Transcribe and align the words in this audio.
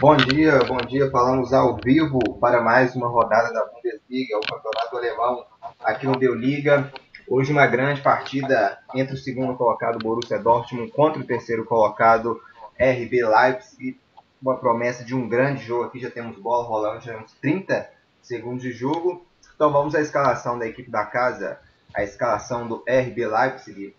Bom 0.00 0.16
dia, 0.16 0.60
bom 0.60 0.76
dia. 0.76 1.10
Falamos 1.10 1.52
ao 1.52 1.76
vivo 1.76 2.20
para 2.38 2.62
mais 2.62 2.94
uma 2.94 3.08
rodada 3.08 3.52
da 3.52 3.64
Bundesliga, 3.64 4.36
o 4.36 4.46
campeonato 4.46 4.96
alemão 4.96 5.44
aqui 5.82 6.06
no 6.06 6.16
Deu 6.16 6.36
Liga. 6.36 6.92
Hoje 7.26 7.50
uma 7.50 7.66
grande 7.66 8.00
partida 8.00 8.78
entre 8.94 9.14
o 9.14 9.18
segundo 9.18 9.56
colocado 9.56 9.98
Borussia 9.98 10.38
Dortmund 10.38 10.92
contra 10.92 11.20
o 11.20 11.26
terceiro 11.26 11.64
colocado 11.64 12.40
RB 12.78 13.24
Leipzig. 13.26 13.98
Uma 14.40 14.56
promessa 14.56 15.04
de 15.04 15.16
um 15.16 15.28
grande 15.28 15.64
jogo 15.64 15.86
aqui, 15.86 15.98
já 15.98 16.10
temos 16.12 16.38
bola 16.38 16.64
rolando, 16.64 17.00
já 17.00 17.14
temos 17.14 17.32
30 17.32 17.90
segundos 18.22 18.62
de 18.62 18.70
jogo. 18.70 19.26
Então 19.56 19.72
vamos 19.72 19.96
à 19.96 20.00
escalação 20.00 20.56
da 20.56 20.66
equipe 20.68 20.92
da 20.92 21.04
casa, 21.06 21.58
a 21.92 22.04
escalação 22.04 22.68
do 22.68 22.84
RB 22.88 23.26
Leipzig. 23.26 23.96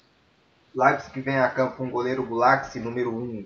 Leipzig 0.74 1.20
vem 1.20 1.40
a 1.40 1.50
campo 1.50 1.76
com 1.76 1.88
o 1.88 1.92
goleiro 1.92 2.26
Gulaxi, 2.26 2.80
número 2.80 3.14
1, 3.14 3.46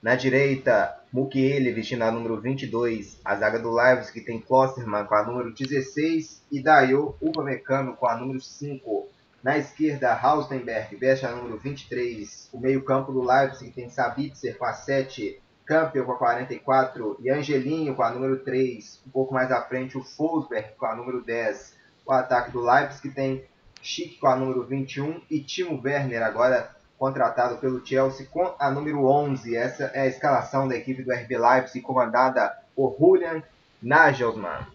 na 0.00 0.14
direita, 0.14 0.96
Mukiele 1.12 1.72
vestindo 1.72 2.02
a 2.02 2.10
número 2.12 2.40
22. 2.40 3.20
A 3.24 3.34
zaga 3.34 3.58
do 3.58 3.74
Leipzig 3.74 4.20
tem 4.20 4.40
Klosterman 4.40 5.04
com 5.04 5.14
a 5.14 5.24
número 5.24 5.52
16 5.52 6.42
e 6.52 6.62
Dayo 6.62 7.16
Upamecano 7.20 7.96
com 7.96 8.06
a 8.06 8.16
número 8.16 8.40
5. 8.40 9.08
Na 9.42 9.58
esquerda, 9.58 10.12
Haustenberg 10.12 10.94
veste 10.96 11.26
a 11.26 11.32
número 11.32 11.58
23. 11.58 12.48
O 12.52 12.60
meio-campo 12.60 13.12
do 13.12 13.22
Leipzig 13.22 13.72
tem 13.72 13.88
Sabitzer 13.88 14.56
com 14.56 14.66
a 14.66 14.72
7, 14.72 15.40
Campbell 15.64 16.04
com 16.04 16.12
a 16.12 16.16
44 16.16 17.18
e 17.20 17.30
Angelinho 17.30 17.94
com 17.94 18.02
a 18.02 18.10
número 18.10 18.38
3. 18.38 19.02
Um 19.06 19.10
pouco 19.10 19.34
mais 19.34 19.50
à 19.50 19.62
frente, 19.62 19.98
o 19.98 20.04
Fosberg 20.04 20.74
com 20.76 20.86
a 20.86 20.94
número 20.94 21.24
10. 21.24 21.74
O 22.06 22.12
ataque 22.12 22.52
do 22.52 22.60
Leipzig 22.60 23.10
tem 23.10 23.44
Schick 23.82 24.18
com 24.18 24.28
a 24.28 24.36
número 24.36 24.64
21 24.64 25.22
e 25.30 25.40
Timo 25.40 25.80
Werner 25.82 26.22
agora 26.22 26.77
contratado 26.98 27.58
pelo 27.58 27.84
Chelsea 27.86 28.26
com 28.26 28.54
a 28.58 28.70
número 28.70 29.06
11. 29.06 29.56
Essa 29.56 29.84
é 29.94 30.00
a 30.00 30.06
escalação 30.06 30.66
da 30.66 30.76
equipe 30.76 31.02
do 31.02 31.12
RB 31.12 31.38
Leipzig, 31.38 31.80
comandada 31.80 32.56
por 32.74 32.96
Julian 32.98 33.42
Nagelsmann. 33.80 34.66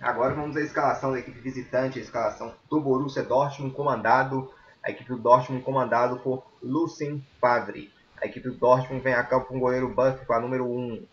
Agora 0.00 0.34
vamos 0.34 0.56
à 0.56 0.60
escalação 0.60 1.12
da 1.12 1.18
equipe 1.18 1.38
visitante, 1.38 1.98
a 1.98 2.02
escalação 2.02 2.52
do 2.68 2.80
Borussia 2.80 3.22
Dortmund, 3.22 3.74
comandado, 3.74 4.50
a 4.82 4.90
equipe 4.90 5.10
do 5.10 5.18
Dortmund 5.18 5.62
comandado 5.62 6.18
por 6.18 6.44
Lucien 6.62 7.24
Favre. 7.40 7.92
A 8.20 8.26
equipe 8.26 8.48
do 8.48 8.56
Dortmund 8.56 9.02
vem 9.02 9.14
a 9.14 9.22
campo 9.22 9.46
com 9.46 9.56
o 9.56 9.60
goleiro 9.60 9.88
Buff 9.88 10.24
com 10.26 10.32
a 10.32 10.40
número 10.40 10.64
1. 10.64 11.04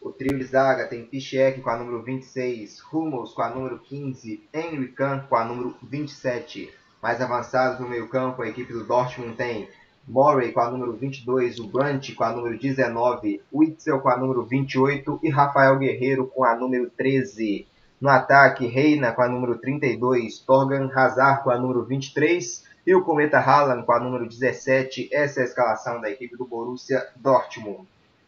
O 0.00 0.12
trio 0.12 0.38
de 0.38 0.44
zaga 0.44 0.86
tem 0.86 1.04
Piszczek 1.04 1.60
com 1.60 1.70
a 1.70 1.76
número 1.76 2.02
26, 2.02 2.82
Hummels 2.92 3.32
com 3.32 3.42
a 3.42 3.48
número 3.48 3.78
15, 3.78 4.48
Henry 4.52 4.88
Kahn 4.92 5.20
com 5.28 5.36
a 5.36 5.44
número 5.44 5.74
27. 5.82 6.72
Mais 7.02 7.20
avançados 7.20 7.78
no 7.78 7.88
meio-campo, 7.88 8.42
a 8.42 8.48
equipe 8.48 8.72
do 8.72 8.84
Dortmund 8.84 9.36
tem 9.36 9.68
Morey 10.06 10.52
com 10.52 10.60
a 10.60 10.70
número 10.70 10.94
22, 10.94 11.58
o 11.58 11.68
Brandt 11.68 12.14
com 12.14 12.24
a 12.24 12.32
número 12.32 12.58
19, 12.58 13.42
Witzel 13.52 14.00
com 14.00 14.08
a 14.08 14.16
número 14.16 14.42
28 14.44 15.20
e 15.22 15.28
Rafael 15.28 15.78
Guerreiro 15.78 16.26
com 16.26 16.44
a 16.44 16.56
número 16.56 16.90
13. 16.90 17.66
No 18.00 18.08
ataque, 18.08 18.66
Reina 18.66 19.12
com 19.12 19.22
a 19.22 19.28
número 19.28 19.58
32, 19.58 20.38
Torgan 20.40 20.90
Hazard 20.94 21.44
com 21.44 21.50
a 21.50 21.58
número 21.58 21.84
23 21.84 22.64
e 22.86 22.94
o 22.94 23.02
Cometa 23.02 23.38
Haaland 23.38 23.84
com 23.84 23.92
a 23.92 24.00
número 24.00 24.26
17. 24.26 25.10
Essa 25.12 25.40
é 25.40 25.42
a 25.42 25.46
escalação 25.46 26.00
da 26.00 26.10
equipe 26.10 26.36
do 26.36 26.46
Borussia 26.46 27.06
Dortmund. 27.16 27.86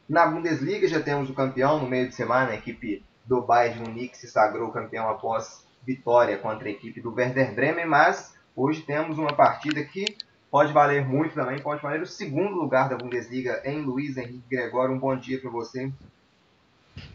Na 0.09 0.27
Bundesliga 0.27 0.87
já 0.87 1.01
temos 1.01 1.31
o 1.31 1.35
campeão 1.35 1.81
no 1.81 1.89
meio 1.89 2.09
de 2.09 2.15
semana, 2.15 2.51
a 2.51 2.57
equipe 2.57 3.03
do 3.25 3.41
Bayern 3.41 3.81
Munique 3.81 4.19
se 4.19 4.29
sagrou 4.29 4.71
campeão 4.71 5.09
após 5.09 5.65
vitória 5.87 6.37
contra 6.37 6.69
a 6.69 6.73
equipe 6.73 7.01
do 7.01 7.15
Werder 7.15 7.55
Bremen, 7.55 7.87
mas 7.87 8.35
Hoje 8.63 8.83
temos 8.83 9.17
uma 9.17 9.33
partida 9.33 9.83
que 9.83 10.05
pode 10.51 10.71
valer 10.71 11.03
muito 11.03 11.35
também, 11.35 11.59
pode 11.61 11.81
valer 11.81 12.03
o 12.03 12.07
segundo 12.07 12.57
lugar 12.57 12.91
da 12.91 12.97
Bundesliga 12.99 13.63
em 13.65 13.81
Luiz 13.81 14.19
Henrique 14.19 14.43
Gregório. 14.51 14.95
Um 14.95 14.99
bom 14.99 15.17
dia 15.17 15.41
para 15.41 15.49
você. 15.49 15.91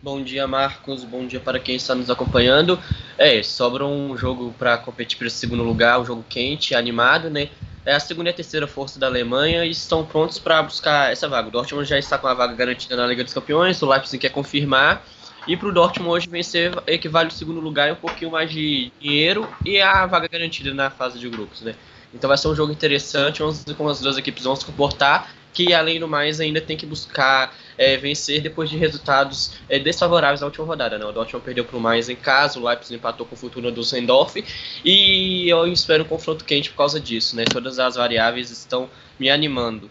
Bom 0.02 0.24
dia, 0.24 0.48
Marcos. 0.48 1.04
Bom 1.04 1.28
dia 1.28 1.40
para 1.40 1.60
quem 1.60 1.76
está 1.76 1.94
nos 1.94 2.10
acompanhando. 2.10 2.80
É, 3.16 3.44
sobra 3.44 3.86
um 3.86 4.18
jogo 4.18 4.56
para 4.58 4.76
competir 4.80 5.20
pelo 5.20 5.30
segundo 5.30 5.62
lugar, 5.62 6.00
um 6.00 6.06
jogo 6.06 6.26
quente, 6.28 6.74
animado, 6.74 7.30
né? 7.30 7.52
É 7.86 7.94
a 7.94 8.00
segunda 8.00 8.32
e 8.32 8.34
a 8.34 8.36
terceira 8.36 8.66
força 8.66 9.00
da 9.00 9.06
Alemanha 9.06 9.66
e 9.66 9.70
estão 9.70 10.04
prontos 10.04 10.40
para 10.40 10.64
buscar 10.64 11.12
essa 11.12 11.30
vaga. 11.30 11.50
O 11.50 11.52
Dortmund 11.52 11.88
já 11.88 12.00
está 12.00 12.18
com 12.18 12.26
a 12.26 12.34
vaga 12.34 12.56
garantida 12.56 12.96
na 12.96 13.06
Liga 13.06 13.24
dos 13.24 13.36
Campeões, 13.36 13.80
o 13.84 13.88
Leipzig 13.88 14.18
quer 14.18 14.32
confirmar. 14.32 15.06
E 15.48 15.56
para 15.56 15.68
o 15.68 15.72
Dortmund 15.72 16.12
hoje 16.12 16.28
vencer 16.28 16.74
equivale 16.88 17.28
ao 17.28 17.32
segundo 17.32 17.60
lugar 17.60 17.90
e 17.90 17.92
um 17.92 17.96
pouquinho 17.96 18.32
mais 18.32 18.50
de 18.50 18.92
dinheiro 19.00 19.48
e 19.64 19.80
a 19.80 20.06
vaga 20.06 20.28
garantida 20.28 20.74
na 20.74 20.90
fase 20.90 21.20
de 21.20 21.30
grupos, 21.30 21.62
né? 21.62 21.76
Então 22.14 22.28
vai 22.28 22.38
ser 22.38 22.48
um 22.48 22.56
jogo 22.56 22.72
interessante, 22.72 23.40
vamos 23.40 23.64
como 23.78 23.90
as 23.90 24.00
duas 24.00 24.18
equipes 24.18 24.44
vão 24.44 24.56
se 24.56 24.66
comportar, 24.66 25.36
que 25.54 25.74
além 25.74 26.00
do 26.00 26.08
mais 26.08 26.40
ainda 26.40 26.60
tem 26.60 26.76
que 26.76 26.86
buscar 26.86 27.54
é, 27.78 27.96
vencer 27.98 28.42
depois 28.42 28.70
de 28.70 28.78
resultados 28.78 29.54
é, 29.70 29.78
desfavoráveis 29.78 30.42
na 30.42 30.48
última 30.48 30.66
rodada. 30.66 30.98
Né? 30.98 31.06
O 31.06 31.12
Dortmund 31.12 31.46
perdeu 31.46 31.64
para 31.64 31.78
o 31.78 31.80
mais 31.80 32.10
em 32.10 32.16
casa, 32.16 32.60
o 32.60 32.66
Leipzig 32.66 32.96
empatou 32.96 33.26
com 33.26 33.36
o 33.36 33.38
Fortuna 33.38 33.72
do 33.72 33.84
Sendorf 33.84 34.44
e 34.84 35.50
eu 35.50 35.68
espero 35.68 36.04
um 36.04 36.08
confronto 36.08 36.44
quente 36.44 36.70
por 36.72 36.78
causa 36.78 37.00
disso. 37.00 37.36
Né? 37.36 37.46
Todas 37.46 37.78
as 37.80 37.96
variáveis 37.96 38.50
estão 38.50 38.90
me 39.20 39.30
animando. 39.30 39.90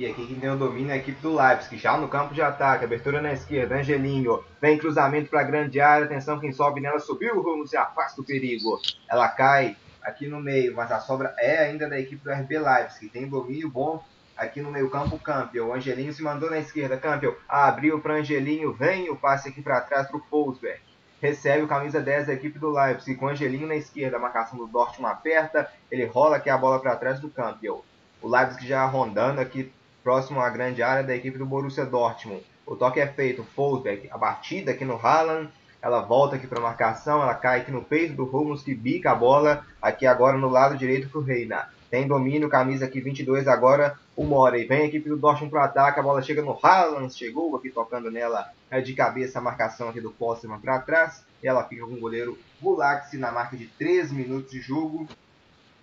E 0.00 0.06
aqui 0.06 0.26
quem 0.26 0.40
tem 0.40 0.48
o 0.48 0.56
domínio 0.56 0.92
é 0.92 0.94
a 0.94 0.96
equipe 0.96 1.20
do 1.20 1.36
Leipzig, 1.36 1.76
já 1.76 1.94
no 1.94 2.08
campo 2.08 2.32
de 2.32 2.40
ataque, 2.40 2.86
abertura 2.86 3.20
na 3.20 3.34
esquerda, 3.34 3.74
Angelinho, 3.74 4.42
vem 4.58 4.78
cruzamento 4.78 5.28
para 5.28 5.42
a 5.42 5.44
grande 5.44 5.78
área, 5.78 6.06
atenção 6.06 6.40
quem 6.40 6.52
sobe 6.52 6.80
nela, 6.80 6.98
subiu, 6.98 7.42
Rumo 7.42 7.66
se 7.66 7.76
afasta 7.76 8.16
do 8.16 8.24
perigo. 8.24 8.80
Ela 9.06 9.28
cai 9.28 9.76
aqui 10.02 10.26
no 10.26 10.40
meio, 10.40 10.74
mas 10.74 10.90
a 10.90 11.00
sobra 11.00 11.34
é 11.38 11.58
ainda 11.58 11.86
da 11.86 12.00
equipe 12.00 12.24
do 12.24 12.32
RB 12.32 12.58
Leipzig, 12.58 13.10
tem 13.10 13.28
domínio 13.28 13.68
bom 13.68 14.02
aqui 14.34 14.62
no 14.62 14.70
meio 14.70 14.88
campo, 14.88 15.18
Campbell, 15.18 15.66
o 15.66 15.74
Angelinho 15.74 16.14
se 16.14 16.22
mandou 16.22 16.48
na 16.48 16.60
esquerda, 16.60 16.96
Campbell 16.96 17.36
abriu 17.46 18.00
para 18.00 18.14
Angelinho, 18.14 18.72
vem 18.72 19.10
o 19.10 19.16
passe 19.16 19.50
aqui 19.50 19.60
para 19.60 19.82
trás 19.82 20.08
para 20.08 20.16
o 20.16 20.24
Fosberg. 20.30 20.80
Recebe 21.20 21.64
o 21.64 21.68
camisa 21.68 22.00
10 22.00 22.28
da 22.28 22.32
equipe 22.32 22.58
do 22.58 22.70
Leipzig, 22.70 23.18
com 23.18 23.28
Angelinho 23.28 23.68
na 23.68 23.76
esquerda, 23.76 24.16
a 24.16 24.20
marcação 24.20 24.58
do 24.58 24.66
Dortmund 24.66 25.12
aperta, 25.12 25.70
ele 25.90 26.06
rola 26.06 26.38
aqui 26.38 26.48
a 26.48 26.56
bola 26.56 26.80
para 26.80 26.96
trás 26.96 27.20
do 27.20 27.28
Campbell. 27.28 27.84
O 28.22 28.28
Leipzig 28.28 28.66
já 28.66 28.86
rondando 28.86 29.42
aqui 29.42 29.70
próximo 30.02 30.40
à 30.40 30.48
grande 30.48 30.82
área 30.82 31.02
da 31.02 31.14
equipe 31.14 31.38
do 31.38 31.46
Borussia 31.46 31.84
Dortmund. 31.84 32.42
O 32.66 32.76
toque 32.76 33.00
é 33.00 33.06
feito, 33.06 33.42
Fosberg, 33.42 34.08
a 34.10 34.18
batida 34.18 34.70
aqui 34.70 34.84
no 34.84 34.94
Haaland, 34.94 35.50
ela 35.82 36.02
volta 36.02 36.36
aqui 36.36 36.46
para 36.46 36.58
a 36.58 36.62
marcação, 36.62 37.22
ela 37.22 37.34
cai 37.34 37.60
aqui 37.60 37.70
no 37.70 37.82
peito 37.82 38.14
do 38.14 38.24
Hummels 38.24 38.62
que 38.62 38.74
bica 38.74 39.12
a 39.12 39.14
bola 39.14 39.64
aqui 39.80 40.06
agora 40.06 40.36
no 40.36 40.48
lado 40.48 40.76
direito 40.76 41.08
para 41.08 41.20
o 41.20 41.24
Reina. 41.24 41.68
Tem 41.90 42.06
domínio, 42.06 42.48
camisa 42.48 42.84
aqui 42.84 43.00
22 43.00 43.48
agora, 43.48 43.98
o 44.14 44.24
Morey. 44.24 44.66
Vem 44.66 44.82
a 44.82 44.84
equipe 44.84 45.08
do 45.08 45.16
Dortmund 45.16 45.50
para 45.50 45.62
o 45.62 45.64
ataque, 45.64 45.98
a 45.98 46.02
bola 46.02 46.22
chega 46.22 46.42
no 46.42 46.56
Haaland, 46.62 47.12
chegou 47.12 47.56
aqui 47.56 47.70
tocando 47.70 48.10
nela 48.10 48.48
é 48.70 48.80
de 48.80 48.94
cabeça 48.94 49.40
a 49.40 49.42
marcação 49.42 49.88
aqui 49.88 50.00
do 50.00 50.12
Postman 50.12 50.60
para 50.60 50.78
trás. 50.78 51.24
E 51.42 51.48
ela 51.48 51.64
fica 51.64 51.84
com 51.84 51.94
o 51.94 52.00
goleiro 52.00 52.38
Gulaxi 52.62 53.16
na 53.16 53.32
marca 53.32 53.56
de 53.56 53.66
3 53.66 54.12
minutos 54.12 54.52
de 54.52 54.60
jogo. 54.60 55.08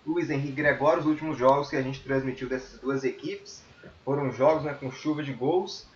Luiz 0.06 0.30
Henrique 0.30 0.52
Gregório, 0.52 1.00
os 1.00 1.06
últimos 1.06 1.36
jogos 1.36 1.68
que 1.68 1.76
a 1.76 1.82
gente 1.82 2.00
transmitiu 2.02 2.48
dessas 2.48 2.80
duas 2.80 3.04
equipes 3.04 3.67
foram 4.04 4.32
jogos 4.32 4.64
né, 4.64 4.76
com 4.78 4.90
chuva 4.90 5.22
de 5.22 5.32
gols. 5.32 5.86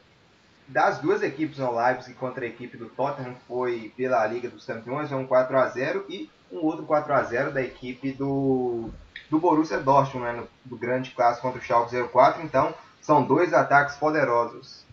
Das 0.68 0.98
duas 0.98 1.22
equipes 1.22 1.58
no 1.58 1.74
Leipzig 1.76 2.14
contra 2.14 2.44
a 2.44 2.48
equipe 2.48 2.76
do 2.76 2.86
Tottenham 2.86 3.34
foi 3.48 3.92
pela 3.96 4.26
Liga 4.26 4.48
dos 4.48 4.64
Campeões, 4.64 5.10
um 5.12 5.26
4 5.26 5.56
a 5.56 5.68
0 5.68 6.06
e 6.08 6.30
um 6.50 6.64
outro 6.64 6.84
4 6.84 7.12
a 7.12 7.22
0 7.22 7.52
da 7.52 7.62
equipe 7.62 8.12
do, 8.12 8.90
do 9.30 9.38
Borussia 9.38 9.78
Dortmund, 9.78 10.26
né, 10.26 10.32
no, 10.32 10.48
do 10.64 10.76
grande 10.76 11.10
clássico 11.10 11.46
contra 11.46 11.60
o 11.60 11.64
Schalke 11.64 11.96
04. 12.12 12.42
Então, 12.42 12.74
são 13.00 13.24
dois 13.24 13.52
ataques 13.52 13.96
poderosos. 13.96 14.84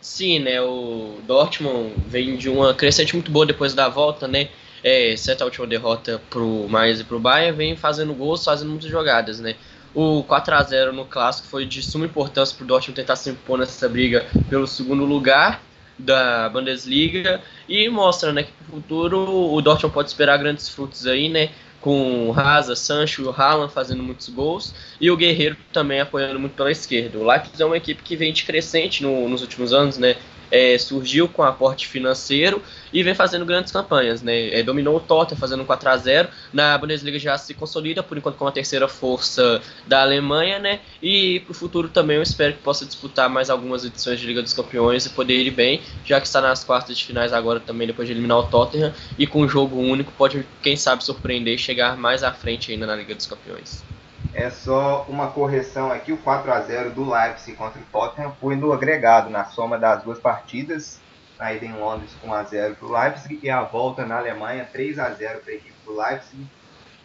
Sim, 0.00 0.38
né, 0.38 0.60
o 0.62 1.18
Dortmund 1.26 1.94
vem 2.06 2.36
de 2.36 2.48
uma 2.48 2.72
crescente 2.72 3.14
muito 3.14 3.30
boa 3.30 3.44
depois 3.44 3.74
da 3.74 3.88
volta, 3.88 4.28
né, 4.28 4.48
é, 4.82 5.12
exceto 5.12 5.42
a 5.42 5.46
última 5.46 5.66
derrota 5.66 6.22
pro 6.30 6.68
Mais 6.68 7.00
e 7.00 7.04
pro 7.04 7.18
Bayern, 7.18 7.56
vem 7.56 7.76
fazendo 7.76 8.14
gols, 8.14 8.44
fazendo 8.44 8.70
muitas 8.70 8.88
jogadas, 8.88 9.40
né. 9.40 9.56
O 9.96 10.22
4 10.24 10.54
a 10.54 10.62
0 10.62 10.92
no 10.92 11.06
clássico 11.06 11.48
foi 11.48 11.64
de 11.64 11.82
suma 11.82 12.04
importância 12.04 12.54
para 12.54 12.64
o 12.64 12.66
Dortmund 12.66 12.94
tentar 12.94 13.16
se 13.16 13.30
impor 13.30 13.58
nessa 13.58 13.88
briga 13.88 14.26
pelo 14.50 14.66
segundo 14.66 15.06
lugar 15.06 15.62
da 15.98 16.50
Bundesliga 16.50 17.40
e 17.66 17.88
mostra 17.88 18.30
né, 18.30 18.42
que 18.42 18.52
no 18.60 18.74
futuro 18.74 19.18
o 19.54 19.62
Dortmund 19.62 19.94
pode 19.94 20.10
esperar 20.10 20.36
grandes 20.36 20.68
frutos 20.68 21.06
aí, 21.06 21.30
né? 21.30 21.48
Com 21.80 22.28
o 22.28 22.38
Haza, 22.38 22.76
Sancho 22.76 23.22
e 23.22 23.24
o 23.24 23.30
Haaland 23.30 23.72
fazendo 23.72 24.02
muitos 24.02 24.28
gols 24.28 24.74
e 25.00 25.10
o 25.10 25.16
Guerreiro 25.16 25.56
também 25.72 25.98
apoiando 25.98 26.38
muito 26.38 26.54
pela 26.54 26.70
esquerda. 26.70 27.16
O 27.16 27.26
Leipzig 27.26 27.62
é 27.62 27.64
uma 27.64 27.78
equipe 27.78 28.02
que 28.02 28.16
vem 28.16 28.34
de 28.34 28.44
crescente 28.44 29.02
no, 29.02 29.26
nos 29.26 29.40
últimos 29.40 29.72
anos, 29.72 29.96
né? 29.96 30.16
é, 30.50 30.76
surgiu 30.78 31.28
com 31.28 31.42
aporte 31.42 31.86
financeiro 31.86 32.62
e 32.96 33.02
vem 33.02 33.14
fazendo 33.14 33.44
grandes 33.44 33.70
campanhas, 33.70 34.22
né? 34.22 34.58
É, 34.58 34.62
dominou 34.62 34.96
o 34.96 35.00
Tottenham 35.00 35.38
fazendo 35.38 35.66
4 35.66 35.90
a 35.90 35.96
0 35.98 36.28
na 36.50 36.78
Bundesliga 36.78 37.18
já 37.18 37.36
se 37.36 37.52
consolida 37.52 38.02
por 38.02 38.16
enquanto 38.16 38.36
como 38.36 38.48
a 38.48 38.52
terceira 38.52 38.88
força 38.88 39.60
da 39.86 40.00
Alemanha, 40.00 40.58
né? 40.58 40.80
E 41.02 41.40
para 41.40 41.50
o 41.52 41.54
futuro 41.54 41.90
também 41.90 42.16
eu 42.16 42.22
espero 42.22 42.54
que 42.54 42.62
possa 42.62 42.86
disputar 42.86 43.28
mais 43.28 43.50
algumas 43.50 43.84
edições 43.84 44.18
de 44.18 44.26
Liga 44.26 44.42
dos 44.42 44.54
Campeões 44.54 45.04
e 45.04 45.10
poder 45.10 45.36
ir 45.36 45.50
bem, 45.50 45.82
já 46.06 46.18
que 46.18 46.26
está 46.26 46.40
nas 46.40 46.64
quartas 46.64 46.96
de 46.96 47.04
finais 47.04 47.34
agora 47.34 47.60
também 47.60 47.86
depois 47.86 48.08
de 48.08 48.14
eliminar 48.14 48.38
o 48.38 48.44
Tottenham 48.44 48.94
e 49.18 49.26
com 49.26 49.42
um 49.42 49.48
jogo 49.48 49.76
único 49.76 50.10
pode 50.12 50.46
quem 50.62 50.74
sabe 50.74 51.04
surpreender 51.04 51.52
e 51.52 51.58
chegar 51.58 51.98
mais 51.98 52.22
à 52.22 52.32
frente 52.32 52.72
ainda 52.72 52.86
na 52.86 52.96
Liga 52.96 53.14
dos 53.14 53.26
Campeões. 53.26 53.84
É 54.32 54.48
só 54.48 55.04
uma 55.06 55.26
correção 55.26 55.92
aqui, 55.92 56.12
o 56.12 56.16
4 56.16 56.50
a 56.50 56.60
0 56.62 56.90
do 56.92 57.10
Leipzig 57.10 57.58
contra 57.58 57.78
o 57.78 57.84
Tottenham 57.92 58.32
foi 58.40 58.56
no 58.56 58.72
agregado, 58.72 59.28
na 59.28 59.44
soma 59.44 59.76
das 59.76 60.02
duas 60.02 60.18
partidas. 60.18 60.98
A 61.38 61.52
ida 61.52 61.66
em 61.66 61.74
Londres 61.74 62.10
com 62.20 62.28
1 62.28 62.34
a 62.34 62.42
0 62.44 62.76
para 62.76 62.86
o 62.86 62.92
Leipzig 62.92 63.40
e 63.42 63.50
a 63.50 63.62
volta 63.62 64.06
na 64.06 64.18
Alemanha 64.18 64.68
3 64.72 64.98
a 64.98 65.10
0 65.10 65.40
para 65.40 65.52
a 65.52 65.56
equipe 65.56 65.74
do 65.84 65.96
Leipzig. 65.96 66.46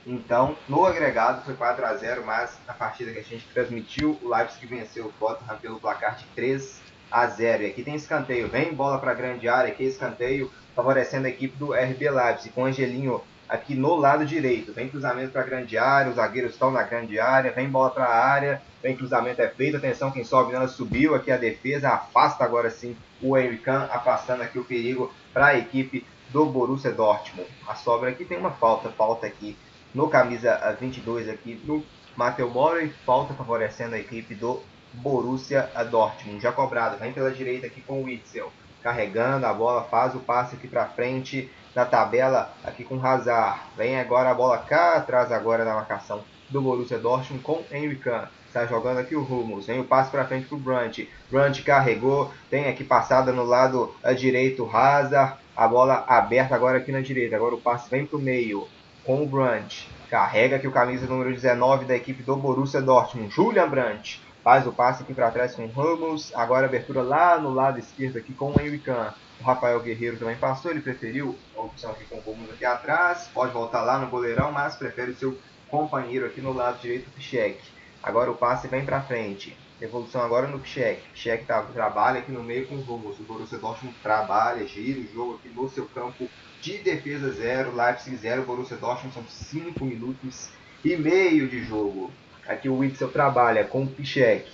Então, 0.05 0.57
no 0.67 0.85
agregado 0.85 1.43
foi 1.43 1.53
4 1.53 1.85
a 1.85 1.93
0 1.95 2.25
mas 2.25 2.57
na 2.65 2.73
partida 2.73 3.11
que 3.11 3.19
a 3.19 3.23
gente 3.23 3.47
transmitiu, 3.53 4.17
o 4.21 4.29
Leipzig 4.29 4.65
venceu 4.65 5.05
o 5.05 5.11
Tottenham 5.19 5.57
pelo 5.57 5.79
placar 5.79 6.15
de 6.15 6.25
3 6.35 6.81
a 7.11 7.27
0. 7.27 7.63
E 7.63 7.65
aqui 7.67 7.83
tem 7.83 7.95
escanteio, 7.95 8.47
vem 8.47 8.73
bola 8.73 8.97
para 8.97 9.11
a 9.11 9.15
grande 9.15 9.47
área, 9.47 9.71
aqui 9.71 9.83
escanteio 9.83 10.51
favorecendo 10.75 11.27
a 11.27 11.29
equipe 11.29 11.57
do 11.57 11.73
RB 11.73 12.09
Leipzig, 12.09 12.49
com 12.49 12.65
Angelinho 12.65 13.21
aqui 13.47 13.75
no 13.75 13.95
lado 13.95 14.25
direito. 14.25 14.71
Vem 14.71 14.87
cruzamento 14.87 15.31
para 15.31 15.41
a 15.41 15.45
grande 15.45 15.77
área, 15.77 16.09
os 16.09 16.15
zagueiros 16.15 16.53
estão 16.53 16.71
na 16.71 16.83
grande 16.83 17.19
área, 17.19 17.51
vem 17.51 17.69
bola 17.69 17.89
para 17.89 18.05
a 18.05 18.25
área, 18.25 18.61
vem 18.81 18.95
cruzamento 18.95 19.41
é 19.41 19.49
feito, 19.49 19.75
atenção 19.75 20.09
quem 20.09 20.23
sobe 20.23 20.53
nela 20.53 20.69
subiu 20.69 21.13
aqui 21.13 21.29
a 21.29 21.37
defesa, 21.37 21.89
afasta 21.89 22.45
agora 22.45 22.69
sim 22.69 22.95
o 23.21 23.37
Henrican, 23.37 23.87
afastando 23.91 24.43
aqui 24.43 24.59
o 24.59 24.63
perigo 24.63 25.11
para 25.33 25.47
a 25.47 25.57
equipe 25.57 26.05
do 26.29 26.45
Borussia 26.45 26.91
Dortmund. 26.91 27.49
A 27.67 27.75
sobra 27.75 28.09
aqui 28.09 28.25
tem 28.25 28.37
uma 28.37 28.51
falta, 28.51 28.89
falta 28.89 29.27
aqui 29.27 29.57
no 29.93 30.07
camisa 30.07 30.75
22 30.79 31.29
aqui 31.29 31.55
do 31.55 31.83
Matheus 32.15 32.51
Mora 32.51 32.81
e 32.81 32.89
falta 32.89 33.33
favorecendo 33.33 33.95
a 33.95 33.99
equipe 33.99 34.33
do 34.33 34.61
Borussia 34.93 35.69
Dortmund. 35.89 36.41
Já 36.41 36.51
cobrado, 36.51 36.97
vem 36.97 37.13
pela 37.13 37.31
direita 37.31 37.67
aqui 37.67 37.81
com 37.81 38.01
o 38.01 38.05
Witzel, 38.05 38.51
carregando 38.81 39.45
a 39.45 39.53
bola, 39.53 39.83
faz 39.83 40.15
o 40.15 40.19
passe 40.19 40.55
aqui 40.55 40.67
para 40.67 40.87
frente 40.87 41.49
na 41.75 41.85
tabela 41.85 42.53
aqui 42.63 42.83
com 42.83 43.05
Hazard. 43.05 43.59
Vem 43.77 43.99
agora 43.99 44.31
a 44.31 44.33
bola 44.33 44.57
cá 44.57 44.95
atrás 44.95 45.31
agora 45.31 45.63
na 45.63 45.73
marcação 45.73 46.23
do 46.49 46.61
Borussia 46.61 46.99
Dortmund 46.99 47.43
com 47.43 47.63
Henrican. 47.71 48.27
Está 48.51 48.65
jogando 48.65 48.97
aqui 48.97 49.15
o 49.15 49.23
Rumos. 49.23 49.67
Vem 49.67 49.79
o 49.79 49.85
passe 49.85 50.11
para 50.11 50.25
frente 50.25 50.45
para 50.45 50.57
o 50.57 50.59
Brandt. 50.59 51.09
Brandt 51.31 51.63
carregou. 51.63 52.29
Tem 52.49 52.67
aqui 52.67 52.83
passada 52.83 53.31
no 53.31 53.45
lado 53.45 53.95
direito 54.17 54.69
Hazard. 54.69 55.35
A 55.55 55.65
bola 55.69 56.03
aberta 56.05 56.53
agora 56.53 56.79
aqui 56.79 56.91
na 56.91 56.99
direita. 56.99 57.33
Agora 57.37 57.55
o 57.55 57.61
passe 57.61 57.89
vem 57.89 58.05
para 58.05 58.17
o 58.17 58.21
meio 58.21 58.67
com 59.05 59.23
o 59.23 59.25
Brandt. 59.25 59.89
Carrega 60.09 60.57
aqui 60.57 60.67
o 60.67 60.71
camisa 60.71 61.07
número 61.07 61.33
19 61.33 61.85
da 61.85 61.95
equipe 61.95 62.23
do 62.23 62.35
Borussia 62.35 62.81
Dortmund. 62.81 63.33
Julian 63.33 63.69
Brandt. 63.69 64.21
Faz 64.43 64.67
o 64.67 64.73
passe 64.73 65.03
aqui 65.03 65.13
para 65.13 65.31
trás 65.31 65.55
com 65.55 65.63
o 65.63 65.71
Ramos. 65.71 66.33
Agora 66.35 66.65
abertura 66.65 67.01
lá 67.01 67.39
no 67.39 67.53
lado 67.53 67.79
esquerdo 67.79 68.17
aqui 68.17 68.33
com 68.33 68.51
o 68.51 68.59
Henrican. 68.59 69.13
O 69.39 69.45
Rafael 69.45 69.79
Guerreiro 69.79 70.17
também 70.17 70.35
passou, 70.35 70.71
ele 70.71 70.81
preferiu 70.81 71.37
a 71.55 71.61
opção 71.61 71.91
aqui 71.91 72.03
com 72.03 72.17
o 72.17 72.19
Romulo 72.19 72.51
aqui 72.51 72.65
atrás. 72.65 73.29
Pode 73.33 73.53
voltar 73.53 73.81
lá 73.83 73.97
no 73.97 74.07
goleirão, 74.07 74.51
mas 74.51 74.75
prefere 74.75 75.11
o 75.11 75.15
seu 75.15 75.37
companheiro 75.69 76.25
aqui 76.25 76.41
no 76.41 76.51
lado 76.51 76.81
direito, 76.81 77.07
o 77.07 77.11
Pichek. 77.11 77.57
Agora 78.03 78.31
o 78.31 78.35
passe 78.35 78.67
vem 78.67 78.83
para 78.83 79.01
frente. 79.01 79.55
Evolução 79.79 80.21
agora 80.21 80.47
no 80.47 80.59
Pichek. 80.59 81.01
Pichek 81.13 81.45
tá, 81.45 81.61
trabalha 81.61 82.19
aqui 82.19 82.31
no 82.31 82.43
meio 82.43 82.67
com 82.67 82.75
o 82.75 82.81
Romulo. 82.81 83.15
O 83.19 83.23
Borussia 83.23 83.57
Dortmund 83.57 83.95
trabalha, 84.01 84.65
gira 84.67 84.99
o 84.99 85.13
jogo 85.13 85.35
aqui 85.35 85.49
no 85.49 85.69
seu 85.69 85.85
campo 85.87 86.27
de 86.61 86.77
defesa 86.79 87.31
zero. 87.31 87.75
Leipzig 87.75 88.15
0, 88.17 88.43
Borussia 88.43 88.77
Dortmund 88.77 89.13
são 89.13 89.23
5 89.27 89.83
minutos 89.85 90.49
e 90.83 90.95
meio 90.95 91.47
de 91.47 91.63
jogo. 91.63 92.11
Aqui 92.47 92.69
o 92.69 92.77
Witzel 92.77 93.11
trabalha 93.11 93.65
com 93.65 93.83
o 93.83 93.87
Pichek. 93.87 94.49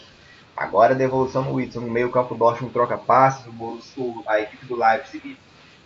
Agora 0.55 0.93
devolução 0.95 1.43
no 1.43 1.53
Whitson. 1.53 1.81
No 1.81 1.89
meio 1.89 2.11
campo, 2.11 2.35
o 2.35 2.37
Dortmund 2.37 2.73
troca 2.73 2.97
passes. 2.97 3.45
O 3.47 3.51
Borussia, 3.51 4.03
a 4.27 4.41
equipe 4.41 4.65
do 4.65 4.75
Leipzig 4.75 5.37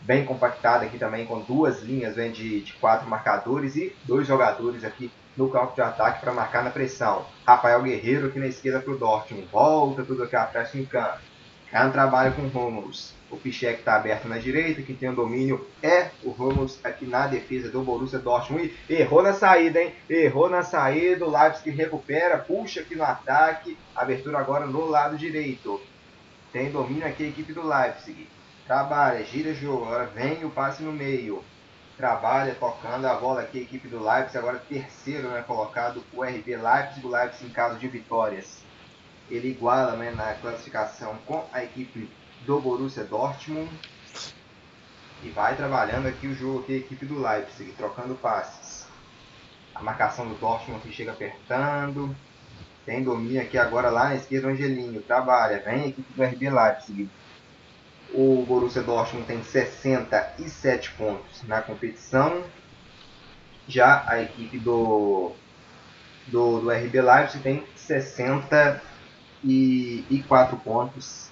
bem 0.02 0.25
compactada 0.25 0.86
aqui 0.86 0.98
também, 0.98 1.25
com 1.25 1.42
duas 1.42 1.81
linhas 1.81 2.16
vem 2.16 2.31
de, 2.31 2.62
de 2.62 2.74
quatro 2.74 3.08
marcadores 3.08 3.75
e 3.75 3.96
dois 4.04 4.25
jogadores 4.25 4.84
aqui 4.84 5.12
no 5.42 5.50
campo 5.50 5.74
de 5.74 5.82
ataque 5.82 6.22
para 6.22 6.32
marcar 6.32 6.64
na 6.64 6.70
pressão. 6.70 7.26
Rafael 7.46 7.82
Guerreiro 7.82 8.28
aqui 8.28 8.38
na 8.38 8.46
esquerda 8.46 8.80
para 8.80 8.94
o 8.94 8.98
Dortmund. 8.98 9.48
Volta 9.52 10.04
tudo 10.04 10.24
aqui 10.24 10.36
atrás 10.36 10.74
em 10.76 10.86
campo. 10.86 11.18
É 11.72 11.84
um 11.84 11.92
trabalho 11.92 12.34
com 12.34 12.44
o 12.44 12.50
Romulus. 12.50 13.14
O 13.30 13.38
Pichek 13.38 13.80
está 13.80 13.96
aberto 13.96 14.28
na 14.28 14.38
direita, 14.38 14.82
quem 14.82 14.94
tem 14.94 15.10
o 15.10 15.16
domínio 15.16 15.66
é 15.82 16.10
o 16.22 16.32
Ramos 16.32 16.80
aqui 16.84 17.06
na 17.06 17.28
defesa 17.28 17.70
do 17.70 17.82
Borussia 17.82 18.20
Dortmund. 18.20 18.72
E 18.90 18.96
errou 18.96 19.24
na 19.24 19.34
saída, 19.34 19.82
hein? 19.82 19.94
Errou 20.10 20.50
na 20.50 20.64
saída, 20.64 21.26
o 21.26 21.32
Leipzig 21.32 21.72
recupera, 21.72 22.38
puxa 22.38 22.82
aqui 22.82 22.94
no 22.94 23.04
ataque. 23.04 23.78
Abertura 23.96 24.38
agora 24.38 24.68
no 24.68 24.86
lado 24.86 25.18
direito. 25.18 25.82
Tem 26.52 26.70
domínio 26.70 27.08
aqui 27.08 27.24
a 27.24 27.28
equipe 27.30 27.54
do 27.54 27.66
Leipzig. 27.66 28.28
Trabalha, 28.68 29.24
gira 29.24 29.54
jogo, 29.54 29.86
agora 29.86 30.06
vem 30.06 30.44
o 30.44 30.50
passe 30.50 30.84
no 30.84 30.92
meio. 30.92 31.42
Trabalha, 32.01 32.56
tocando 32.56 33.06
a 33.06 33.13
bola 33.13 33.42
aqui 33.42 33.59
a 33.59 33.62
equipe 33.62 33.88
do 33.88 34.03
Leipzig. 34.03 34.36
Agora 34.36 34.57
terceiro, 34.57 35.30
né, 35.30 35.44
colocado 35.45 36.03
o 36.12 36.24
RB 36.24 36.57
Leipzig. 36.57 37.06
O 37.06 37.12
Leipzig 37.12 37.45
em 37.45 37.53
caso 37.53 37.77
de 37.77 37.88
vitórias. 37.88 38.63
Ele 39.30 39.50
iguala 39.50 39.95
né, 39.95 40.09
na 40.09 40.33
classificação 40.33 41.15
com 41.27 41.45
a 41.53 41.63
equipe 41.63 42.09
do 42.44 42.59
Borussia 42.59 43.03
Dortmund. 43.03 43.69
E 45.21 45.30
vai 45.30 45.56
trabalhando 45.56 46.07
aqui 46.07 46.25
o 46.25 46.33
jogo 46.33 46.62
aqui, 46.62 46.74
a 46.74 46.77
equipe 46.77 47.06
do 47.06 47.21
Leipzig, 47.21 47.71
trocando 47.74 48.15
passes. 48.15 48.88
A 49.75 49.83
marcação 49.83 50.27
do 50.27 50.33
Dortmund 50.33 50.81
que 50.81 50.92
chega 50.92 51.12
apertando. 51.12 52.15
Tem 52.83 53.03
domínio 53.03 53.44
aqui 53.44 53.59
agora 53.59 53.92
lá 53.92 54.06
na 54.06 54.15
esquerda 54.15 54.48
Angelinho. 54.48 55.03
Trabalha, 55.03 55.62
vem 55.63 55.83
a 55.83 55.88
equipe 55.89 56.12
do 56.13 56.24
RB 56.24 56.50
Leipzig. 56.50 57.07
O 58.13 58.44
Borussia 58.46 58.81
Dortmund 58.81 59.25
tem 59.25 59.42
67 59.42 60.92
pontos 60.92 61.44
na 61.48 61.62
competição. 61.62 62.44
Já 63.68 64.04
a 64.06 64.22
equipe 64.22 64.60
do, 64.60 65.31
do, 66.28 66.60
do 66.60 66.69
RB 66.69 67.02
Leipzig 67.02 67.42
tem 67.42 67.63
64 67.74 70.58
pontos 70.58 71.31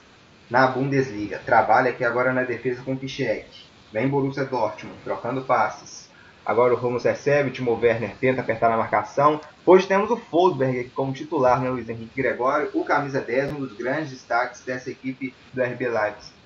na 0.49 0.67
Bundesliga. 0.67 1.41
Trabalha 1.45 1.91
aqui 1.91 2.05
agora 2.05 2.31
na 2.31 2.43
defesa 2.43 2.81
com 2.81 2.93
o 2.93 2.97
Pichek. 2.97 3.65
Vem 3.91 4.07
Borussia 4.07 4.45
Dortmund, 4.45 4.97
trocando 5.03 5.41
passes. 5.41 6.07
Agora 6.45 6.73
o 6.73 6.77
Ramos 6.77 7.03
recebe, 7.03 7.49
o 7.49 7.51
Timo 7.51 7.77
Werner 7.77 8.15
tenta 8.21 8.39
apertar 8.39 8.69
na 8.69 8.77
marcação. 8.77 9.41
Hoje 9.65 9.85
temos 9.85 10.09
o 10.09 10.17
Fosberg 10.17 10.79
aqui 10.79 10.91
como 10.91 11.11
titular, 11.11 11.59
né, 11.61 11.69
Luiz 11.69 11.89
Henrique 11.89 12.21
Gregório, 12.21 12.69
o 12.73 12.85
camisa 12.85 13.19
10, 13.19 13.51
um 13.51 13.59
dos 13.59 13.73
grandes 13.73 14.11
destaques 14.11 14.61
dessa 14.61 14.89
equipe 14.89 15.35
do 15.53 15.61
RB 15.61 15.89
Leipzig. 15.89 16.38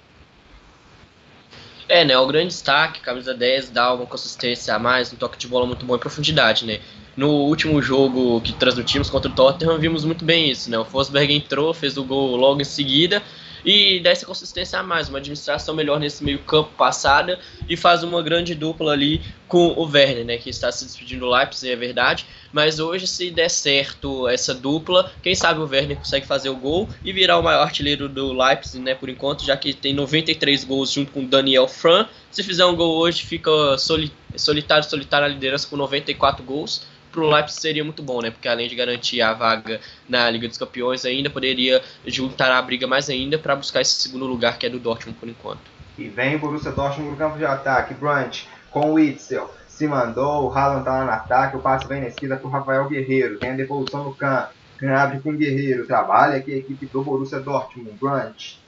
É, 1.88 2.06
né, 2.06 2.18
o 2.18 2.26
grande 2.26 2.48
destaque, 2.48 3.02
camisa 3.02 3.34
10 3.34 3.70
dá 3.70 3.94
uma 3.94 4.06
consistência 4.06 4.74
a 4.74 4.80
mais, 4.80 5.12
um 5.12 5.18
toque 5.18 5.38
de 5.38 5.48
bola 5.48 5.66
muito 5.66 5.86
bom 5.86 5.96
em 5.96 6.00
profundidade, 6.00 6.66
né. 6.66 6.80
No 7.16 7.30
último 7.30 7.82
jogo 7.82 8.42
que 8.42 8.54
transmitimos 8.54 9.10
contra 9.10 9.30
o 9.30 9.34
Tottenham, 9.34 9.78
vimos 9.78 10.04
muito 10.04 10.26
bem 10.26 10.50
isso, 10.50 10.70
né, 10.70 10.78
o 10.78 10.86
Fosberg 10.86 11.34
entrou, 11.34 11.74
fez 11.74 11.98
o 11.98 12.04
gol 12.04 12.36
logo 12.36 12.62
em 12.62 12.66
seguida, 12.66 13.22
e 13.66 14.00
dá 14.00 14.10
essa 14.10 14.26
consistência 14.26 14.80
a 14.80 14.84
mais, 14.84 15.10
uma 15.10 15.20
administração 15.20 15.76
melhor 15.76 16.00
nesse 16.00 16.24
meio 16.24 16.40
campo 16.40 16.72
passada 16.78 17.40
e 17.68 17.78
faz 17.78 18.04
uma 18.04 18.22
grande 18.22 18.56
dupla 18.56 18.92
ali 18.92 19.22
com 19.48 19.68
o 19.68 19.84
Werner, 19.84 20.26
né, 20.26 20.38
que 20.38 20.50
está 20.50 20.72
se 20.72 20.84
despedindo 20.84 21.26
do 21.26 21.32
Leipzig, 21.32 21.72
é 21.72 21.76
verdade, 21.76 22.26
mas 22.52 22.80
hoje 22.80 23.06
se 23.06 23.30
der 23.30 23.50
certo 23.50 24.28
essa 24.28 24.54
dupla, 24.54 25.12
quem 25.22 25.36
sabe 25.36 25.60
o 25.60 25.68
Werner 25.68 25.98
consegue 25.98 26.26
fazer 26.26 26.50
o 26.50 26.56
gol 26.56 26.90
e 27.06 27.14
virar 27.14 27.38
o 27.38 27.44
maior 27.44 27.62
artilheiro 27.62 28.10
do 28.10 28.34
Leipzig, 28.34 28.84
né, 28.84 28.96
por 28.96 29.10
enquanto, 29.10 29.46
já 29.46 29.56
que 29.56 29.74
tem 29.74 29.94
93 29.94 30.64
gols 30.64 30.92
junto 30.92 31.12
com 31.12 31.24
Daniel 31.24 31.68
Fran, 31.68 32.08
se 32.32 32.42
fizer 32.42 32.66
um 32.66 32.76
gol 32.76 32.98
hoje 32.98 33.24
fica 33.24 33.52
solitário, 33.78 34.90
solitário 34.90 35.28
na 35.28 35.34
liderança 35.34 35.68
com 35.68 35.78
94 35.78 36.44
gols, 36.44 36.82
pro 37.14 37.30
Leipzig 37.30 37.62
seria 37.62 37.84
muito 37.84 38.04
bom, 38.04 38.22
né? 38.22 38.32
Porque 38.32 38.48
além 38.48 38.68
de 38.68 38.76
garantir 38.76 39.22
a 39.22 39.34
vaga 39.34 39.80
na 40.10 40.30
Liga 40.30 40.48
dos 40.48 40.58
Campeões, 40.58 41.06
ainda 41.06 41.30
poderia 41.30 41.82
juntar 42.06 42.52
a 42.52 42.62
briga 42.62 42.88
mais 42.88 43.10
ainda 43.10 43.38
para 43.38 43.56
buscar 43.56 43.80
esse 43.80 44.02
segundo 44.02 44.26
lugar 44.26 44.58
que 44.58 44.66
é 44.66 44.70
do 44.70 44.80
Dortmund 44.80 45.18
por 45.18 45.30
enquanto. 45.30 45.62
E 45.98 46.10
vem 46.10 46.36
o 46.36 46.40
Borussia 46.40 46.72
Dortmund 46.72 47.12
no 47.12 47.18
campo 47.18 47.38
de 47.38 47.46
ataque, 47.46 47.94
Brandt 47.94 48.50
com 48.72 48.90
o 48.90 48.94
Witzel, 48.94 49.54
se 49.68 49.88
mandou, 49.88 50.50
o 50.50 50.52
Haaland 50.52 50.84
tá 50.84 50.92
lá 50.92 51.06
no 51.06 51.12
ataque, 51.12 51.56
o 51.56 51.60
passe 51.60 51.88
vem 51.88 52.02
na 52.02 52.08
esquerda 52.08 52.38
pro 52.38 52.50
Rafael 52.50 52.90
Guerreiro, 52.90 53.38
tem 53.38 53.52
a 53.52 53.56
devolução 53.56 54.04
no 54.04 54.16
campo, 54.16 54.50
abre 54.96 55.20
com 55.20 55.30
o 55.30 55.38
Guerreiro, 55.38 55.86
trabalha 55.86 56.38
aqui 56.38 56.52
a 56.52 56.58
equipe 56.58 56.88
do 56.88 57.04
Borussia 57.04 57.40
Dortmund, 57.40 57.92
Brandt 58.00 58.60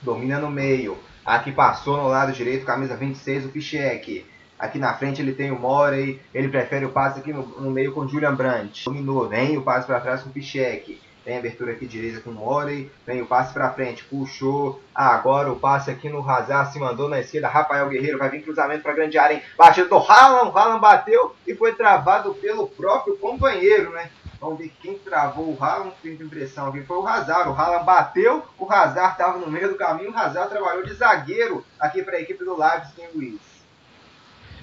domina 0.00 0.38
no 0.38 0.50
meio, 0.50 0.96
aqui 1.26 1.52
passou 1.52 1.96
no 1.96 2.08
lado 2.08 2.32
direito, 2.32 2.64
camisa 2.64 2.96
26, 2.96 3.46
o 3.46 3.48
Pichek, 3.48 4.24
Aqui 4.60 4.78
na 4.78 4.92
frente 4.92 5.22
ele 5.22 5.32
tem 5.32 5.50
o 5.50 5.58
Morey, 5.58 6.20
ele 6.34 6.48
prefere 6.48 6.84
o 6.84 6.90
passe 6.90 7.18
aqui 7.18 7.32
no, 7.32 7.46
no 7.46 7.70
meio 7.70 7.94
com 7.94 8.00
o 8.00 8.08
Julian 8.08 8.34
Brandt. 8.34 8.84
Dominou, 8.84 9.26
vem 9.26 9.56
o 9.56 9.62
passe 9.62 9.86
para 9.86 10.00
trás 10.00 10.22
com 10.22 10.28
o 10.28 10.32
Pichek. 10.32 11.00
Tem 11.24 11.38
abertura 11.38 11.72
aqui 11.72 11.86
direita 11.86 12.20
com 12.20 12.28
o 12.28 12.34
Morey, 12.34 12.90
vem 13.06 13.22
o 13.22 13.26
passe 13.26 13.54
para 13.54 13.72
frente, 13.72 14.04
puxou. 14.04 14.78
Ah, 14.94 15.14
agora 15.14 15.50
o 15.50 15.58
passe 15.58 15.90
aqui 15.90 16.10
no 16.10 16.28
Hazard 16.28 16.72
se 16.72 16.78
mandou 16.78 17.08
na 17.08 17.20
esquerda. 17.20 17.48
Rafael 17.48 17.88
Guerreiro 17.88 18.18
vai 18.18 18.28
vir 18.28 18.42
cruzamento 18.42 18.82
para 18.82 18.92
grande 18.92 19.16
área, 19.16 19.34
hein? 19.34 19.42
Batida 19.56 19.88
do 19.88 19.96
Haaland, 19.96 20.54
Haaland 20.54 20.80
bateu 20.80 21.34
e 21.46 21.54
foi 21.54 21.74
travado 21.74 22.34
pelo 22.34 22.68
próprio 22.68 23.16
companheiro, 23.16 23.90
né? 23.92 24.10
Vamos 24.38 24.58
ver 24.58 24.72
quem 24.82 24.98
travou 24.98 25.54
o 25.54 25.62
Haaland, 25.62 25.94
tem 26.02 26.12
impressão 26.12 26.68
aqui. 26.68 26.82
Foi 26.82 26.98
o 26.98 27.06
Hazard. 27.06 27.48
O 27.48 27.52
Haaland 27.52 27.84
bateu, 27.84 28.42
o 28.58 28.70
Hazard 28.70 29.12
estava 29.12 29.38
no 29.38 29.50
meio 29.50 29.70
do 29.70 29.76
caminho. 29.76 30.10
O 30.10 30.16
Hazard 30.16 30.50
trabalhou 30.50 30.84
de 30.84 30.92
zagueiro 30.92 31.64
aqui 31.78 32.02
para 32.02 32.16
a 32.18 32.20
equipe 32.20 32.44
do 32.44 32.58
Leipzig, 32.58 33.08
Luiz. 33.14 33.59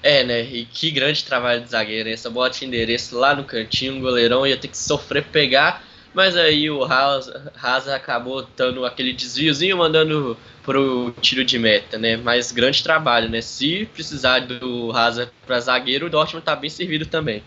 É, 0.02 0.22
né? 0.22 0.42
E 0.42 0.64
que 0.64 0.90
grande 0.90 1.24
trabalho 1.24 1.62
de 1.62 1.70
zagueiro. 1.70 2.08
Essa 2.08 2.30
bola 2.30 2.50
tinha 2.50 2.68
endereço 2.68 3.18
lá 3.18 3.34
no 3.34 3.44
cantinho, 3.44 3.96
o 3.96 4.00
goleirão 4.00 4.46
ia 4.46 4.56
ter 4.56 4.68
que 4.68 4.78
sofrer 4.78 5.24
pegar. 5.24 5.82
Mas 6.14 6.36
aí 6.36 6.70
o 6.70 6.84
Haas 6.84 7.88
acabou 7.88 8.46
dando 8.56 8.84
aquele 8.84 9.12
desviozinho, 9.12 9.76
mandando 9.76 10.36
pro 10.62 11.12
tiro 11.20 11.44
de 11.44 11.58
meta, 11.58 11.98
né? 11.98 12.16
Mas 12.16 12.50
grande 12.50 12.82
trabalho, 12.82 13.28
né? 13.28 13.40
Se 13.40 13.86
precisar 13.92 14.40
do 14.40 14.90
Haas 14.92 15.28
para 15.46 15.60
zagueiro, 15.60 16.06
o 16.06 16.10
Dortmund 16.10 16.44
tá 16.44 16.56
bem 16.56 16.70
servido 16.70 17.06
também. 17.06 17.42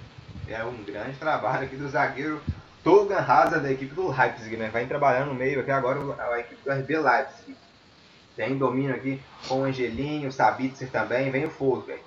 É 0.47 0.63
um 0.63 0.83
grande 0.83 1.17
trabalho 1.17 1.65
aqui 1.65 1.75
do 1.75 1.87
zagueiro 1.89 2.41
Togan 2.83 3.17
Hazard 3.17 3.63
da 3.63 3.71
equipe 3.71 3.95
do 3.95 4.09
Leipzig, 4.09 4.57
né? 4.57 4.69
Vai 4.71 4.85
trabalhando 4.85 5.29
no 5.29 5.35
meio 5.35 5.59
aqui 5.61 5.71
agora 5.71 5.99
a 6.19 6.39
equipe 6.39 6.61
do 6.63 6.71
RB 6.71 6.97
Leipzig. 6.97 7.55
Tem 8.35 8.57
domínio 8.57 8.95
aqui 8.95 9.19
com 9.47 9.61
o 9.61 9.63
Angelinho, 9.63 10.29
o 10.29 10.31
Sabitzer 10.31 10.89
também, 10.89 11.31
vem 11.31 11.45
o 11.45 11.49
Fosberg 11.49 12.01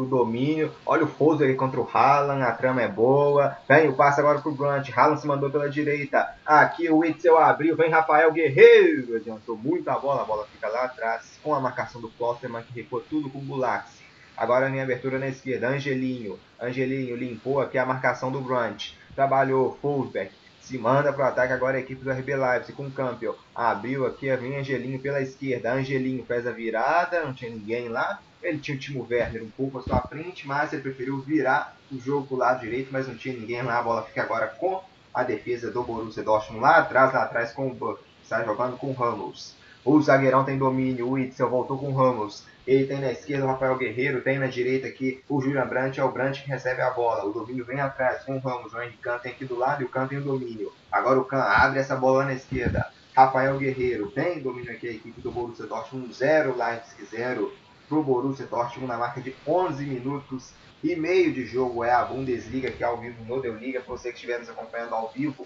pro 0.00 0.06
domínio. 0.06 0.72
Olha 0.86 1.04
o 1.04 1.06
Fozer 1.06 1.54
contra 1.56 1.80
o 1.80 1.88
Haaland, 1.92 2.42
a 2.42 2.52
trama 2.52 2.80
é 2.80 2.88
boa. 2.88 3.56
Vem 3.68 3.88
o 3.88 3.94
passe 3.94 4.20
agora 4.20 4.40
pro 4.40 4.54
Grant. 4.54 4.88
Haaland 4.96 5.20
se 5.20 5.26
mandou 5.26 5.50
pela 5.50 5.68
direita. 5.68 6.34
Aqui 6.46 6.88
o 6.88 6.98
Witzel 6.98 7.36
abriu. 7.36 7.76
Vem 7.76 7.90
Rafael 7.90 8.32
Guerreiro. 8.32 9.16
Adiantou 9.16 9.56
muita 9.56 9.98
bola. 9.98 10.22
A 10.22 10.24
bola 10.24 10.46
fica 10.50 10.68
lá 10.68 10.84
atrás 10.84 11.38
com 11.42 11.54
a 11.54 11.60
marcação 11.60 12.00
do 12.00 12.08
Klosterman 12.10 12.62
que 12.62 12.80
recuou 12.80 13.02
tudo 13.02 13.28
com 13.28 13.38
o 13.38 13.44
Gulaxi. 13.44 14.00
Agora 14.36 14.70
em 14.70 14.80
abertura 14.80 15.18
na 15.18 15.28
esquerda. 15.28 15.68
Angelinho. 15.68 16.38
Angelinho 16.58 17.16
limpou 17.16 17.60
aqui 17.60 17.76
a 17.76 17.84
marcação 17.84 18.32
do 18.32 18.40
Grant. 18.40 18.92
Trabalhou. 19.14 19.76
Fosberg 19.82 20.30
se 20.62 20.78
manda 20.78 21.12
para 21.12 21.24
o 21.24 21.28
ataque 21.28 21.52
agora 21.52 21.78
a 21.78 21.80
equipe 21.80 22.04
do 22.04 22.12
RB 22.12 22.36
Leipzig 22.36 22.72
com 22.74 22.86
o 22.86 22.90
Campbell. 22.92 23.36
Abriu 23.52 24.06
aqui, 24.06 24.34
vem 24.36 24.56
Angelinho 24.56 25.00
pela 25.00 25.20
esquerda. 25.20 25.72
Angelinho 25.72 26.24
fez 26.24 26.46
a 26.46 26.52
virada, 26.52 27.24
não 27.24 27.34
tinha 27.34 27.50
ninguém 27.50 27.88
lá. 27.88 28.20
Ele 28.42 28.58
tinha 28.58 28.76
o 28.76 28.80
Timo 28.80 29.06
Werner 29.08 29.42
um 29.42 29.50
pouco 29.50 29.78
à 29.78 29.82
sua 29.82 30.00
frente, 30.00 30.46
mas 30.46 30.72
ele 30.72 30.82
preferiu 30.82 31.20
virar 31.20 31.76
o 31.92 31.98
jogo 31.98 32.26
para 32.26 32.34
o 32.34 32.38
lado 32.38 32.60
direito, 32.60 32.88
mas 32.90 33.06
não 33.06 33.14
tinha 33.14 33.38
ninguém 33.38 33.62
lá. 33.62 33.78
A 33.78 33.82
bola 33.82 34.02
fica 34.02 34.22
agora 34.22 34.46
com 34.46 34.82
a 35.12 35.22
defesa 35.22 35.70
do 35.70 35.82
Borussia 35.82 36.22
Dortmund 36.22 36.62
lá 36.62 36.78
atrás, 36.78 37.12
lá 37.12 37.24
atrás 37.24 37.52
com 37.52 37.68
o 37.68 37.74
Buck. 37.74 38.00
Está 38.22 38.42
jogando 38.44 38.76
com 38.76 38.88
o 38.88 38.92
Ramos. 38.92 39.54
O 39.84 40.00
zagueirão 40.00 40.44
tem 40.44 40.58
domínio, 40.58 41.08
o 41.08 41.18
Itzel 41.18 41.48
voltou 41.48 41.78
com 41.78 41.88
o 41.88 41.94
Ramos. 41.94 42.44
Ele 42.66 42.86
tem 42.86 43.00
na 43.00 43.10
esquerda 43.10 43.44
o 43.44 43.48
Rafael 43.48 43.76
Guerreiro, 43.76 44.20
tem 44.20 44.38
na 44.38 44.46
direita 44.46 44.86
aqui 44.86 45.22
o 45.28 45.40
Julian 45.40 45.66
Brandt, 45.66 45.98
é 45.98 46.04
o 46.04 46.12
Brandt 46.12 46.42
que 46.42 46.48
recebe 46.48 46.82
a 46.82 46.90
bola. 46.90 47.24
O 47.24 47.32
domínio 47.32 47.64
vem 47.64 47.80
atrás 47.80 48.22
com 48.22 48.36
o 48.36 48.38
Ramos, 48.38 48.72
o 48.72 48.80
Henrique 48.80 48.98
tem 49.22 49.32
aqui 49.32 49.44
do 49.44 49.56
lado 49.56 49.82
e 49.82 49.86
o 49.86 49.88
Kahn 49.88 50.06
tem 50.06 50.18
o 50.18 50.22
domínio. 50.22 50.72
Agora 50.92 51.18
o 51.18 51.24
Kahn 51.24 51.40
abre 51.40 51.80
essa 51.80 51.96
bola 51.96 52.24
na 52.24 52.34
esquerda. 52.34 52.86
Rafael 53.16 53.58
Guerreiro 53.58 54.10
tem 54.10 54.40
domínio 54.40 54.70
aqui 54.70 54.88
a 54.88 54.92
equipe 54.92 55.20
do 55.20 55.32
Borussia 55.32 55.66
Dortmund 55.66 56.12
0, 56.14 56.56
Leipzig 56.56 57.04
0 57.06 57.52
para 57.90 57.98
o 57.98 58.04
Borussia 58.04 58.46
Dortmund 58.46 58.86
na 58.86 58.96
marca 58.96 59.20
de 59.20 59.34
11 59.44 59.84
minutos 59.84 60.52
e 60.82 60.94
meio 60.94 61.34
de 61.34 61.44
jogo. 61.44 61.82
É 61.82 61.92
a 61.92 62.04
Bundesliga 62.04 62.68
aqui 62.68 62.84
ao 62.84 62.96
vivo 62.96 63.24
no 63.24 63.42
Deu 63.42 63.56
Liga. 63.56 63.80
Para 63.80 63.96
você 63.96 64.10
que 64.10 64.14
estiver 64.14 64.38
nos 64.38 64.48
acompanhando 64.48 64.94
ao 64.94 65.10
vivo 65.10 65.44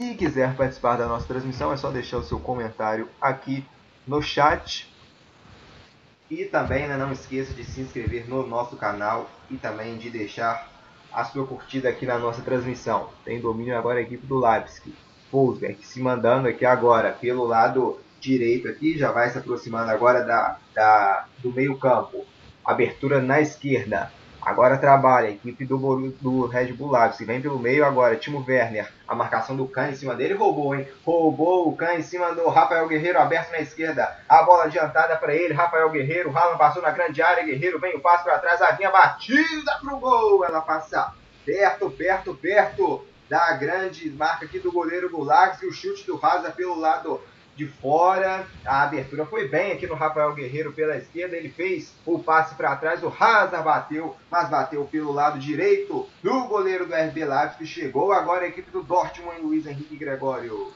e 0.00 0.14
quiser 0.14 0.56
participar 0.56 0.96
da 0.96 1.06
nossa 1.06 1.28
transmissão, 1.28 1.72
é 1.72 1.76
só 1.76 1.92
deixar 1.92 2.18
o 2.18 2.24
seu 2.24 2.40
comentário 2.40 3.08
aqui 3.20 3.64
no 4.04 4.20
chat. 4.20 4.92
E 6.28 6.44
também 6.46 6.88
né, 6.88 6.96
não 6.96 7.12
esqueça 7.12 7.54
de 7.54 7.64
se 7.64 7.80
inscrever 7.80 8.28
no 8.28 8.44
nosso 8.44 8.76
canal 8.76 9.30
e 9.48 9.56
também 9.56 9.96
de 9.96 10.10
deixar 10.10 10.68
a 11.12 11.24
sua 11.24 11.46
curtida 11.46 11.88
aqui 11.88 12.04
na 12.04 12.18
nossa 12.18 12.42
transmissão. 12.42 13.10
Tem 13.24 13.40
domínio 13.40 13.78
agora 13.78 14.00
a 14.00 14.02
equipe 14.02 14.26
do 14.26 14.40
Leipzig. 14.40 14.92
Wolfsberg 15.30 15.84
se 15.86 16.00
mandando 16.00 16.48
aqui 16.48 16.64
agora 16.64 17.12
pelo 17.12 17.44
lado 17.44 18.00
direito 18.24 18.68
aqui, 18.68 18.98
já 18.98 19.10
vai 19.12 19.30
se 19.30 19.38
aproximando 19.38 19.90
agora 19.90 20.24
da, 20.24 20.58
da 20.74 21.26
do 21.38 21.52
meio 21.52 21.76
campo. 21.78 22.24
Abertura 22.64 23.20
na 23.20 23.40
esquerda. 23.40 24.10
Agora 24.44 24.76
trabalha 24.76 25.28
a 25.28 25.30
equipe 25.30 25.64
do, 25.64 25.78
do 26.20 26.46
Red 26.46 26.74
Bull 26.74 26.92
Leipzig. 26.92 27.24
Vem 27.24 27.40
pelo 27.40 27.58
meio 27.58 27.82
agora. 27.82 28.14
Timo 28.14 28.44
Werner. 28.46 28.92
A 29.08 29.14
marcação 29.14 29.56
do 29.56 29.66
Kahn 29.66 29.88
em 29.88 29.94
cima 29.94 30.14
dele. 30.14 30.34
Roubou, 30.34 30.74
hein? 30.74 30.86
Roubou 31.02 31.66
o 31.66 31.74
Kahn 31.74 31.94
em 31.94 32.02
cima 32.02 32.34
do 32.34 32.46
Rafael 32.48 32.86
Guerreiro. 32.86 33.18
Aberto 33.18 33.52
na 33.52 33.60
esquerda. 33.60 34.14
A 34.28 34.42
bola 34.42 34.64
adiantada 34.64 35.16
para 35.16 35.34
ele. 35.34 35.54
Rafael 35.54 35.88
Guerreiro. 35.90 36.36
Haaland 36.36 36.58
passou 36.58 36.82
na 36.82 36.90
grande 36.90 37.22
área. 37.22 37.42
Guerreiro 37.42 37.80
vem 37.80 37.96
o 37.96 38.00
passe 38.00 38.24
para 38.24 38.38
trás. 38.38 38.60
A 38.60 38.72
vinha 38.72 38.90
batida 38.90 39.78
pro 39.80 39.96
gol. 39.96 40.44
Ela 40.44 40.60
passa 40.60 41.14
perto, 41.46 41.90
perto, 41.90 42.34
perto 42.34 43.02
da 43.30 43.52
grande 43.54 44.10
marca 44.10 44.44
aqui 44.44 44.58
do 44.58 44.70
goleiro 44.70 45.08
do 45.08 45.24
Leipzig. 45.24 45.66
O 45.66 45.72
chute 45.72 46.04
do 46.06 46.16
Raza 46.16 46.50
pelo 46.50 46.78
lado 46.78 47.18
de 47.56 47.66
fora. 47.66 48.46
A 48.64 48.82
abertura 48.82 49.26
foi 49.26 49.48
bem 49.48 49.72
aqui 49.72 49.86
no 49.86 49.94
Rafael 49.94 50.34
Guerreiro 50.34 50.72
pela 50.72 50.96
esquerda. 50.96 51.36
Ele 51.36 51.48
fez 51.48 51.94
o 52.04 52.18
passe 52.18 52.54
para 52.54 52.76
trás. 52.76 53.02
O 53.02 53.08
Hazard 53.08 53.64
bateu, 53.64 54.16
mas 54.30 54.48
bateu 54.48 54.84
pelo 54.84 55.12
lado 55.12 55.38
direito 55.38 56.08
do 56.22 56.44
goleiro 56.44 56.86
do 56.86 56.94
RB 56.94 57.24
Leipzig. 57.24 57.66
Chegou 57.66 58.12
agora 58.12 58.44
a 58.44 58.48
equipe 58.48 58.70
do 58.70 58.82
Dortmund, 58.82 59.40
Luiz 59.40 59.66
Henrique 59.66 59.96
Gregório. 59.96 60.72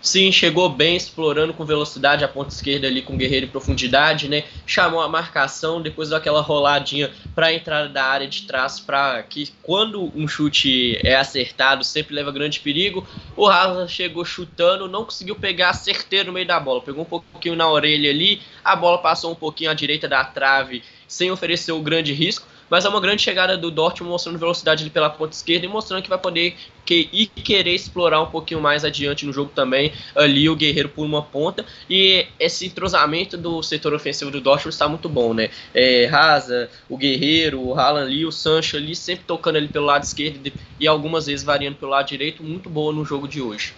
Sim, 0.00 0.30
chegou 0.30 0.68
bem, 0.68 0.94
explorando 0.94 1.52
com 1.52 1.64
velocidade 1.64 2.22
a 2.22 2.28
ponta 2.28 2.50
esquerda 2.50 2.86
ali 2.86 3.02
com 3.02 3.16
Guerreiro 3.16 3.46
em 3.46 3.48
profundidade, 3.48 4.28
né? 4.28 4.44
Chamou 4.64 5.00
a 5.00 5.08
marcação, 5.08 5.82
depois 5.82 6.10
deu 6.10 6.18
aquela 6.18 6.40
roladinha 6.40 7.10
para 7.34 7.46
a 7.46 7.52
entrada 7.52 7.88
da 7.88 8.04
área 8.04 8.28
de 8.28 8.42
trás, 8.42 8.78
para 8.78 9.22
que 9.24 9.50
quando 9.62 10.12
um 10.14 10.28
chute 10.28 10.96
é 11.02 11.16
acertado 11.16 11.82
sempre 11.82 12.14
leva 12.14 12.30
grande 12.30 12.60
perigo. 12.60 13.06
O 13.36 13.48
Hazard 13.48 13.90
chegou 13.90 14.24
chutando, 14.24 14.86
não 14.86 15.04
conseguiu 15.04 15.34
pegar 15.34 15.72
certeiro 15.72 16.28
no 16.28 16.32
meio 16.32 16.46
da 16.46 16.60
bola, 16.60 16.80
pegou 16.80 17.02
um 17.02 17.06
pouquinho 17.06 17.56
na 17.56 17.68
orelha 17.68 18.10
ali, 18.10 18.40
a 18.62 18.76
bola 18.76 18.98
passou 18.98 19.32
um 19.32 19.36
pouquinho 19.36 19.70
à 19.70 19.74
direita 19.74 20.06
da 20.06 20.22
trave, 20.22 20.84
sem 21.08 21.30
oferecer 21.32 21.72
o 21.72 21.80
grande 21.80 22.12
risco 22.12 22.46
mas 22.70 22.84
é 22.84 22.88
uma 22.88 23.00
grande 23.00 23.22
chegada 23.22 23.56
do 23.56 23.70
Dortmund 23.70 24.10
mostrando 24.10 24.38
velocidade 24.38 24.82
ali 24.82 24.90
pela 24.90 25.10
ponta 25.10 25.34
esquerda 25.34 25.66
e 25.66 25.68
mostrando 25.68 26.02
que 26.02 26.08
vai 26.08 26.18
poder 26.18 26.56
que, 26.84 27.08
e 27.12 27.26
querer 27.26 27.74
explorar 27.74 28.20
um 28.22 28.26
pouquinho 28.26 28.60
mais 28.60 28.84
adiante 28.84 29.26
no 29.26 29.32
jogo 29.32 29.50
também 29.54 29.92
ali 30.14 30.48
o 30.48 30.56
Guerreiro 30.56 30.88
por 30.88 31.04
uma 31.04 31.22
ponta 31.22 31.64
e 31.88 32.26
esse 32.38 32.66
entrosamento 32.66 33.36
do 33.36 33.62
setor 33.62 33.94
ofensivo 33.94 34.30
do 34.30 34.40
Dortmund 34.40 34.74
está 34.74 34.88
muito 34.88 35.08
bom, 35.08 35.34
né? 35.34 35.50
É, 35.74 36.06
Raza, 36.06 36.70
o 36.88 36.96
Guerreiro, 36.96 37.60
o 37.60 37.78
Haaland 37.78 38.06
ali, 38.06 38.24
o 38.24 38.32
Sancho 38.32 38.76
ali 38.76 38.94
sempre 38.94 39.24
tocando 39.24 39.56
ali 39.56 39.68
pelo 39.68 39.86
lado 39.86 40.04
esquerdo 40.04 40.52
e 40.78 40.86
algumas 40.86 41.26
vezes 41.26 41.44
variando 41.44 41.76
pelo 41.76 41.90
lado 41.90 42.06
direito, 42.06 42.42
muito 42.42 42.68
boa 42.68 42.92
no 42.92 43.04
jogo 43.04 43.26
de 43.26 43.40
hoje. 43.40 43.74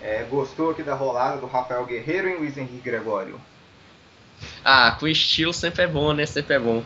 É, 0.00 0.24
gostou 0.24 0.70
aqui 0.70 0.82
da 0.82 0.94
rolada 0.94 1.36
do 1.38 1.46
Rafael 1.46 1.86
Guerreiro 1.86 2.28
e 2.28 2.36
Luiz 2.36 2.58
Henrique 2.58 2.80
Gregório? 2.82 3.40
Ah, 4.64 4.96
com 4.98 5.06
estilo 5.06 5.52
sempre 5.52 5.82
é 5.82 5.86
bom, 5.86 6.12
né? 6.12 6.26
Sempre 6.26 6.56
é 6.56 6.58
bom. 6.58 6.82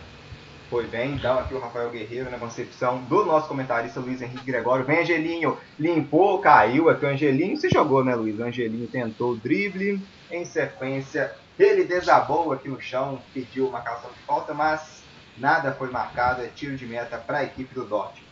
Foi 0.69 0.85
bem, 0.89 1.13
então 1.15 1.39
aqui 1.39 1.55
o 1.55 1.61
Rafael 1.61 1.91
Guerreiro 1.91 2.29
na 2.29 2.39
concepção 2.39 3.01
do 3.05 3.25
nosso 3.25 3.47
comentarista 3.47 4.01
Luiz 4.01 4.21
Henrique 4.21 4.45
Gregório. 4.45 4.85
Vem 4.85 5.01
Angelinho, 5.01 5.57
limpou, 5.79 6.41
caiu 6.41 6.89
aqui 6.89 7.05
o 7.05 7.09
Angelinho. 7.09 7.57
Se 7.57 7.71
jogou, 7.71 8.05
né, 8.05 8.17
Luiz? 8.17 8.37
O 8.37 8.43
Angelinho 8.43 8.89
tentou 8.89 9.33
o 9.33 9.37
drible. 9.37 10.05
Em 10.29 10.45
sequência, 10.45 11.33
ele 11.57 11.85
desabou 11.85 12.53
aqui 12.53 12.69
no 12.69 12.81
chão, 12.81 13.23
pediu 13.33 13.69
uma 13.69 13.81
calção 13.81 14.11
de 14.11 14.19
falta, 14.27 14.53
mas 14.53 15.05
nada 15.37 15.73
foi 15.73 15.89
marcado. 15.89 16.43
É 16.43 16.49
tiro 16.49 16.77
de 16.77 16.85
meta 16.85 17.17
para 17.17 17.39
a 17.39 17.45
equipe 17.45 17.73
do 17.73 17.85
Dortmund. 17.85 18.26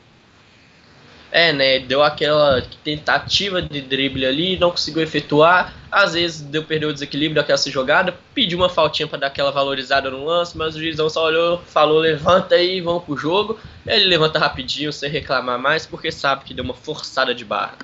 É, 1.30 1.52
né? 1.52 1.80
Deu 1.80 2.00
aquela 2.02 2.62
tentativa 2.84 3.60
de 3.60 3.80
drible 3.80 4.24
ali, 4.24 4.56
não 4.56 4.70
conseguiu 4.70 5.02
efetuar. 5.02 5.74
Às 5.90 6.14
vezes 6.14 6.40
deu 6.40 6.62
perder 6.64 6.86
o 6.86 6.92
desequilíbrio 6.92 7.34
daquela 7.34 7.58
jogada, 7.58 8.16
pediu 8.32 8.58
uma 8.58 8.68
faltinha 8.68 9.08
para 9.08 9.18
dar 9.18 9.26
aquela 9.28 9.50
valorizada 9.50 10.10
no 10.10 10.24
lance, 10.24 10.56
mas 10.56 10.76
o 10.76 10.78
juizão 10.78 11.08
só 11.08 11.24
olhou, 11.26 11.58
falou: 11.62 11.98
levanta 11.98 12.54
aí, 12.54 12.80
vamos 12.80 13.04
pro 13.04 13.16
jogo. 13.16 13.58
Ele 13.84 14.04
levanta 14.04 14.38
rapidinho, 14.38 14.92
sem 14.92 15.10
reclamar 15.10 15.58
mais, 15.58 15.84
porque 15.84 16.12
sabe 16.12 16.44
que 16.44 16.54
deu 16.54 16.64
uma 16.64 16.74
forçada 16.74 17.34
de 17.34 17.44
barra. 17.44 17.78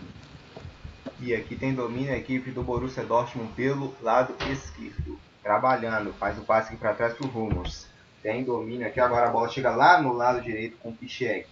E 1.20 1.34
aqui 1.34 1.54
tem 1.54 1.74
domínio 1.74 2.12
a 2.12 2.16
equipe 2.16 2.50
do 2.50 2.62
Borussia 2.62 3.04
Dortmund 3.04 3.52
pelo 3.54 3.94
lado 4.00 4.34
esquerdo. 4.50 5.18
Trabalhando, 5.42 6.14
faz 6.18 6.38
o 6.38 6.42
passe 6.42 6.68
aqui 6.68 6.76
para 6.76 6.94
trás 6.94 7.14
pro 7.14 7.26
Rumors. 7.26 7.86
Tem 8.22 8.44
domínio 8.44 8.86
aqui, 8.86 9.00
agora 9.00 9.26
a 9.26 9.30
bola 9.30 9.48
chega 9.48 9.74
lá 9.74 10.00
no 10.00 10.12
lado 10.12 10.40
direito 10.40 10.76
com 10.78 10.90
o 10.90 10.92
Pichek 10.94 11.48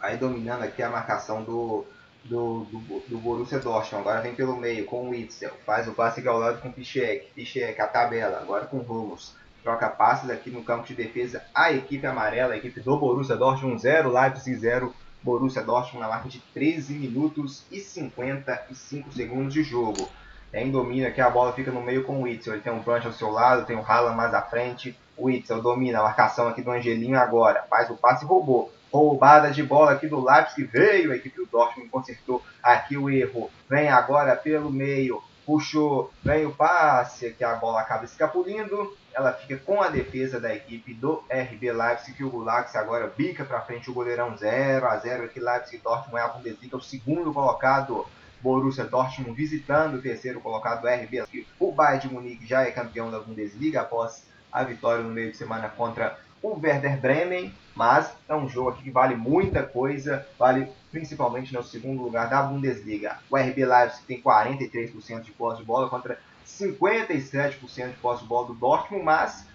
aí 0.00 0.16
dominando 0.16 0.62
aqui 0.62 0.82
a 0.82 0.90
marcação 0.90 1.42
do, 1.42 1.84
do, 2.24 2.64
do, 2.64 3.02
do 3.08 3.18
Borussia 3.18 3.58
Dortmund. 3.58 4.02
Agora 4.02 4.20
vem 4.20 4.34
pelo 4.34 4.56
meio 4.56 4.84
com 4.84 5.06
o 5.06 5.10
Witzel. 5.10 5.52
Faz 5.64 5.88
o 5.88 5.92
passe 5.92 6.26
ao 6.26 6.38
lado 6.38 6.60
com 6.60 6.68
o 6.68 6.72
Pichek. 6.72 7.32
Pichek, 7.34 7.80
a 7.80 7.86
tabela. 7.86 8.38
Agora 8.38 8.66
com 8.66 8.78
o 8.78 8.82
Ramos. 8.82 9.34
Troca 9.62 9.88
passes 9.88 10.30
aqui 10.30 10.50
no 10.50 10.62
campo 10.62 10.86
de 10.86 10.94
defesa. 10.94 11.42
A 11.54 11.72
equipe 11.72 12.06
amarela, 12.06 12.54
a 12.54 12.56
equipe 12.56 12.80
do 12.80 12.96
Borussia 12.96 13.36
Dortmund 13.36 13.80
0, 13.80 14.12
Leipzig 14.12 14.56
0. 14.56 14.94
Borussia 15.22 15.62
Dortmund 15.62 16.00
na 16.00 16.08
marca 16.08 16.28
de 16.28 16.38
13 16.54 16.94
minutos 16.94 17.64
e 17.72 17.80
55 17.80 19.12
segundos 19.12 19.52
de 19.52 19.64
jogo. 19.64 20.08
Tem 20.50 20.70
domina 20.70 21.08
aqui, 21.08 21.20
a 21.20 21.28
bola 21.28 21.52
fica 21.52 21.70
no 21.70 21.82
meio 21.82 22.04
com 22.04 22.20
o 22.20 22.22
Witzel. 22.22 22.54
Ele 22.54 22.62
tem 22.62 22.72
um 22.72 22.78
Branch 22.78 23.04
ao 23.04 23.12
seu 23.12 23.30
lado, 23.30 23.66
tem 23.66 23.76
o 23.76 23.82
Haaland 23.82 24.16
mais 24.16 24.32
à 24.32 24.40
frente. 24.40 24.96
O 25.16 25.26
Witzel 25.26 25.60
domina 25.60 25.98
a 25.98 26.04
marcação 26.04 26.48
aqui 26.48 26.62
do 26.62 26.70
Angelinho 26.70 27.18
agora. 27.18 27.64
Faz 27.68 27.90
o 27.90 27.96
passe 27.96 28.24
e 28.24 28.28
roubou 28.28 28.72
roubada 28.92 29.50
de 29.50 29.62
bola 29.62 29.92
aqui 29.92 30.06
do 30.06 30.24
Leipzig, 30.24 30.64
veio 30.64 31.12
a 31.12 31.16
equipe 31.16 31.36
do 31.36 31.46
Dortmund, 31.46 31.90
consertou 31.90 32.42
aqui 32.62 32.96
o 32.96 33.10
erro, 33.10 33.50
vem 33.68 33.88
agora 33.88 34.34
pelo 34.36 34.70
meio 34.70 35.22
puxou, 35.48 36.12
vem 36.22 36.44
o 36.44 36.52
passe, 36.52 37.30
que 37.30 37.42
a 37.42 37.54
bola 37.54 37.80
acaba 37.80 38.04
escapulindo. 38.04 38.94
Ela 39.14 39.32
fica 39.32 39.56
com 39.56 39.80
a 39.80 39.88
defesa 39.88 40.38
da 40.38 40.54
equipe 40.54 40.92
do 40.92 41.24
RB 41.30 41.72
Leipzig, 41.72 42.12
que 42.12 42.22
o 42.22 42.28
Gulax 42.28 42.76
agora 42.76 43.10
bica 43.16 43.46
para 43.46 43.62
frente 43.62 43.90
o 43.90 43.94
goleirão 43.94 44.36
0 44.36 44.86
a 44.86 44.96
0 44.98 45.24
aqui 45.24 45.40
Leipzig 45.40 45.78
Dortmund 45.78 46.18
é 46.18 46.20
a 46.20 46.28
Bundesliga, 46.28 46.76
o 46.76 46.82
segundo 46.82 47.32
colocado 47.32 48.04
Borussia 48.42 48.84
Dortmund 48.84 49.34
visitando 49.34 49.94
o 49.94 50.02
terceiro 50.02 50.38
colocado 50.38 50.86
RB. 50.86 51.24
O 51.58 51.72
Bayern 51.72 52.06
de 52.06 52.12
Munique 52.12 52.46
já 52.46 52.62
é 52.62 52.70
campeão 52.70 53.10
da 53.10 53.18
Bundesliga 53.18 53.80
após 53.80 54.28
a 54.52 54.62
vitória 54.62 55.02
no 55.02 55.10
meio 55.10 55.30
de 55.30 55.38
semana 55.38 55.70
contra 55.70 56.18
o 56.42 56.58
Werder 56.58 56.98
Bremen, 57.00 57.54
mas 57.74 58.12
é 58.28 58.34
um 58.34 58.48
jogo 58.48 58.70
aqui 58.70 58.82
que 58.84 58.90
vale 58.90 59.14
muita 59.14 59.62
coisa, 59.62 60.26
vale 60.38 60.68
principalmente 60.90 61.52
no 61.52 61.62
segundo 61.62 62.02
lugar 62.02 62.28
da 62.28 62.42
Bundesliga. 62.42 63.18
O 63.30 63.36
RB 63.36 63.64
Leipzig 63.64 64.04
tem 64.06 64.20
43% 64.22 65.20
de 65.22 65.30
posse 65.32 65.58
de 65.58 65.64
bola 65.64 65.88
contra 65.88 66.18
57% 66.46 67.90
de 67.90 67.96
posse 67.96 68.22
de 68.22 68.28
bola 68.28 68.46
do 68.46 68.54
Dortmund, 68.54 69.04
mas 69.04 69.46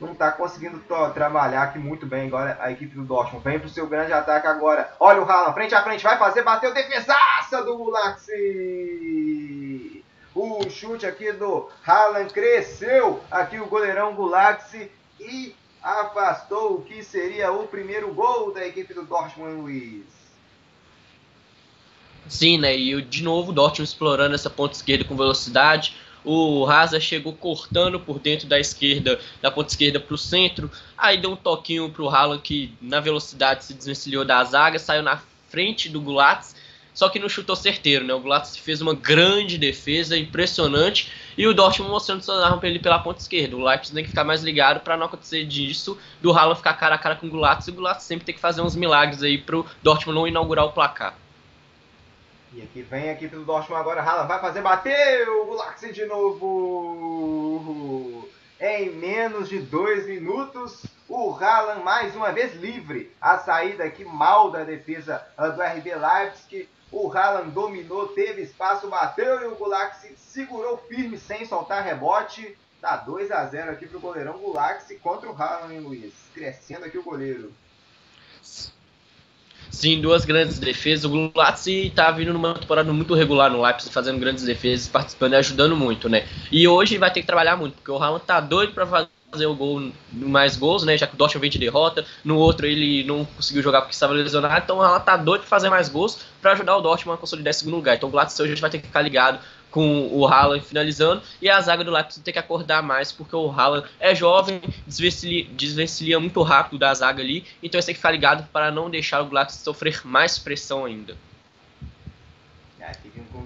não 0.00 0.12
está 0.12 0.30
conseguindo 0.30 0.78
trabalhar 1.14 1.62
aqui 1.62 1.78
muito 1.78 2.06
bem 2.06 2.28
agora 2.28 2.58
a 2.60 2.70
equipe 2.70 2.94
do 2.94 3.04
Dortmund. 3.04 3.42
Vem 3.42 3.58
para 3.58 3.66
o 3.66 3.70
seu 3.70 3.86
grande 3.86 4.12
ataque 4.12 4.46
agora. 4.46 4.92
Olha 5.00 5.22
o 5.22 5.24
Haaland, 5.24 5.54
frente 5.54 5.74
a 5.74 5.82
frente, 5.82 6.04
vai 6.04 6.18
fazer, 6.18 6.42
bateu, 6.42 6.72
defesaça 6.72 7.62
do 7.64 7.76
Gulaxi. 7.76 8.34
O 10.34 10.68
chute 10.68 11.06
aqui 11.06 11.32
do 11.32 11.70
Haaland 11.86 12.30
cresceu 12.32 13.20
aqui 13.30 13.58
o 13.58 13.66
goleirão 13.66 14.14
Gulaxi 14.14 14.92
e 15.18 15.56
afastou 15.86 16.74
o 16.74 16.82
que 16.82 17.02
seria 17.04 17.52
o 17.52 17.68
primeiro 17.68 18.12
gol 18.12 18.52
da 18.52 18.66
equipe 18.66 18.92
do 18.92 19.04
Dortmund, 19.04 19.60
Luiz. 19.60 20.04
Sim, 22.26 22.58
né? 22.58 22.76
E 22.76 23.00
de 23.00 23.22
novo 23.22 23.52
o 23.52 23.54
Dortmund 23.54 23.88
explorando 23.88 24.34
essa 24.34 24.50
ponta 24.50 24.74
esquerda 24.74 25.04
com 25.04 25.16
velocidade. 25.16 25.94
O 26.24 26.64
Raza 26.64 26.98
chegou 26.98 27.32
cortando 27.32 28.00
por 28.00 28.18
dentro 28.18 28.48
da 28.48 28.58
esquerda, 28.58 29.20
da 29.40 29.48
ponta 29.48 29.70
esquerda 29.70 30.00
para 30.00 30.12
o 30.12 30.18
centro. 30.18 30.68
Aí 30.98 31.20
deu 31.20 31.30
um 31.30 31.36
toquinho 31.36 31.88
para 31.88 32.02
o 32.02 32.08
Haaland 32.08 32.42
que 32.42 32.74
na 32.80 32.98
velocidade 32.98 33.64
se 33.64 33.72
desvencilhou 33.72 34.24
da 34.24 34.42
zaga, 34.42 34.80
saiu 34.80 35.04
na 35.04 35.22
frente 35.48 35.88
do 35.88 36.00
Gulats 36.00 36.55
só 36.96 37.08
que 37.10 37.18
não 37.18 37.28
chutou 37.28 37.54
certeiro, 37.54 38.06
né? 38.06 38.14
O 38.14 38.20
Glatz 38.20 38.56
fez 38.56 38.80
uma 38.80 38.94
grande 38.94 39.58
defesa, 39.58 40.16
impressionante, 40.16 41.12
e 41.36 41.46
o 41.46 41.52
Dortmund 41.52 41.90
mostrando 41.90 42.22
suas 42.22 42.42
armas 42.42 42.58
para 42.58 42.70
ele 42.70 42.78
pela 42.78 42.98
ponta 42.98 43.20
esquerda. 43.20 43.54
O 43.54 43.62
Leipzig 43.62 43.94
tem 43.94 44.02
que 44.02 44.08
ficar 44.08 44.24
mais 44.24 44.42
ligado 44.42 44.80
para 44.80 44.96
não 44.96 45.04
acontecer 45.04 45.44
disso, 45.44 45.98
do 46.22 46.32
Haaland 46.32 46.56
ficar 46.56 46.72
cara 46.72 46.94
a 46.94 46.98
cara 46.98 47.14
com 47.14 47.26
o 47.26 47.30
Glatz, 47.30 47.68
e 47.68 47.70
o 47.70 47.74
Glatz 47.74 48.04
sempre 48.04 48.24
tem 48.24 48.34
que 48.34 48.40
fazer 48.40 48.62
uns 48.62 48.74
milagres 48.74 49.22
aí 49.22 49.36
pro 49.36 49.66
Dortmund 49.82 50.18
não 50.18 50.26
inaugurar 50.26 50.64
o 50.64 50.72
placar. 50.72 51.14
E 52.54 52.62
aqui 52.62 52.80
vem 52.80 53.10
a 53.10 53.12
equipe 53.12 53.36
do 53.36 53.44
Dortmund 53.44 53.78
agora, 53.78 54.00
Haaland 54.00 54.28
vai 54.28 54.40
fazer, 54.40 54.62
bateu, 54.62 55.42
o 55.42 55.46
Glatz 55.54 55.94
de 55.94 56.06
novo! 56.06 57.46
Em 58.58 58.88
menos 58.88 59.50
de 59.50 59.58
dois 59.58 60.06
minutos, 60.06 60.86
o 61.06 61.34
Haaland 61.34 61.82
mais 61.84 62.16
uma 62.16 62.32
vez 62.32 62.54
livre. 62.56 63.12
A 63.20 63.36
saída 63.36 63.84
aqui 63.84 64.02
mal 64.02 64.50
da 64.50 64.64
defesa 64.64 65.22
do 65.36 65.62
RB 65.62 65.94
Leipzig 65.94 66.66
o 66.90 67.12
Haaland 67.12 67.50
dominou, 67.50 68.08
teve 68.08 68.42
espaço, 68.42 68.88
bateu 68.88 69.42
e 69.42 69.46
o 69.46 69.56
Gulaxi 69.56 70.14
segurou 70.16 70.78
firme 70.88 71.18
sem 71.18 71.44
soltar 71.44 71.84
rebote. 71.84 72.56
Tá 72.80 72.96
2 72.96 73.30
a 73.30 73.44
0 73.44 73.72
aqui 73.72 73.86
pro 73.86 73.98
goleirão 73.98 74.38
Gulaxi 74.38 74.96
contra 74.96 75.30
o 75.30 75.34
Haaland, 75.34 75.74
hein, 75.74 75.80
Luiz? 75.80 76.12
Crescendo 76.34 76.84
aqui 76.84 76.98
o 76.98 77.02
goleiro. 77.02 77.52
Sim, 79.70 80.00
duas 80.00 80.24
grandes 80.24 80.58
defesas. 80.58 81.04
O 81.04 81.10
Gulazzi 81.10 81.92
tá 81.94 82.10
vindo 82.10 82.32
numa 82.32 82.54
temporada 82.54 82.92
muito 82.92 83.14
regular 83.14 83.50
no 83.50 83.60
Leipzig, 83.60 83.92
fazendo 83.92 84.18
grandes 84.18 84.44
defesas, 84.44 84.88
participando 84.88 85.32
e 85.32 85.36
ajudando 85.36 85.76
muito, 85.76 86.08
né? 86.08 86.26
E 86.50 86.66
hoje 86.68 86.98
vai 86.98 87.12
ter 87.12 87.20
que 87.20 87.26
trabalhar 87.26 87.56
muito, 87.56 87.74
porque 87.74 87.90
o 87.90 88.02
Haaland 88.02 88.24
tá 88.24 88.40
doido 88.40 88.72
para 88.72 88.86
fazer 88.86 89.08
o 89.44 89.54
gol 89.54 89.90
mais 90.12 90.56
gols, 90.56 90.84
né? 90.84 90.96
Já 90.96 91.06
que 91.06 91.14
o 91.14 91.18
Dortmund 91.18 91.42
vem 91.42 91.50
de 91.50 91.58
derrota. 91.58 92.06
No 92.24 92.36
outro 92.36 92.66
ele 92.66 93.04
não 93.04 93.24
conseguiu 93.24 93.62
jogar 93.62 93.80
porque 93.82 93.92
estava 93.92 94.12
lesionado. 94.12 94.62
Então 94.62 94.82
ela 94.82 95.00
tá 95.00 95.16
doido 95.16 95.42
de 95.42 95.48
fazer 95.48 95.68
mais 95.68 95.88
gols 95.88 96.20
para 96.40 96.52
ajudar 96.52 96.76
o 96.76 96.80
Dortmund 96.80 97.16
a 97.16 97.20
consolidar 97.20 97.50
esse 97.50 97.60
segundo 97.60 97.74
lugar. 97.74 97.96
Então 97.96 98.08
o 98.08 98.12
Glatz 98.12 98.38
hoje 98.38 98.54
vai 98.54 98.70
ter 98.70 98.78
que 98.78 98.86
ficar 98.86 99.02
ligado 99.02 99.40
com 99.76 100.08
o 100.10 100.26
Haaland 100.26 100.64
finalizando 100.64 101.20
e 101.42 101.50
a 101.50 101.60
zaga 101.60 101.84
do 101.84 101.90
Leipzig 101.90 102.24
tem 102.24 102.32
que 102.32 102.38
acordar 102.38 102.82
mais 102.82 103.12
porque 103.12 103.36
o 103.36 103.50
Haaland 103.50 103.86
é 104.00 104.14
jovem, 104.14 104.58
desvencilha, 104.86 106.18
muito 106.18 106.40
rápido 106.40 106.78
da 106.78 106.94
zaga 106.94 107.22
ali, 107.22 107.44
então 107.62 107.76
eles 107.76 107.84
têm 107.84 107.94
que 107.94 107.98
ficar 107.98 108.10
ligado 108.10 108.48
para 108.50 108.70
não 108.70 108.88
deixar 108.88 109.20
o 109.20 109.26
Glatz 109.26 109.56
sofrer 109.56 110.00
mais 110.02 110.38
pressão 110.38 110.86
ainda. 110.86 111.14
É, 112.80 112.86
aqui 112.86 113.10
vem 113.14 113.24
com 113.24 113.38
o 113.38 113.42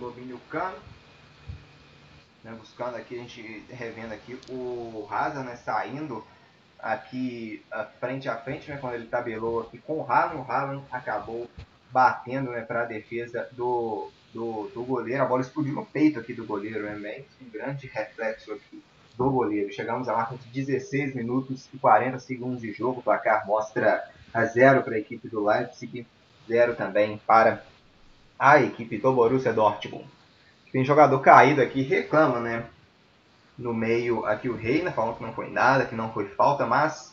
né, 2.50 2.56
buscando 2.58 2.96
aqui, 2.96 3.14
a 3.14 3.18
gente 3.18 3.64
revendo 3.70 4.12
aqui. 4.12 4.38
O 4.50 5.06
Hazard, 5.10 5.46
né, 5.46 5.56
saindo 5.56 6.24
aqui 6.78 7.62
frente 7.98 8.28
a 8.28 8.36
frente, 8.36 8.70
né, 8.70 8.78
quando 8.78 8.94
ele 8.94 9.06
tabelou 9.06 9.60
aqui 9.60 9.78
com 9.78 10.00
o 10.00 10.10
Haaland, 10.10 10.36
o 10.36 10.50
Haaland 10.50 10.84
acabou 10.90 11.48
batendo 11.90 12.50
né, 12.50 12.62
para 12.62 12.82
a 12.82 12.86
defesa 12.86 13.48
do, 13.52 14.10
do, 14.32 14.70
do, 14.74 14.82
goleiro, 14.84 15.22
a 15.22 15.26
bola 15.26 15.42
explodiu 15.42 15.74
no 15.74 15.84
peito 15.84 16.18
aqui 16.18 16.32
do 16.32 16.46
goleiro, 16.46 16.82
né, 16.98 17.24
um 17.40 17.50
grande 17.50 17.86
reflexo 17.86 18.52
aqui 18.52 18.82
do 19.16 19.30
goleiro. 19.30 19.72
Chegamos 19.72 20.08
a 20.08 20.14
marca 20.14 20.36
de 20.36 20.48
16 20.48 21.14
minutos 21.14 21.68
e 21.72 21.78
40 21.78 22.18
segundos 22.18 22.60
de 22.60 22.72
jogo, 22.72 23.00
o 23.00 23.02
placar 23.02 23.46
mostra 23.46 24.08
a 24.32 24.44
zero 24.44 24.82
para 24.82 24.94
a 24.94 24.98
equipe 24.98 25.28
do 25.28 25.44
Leipzig, 25.44 26.06
zero 26.48 26.74
também 26.74 27.18
para 27.26 27.62
a 28.38 28.62
equipe 28.62 28.96
do 28.96 29.12
Borussia 29.12 29.52
Dortmund. 29.52 30.06
Tem 30.72 30.84
jogador 30.84 31.18
caído 31.20 31.60
aqui, 31.60 31.82
reclama, 31.82 32.38
né? 32.38 32.64
No 33.58 33.74
meio 33.74 34.24
aqui 34.24 34.48
o 34.48 34.56
Reina, 34.56 34.92
falando 34.92 35.16
que 35.16 35.22
não 35.22 35.32
foi 35.32 35.50
nada, 35.50 35.84
que 35.84 35.94
não 35.94 36.12
foi 36.12 36.26
falta, 36.26 36.64
mas 36.64 37.12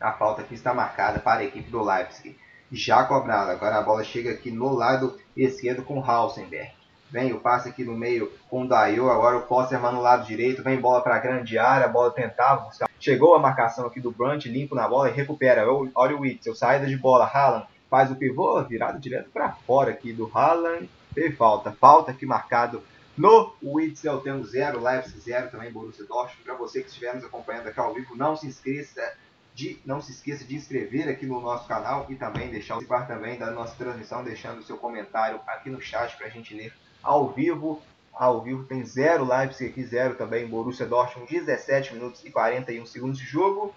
a 0.00 0.12
falta 0.12 0.42
aqui 0.42 0.54
está 0.54 0.72
marcada 0.72 1.18
para 1.18 1.40
a 1.40 1.44
equipe 1.44 1.70
do 1.70 1.82
Leipzig. 1.82 2.38
Já 2.70 3.04
cobrada, 3.04 3.50
agora 3.52 3.78
a 3.78 3.82
bola 3.82 4.04
chega 4.04 4.30
aqui 4.30 4.50
no 4.50 4.72
lado 4.72 5.18
esquerdo 5.36 5.82
com 5.82 6.02
Hausenberg. 6.02 6.70
Vem 7.10 7.32
o 7.32 7.40
passe 7.40 7.68
aqui 7.68 7.84
no 7.84 7.96
meio 7.96 8.32
com 8.48 8.62
o 8.62 8.68
Dayo, 8.68 9.10
agora 9.10 9.38
o 9.38 9.42
Posserman 9.42 9.92
no 9.92 10.00
lado 10.00 10.24
direito, 10.24 10.62
vem 10.62 10.80
bola 10.80 11.02
para 11.02 11.16
a 11.16 11.18
grande 11.18 11.58
área, 11.58 11.86
a 11.86 11.88
bola 11.88 12.12
tentava 12.12 12.62
buscar. 12.62 12.88
Chegou 13.00 13.34
a 13.34 13.40
marcação 13.40 13.84
aqui 13.86 14.00
do 14.00 14.12
Brandt, 14.12 14.48
limpo 14.48 14.76
na 14.76 14.86
bola 14.86 15.10
e 15.10 15.12
recupera. 15.12 15.66
Olha 15.94 16.16
o 16.16 16.20
Witzel, 16.20 16.54
saída 16.54 16.86
de 16.86 16.96
bola, 16.96 17.24
Haaland 17.24 17.66
faz 17.90 18.08
o 18.12 18.14
pivô, 18.14 18.62
virado 18.62 19.00
direto 19.00 19.28
para 19.30 19.50
fora 19.50 19.90
aqui 19.90 20.12
do 20.12 20.30
Haaland 20.32 20.88
Teve 21.14 21.34
falta. 21.36 21.72
Falta 21.72 22.10
aqui 22.10 22.26
marcado 22.26 22.82
no 23.16 23.52
Witzel. 23.62 24.20
Temos 24.20 24.50
0, 24.50 24.82
Leipzig 24.82 25.20
0 25.20 25.50
também, 25.50 25.70
Borussia 25.70 26.04
Dortmund. 26.04 26.42
Para 26.42 26.54
você 26.54 26.82
que 26.82 26.88
estiver 26.88 27.14
nos 27.14 27.24
acompanhando 27.24 27.68
aqui 27.68 27.80
ao 27.80 27.94
vivo, 27.94 28.16
não 28.16 28.36
se 28.36 28.48
esqueça 28.48 29.14
de 29.54 29.78
não 29.84 30.00
se 30.00 30.12
esqueça 30.12 30.44
de 30.44 30.54
inscrever 30.54 31.08
aqui 31.08 31.26
no 31.26 31.40
nosso 31.40 31.66
canal 31.66 32.06
e 32.08 32.14
também 32.14 32.50
deixar 32.50 32.78
o 32.78 32.84
participar 32.86 33.06
também 33.06 33.38
da 33.38 33.50
nossa 33.50 33.74
transmissão, 33.74 34.22
deixando 34.22 34.60
o 34.60 34.62
seu 34.62 34.76
comentário 34.76 35.40
aqui 35.46 35.68
no 35.68 35.80
chat 35.80 36.16
para 36.16 36.26
a 36.26 36.30
gente 36.30 36.54
ler 36.54 36.72
ao 37.02 37.30
vivo. 37.30 37.82
Ao 38.12 38.42
vivo 38.42 38.64
tem 38.64 38.84
0 38.84 39.24
Leipzig 39.24 39.70
aqui, 39.70 39.82
0 39.84 40.14
também 40.14 40.46
Borussia 40.46 40.86
Dortmund, 40.86 41.30
17 41.30 41.94
minutos 41.94 42.24
e 42.24 42.30
41 42.30 42.86
segundos 42.86 43.18
de 43.18 43.24
jogo. 43.24 43.74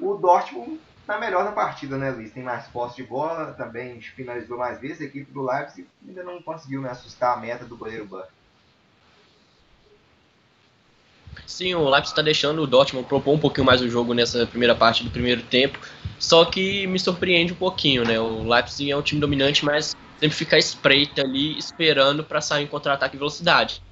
O 0.00 0.14
Dortmund 0.14 0.80
está 1.02 1.18
melhor 1.18 1.44
na 1.44 1.52
partida, 1.52 1.98
né, 1.98 2.10
Luiz? 2.10 2.32
Tem 2.32 2.42
mais 2.42 2.66
posse 2.68 2.96
de 2.96 3.02
bola, 3.02 3.52
também 3.52 4.00
finalizou 4.00 4.56
mais 4.56 4.80
vezes. 4.80 5.02
A 5.02 5.04
equipe 5.04 5.30
do 5.30 5.44
Leipzig 5.44 5.86
ainda 6.06 6.22
não 6.22 6.40
conseguiu 6.40 6.80
né, 6.80 6.90
assustar 6.90 7.36
a 7.36 7.40
meta 7.40 7.64
do 7.64 7.76
goleiro 7.76 8.06
Buck. 8.06 8.28
Sim, 11.46 11.74
o 11.74 11.84
Leipzig 11.88 12.12
está 12.12 12.22
deixando 12.22 12.62
o 12.62 12.66
Dortmund 12.66 13.06
propor 13.06 13.34
um 13.34 13.38
pouquinho 13.38 13.66
mais 13.66 13.80
o 13.80 13.88
jogo 13.88 14.14
nessa 14.14 14.46
primeira 14.46 14.74
parte 14.74 15.04
do 15.04 15.10
primeiro 15.10 15.42
tempo, 15.42 15.78
só 16.18 16.44
que 16.44 16.86
me 16.86 16.98
surpreende 16.98 17.52
um 17.52 17.56
pouquinho, 17.56 18.04
né? 18.04 18.18
O 18.18 18.48
Leipzig 18.48 18.90
é 18.90 18.96
um 18.96 19.02
time 19.02 19.20
dominante, 19.20 19.64
mas 19.64 19.96
sempre 20.18 20.36
fica 20.36 20.56
espreita 20.56 21.22
ali, 21.22 21.58
esperando 21.58 22.22
para 22.22 22.40
sair 22.40 22.64
em 22.64 22.66
contra-ataque 22.66 23.16
e 23.16 23.18
velocidade. 23.18 23.82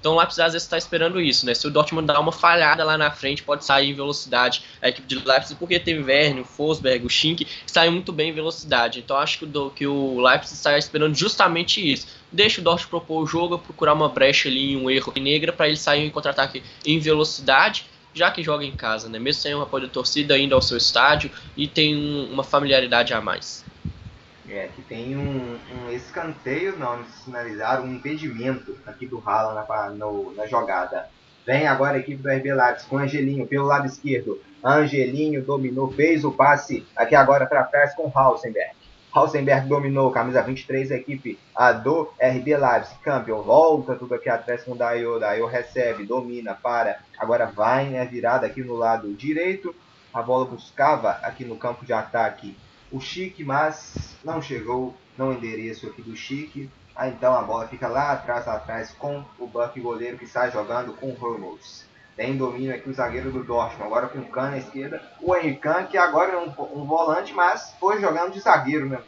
Então 0.00 0.14
o 0.14 0.18
Leipzig 0.18 0.42
às 0.42 0.52
vezes 0.52 0.64
está 0.64 0.78
esperando 0.78 1.20
isso, 1.20 1.44
né? 1.44 1.54
Se 1.54 1.66
o 1.66 1.70
Dortmund 1.70 2.06
dar 2.06 2.20
uma 2.20 2.30
falhada 2.30 2.84
lá 2.84 2.96
na 2.96 3.10
frente, 3.10 3.42
pode 3.42 3.64
sair 3.64 3.90
em 3.90 3.94
velocidade 3.94 4.62
a 4.80 4.88
equipe 4.88 5.06
de 5.06 5.16
Leipzig, 5.16 5.58
porque 5.58 5.78
tem 5.78 5.98
o 5.98 6.04
Werner, 6.04 6.42
o 6.42 6.44
Forsberg, 6.44 7.04
o 7.04 7.10
Schink, 7.10 7.46
saem 7.66 7.90
muito 7.90 8.12
bem 8.12 8.30
em 8.30 8.32
velocidade. 8.32 9.00
Então 9.00 9.16
acho 9.16 9.38
que 9.38 9.44
o, 9.44 9.70
que 9.70 9.86
o 9.86 10.20
Leipzig 10.20 10.54
está 10.54 10.78
esperando 10.78 11.14
justamente 11.14 11.80
isso. 11.92 12.06
Deixa 12.30 12.60
o 12.60 12.64
Dortmund 12.64 12.90
propor 12.90 13.22
o 13.22 13.26
jogo, 13.26 13.58
procurar 13.58 13.94
uma 13.94 14.08
brecha 14.08 14.48
ali, 14.48 14.76
um 14.76 14.88
erro 14.88 15.12
negra, 15.20 15.52
para 15.52 15.66
ele 15.66 15.76
sair 15.76 16.06
em 16.06 16.10
contra-ataque 16.10 16.62
em 16.86 16.98
velocidade, 16.98 17.86
já 18.14 18.30
que 18.30 18.42
joga 18.42 18.64
em 18.64 18.72
casa, 18.72 19.08
né? 19.08 19.18
Mesmo 19.18 19.42
sem 19.42 19.54
um 19.54 19.62
apoio 19.62 19.86
da 19.86 19.92
torcida, 19.92 20.34
ainda 20.34 20.54
ao 20.54 20.62
seu 20.62 20.76
estádio 20.76 21.30
e 21.56 21.66
tem 21.66 21.96
um, 21.96 22.32
uma 22.32 22.44
familiaridade 22.44 23.12
a 23.12 23.20
mais. 23.20 23.67
É, 24.50 24.68
que 24.74 24.80
tem 24.80 25.14
um, 25.14 25.58
um 25.74 25.92
escanteio, 25.92 26.78
não 26.78 27.04
sinalizar 27.04 27.82
um 27.82 27.94
impedimento 27.94 28.78
aqui 28.86 29.06
do 29.06 29.22
Haaland 29.24 29.68
na, 29.68 29.90
no, 29.90 30.34
na 30.34 30.46
jogada. 30.46 31.06
Vem 31.46 31.66
agora 31.66 31.96
a 31.96 32.00
equipe 32.00 32.22
do 32.22 32.30
RB 32.30 32.54
Leipzig 32.54 32.88
com 32.88 32.98
Angelinho 32.98 33.46
pelo 33.46 33.66
lado 33.66 33.86
esquerdo. 33.86 34.40
Angelinho 34.64 35.42
dominou, 35.42 35.92
fez 35.92 36.24
o 36.24 36.32
passe 36.32 36.86
aqui 36.96 37.14
agora 37.14 37.46
para 37.46 37.64
trás 37.64 37.94
com 37.94 38.10
Hausenberg. 38.14 38.72
Hausenberg 39.12 39.68
dominou, 39.68 40.10
camisa 40.10 40.42
23, 40.42 40.92
a 40.92 40.96
equipe 40.96 41.38
a 41.54 41.72
do 41.72 42.10
RB 42.20 42.56
Leipzig. 42.56 42.98
Campion 43.02 43.42
volta 43.42 43.96
tudo 43.96 44.14
aqui 44.14 44.28
atrás 44.28 44.64
com 44.64 44.72
o 44.72 44.76
Dayo. 44.76 45.18
Dayo 45.18 45.46
recebe, 45.46 46.06
domina, 46.06 46.54
para. 46.54 47.00
Agora 47.18 47.46
vai, 47.46 47.86
né? 47.86 48.04
Virada 48.04 48.46
aqui 48.46 48.62
no 48.62 48.74
lado 48.74 49.12
direito. 49.14 49.74
A 50.12 50.22
bola 50.22 50.44
buscava 50.46 51.12
aqui 51.22 51.44
no 51.44 51.56
campo 51.56 51.84
de 51.84 51.92
ataque 51.92 52.56
o 52.90 53.00
Chique, 53.00 53.44
mas 53.44 54.16
não 54.24 54.40
chegou 54.40 54.94
no 55.16 55.32
endereço 55.32 55.86
aqui 55.86 56.02
do 56.02 56.16
Chique. 56.16 56.70
Aí 56.94 57.10
então 57.10 57.34
a 57.34 57.42
bola 57.42 57.68
fica 57.68 57.86
lá 57.86 58.12
atrás, 58.12 58.46
lá 58.46 58.54
atrás 58.54 58.90
com 58.92 59.24
o 59.38 59.46
Buck 59.46 59.78
goleiro 59.80 60.18
que 60.18 60.26
sai 60.26 60.50
jogando 60.50 60.92
com 60.94 61.10
o 61.10 61.14
Ramos. 61.14 61.84
Tem 62.16 62.36
domínio 62.36 62.74
aqui 62.74 62.90
o 62.90 62.92
zagueiro 62.92 63.30
do 63.30 63.44
Dortmund, 63.44 63.84
agora 63.84 64.08
com 64.08 64.18
o 64.18 64.28
Kahn 64.28 64.50
na 64.50 64.58
esquerda. 64.58 65.00
O 65.20 65.36
Henrique 65.36 65.60
Kahn, 65.60 65.86
que 65.86 65.96
agora 65.96 66.32
é 66.32 66.36
um, 66.36 66.48
um, 66.48 66.84
volante, 66.84 67.32
mas 67.32 67.72
foi 67.78 68.00
jogando 68.00 68.32
de 68.32 68.40
zagueiro, 68.40 68.88
né? 68.88 69.00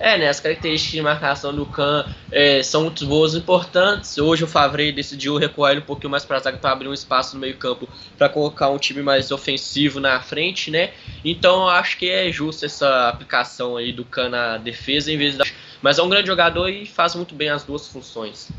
É, 0.00 0.16
né? 0.16 0.28
As 0.28 0.38
características 0.38 0.92
de 0.92 1.02
marcação 1.02 1.54
do 1.54 1.66
Kahn 1.66 2.04
é, 2.30 2.62
são 2.62 2.82
muito 2.82 3.04
boas 3.06 3.34
importantes. 3.34 4.16
Hoje 4.16 4.44
o 4.44 4.46
Favre 4.46 4.92
decidiu 4.92 5.36
recuar 5.36 5.72
ele 5.72 5.80
um 5.80 5.84
pouquinho 5.84 6.10
mais 6.10 6.24
para 6.24 6.38
zaga 6.38 6.56
para 6.56 6.70
abrir 6.70 6.88
um 6.88 6.94
espaço 6.94 7.34
no 7.34 7.40
meio-campo 7.40 7.88
para 8.16 8.28
colocar 8.28 8.68
um 8.68 8.78
time 8.78 9.02
mais 9.02 9.30
ofensivo 9.32 9.98
na 9.98 10.20
frente, 10.20 10.70
né? 10.70 10.92
Então 11.24 11.62
eu 11.62 11.68
acho 11.68 11.98
que 11.98 12.08
é 12.08 12.30
justo 12.30 12.64
essa 12.64 13.08
aplicação 13.08 13.76
aí 13.76 13.92
do 13.92 14.04
Kahn 14.04 14.28
na 14.28 14.56
defesa 14.56 15.10
em 15.10 15.18
vez 15.18 15.36
da. 15.36 15.44
Mas 15.82 15.98
é 15.98 16.02
um 16.02 16.08
grande 16.08 16.28
jogador 16.28 16.68
e 16.68 16.86
faz 16.86 17.14
muito 17.16 17.34
bem 17.34 17.48
as 17.48 17.64
duas 17.64 17.88
funções. 17.88 18.50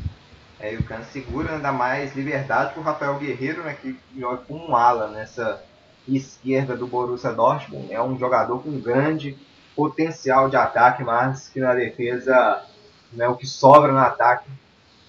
É, 0.59 0.73
e 0.73 0.77
o 0.77 0.83
Kahn 0.83 1.03
segura 1.03 1.53
ainda 1.55 1.71
mais 1.71 2.13
liberdade 2.15 2.73
que 2.73 2.79
o 2.79 2.83
Rafael 2.83 3.17
Guerreiro, 3.17 3.63
né, 3.63 3.77
que 3.81 3.97
joga 4.17 4.37
com 4.37 4.55
um 4.55 4.75
ala 4.75 5.07
nessa 5.07 5.63
esquerda 6.05 6.75
do 6.75 6.85
Borussia 6.85 7.31
Dortmund. 7.31 7.93
É 7.93 8.01
um 8.01 8.17
jogador 8.19 8.61
com 8.61 8.77
grande 8.79 9.37
potencial 9.79 10.49
de 10.49 10.57
ataque, 10.57 11.05
mas 11.05 11.47
que 11.47 11.57
na 11.57 11.73
defesa, 11.73 12.65
né, 13.13 13.29
o 13.29 13.37
que 13.37 13.47
sobra 13.47 13.93
no 13.93 13.97
ataque, 13.97 14.49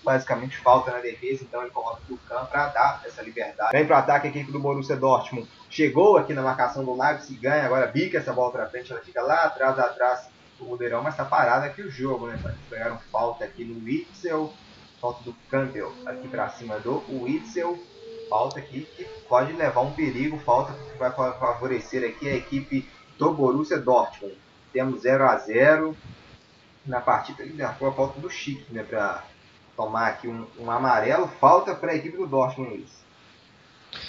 basicamente 0.04 0.56
falta 0.59 0.92
na 0.92 1.00
defesa, 1.00 1.42
então 1.42 1.61
ele 1.61 1.72
coloca 1.72 2.00
o 2.09 2.16
Kahn 2.16 2.46
para 2.46 2.68
dar 2.68 3.02
essa 3.04 3.20
liberdade. 3.20 3.72
Vem 3.72 3.85
para 3.85 3.96
o 3.96 3.98
ataque 3.98 4.28
a 4.28 4.30
equipe 4.30 4.52
do 4.52 4.61
Borussia 4.61 4.94
Dortmund. 4.94 5.50
Chegou 5.68 6.16
aqui 6.16 6.33
na 6.33 6.40
marcação 6.40 6.85
do 6.85 6.96
Leipzig, 6.96 7.40
ganha, 7.40 7.66
agora 7.66 7.88
bica 7.88 8.18
essa 8.18 8.33
bola 8.33 8.52
para 8.52 8.68
frente, 8.68 8.92
ela 8.92 9.00
fica 9.00 9.20
lá 9.20 9.42
atrás, 9.42 9.76
atrás 9.76 10.28
do 10.56 10.66
Mudeirão, 10.66 11.02
mas 11.02 11.14
está 11.14 11.24
parado 11.24 11.66
aqui 11.66 11.83
o 11.83 11.90
jogo, 11.90 12.28
né? 12.28 12.38
Pegaram 12.70 12.96
falta 13.11 13.44
aqui 13.44 13.64
no 13.64 13.85
Witzel, 13.85 14.52
falta 15.00 15.24
do 15.24 15.35
Campbell 15.50 15.92
aqui 16.06 16.28
para 16.28 16.48
cima 16.50 16.78
do 16.78 17.02
Witzel. 17.09 17.76
Falta 18.28 18.61
aqui 18.61 18.87
que 18.96 19.04
pode 19.28 19.52
levar 19.52 19.80
um 19.80 19.90
perigo, 19.90 20.38
falta 20.38 20.72
que 20.72 20.96
vai 20.96 21.11
favorecer 21.11 22.09
aqui 22.09 22.28
a 22.28 22.37
equipe 22.37 22.88
do 23.18 23.35
Borussia 23.35 23.76
Dortmund. 23.76 24.37
Temos 24.72 25.02
0 25.02 25.24
a 25.24 25.37
0 25.37 25.96
na 26.87 27.00
partida. 27.00 27.42
Ele 27.42 27.62
marcou 27.62 27.88
a 27.88 27.92
falta 27.92 28.20
do 28.20 28.30
Chique, 28.30 28.72
né? 28.72 28.83
Para 28.83 29.24
tomar 29.76 30.09
aqui 30.09 30.28
um, 30.28 30.46
um 30.59 30.70
amarelo. 30.70 31.28
Falta 31.40 31.74
para 31.74 31.92
a 31.92 31.96
equipe 31.96 32.16
do 32.16 32.26
Dortmund, 32.26 32.70
Luiz. 32.70 32.99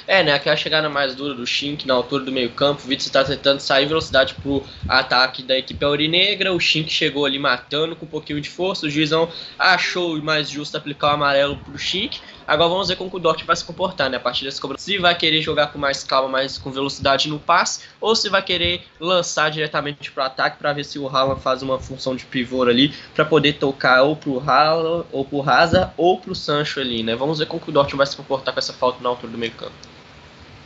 É, 0.08 0.24
né? 0.24 0.34
Aquela 0.34 0.56
chegada 0.56 0.89
mais 0.89 1.15
dura 1.15 1.34
do 1.34 1.46
Shink 1.46 1.88
na 1.88 1.94
altura 1.94 2.24
do 2.24 2.32
meio-campo. 2.32 2.82
O 2.84 2.88
Vitz 2.88 3.06
está 3.06 3.24
tentando 3.24 3.60
sair 3.60 3.86
em 3.86 3.88
velocidade 3.88 4.34
pro 4.36 4.63
ataque 4.88 5.44
da 5.44 5.58
equipe 5.58 5.84
aurinegra. 5.84 6.54
O 6.54 6.60
Shink 6.60 6.91
chegou 6.91 7.26
ali 7.26 7.39
matando 7.39 7.96
com 7.96 8.06
um 8.06 8.10
pouquinho 8.10 8.41
de 8.41 8.50
força. 8.50 8.86
O 8.86 8.89
juizão 8.89 9.30
achou 9.58 10.22
mais 10.22 10.50
justo 10.50 10.76
aplicar 10.78 11.08
o 11.08 11.12
amarelo 11.12 11.58
pro 11.58 11.78
Shink. 11.78 12.20
Agora 12.48 12.70
vamos 12.70 12.89
ver 12.89 12.98
como 12.98 13.10
o 13.13 13.20
Dort 13.20 13.44
vai 13.46 13.56
se 13.56 13.63
comportar, 13.63 14.10
né? 14.10 14.17
A 14.17 14.20
partir 14.20 14.44
desse 14.44 14.60
cobrança. 14.60 14.84
Se 14.84 14.98
vai 14.98 15.15
querer 15.15 15.41
jogar 15.41 15.67
com 15.67 15.80
mais 15.80 16.04
calma, 16.04 16.28
mais 16.28 16.58
com 16.58 16.72
velocidade 16.72 17.30
no 17.30 17.39
passe, 17.39 17.84
ou 18.02 18.15
se 18.15 18.28
vai 18.30 18.41
querer 18.41 18.84
lançar 19.00 19.50
diretamente 19.50 20.12
pro 20.12 20.24
ataque 20.24 20.58
para 20.58 20.74
ver 20.74 20.84
se 20.84 21.00
o 21.00 21.08
Haaland 21.08 21.41
faz 21.41 21.62
uma 21.62 21.80
função 21.80 22.15
de 22.15 22.26
pivô 22.26 22.63
ali 22.63 22.94
para 23.15 23.24
poder 23.24 23.54
tocar 23.54 24.04
ou 24.04 24.15
pro 24.15 24.39
Haaland, 24.39 25.06
ou 25.12 25.24
pro 25.24 25.39
Raza, 25.39 25.94
ou 25.96 26.20
pro 26.20 26.36
Sancho 26.36 26.80
ali, 26.80 27.04
né? 27.04 27.15
Vamos 27.15 27.39
ver 27.39 27.46
como 27.46 27.62
o 27.65 27.72
Dort 27.72 27.94
vai 27.94 28.06
se 28.06 28.17
comportar 28.17 28.54
com 28.54 28.60
essa 28.60 28.74
falta 28.74 29.02
na 29.02 29.10
altura 29.10 29.32
do 29.32 29.38
meio-campo. 29.38 29.70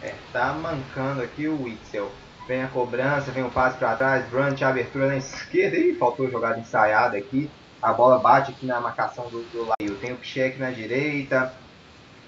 É, 0.05 0.13
tá 0.31 0.53
mancando 0.53 1.23
aqui 1.23 1.47
o 1.47 1.63
Witzel. 1.63 2.11
Vem 2.47 2.61
a 2.61 2.67
cobrança, 2.67 3.31
vem 3.31 3.43
o 3.43 3.49
passe 3.49 3.75
para 3.75 3.95
trás, 3.95 4.29
Brant, 4.29 4.61
abertura 4.61 5.07
na 5.07 5.17
esquerda. 5.17 5.77
e 5.77 5.95
faltou 5.95 6.29
jogada 6.29 6.59
ensaiada 6.59 7.17
aqui. 7.17 7.49
A 7.81 7.91
bola 7.91 8.19
bate 8.19 8.51
aqui 8.51 8.67
na 8.67 8.79
marcação 8.79 9.27
do, 9.29 9.41
do 9.49 9.65
lado. 9.65 9.99
Tem 9.99 10.13
o 10.13 10.15
Pichek 10.15 10.59
na 10.59 10.69
direita. 10.69 11.51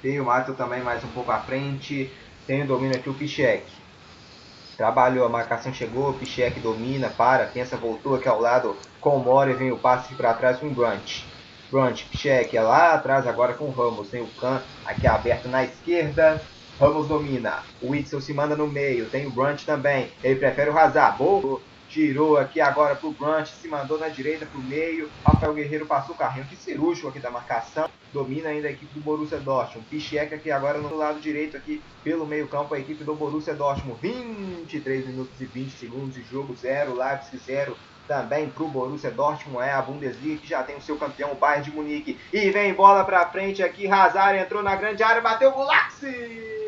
Tem 0.02 0.20
o 0.20 0.26
Mato 0.26 0.56
também 0.56 0.82
mais 0.82 1.04
um 1.04 1.08
pouco 1.10 1.32
à 1.32 1.38
frente. 1.38 2.12
Tem 2.48 2.64
o 2.64 2.68
domínio 2.68 2.98
aqui 2.98 3.12
o 3.12 3.14
Pichek. 3.14 3.64
Trabalhou, 4.76 5.24
a 5.24 5.30
marcação 5.30 5.72
chegou, 5.72 6.14
Pichek 6.14 6.60
domina, 6.60 7.10
para, 7.10 7.46
pensa, 7.46 7.78
voltou 7.78 8.16
aqui 8.16 8.28
ao 8.28 8.40
lado 8.40 8.76
com 9.00 9.18
o 9.18 9.24
Mora 9.24 9.52
e 9.52 9.56
vem 9.56 9.72
o 9.72 9.78
passe 9.78 10.16
para 10.16 10.34
trás 10.34 10.58
com 10.58 10.68
o 10.68 10.74
Brunt. 10.74 11.24
Brunt, 11.70 12.06
Pichek 12.10 12.58
é 12.58 12.62
lá 12.62 12.94
atrás 12.94 13.28
agora 13.28 13.54
com 13.54 13.66
o 13.66 13.72
Ramos. 13.72 14.10
Tem 14.10 14.22
o 14.22 14.28
Khan 14.40 14.64
aqui 14.84 15.06
aberto 15.06 15.48
na 15.48 15.64
esquerda. 15.64 16.42
Ramos 16.80 17.08
domina. 17.08 17.64
O 17.82 17.90
Whitson 17.90 18.22
se 18.22 18.34
manda 18.34 18.56
no 18.56 18.68
meio. 18.68 19.10
Tem 19.10 19.26
o 19.26 19.32
Brunt 19.32 19.64
também. 19.66 20.12
Ele 20.24 20.40
prefere 20.40 20.70
o 20.70 20.78
Hazard. 20.78 21.18
Boa. 21.18 21.60
Tirou 21.90 22.38
aqui 22.38 22.62
agora 22.62 22.96
pro 22.96 23.12
Brunt. 23.12 23.48
Se 23.48 23.68
mandou 23.68 23.98
na 23.98 24.10
direita 24.10 24.46
pro 24.46 24.62
meio. 24.62 25.10
Rafael 25.26 25.56
Guerreiro 25.56 25.88
passou 25.88 26.14
o 26.14 26.18
carrinho. 26.18 26.46
Que 26.46 26.56
cirúrgico 26.56 27.08
aqui 27.08 27.20
da 27.20 27.32
marcação. 27.32 27.90
Domina 28.14 28.50
ainda 28.50 28.68
a 28.68 28.72
equipe 28.72 28.94
do 28.94 29.00
Borussia 29.00 29.40
Dortmund. 29.40 29.88
Picheca 29.90 30.36
aqui 30.36 30.52
agora 30.52 30.78
no 30.78 30.96
lado 30.96 31.20
direito 31.20 31.58
aqui 31.58 31.82
pelo 32.04 32.28
meio 32.28 32.48
campo. 32.48 32.76
A 32.76 32.80
equipe 32.80 33.04
do 33.04 33.16
Borussia 33.16 33.56
Dortmund. 33.56 34.00
23 34.00 35.08
minutos 35.08 35.42
e 35.42 35.46
20 35.46 35.72
segundos 35.72 36.14
de 36.14 36.22
jogo. 36.30 36.56
0. 36.56 36.96
Leipzig 36.96 37.38
0 37.44 37.76
também 38.08 38.50
para 38.50 38.64
o 38.64 38.70
Borussia 38.70 39.12
Dortmund 39.12 39.66
é 39.66 39.74
a 39.74 39.82
Bundesliga 39.82 40.40
que 40.40 40.48
já 40.48 40.64
tem 40.64 40.78
o 40.78 40.82
seu 40.82 40.96
campeão, 40.96 41.32
o 41.32 41.36
Bayern 41.36 41.66
de 41.66 41.76
Munique. 41.76 42.18
E 42.32 42.50
vem 42.52 42.74
bola 42.74 43.04
para 43.04 43.28
frente 43.28 43.62
aqui, 43.62 43.86
Hazard 43.86 44.40
entrou 44.40 44.64
na 44.64 44.78
grande 44.78 45.04
área, 45.04 45.22
bateu 45.22 45.50
o 45.50 45.54
Gulaxi! 45.54 46.67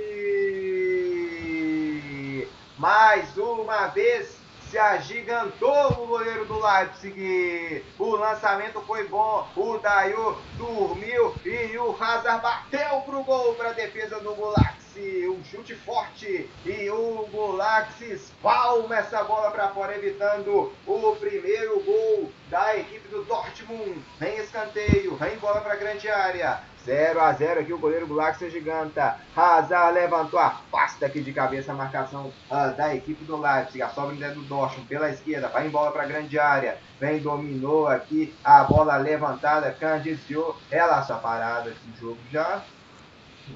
Mais 2.80 3.38
uma 3.38 3.88
vez 3.88 4.38
se 4.70 4.78
agigantou 4.78 5.92
o 6.02 6.08
goleiro 6.08 6.46
do 6.46 6.66
Leipzig. 6.66 7.84
O 8.00 8.16
lançamento 8.16 8.80
foi 8.88 9.06
bom. 9.06 9.46
O 9.54 9.78
Dayu 9.80 10.38
dormiu 10.58 11.36
e 11.44 11.78
o 11.78 11.94
Hazard 12.02 12.42
bateu 12.42 13.02
pro 13.02 13.22
gol 13.24 13.54
para 13.56 13.72
a 13.72 13.74
defesa 13.74 14.22
do 14.22 14.34
Gulaxi. 14.34 15.28
Um 15.28 15.44
chute 15.44 15.76
forte 15.76 16.50
e 16.66 16.90
o 16.90 17.28
Gulaxi 17.30 18.14
espalma 18.14 18.96
essa 18.96 19.26
bola 19.26 19.52
para 19.52 19.68
fora, 19.70 19.98
evitando 19.98 20.72
o 20.88 21.16
primeiro 21.18 21.82
gol 21.84 22.32
da 22.50 22.78
equipe 22.78 23.10
do 23.10 23.26
Dortmund. 23.26 24.02
Vem 24.18 24.38
escanteio, 24.38 25.18
vem 25.18 25.38
bola 25.38 25.60
para 25.60 25.76
grande 25.76 26.08
área. 26.08 26.64
0 26.86 27.22
a 27.22 27.34
0 27.34 27.60
aqui 27.60 27.74
o 27.74 27.78
goleiro 27.78 28.08
Gulaxi 28.08 28.50
giganta. 28.50 29.18
Hazard 29.36 29.94
levantou, 29.94 30.40
afasta 30.40 31.06
aqui 31.06 31.22
de 31.22 31.34
cabeça 31.34 31.72
a 31.72 31.76
marcação 31.76 32.32
uh, 32.50 32.76
da 32.76 32.96
equipe 32.96 33.24
do 33.26 33.38
Leipzig. 33.38 33.82
A 33.82 33.90
sobra 33.90 34.14
ainda 34.14 34.28
é 34.28 34.32
do 34.32 34.42
Dortmund 34.42 34.88
pela 34.88 35.10
esquerda, 35.10 35.50
vai 35.50 35.68
em 35.68 35.70
bola 35.70 35.92
para 35.92 36.04
a 36.04 36.08
grande 36.08 36.40
área. 36.40 36.78
Vem, 37.00 37.20
dominou 37.20 37.88
aqui 37.88 38.34
a 38.44 38.64
bola 38.64 38.96
levantada, 38.98 39.72
candiciou. 39.72 40.58
Ela 40.72 41.04
só 41.04 41.18
parada 41.18 41.70
esse 41.70 42.00
jogo 42.00 42.20
já. 42.32 42.64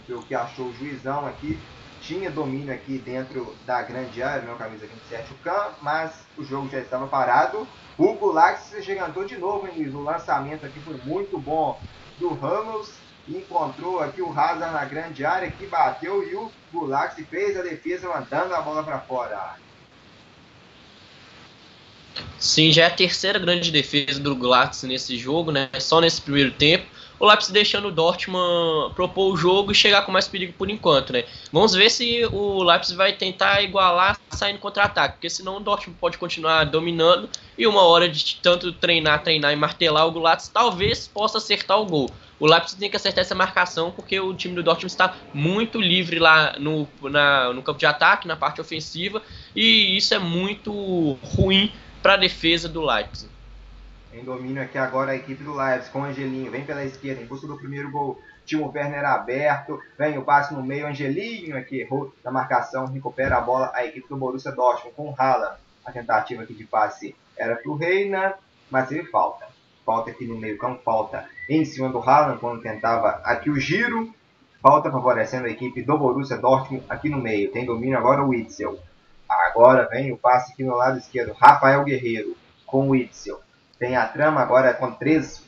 O 0.10 0.24
que 0.24 0.34
achou 0.34 0.68
o 0.68 0.74
juizão 0.74 1.26
aqui. 1.28 1.60
Tinha 2.02 2.30
domínio 2.30 2.74
aqui 2.74 2.98
dentro 2.98 3.56
da 3.66 3.82
grande 3.82 4.22
área, 4.22 4.42
meu 4.42 4.58
camisa 4.58 4.86
27 4.86 5.32
o 5.32 5.36
Can, 5.38 5.70
mas 5.82 6.26
o 6.38 6.44
jogo 6.44 6.68
já 6.68 6.80
estava 6.80 7.08
parado. 7.08 7.66
O 7.98 8.14
Gulax 8.16 8.64
se 8.64 8.82
gigantou 8.82 9.24
de 9.24 9.38
novo, 9.38 9.68
hein, 9.68 9.74
Luiz? 9.78 9.94
O 9.94 10.02
lançamento 10.02 10.66
aqui 10.66 10.82
foi 10.82 10.98
muito 11.06 11.38
bom 11.38 11.80
do 12.20 12.34
Ramos 12.34 13.03
encontrou 13.28 14.00
aqui 14.00 14.22
o 14.22 14.32
Hazard 14.32 14.74
na 14.74 14.86
grande 14.86 15.26
área 15.26 15.50
que 15.50 15.66
bateu 15.66 16.28
e 16.28 16.36
o 16.36 16.52
Gulax 16.72 17.16
fez 17.30 17.58
a 17.58 17.62
defesa 17.62 18.10
mandando 18.10 18.54
a 18.54 18.62
bola 18.62 18.84
para 18.84 19.00
fora. 19.00 19.56
Sim, 22.38 22.72
já 22.72 22.84
é 22.84 22.86
a 22.88 22.92
terceira 22.92 23.40
grande 23.40 23.72
defesa 23.72 24.20
do 24.20 24.36
Gulax 24.36 24.84
nesse 24.84 25.18
jogo, 25.18 25.52
né? 25.52 25.70
Só 25.80 26.02
nesse 26.02 26.22
primeiro 26.22 26.52
tempo. 26.52 26.86
O 27.20 27.26
Leipzig 27.26 27.54
deixando 27.54 27.88
o 27.88 27.92
Dortmund 27.92 28.94
propor 28.96 29.32
o 29.32 29.38
jogo 29.38 29.72
e 29.72 29.76
chegar 29.76 30.02
com 30.02 30.12
mais 30.12 30.28
perigo 30.28 30.52
por 30.54 30.70
enquanto, 30.70 31.14
né? 31.14 31.24
Vamos 31.54 31.74
ver 31.74 31.90
se 31.90 32.26
o 32.26 32.62
Leipzig 32.64 32.98
vai 32.98 33.14
tentar 33.14 33.62
igualar 33.62 34.20
saindo 34.32 34.60
contra-ataque, 34.60 35.16
porque 35.16 35.30
senão 35.30 35.58
o 35.58 35.60
Dortmund 35.62 35.98
pode 36.02 36.18
continuar 36.18 36.66
dominando 36.66 37.30
e 37.58 37.66
uma 37.66 37.84
hora 37.84 38.10
de 38.10 38.40
tanto 38.42 38.74
treinar, 38.74 39.24
treinar 39.24 39.54
e 39.54 39.56
martelar 39.56 40.06
o 40.06 40.12
Gulax 40.12 40.50
talvez 40.50 41.08
possa 41.08 41.38
acertar 41.38 41.80
o 41.80 41.86
gol 41.86 42.10
o 42.40 42.48
Leipzig 42.48 42.80
tem 42.80 42.90
que 42.90 42.96
acertar 42.96 43.22
essa 43.22 43.36
marcação 43.36 43.92
porque 43.92 44.20
o 44.20 44.34
time 44.34 44.56
do 44.56 44.64
Dortmund 44.64 44.92
está 44.92 45.16
muito 45.34 45.80
livre 45.80 46.20
lá 46.20 46.56
no, 46.60 46.88
na, 47.02 47.54
no 47.54 47.62
campo 47.62 47.80
de 47.80 47.86
ataque, 47.86 48.28
na 48.28 48.36
parte 48.36 48.60
ofensiva, 48.60 49.22
e 49.56 49.96
isso 49.96 50.14
é 50.14 50.20
muito 50.20 51.14
ruim 51.24 51.72
para 52.02 52.14
a 52.16 52.18
defesa 52.18 52.68
do 52.68 52.82
Leipzig. 52.82 53.32
Em 54.14 54.24
domínio 54.24 54.62
aqui 54.62 54.78
agora 54.78 55.12
a 55.12 55.16
equipe 55.16 55.44
do 55.44 55.56
Leipzig 55.56 55.92
com 55.92 56.02
o 56.02 56.04
Angelinho, 56.04 56.52
vem 56.52 56.66
pela 56.66 56.84
esquerda 56.84 57.22
em 57.22 57.26
busca 57.26 57.48
do 57.48 57.58
primeiro 57.58 57.90
gol. 57.90 58.20
Timo 58.46 58.70
Werner 58.76 59.06
aberto, 59.06 59.80
vem 59.98 60.18
o 60.18 60.24
passe 60.24 60.54
no 60.54 60.62
meio, 60.62 60.86
Angelinho 60.86 61.58
aqui 61.58 61.80
errou 61.80 62.14
na 62.24 62.30
marcação, 62.30 62.86
recupera 62.88 63.38
a 63.38 63.42
bola 63.42 63.72
a 63.74 63.86
equipe 63.86 64.08
do 64.10 64.18
Borussia 64.18 64.52
Dortmund 64.52 64.96
com 64.96 65.10
o 65.10 65.16
Haaland. 65.18 65.58
A 65.86 65.92
tentativa 65.92 66.44
aqui 66.44 66.54
de 66.54 66.66
passe 66.66 67.16
era 67.38 67.56
para 67.56 67.72
o 67.72 67.76
Reina, 67.76 68.36
mas 68.70 68.92
ele 68.92 69.06
falta. 69.06 69.53
Falta 69.86 70.12
aqui 70.12 70.26
no 70.26 70.38
meio 70.38 70.58
campo, 70.58 70.82
falta 70.84 71.28
em 71.50 71.66
cima 71.66 71.90
do 71.90 72.00
Haaland 72.00 72.40
quando 72.40 72.62
tentava 72.62 73.22
aqui 73.24 73.50
o 73.50 73.60
giro. 73.60 74.14
Falta 74.62 74.90
favorecendo 74.90 75.46
a 75.46 75.50
equipe 75.50 75.82
do 75.82 75.98
Borussia 75.98 76.38
Dortmund 76.38 76.86
aqui 76.88 77.10
no 77.10 77.18
meio. 77.18 77.52
Tem 77.52 77.66
domínio 77.66 77.98
agora 77.98 78.24
o 78.24 78.30
Witzel. 78.30 78.80
Agora 79.30 79.88
vem 79.90 80.12
o 80.12 80.18
passe 80.18 80.54
aqui 80.54 80.64
no 80.64 80.76
lado 80.76 80.98
esquerdo. 80.98 81.34
Rafael 81.34 81.84
Guerreiro 81.84 82.36
com 82.66 82.88
o 82.88 82.92
Witzel. 82.92 83.42
Tem 83.78 83.98
a 83.98 84.08
trama 84.08 84.40
agora 84.40 84.74
com 84.74 84.92
três 84.92 85.44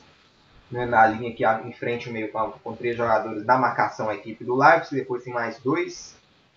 né, 0.70 0.84
na 0.84 1.06
linha 1.06 1.30
aqui 1.30 1.44
em 1.66 1.72
frente 1.72 2.08
ao 2.08 2.12
meio 2.12 2.30
campo, 2.30 2.58
com 2.62 2.74
três 2.74 2.96
jogadores 2.96 3.44
da 3.44 3.56
marcação 3.56 4.10
a 4.10 4.14
equipe 4.14 4.44
do 4.44 4.54
Leipzig. 4.54 4.96
Depois 4.96 5.24
tem 5.24 5.32
mais 5.32 5.58
dois. 5.60 6.14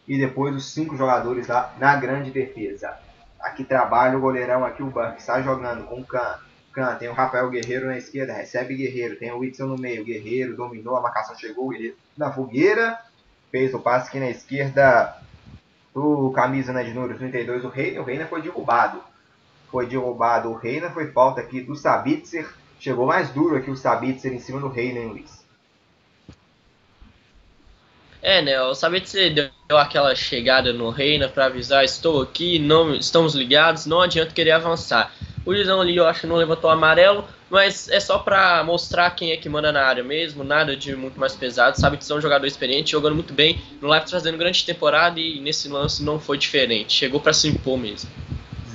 E 0.07 0.17
depois 0.17 0.55
os 0.55 0.73
cinco 0.73 0.97
jogadores 0.97 1.47
da, 1.47 1.71
na 1.77 1.95
grande 1.95 2.31
defesa. 2.31 2.97
Aqui 3.39 3.63
trabalha 3.63 4.17
o 4.17 4.21
goleirão 4.21 4.65
aqui, 4.65 4.83
o 4.83 4.87
Buck. 4.87 5.17
Está 5.17 5.41
jogando 5.41 5.85
com 5.85 6.01
o 6.01 6.05
Kahn. 6.05 6.39
Kahn, 6.79 6.95
tem 6.95 7.09
o 7.09 7.13
Rafael 7.13 7.49
Guerreiro 7.49 7.87
na 7.87 7.97
esquerda, 7.97 8.31
recebe 8.31 8.73
Guerreiro. 8.73 9.17
Tem 9.17 9.31
o 9.33 9.39
Whitson 9.39 9.65
no 9.65 9.77
meio. 9.77 10.05
Guerreiro 10.05 10.55
dominou, 10.55 10.95
a 10.95 11.01
marcação 11.01 11.35
chegou. 11.35 11.67
Guerreiro 11.67 11.97
na 12.17 12.31
fogueira. 12.31 12.97
Fez 13.51 13.73
o 13.73 13.79
passe 13.79 14.07
aqui 14.07 14.19
na 14.19 14.29
esquerda 14.29 15.13
o 15.93 16.31
camisa 16.31 16.71
né, 16.71 16.83
de 16.83 16.93
número 16.93 17.17
32, 17.17 17.65
o 17.65 17.67
Reina. 17.67 17.99
O 17.99 18.05
Reina 18.05 18.25
foi 18.27 18.41
derrubado. 18.41 19.01
Foi 19.69 19.85
derrubado 19.87 20.49
o 20.49 20.55
Reina. 20.55 20.89
Foi 20.89 21.11
falta 21.11 21.41
aqui 21.41 21.59
do 21.59 21.75
Sabitzer. 21.75 22.47
Chegou 22.79 23.05
mais 23.05 23.29
duro 23.31 23.57
aqui 23.57 23.69
o 23.69 23.75
Sabitzer 23.75 24.31
em 24.31 24.39
cima 24.39 24.61
do 24.61 24.69
Reina, 24.69 24.99
hein, 24.99 25.07
Luiz? 25.09 25.38
É, 28.21 28.41
né? 28.41 28.62
O 28.62 28.75
Sabitzer 28.75 29.34
deu 29.34 29.77
aquela 29.77 30.13
chegada 30.13 30.73
no 30.73 30.89
Reina 30.89 31.29
para 31.29 31.45
avisar: 31.45 31.84
estou 31.84 32.21
aqui, 32.21 32.60
não 32.60 32.93
estamos 32.93 33.34
ligados, 33.34 33.86
não 33.86 34.01
adianta 34.01 34.34
querer 34.34 34.51
avançar. 34.51 35.13
O 35.45 35.53
Lisão 35.53 35.79
ali 35.79 35.95
eu 35.95 36.05
acho 36.05 36.21
que 36.21 36.27
não 36.27 36.36
levantou 36.36 36.69
amarelo, 36.69 37.25
mas 37.49 37.88
é 37.89 37.99
só 37.99 38.19
pra 38.19 38.62
mostrar 38.63 39.10
quem 39.12 39.32
é 39.32 39.38
que 39.38 39.47
manda 39.47 39.71
na 39.71 39.84
área 39.84 40.03
mesmo, 40.03 40.43
nada 40.43 40.75
de 40.75 40.95
muito 40.95 41.19
mais 41.19 41.34
pesado. 41.34 41.79
Sabe 41.79 41.97
que 41.97 42.12
é 42.12 42.15
um 42.15 42.21
jogador 42.21 42.45
experiente, 42.45 42.91
jogando 42.91 43.15
muito 43.15 43.34
bem, 43.34 43.62
no 43.82 43.88
Leipzig 43.88 44.12
fazendo 44.12 44.38
grande 44.38 44.65
temporada 44.65 45.19
e 45.19 45.39
nesse 45.39 45.69
lance 45.69 46.03
não 46.03 46.19
foi 46.19 46.38
diferente. 46.38 46.93
Chegou 46.93 47.21
para 47.21 47.34
se 47.34 47.47
impor 47.47 47.77
mesmo. 47.77 48.10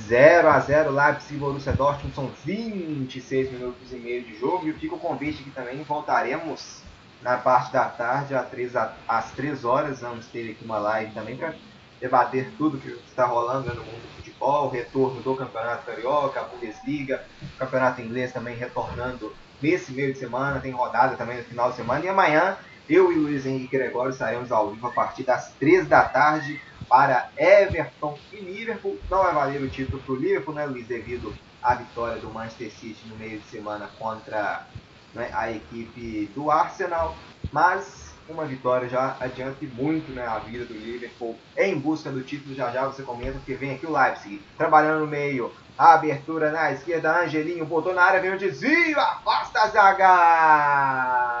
0 0.07 0.47
a 0.49 0.59
0 0.59 0.91
Leipzig 0.91 1.35
e 1.35 1.37
Borussia 1.37 1.73
Dortmund, 1.73 2.13
são 2.13 2.31
26 2.43 3.51
minutos 3.51 3.91
e 3.91 3.95
meio 3.95 4.23
de 4.23 4.37
jogo. 4.39 4.67
E 4.67 4.73
fica 4.73 4.95
o 4.95 4.99
convite 4.99 5.41
aqui 5.41 5.51
também, 5.51 5.81
voltaremos 5.83 6.83
na 7.25 7.37
parte 7.37 7.73
da 7.73 7.85
tarde, 7.85 8.35
às 8.35 8.47
3, 8.49 8.73
às 9.07 9.31
3 9.31 9.65
horas, 9.65 10.01
vamos 10.01 10.27
ter 10.27 10.51
aqui 10.51 10.63
uma 10.63 10.77
live 10.77 11.11
também 11.11 11.35
para 11.35 11.55
debater 11.99 12.51
tudo 12.55 12.77
que 12.77 12.87
está 12.87 13.25
rolando 13.25 13.73
no 13.73 13.83
mundo 13.83 14.15
futebol, 14.15 14.67
o 14.67 14.69
retorno 14.69 15.23
do 15.23 15.35
Campeonato 15.35 15.87
Carioca, 15.87 16.39
a 16.39 16.43
Bundesliga, 16.43 17.25
o 17.41 17.57
Campeonato 17.57 17.99
Inglês 17.99 18.31
também 18.31 18.55
retornando 18.55 19.35
nesse 19.59 19.91
meio 19.91 20.13
de 20.13 20.19
semana, 20.19 20.59
tem 20.59 20.71
rodada 20.71 21.15
também 21.15 21.37
no 21.37 21.43
final 21.45 21.71
de 21.71 21.77
semana. 21.77 22.05
E 22.05 22.09
amanhã 22.09 22.57
eu 22.87 23.11
e 23.11 23.15
Luiz 23.15 23.43
Henrique 23.43 23.75
Gregório 23.75 24.11
estaremos 24.11 24.51
ao 24.51 24.69
vivo 24.69 24.85
a 24.85 24.91
partir 24.91 25.23
das 25.23 25.51
3 25.53 25.87
da 25.87 26.03
tarde 26.03 26.61
para 26.87 27.31
Everton 27.35 28.19
e 28.31 28.35
Liverpool. 28.35 28.99
Não 29.09 29.23
vai 29.23 29.33
valer 29.33 29.63
o 29.63 29.67
título 29.67 29.99
para 29.99 30.13
o 30.13 30.15
Liverpool, 30.15 30.53
né, 30.53 30.67
Luiz, 30.67 30.85
devido 30.85 31.35
à 31.63 31.73
vitória 31.73 32.21
do 32.21 32.29
Manchester 32.29 32.71
City 32.71 33.07
no 33.07 33.15
meio 33.15 33.39
de 33.39 33.47
semana 33.47 33.89
contra 33.97 34.67
né, 35.15 35.31
a 35.33 35.49
equipe 35.51 36.29
do 36.35 36.51
Arsenal, 36.51 37.15
mas 37.51 38.05
uma 38.27 38.45
vitória 38.45 38.89
já 38.89 39.15
adiante 39.19 39.65
muito 39.67 40.11
né, 40.11 40.25
a 40.25 40.39
vida 40.39 40.65
do 40.65 40.73
Liverpool 40.73 41.35
em 41.57 41.79
busca 41.79 42.11
do 42.11 42.21
título. 42.21 42.53
Já 42.55 42.71
já 42.71 42.85
você 42.85 43.03
comenta, 43.03 43.33
porque 43.33 43.53
vem 43.55 43.75
aqui 43.75 43.85
o 43.85 43.91
Leipzig 43.91 44.41
trabalhando 44.57 45.01
no 45.01 45.07
meio. 45.07 45.51
A 45.77 45.93
abertura 45.93 46.51
na 46.51 46.71
esquerda, 46.71 47.23
Angelinho 47.23 47.65
botou 47.65 47.93
na 47.93 48.03
área, 48.03 48.21
veio 48.21 48.35
o 48.35 48.37
desvio, 48.37 48.97
afasta 48.99 49.61
a 49.61 49.67
zaga! 49.67 51.35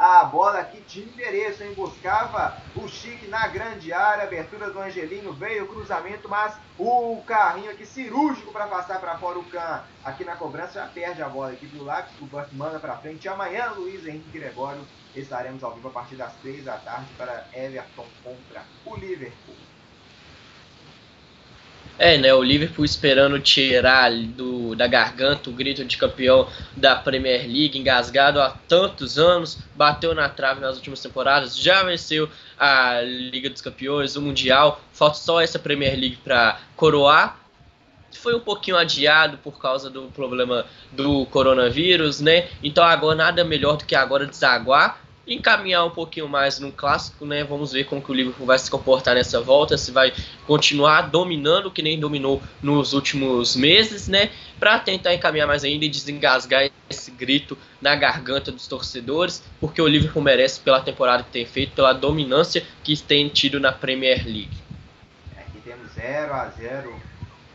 A 0.00 0.24
bola 0.24 0.64
que 0.64 0.80
tinha 0.80 1.04
endereço, 1.04 1.62
hein? 1.62 1.74
Buscava 1.74 2.56
o 2.74 2.88
Chique 2.88 3.28
na 3.28 3.46
grande 3.48 3.92
área. 3.92 4.24
Abertura 4.24 4.70
do 4.70 4.80
Angelino. 4.80 5.34
Veio 5.34 5.64
o 5.64 5.68
cruzamento, 5.68 6.26
mas 6.26 6.56
o 6.78 7.22
carrinho 7.26 7.70
aqui 7.70 7.84
cirúrgico 7.84 8.50
para 8.50 8.66
passar 8.66 8.98
para 8.98 9.18
fora 9.18 9.38
o 9.38 9.44
Can. 9.44 9.84
Aqui 10.02 10.24
na 10.24 10.36
cobrança 10.36 10.80
já 10.80 10.86
perde 10.86 11.20
a 11.20 11.28
bola 11.28 11.52
aqui 11.52 11.66
do 11.66 11.84
Lápis. 11.84 12.18
O 12.18 12.24
Buff 12.24 12.48
manda 12.54 12.80
para 12.80 12.96
frente. 12.96 13.28
Amanhã, 13.28 13.72
Luiz 13.76 14.06
Henrique 14.06 14.38
Gregório 14.38 14.86
estaremos 15.14 15.62
ao 15.62 15.74
vivo 15.74 15.88
a 15.88 15.92
partir 15.92 16.16
das 16.16 16.32
3 16.36 16.64
da 16.64 16.78
tarde 16.78 17.12
para 17.18 17.44
Everton 17.52 18.06
contra 18.24 18.64
o 18.86 18.96
Liverpool. 18.96 19.69
É, 22.02 22.16
né? 22.16 22.32
O 22.32 22.42
Liverpool 22.42 22.82
esperando 22.82 23.38
tirar 23.38 24.10
do, 24.10 24.74
da 24.74 24.86
garganta 24.86 25.50
o 25.50 25.52
grito 25.52 25.84
de 25.84 25.98
campeão 25.98 26.48
da 26.74 26.96
Premier 26.96 27.42
League, 27.42 27.78
engasgado 27.78 28.40
há 28.40 28.56
tantos 28.66 29.18
anos, 29.18 29.58
bateu 29.76 30.14
na 30.14 30.26
trave 30.26 30.62
nas 30.62 30.76
últimas 30.76 31.02
temporadas, 31.02 31.58
já 31.58 31.82
venceu 31.82 32.26
a 32.58 33.02
Liga 33.02 33.50
dos 33.50 33.60
Campeões, 33.60 34.16
o 34.16 34.22
Mundial, 34.22 34.80
falta 34.94 35.18
só 35.18 35.42
essa 35.42 35.58
Premier 35.58 35.92
League 35.92 36.16
para 36.24 36.58
coroar. 36.74 37.38
Foi 38.14 38.34
um 38.34 38.40
pouquinho 38.40 38.78
adiado 38.78 39.36
por 39.36 39.60
causa 39.60 39.90
do 39.90 40.04
problema 40.04 40.64
do 40.92 41.26
coronavírus, 41.26 42.18
né? 42.18 42.48
Então 42.62 42.82
agora 42.82 43.14
nada 43.14 43.44
melhor 43.44 43.76
do 43.76 43.84
que 43.84 43.94
agora 43.94 44.24
desaguar 44.26 44.98
encaminhar 45.30 45.84
um 45.86 45.90
pouquinho 45.90 46.28
mais 46.28 46.58
no 46.58 46.72
clássico, 46.72 47.24
né? 47.24 47.44
Vamos 47.44 47.72
ver 47.72 47.84
como 47.84 48.02
que 48.02 48.10
o 48.10 48.14
Liverpool 48.14 48.46
vai 48.46 48.58
se 48.58 48.68
comportar 48.68 49.14
nessa 49.14 49.40
volta, 49.40 49.78
se 49.78 49.92
vai 49.92 50.12
continuar 50.46 51.02
dominando 51.02 51.70
que 51.70 51.82
nem 51.82 51.98
dominou 51.98 52.42
nos 52.60 52.92
últimos 52.92 53.54
meses, 53.54 54.08
né? 54.08 54.30
Para 54.58 54.78
tentar 54.80 55.14
encaminhar 55.14 55.46
mais 55.46 55.62
ainda 55.62 55.84
e 55.84 55.88
desengasgar 55.88 56.68
esse 56.88 57.12
grito 57.12 57.56
na 57.80 57.94
garganta 57.94 58.50
dos 58.50 58.66
torcedores, 58.66 59.42
porque 59.60 59.80
o 59.80 59.86
Liverpool 59.86 60.22
merece 60.22 60.60
pela 60.60 60.80
temporada 60.80 61.22
que 61.22 61.30
tem 61.30 61.46
feito, 61.46 61.74
pela 61.74 61.92
dominância 61.92 62.66
que 62.82 62.96
tem 62.96 63.28
tido 63.28 63.60
na 63.60 63.70
Premier 63.70 64.24
League. 64.24 64.58
Aqui 65.36 65.60
temos 65.64 65.92
0 65.92 66.32
a 66.32 66.48
0 66.48 66.92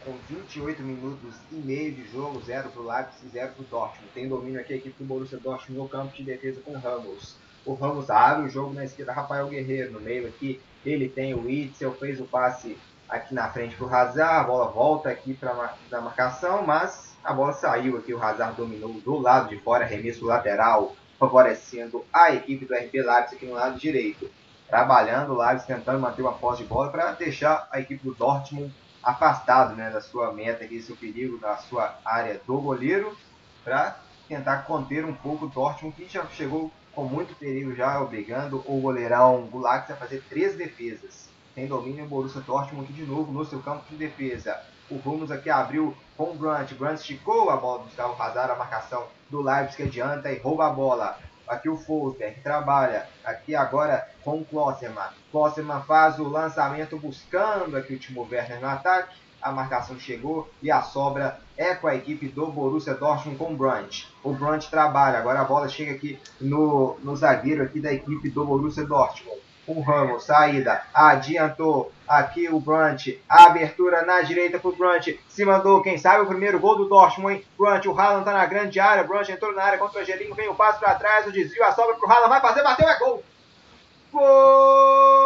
com 0.05 0.13
28 0.29 0.81
minutos 0.81 1.33
e 1.51 1.55
meio 1.55 1.91
de 1.93 2.09
jogo, 2.09 2.41
0 2.45 2.69
para 2.69 2.81
o 2.81 2.87
Leipzig, 2.87 3.27
0 3.33 3.51
para 3.53 3.63
o 3.63 3.65
Dortmund. 3.65 4.11
Tem 4.13 4.29
domínio 4.29 4.61
aqui 4.61 4.73
a 4.73 4.75
equipe 4.77 4.95
do 4.97 5.05
Borussia 5.05 5.37
Dortmund 5.37 5.81
no 5.81 5.89
campo 5.89 6.15
de 6.15 6.23
defesa 6.23 6.61
com 6.63 6.77
Ramos 6.77 7.35
o 7.65 7.73
Ramos 7.73 8.09
abre 8.09 8.45
o 8.45 8.49
jogo 8.49 8.73
na 8.73 8.85
esquerda, 8.85 9.11
Rafael 9.11 9.47
Guerreiro 9.47 9.91
no 9.91 9.99
meio 9.99 10.27
aqui, 10.27 10.61
ele 10.85 11.09
tem 11.09 11.33
o 11.33 11.49
Itzel, 11.49 11.93
fez 11.93 12.19
o 12.19 12.25
passe 12.25 12.77
aqui 13.09 13.33
na 13.33 13.49
frente 13.49 13.75
para 13.75 13.85
o 13.85 13.93
Hazard, 13.93 14.39
a 14.39 14.43
bola 14.43 14.71
volta 14.71 15.09
aqui 15.09 15.33
para 15.33 15.51
a 15.91 16.01
marcação, 16.01 16.65
mas 16.65 17.15
a 17.23 17.33
bola 17.33 17.53
saiu 17.53 17.97
aqui, 17.97 18.13
o 18.13 18.21
Hazard 18.21 18.55
dominou 18.55 18.93
do 18.93 19.17
lado 19.17 19.49
de 19.49 19.57
fora, 19.57 19.85
remesso 19.85 20.25
lateral, 20.25 20.95
favorecendo 21.19 22.05
a 22.13 22.33
equipe 22.33 22.65
do 22.65 22.75
RB 22.75 23.01
Leipzig 23.01 23.35
aqui 23.35 23.45
no 23.45 23.53
lado 23.53 23.79
direito. 23.79 24.29
Trabalhando 24.67 25.33
o 25.33 25.37
Leipzig, 25.37 25.67
tentando 25.67 25.99
manter 25.99 26.21
uma 26.21 26.33
posse 26.33 26.63
de 26.63 26.69
bola 26.69 26.89
para 26.91 27.11
deixar 27.11 27.67
a 27.71 27.79
equipe 27.79 28.03
do 28.03 28.13
Dortmund 28.13 28.73
afastado 29.01 29.75
né, 29.75 29.89
da 29.91 30.01
sua 30.01 30.33
meta, 30.33 30.63
aqui, 30.63 30.81
seu 30.81 30.95
perigo, 30.95 31.37
da 31.37 31.57
sua 31.57 31.95
área 32.03 32.41
do 32.45 32.59
goleiro, 32.59 33.15
para 33.63 33.99
tentar 34.27 34.63
conter 34.63 35.05
um 35.05 35.13
pouco 35.13 35.45
o 35.45 35.49
Dortmund, 35.49 35.95
que 35.95 36.11
já 36.11 36.25
chegou 36.27 36.71
com 36.95 37.03
muito 37.03 37.35
perigo 37.35 37.75
já, 37.75 38.01
obrigando 38.01 38.63
o 38.65 38.79
goleirão 38.79 39.45
Gulax 39.51 39.91
a 39.91 39.95
fazer 39.95 40.23
três 40.29 40.55
defesas. 40.55 41.29
Tem 41.53 41.67
domínio 41.67 42.05
o 42.05 42.07
Borussia 42.07 42.41
Dortmund 42.41 42.91
de 42.91 43.05
novo 43.05 43.31
no 43.31 43.45
seu 43.45 43.61
campo 43.61 43.83
de 43.89 43.97
defesa. 43.97 44.59
O 44.89 44.95
Rumos 44.95 45.29
aqui 45.29 45.49
abriu 45.49 45.95
com 46.15 46.31
o 46.31 46.37
Grant. 46.37 46.73
Grant 46.73 46.99
esticou 46.99 47.49
a 47.49 47.57
bola 47.57 47.79
do 47.79 47.85
Gustavo 47.85 48.21
Hazard, 48.21 48.51
a 48.51 48.55
marcação 48.55 49.07
do 49.29 49.41
Leipzig 49.41 49.83
adianta 49.83 50.31
e 50.31 50.39
rouba 50.39 50.67
a 50.67 50.69
bola. 50.69 51.19
Aqui 51.47 51.69
o 51.69 51.77
Forsberg 51.77 52.39
trabalha 52.41 53.07
aqui 53.23 53.55
agora 53.55 54.07
com 54.23 54.39
o 54.39 54.45
Klosserman. 54.45 55.09
Klosserman 55.31 55.81
faz 55.83 56.17
o 56.17 56.27
lançamento 56.27 56.97
buscando 56.97 57.77
aqui 57.77 57.95
o 57.95 57.99
Timo 57.99 58.27
Werner 58.29 58.59
no 58.59 58.67
ataque 58.67 59.15
a 59.45 59.51
marcação 59.51 59.99
chegou 59.99 60.49
e 60.59 60.71
a 60.71 60.81
sobra 60.81 61.39
é 61.55 61.75
com 61.75 61.87
a 61.87 61.93
equipe 61.93 62.27
do 62.27 62.47
Borussia 62.47 62.95
Dortmund 62.95 63.37
com 63.37 63.53
o 63.53 63.55
Brandt. 63.55 64.11
O 64.23 64.33
Brandt 64.33 64.71
trabalha, 64.71 65.19
agora 65.19 65.41
a 65.41 65.43
bola 65.43 65.69
chega 65.69 65.91
aqui 65.91 66.19
no, 66.41 66.97
no 67.03 67.15
zagueiro 67.15 67.61
aqui 67.61 67.79
da 67.79 67.93
equipe 67.93 68.27
do 68.31 68.43
Borussia 68.43 68.83
Dortmund. 68.83 69.39
O 69.67 69.81
Ramos, 69.81 70.25
saída, 70.25 70.83
adiantou 70.91 71.91
aqui 72.07 72.49
o 72.49 72.59
Brandt, 72.59 73.21
abertura 73.29 74.03
na 74.03 74.21
direita 74.21 74.59
pro 74.59 74.75
Brandt, 74.75 75.19
se 75.27 75.45
mandou, 75.45 75.81
quem 75.81 75.97
sabe, 75.97 76.23
o 76.23 76.27
primeiro 76.27 76.59
gol 76.59 76.77
do 76.77 76.89
Dortmund, 76.89 77.35
hein? 77.35 77.45
Brandt, 77.57 77.87
o 77.87 77.99
Haaland 77.99 78.25
tá 78.25 78.33
na 78.33 78.45
grande 78.47 78.79
área, 78.79 79.03
Brandt 79.03 79.31
entrou 79.31 79.53
na 79.53 79.63
área 79.63 79.77
contra 79.77 80.01
o 80.01 80.05
Gelinho, 80.05 80.35
vem 80.35 80.49
o 80.49 80.55
passo 80.55 80.79
para 80.79 80.95
trás, 80.95 81.27
o 81.27 81.31
desvio, 81.31 81.63
a 81.63 81.71
sobra 81.71 81.95
pro 81.95 82.09
Haaland, 82.09 82.29
vai 82.29 82.41
fazer, 82.41 82.63
bateu, 82.63 82.89
é 82.89 82.99
gol! 82.99 83.23
Gol! 84.11 85.25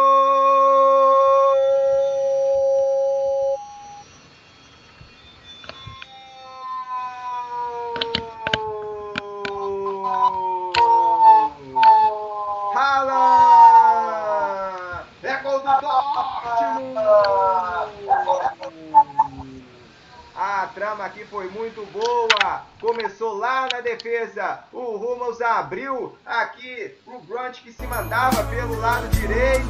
trama 20.90 21.04
aqui 21.04 21.24
foi 21.24 21.48
muito 21.50 21.84
boa. 21.92 22.69
Começou 22.80 23.36
lá 23.36 23.68
na 23.70 23.80
defesa. 23.80 24.64
O 24.72 24.96
Rummels 24.96 25.40
abriu 25.42 26.16
aqui 26.24 26.96
o 27.06 27.18
Brunt 27.20 27.60
que 27.62 27.72
se 27.72 27.86
mandava 27.86 28.42
pelo 28.44 28.78
lado 28.80 29.06
direito. 29.08 29.68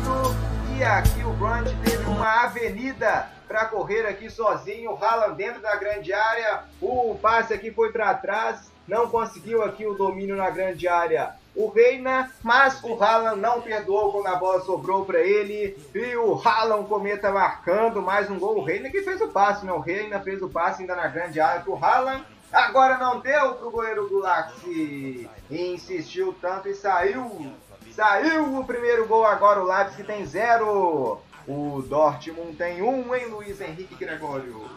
E 0.78 0.84
aqui 0.84 1.24
o 1.24 1.32
Brunt 1.32 1.66
teve 1.84 2.04
uma 2.04 2.44
avenida 2.44 3.28
para 3.48 3.64
correr 3.64 4.06
aqui 4.06 4.30
sozinho. 4.30 4.92
O 4.92 5.04
Haaland 5.04 5.34
dentro 5.34 5.60
da 5.60 5.74
grande 5.74 6.12
área. 6.12 6.62
O 6.80 7.18
passe 7.20 7.52
aqui 7.52 7.72
foi 7.72 7.90
para 7.90 8.14
trás. 8.14 8.70
Não 8.86 9.08
conseguiu 9.08 9.64
aqui 9.64 9.84
o 9.84 9.94
domínio 9.94 10.36
na 10.36 10.48
grande 10.48 10.86
área 10.86 11.34
o 11.54 11.68
Reina, 11.68 12.30
mas 12.42 12.82
o 12.82 13.02
Haaland 13.02 13.40
não 13.40 13.60
perdoou 13.60 14.12
quando 14.12 14.28
a 14.28 14.36
bola 14.36 14.60
sobrou 14.60 15.04
para 15.04 15.20
ele. 15.20 15.76
E 15.94 16.16
o 16.16 16.40
Haaland 16.40 16.88
cometa 16.88 17.30
marcando 17.32 18.00
mais 18.00 18.30
um 18.30 18.38
gol. 18.38 18.58
O 18.58 18.64
Reina 18.64 18.88
que 18.88 19.02
fez 19.02 19.20
o 19.20 19.28
passe, 19.28 19.66
né? 19.66 19.72
O 19.72 19.80
Reina 19.80 20.20
fez 20.20 20.40
o 20.42 20.48
passe 20.48 20.82
ainda 20.82 20.94
na 20.94 21.08
grande 21.08 21.40
área 21.40 21.62
pro 21.62 21.76
Haaland. 21.76 22.24
Agora 22.52 22.98
não 22.98 23.20
deu 23.20 23.54
pro 23.54 23.70
goleiro 23.70 24.18
Laxi. 24.18 25.28
Insistiu 25.50 26.34
tanto 26.40 26.68
e 26.68 26.74
saiu. 26.74 27.52
Saiu 27.92 28.58
o 28.58 28.64
primeiro 28.64 29.06
gol 29.06 29.24
agora. 29.24 29.62
O 29.62 29.66
Leipzig 29.66 30.04
tem 30.04 30.26
zero. 30.26 31.18
O 31.46 31.82
Dortmund 31.82 32.56
tem 32.56 32.82
um, 32.82 33.14
hein, 33.14 33.26
Luiz 33.26 33.60
Henrique 33.60 33.94
Gregório? 33.94 34.68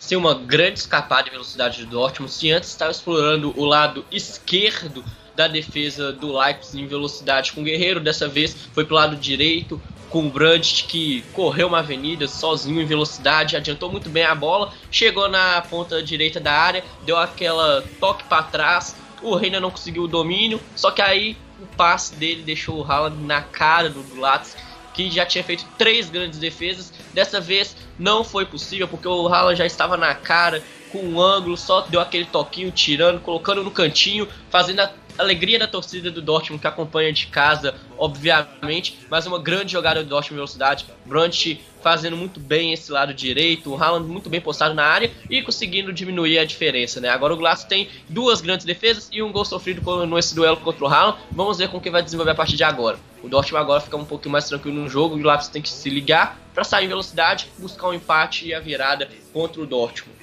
ser 0.00 0.16
uma 0.16 0.34
grande 0.34 0.78
escapada 0.78 1.24
de 1.24 1.30
velocidade 1.30 1.84
do 1.84 1.90
Dortmund, 1.90 2.32
se 2.32 2.50
antes 2.50 2.70
estava 2.70 2.90
explorando 2.90 3.52
o 3.54 3.66
lado 3.66 4.02
esquerdo 4.10 5.04
da 5.36 5.46
defesa 5.46 6.10
do 6.10 6.36
Leipzig 6.36 6.82
em 6.82 6.86
velocidade 6.86 7.52
com 7.52 7.60
o 7.60 7.64
Guerreiro, 7.64 8.00
dessa 8.00 8.26
vez 8.26 8.56
foi 8.72 8.84
para 8.84 8.94
o 8.94 8.96
lado 8.96 9.16
direito 9.16 9.80
com 10.10 10.26
o 10.26 10.30
Brandt 10.30 10.84
que 10.84 11.22
correu 11.32 11.68
uma 11.68 11.78
avenida 11.78 12.26
sozinho 12.26 12.82
em 12.82 12.84
velocidade, 12.84 13.56
adiantou 13.56 13.90
muito 13.90 14.10
bem 14.10 14.24
a 14.24 14.34
bola, 14.34 14.72
chegou 14.90 15.28
na 15.28 15.62
ponta 15.62 16.02
direita 16.02 16.40
da 16.40 16.52
área, 16.52 16.84
deu 17.06 17.16
aquela 17.16 17.82
toque 18.00 18.24
para 18.24 18.42
trás, 18.42 18.96
o 19.22 19.34
Reina 19.36 19.60
não 19.60 19.70
conseguiu 19.70 20.02
o 20.02 20.08
domínio, 20.08 20.60
só 20.74 20.90
que 20.90 21.00
aí 21.00 21.36
o 21.60 21.66
passe 21.76 22.14
dele 22.16 22.42
deixou 22.42 22.78
o 22.78 22.84
Haaland 22.84 23.22
na 23.22 23.42
cara 23.42 23.88
do 23.88 24.02
Glatz, 24.14 24.56
que 24.92 25.10
já 25.10 25.24
tinha 25.24 25.44
feito 25.44 25.64
três 25.78 26.10
grandes 26.10 26.38
defesas. 26.38 26.92
Dessa 27.14 27.40
vez 27.40 27.76
não 27.98 28.24
foi 28.24 28.44
possível 28.44 28.88
porque 28.88 29.06
o 29.06 29.28
Haaland 29.28 29.56
já 29.56 29.66
estava 29.66 29.96
na 29.96 30.14
cara 30.14 30.62
com 30.90 30.98
um 30.98 31.20
ângulo, 31.20 31.56
só 31.56 31.82
deu 31.82 32.00
aquele 32.00 32.24
toquinho, 32.24 32.72
tirando, 32.72 33.20
colocando 33.20 33.62
no 33.62 33.70
cantinho, 33.70 34.26
fazendo 34.50 34.80
a 34.80 34.90
alegria 35.20 35.58
da 35.58 35.66
torcida 35.66 36.10
do 36.10 36.22
Dortmund 36.22 36.60
que 36.60 36.66
acompanha 36.66 37.12
de 37.12 37.26
casa, 37.26 37.74
obviamente, 37.98 38.98
mas 39.08 39.26
uma 39.26 39.38
grande 39.38 39.72
jogada 39.72 40.02
do 40.02 40.08
Dortmund 40.08 40.36
velocidade. 40.36 40.86
Brandt 41.04 41.60
fazendo 41.82 42.16
muito 42.16 42.38
bem 42.38 42.72
esse 42.72 42.92
lado 42.92 43.14
direito, 43.14 43.72
o 43.72 43.82
Haaland 43.82 44.06
muito 44.06 44.28
bem 44.28 44.40
postado 44.40 44.74
na 44.74 44.84
área 44.84 45.10
e 45.28 45.42
conseguindo 45.42 45.92
diminuir 45.92 46.38
a 46.38 46.44
diferença, 46.44 47.00
né? 47.00 47.08
Agora 47.08 47.32
o 47.32 47.36
Glass 47.36 47.64
tem 47.64 47.88
duas 48.08 48.40
grandes 48.40 48.66
defesas 48.66 49.08
e 49.10 49.22
um 49.22 49.32
gol 49.32 49.44
sofrido 49.44 50.06
nesse 50.06 50.34
duelo 50.34 50.58
contra 50.58 50.84
o 50.84 50.88
Haaland. 50.88 51.18
Vamos 51.30 51.58
ver 51.58 51.68
como 51.68 51.80
que 51.80 51.90
vai 51.90 52.02
desenvolver 52.02 52.32
a 52.32 52.34
partir 52.34 52.56
de 52.56 52.64
agora. 52.64 52.98
O 53.22 53.28
Dortmund 53.28 53.62
agora 53.62 53.80
fica 53.80 53.96
um 53.96 54.04
pouquinho 54.04 54.32
mais 54.32 54.46
tranquilo 54.46 54.80
no 54.80 54.88
jogo 54.88 55.14
o 55.14 55.22
Leipzig 55.22 55.52
tem 55.52 55.62
que 55.62 55.68
se 55.68 55.90
ligar 55.90 56.38
para 56.54 56.64
sair 56.64 56.86
em 56.86 56.88
velocidade, 56.88 57.48
buscar 57.58 57.88
um 57.88 57.94
empate 57.94 58.46
e 58.46 58.54
a 58.54 58.60
virada 58.60 59.08
contra 59.32 59.60
o 59.60 59.66
Dortmund. 59.66 60.19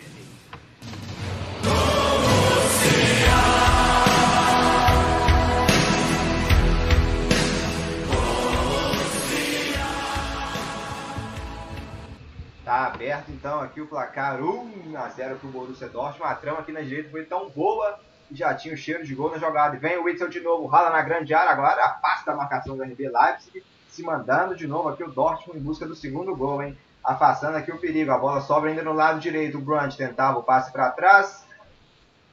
Aberto 12.85 13.29
então 13.29 13.59
aqui 13.61 13.81
o 13.81 13.87
placar 13.87 14.41
1 14.41 14.95
a 14.97 15.09
0 15.09 15.37
pro 15.37 15.49
Borussia 15.49 15.87
Dortmund. 15.87 16.31
A 16.31 16.35
trama 16.35 16.59
aqui 16.59 16.71
na 16.71 16.81
direita 16.81 17.09
foi 17.09 17.25
tão 17.25 17.49
boa 17.49 17.99
que 18.27 18.35
já 18.35 18.53
tinha 18.53 18.73
o 18.73 18.77
cheiro 18.77 19.05
de 19.05 19.15
gol 19.15 19.31
na 19.31 19.37
jogada. 19.37 19.75
E 19.75 19.79
vem 19.79 19.97
o 19.97 20.03
Witzel 20.03 20.29
de 20.29 20.39
novo, 20.39 20.67
rala 20.67 20.89
na 20.89 21.01
grande 21.01 21.33
área, 21.33 21.51
agora 21.51 21.83
afasta 21.83 22.31
a 22.31 22.35
marcação 22.35 22.75
do 22.75 22.83
RB 22.83 23.09
Leipzig, 23.09 23.63
se 23.87 24.03
mandando 24.03 24.55
de 24.55 24.67
novo 24.67 24.89
aqui 24.89 25.03
o 25.03 25.11
Dortmund 25.11 25.59
em 25.59 25.63
busca 25.63 25.85
do 25.85 25.95
segundo 25.95 26.35
gol, 26.35 26.61
hein? 26.61 26.77
Afastando 27.03 27.57
aqui 27.57 27.71
o 27.71 27.79
perigo, 27.79 28.11
a 28.11 28.17
bola 28.17 28.41
sobra 28.41 28.69
ainda 28.69 28.83
no 28.83 28.91
lado 28.91 29.19
direito. 29.19 29.57
O 29.57 29.61
Brunt 29.61 29.95
tentava 29.95 30.39
o 30.39 30.43
passe 30.43 30.71
para 30.71 30.91
trás. 30.91 31.45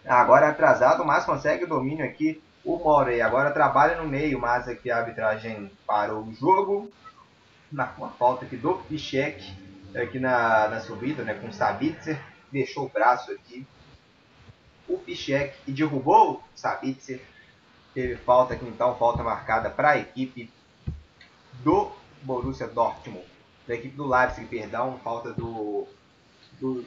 Agora 0.04 0.48
atrasado, 0.48 1.04
mas 1.04 1.24
consegue 1.24 1.64
o 1.64 1.68
domínio 1.68 2.04
aqui 2.04 2.42
o 2.64 2.76
Morey. 2.76 3.20
Agora 3.20 3.52
trabalha 3.52 3.96
no 3.96 4.08
meio, 4.08 4.38
mas 4.40 4.66
aqui 4.66 4.90
a 4.90 4.98
arbitragem 4.98 5.70
parou 5.86 6.24
o 6.24 6.34
jogo. 6.34 6.90
Uma 7.72 8.08
falta 8.18 8.44
aqui 8.44 8.56
do 8.56 8.74
Pichek 8.74 9.63
aqui 9.94 10.18
na, 10.18 10.68
na 10.68 10.80
subida, 10.80 11.22
né, 11.22 11.34
com 11.34 11.48
o 11.48 11.52
Sabitzer, 11.52 12.20
deixou 12.50 12.86
o 12.86 12.88
braço 12.88 13.30
aqui, 13.32 13.66
o 14.88 14.98
Pichek 14.98 15.56
e 15.66 15.72
derrubou 15.72 16.34
o 16.34 16.42
Sabitzer. 16.54 17.20
Teve 17.92 18.16
falta 18.16 18.54
aqui, 18.54 18.66
então, 18.66 18.96
falta 18.96 19.22
marcada 19.22 19.70
para 19.70 19.90
a 19.90 19.98
equipe 19.98 20.50
do 21.62 21.92
Borussia 22.22 22.66
Dortmund. 22.66 23.24
Da 23.68 23.74
equipe 23.74 23.96
do 23.96 24.06
Leipzig, 24.06 24.46
perdão, 24.46 24.98
falta 25.02 25.32
do, 25.32 25.86
do, 26.60 26.84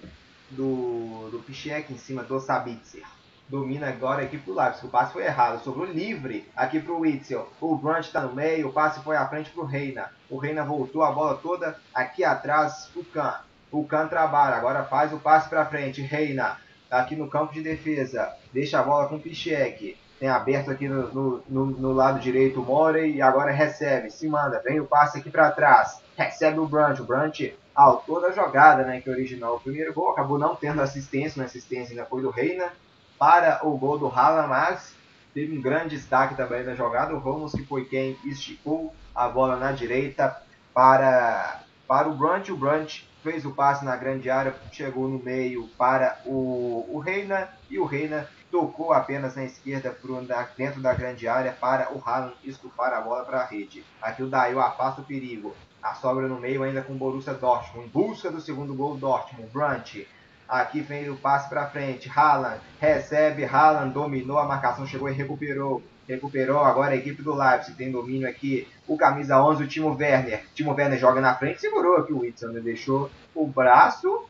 do, 0.51 1.29
do 1.31 1.43
Pichek 1.45 1.91
em 1.93 1.97
cima 1.97 2.23
do 2.23 2.39
Sabitzer 2.39 3.05
domina 3.47 3.87
agora 3.87 4.21
a 4.21 4.25
equipe 4.25 4.45
do 4.45 4.53
Leipzig. 4.53 4.85
O 4.85 4.89
passe 4.89 5.13
foi 5.13 5.23
errado, 5.23 5.63
sobrou 5.63 5.85
livre 5.85 6.47
aqui 6.55 6.79
para 6.79 6.93
o 6.93 6.99
Witzel. 6.99 7.47
O 7.61 7.75
Brandt 7.75 8.07
está 8.07 8.21
no 8.21 8.35
meio, 8.35 8.67
o 8.67 8.73
passe 8.73 8.99
foi 9.01 9.15
à 9.15 9.27
frente 9.27 9.49
para 9.49 9.63
o 9.63 9.65
Reina. 9.65 10.11
O 10.29 10.37
Reina 10.37 10.63
voltou 10.63 11.03
a 11.03 11.11
bola 11.11 11.35
toda 11.35 11.77
aqui 11.93 12.23
atrás 12.23 12.89
o 12.95 13.03
Kahn. 13.03 13.39
O 13.71 13.83
Kahn 13.85 14.07
trabalha, 14.07 14.55
agora 14.55 14.83
faz 14.83 15.13
o 15.13 15.19
passe 15.19 15.49
para 15.49 15.65
frente. 15.65 16.01
Reina 16.01 16.57
aqui 16.89 17.15
no 17.15 17.29
campo 17.29 17.53
de 17.53 17.61
defesa, 17.61 18.33
deixa 18.53 18.79
a 18.79 18.83
bola 18.83 19.07
com 19.07 19.15
o 19.15 19.19
Pichek. 19.19 19.97
Tem 20.19 20.29
aberto 20.29 20.71
aqui 20.71 20.87
no, 20.87 21.13
no, 21.13 21.43
no, 21.47 21.65
no 21.65 21.93
lado 21.93 22.19
direito 22.19 22.59
o 22.59 22.65
Morey 22.65 23.15
e 23.15 23.21
agora 23.21 23.51
recebe, 23.51 24.09
se 24.09 24.27
manda, 24.27 24.59
vem 24.65 24.79
o 24.79 24.85
passe 24.85 25.19
aqui 25.19 25.29
para 25.29 25.51
trás. 25.51 26.01
Recebe 26.17 26.59
o 26.59 26.65
Brandt, 26.65 27.01
o 27.01 27.05
Brandt 27.05 27.55
autor 27.75 28.21
da 28.21 28.31
jogada, 28.31 28.83
né, 28.83 28.99
que 28.99 29.09
originou 29.11 29.57
o 29.57 29.59
primeiro 29.59 29.93
gol, 29.93 30.09
acabou 30.09 30.39
não 30.39 30.55
tendo 30.55 30.81
assistência, 30.81 31.39
na 31.39 31.45
assistência 31.45 31.91
ainda 31.91 32.05
foi 32.05 32.23
do 32.23 32.31
Reina 32.31 32.71
para 33.17 33.65
o 33.65 33.77
gol 33.77 33.97
do 33.97 34.07
Haaland, 34.07 34.49
mas 34.49 34.95
teve 35.33 35.57
um 35.57 35.61
grande 35.61 35.95
destaque 35.95 36.35
também 36.35 36.63
na 36.63 36.75
jogada. 36.75 37.13
O 37.13 37.19
Ramos, 37.19 37.51
que 37.51 37.65
foi 37.65 37.85
quem 37.85 38.17
esticou 38.25 38.93
a 39.13 39.27
bola 39.27 39.55
na 39.55 39.71
direita 39.71 40.41
para, 40.73 41.61
para 41.87 42.07
o 42.07 42.15
Brunt. 42.15 42.49
O 42.49 42.57
Brunt 42.57 43.01
fez 43.23 43.45
o 43.45 43.51
passe 43.51 43.83
na 43.83 43.95
grande 43.95 44.29
área, 44.29 44.55
chegou 44.71 45.07
no 45.07 45.19
meio 45.19 45.67
para 45.77 46.19
o, 46.25 46.87
o 46.89 46.99
Reina 46.99 47.49
e 47.69 47.77
o 47.79 47.85
Reina 47.85 48.27
tocou 48.49 48.93
apenas 48.93 49.35
na 49.35 49.43
esquerda 49.43 49.89
pro, 49.89 50.19
dentro 50.55 50.81
da 50.81 50.93
grande 50.93 51.27
área 51.27 51.51
para 51.51 51.93
o 51.93 52.01
Haaland 52.03 52.35
estufar 52.43 52.93
a 52.93 53.01
bola 53.01 53.25
para 53.25 53.41
a 53.41 53.45
rede. 53.45 53.83
Aqui 54.01 54.23
o 54.23 54.29
Daio 54.29 54.59
afasta 54.59 55.01
o 55.01 55.03
perigo. 55.03 55.55
A 55.81 55.93
sobra 55.95 56.27
no 56.27 56.39
meio 56.39 56.63
ainda 56.63 56.81
com 56.81 56.93
o 56.93 56.97
Borussia 56.97 57.33
Dortmund. 57.33 57.87
Em 57.87 57.89
busca 57.89 58.31
do 58.31 58.41
segundo 58.41 58.73
gol, 58.73 58.97
Dortmund. 58.97 59.49
Brunt 59.51 60.05
Aqui 60.47 60.79
vem 60.79 61.09
o 61.09 61.17
passe 61.17 61.49
para 61.49 61.67
frente. 61.67 62.09
Haaland 62.09 62.61
recebe. 62.79 63.43
Haaland 63.43 63.93
dominou 63.93 64.39
a 64.39 64.45
marcação, 64.45 64.87
chegou 64.87 65.09
e 65.09 65.13
recuperou. 65.13 65.83
Recuperou 66.07 66.63
agora 66.63 66.93
a 66.93 66.95
equipe 66.95 67.21
do 67.21 67.35
Leipzig. 67.35 67.77
Tem 67.77 67.91
domínio 67.91 68.29
aqui. 68.29 68.65
O 68.87 68.95
camisa 68.95 69.43
11, 69.43 69.63
o 69.63 69.67
Timo 69.67 69.93
Werner. 69.93 70.45
Timo 70.53 70.73
Werner 70.73 70.97
joga 70.97 71.19
na 71.19 71.35
frente. 71.35 71.59
Segurou 71.59 71.97
aqui 71.97 72.13
o 72.13 72.19
Whitson. 72.19 72.47
Né? 72.47 72.61
Deixou 72.61 73.11
o 73.35 73.45
braço. 73.45 74.25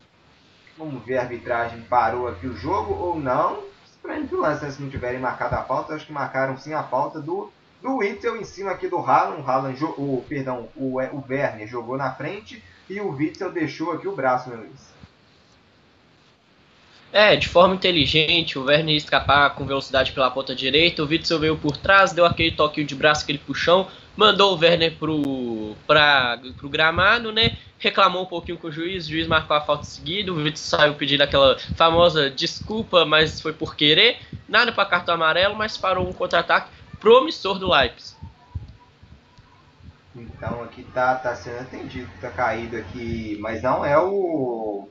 Vamos 0.76 1.04
ver 1.04 1.18
a 1.18 1.22
arbitragem. 1.22 1.82
Parou 1.82 2.26
aqui 2.26 2.48
o 2.48 2.56
jogo 2.56 2.94
ou 2.94 3.20
não. 3.20 3.62
Esperando 3.84 4.28
que 4.28 4.34
o 4.34 4.40
lance, 4.40 4.72
se 4.72 4.82
não 4.82 4.90
tiverem 4.90 5.20
marcado 5.20 5.54
a 5.54 5.62
falta, 5.62 5.94
acho 5.94 6.06
que 6.06 6.12
marcaram 6.12 6.56
sim 6.56 6.72
a 6.72 6.82
falta 6.82 7.20
do, 7.20 7.52
do 7.80 7.96
Witzel 7.96 8.36
em 8.36 8.44
cima 8.44 8.72
aqui 8.72 8.88
do 8.88 8.98
Haaland. 8.98 9.42
O 9.42 9.48
Haaland, 9.48 9.78
perdão, 10.28 10.68
o, 10.74 10.98
o 10.98 11.24
Werner 11.28 11.68
jogou 11.68 11.96
na 11.96 12.12
frente 12.12 12.62
e 12.90 13.00
o 13.00 13.10
Witzel 13.10 13.52
deixou 13.52 13.92
aqui 13.92 14.08
o 14.08 14.16
braço, 14.16 14.48
meu 14.48 14.58
Luiz. 14.58 14.97
É, 17.12 17.34
de 17.36 17.48
forma 17.48 17.74
inteligente, 17.74 18.58
o 18.58 18.64
Werner 18.64 18.90
ia 18.90 18.98
escapar 18.98 19.54
com 19.54 19.64
velocidade 19.64 20.12
pela 20.12 20.30
ponta 20.30 20.54
direita, 20.54 21.02
o 21.02 21.06
Witzel 21.06 21.38
veio 21.38 21.56
por 21.56 21.76
trás, 21.76 22.12
deu 22.12 22.26
aquele 22.26 22.50
toque 22.50 22.84
de 22.84 22.94
braço, 22.94 23.22
aquele 23.22 23.38
puxão, 23.38 23.88
mandou 24.14 24.54
o 24.54 24.58
Werner 24.58 24.94
pro, 24.96 25.74
pra, 25.86 26.38
pro 26.58 26.68
gramado, 26.68 27.32
né? 27.32 27.56
Reclamou 27.78 28.24
um 28.24 28.26
pouquinho 28.26 28.58
com 28.58 28.68
o 28.68 28.72
juiz, 28.72 29.06
o 29.06 29.10
juiz 29.10 29.26
marcou 29.26 29.56
a 29.56 29.60
falta 29.60 29.84
seguida, 29.84 30.30
o 30.30 30.36
Witzel 30.36 30.78
saiu 30.78 30.94
pedindo 30.94 31.22
aquela 31.22 31.58
famosa 31.76 32.28
desculpa, 32.28 33.06
mas 33.06 33.40
foi 33.40 33.54
por 33.54 33.74
querer, 33.74 34.18
nada 34.46 34.70
para 34.70 34.84
cartão 34.84 35.14
amarelo, 35.14 35.56
mas 35.56 35.78
parou 35.78 36.06
um 36.06 36.12
contra-ataque 36.12 36.68
promissor 37.00 37.58
do 37.58 37.70
Leipzig. 37.70 38.18
Então 40.14 40.62
aqui 40.62 40.82
tá, 40.92 41.14
tá 41.14 41.34
sendo 41.34 41.60
atendido, 41.60 42.10
tá 42.20 42.28
caído 42.28 42.76
aqui, 42.76 43.38
mas 43.40 43.62
não 43.62 43.84
é 43.84 43.96
o 43.98 44.88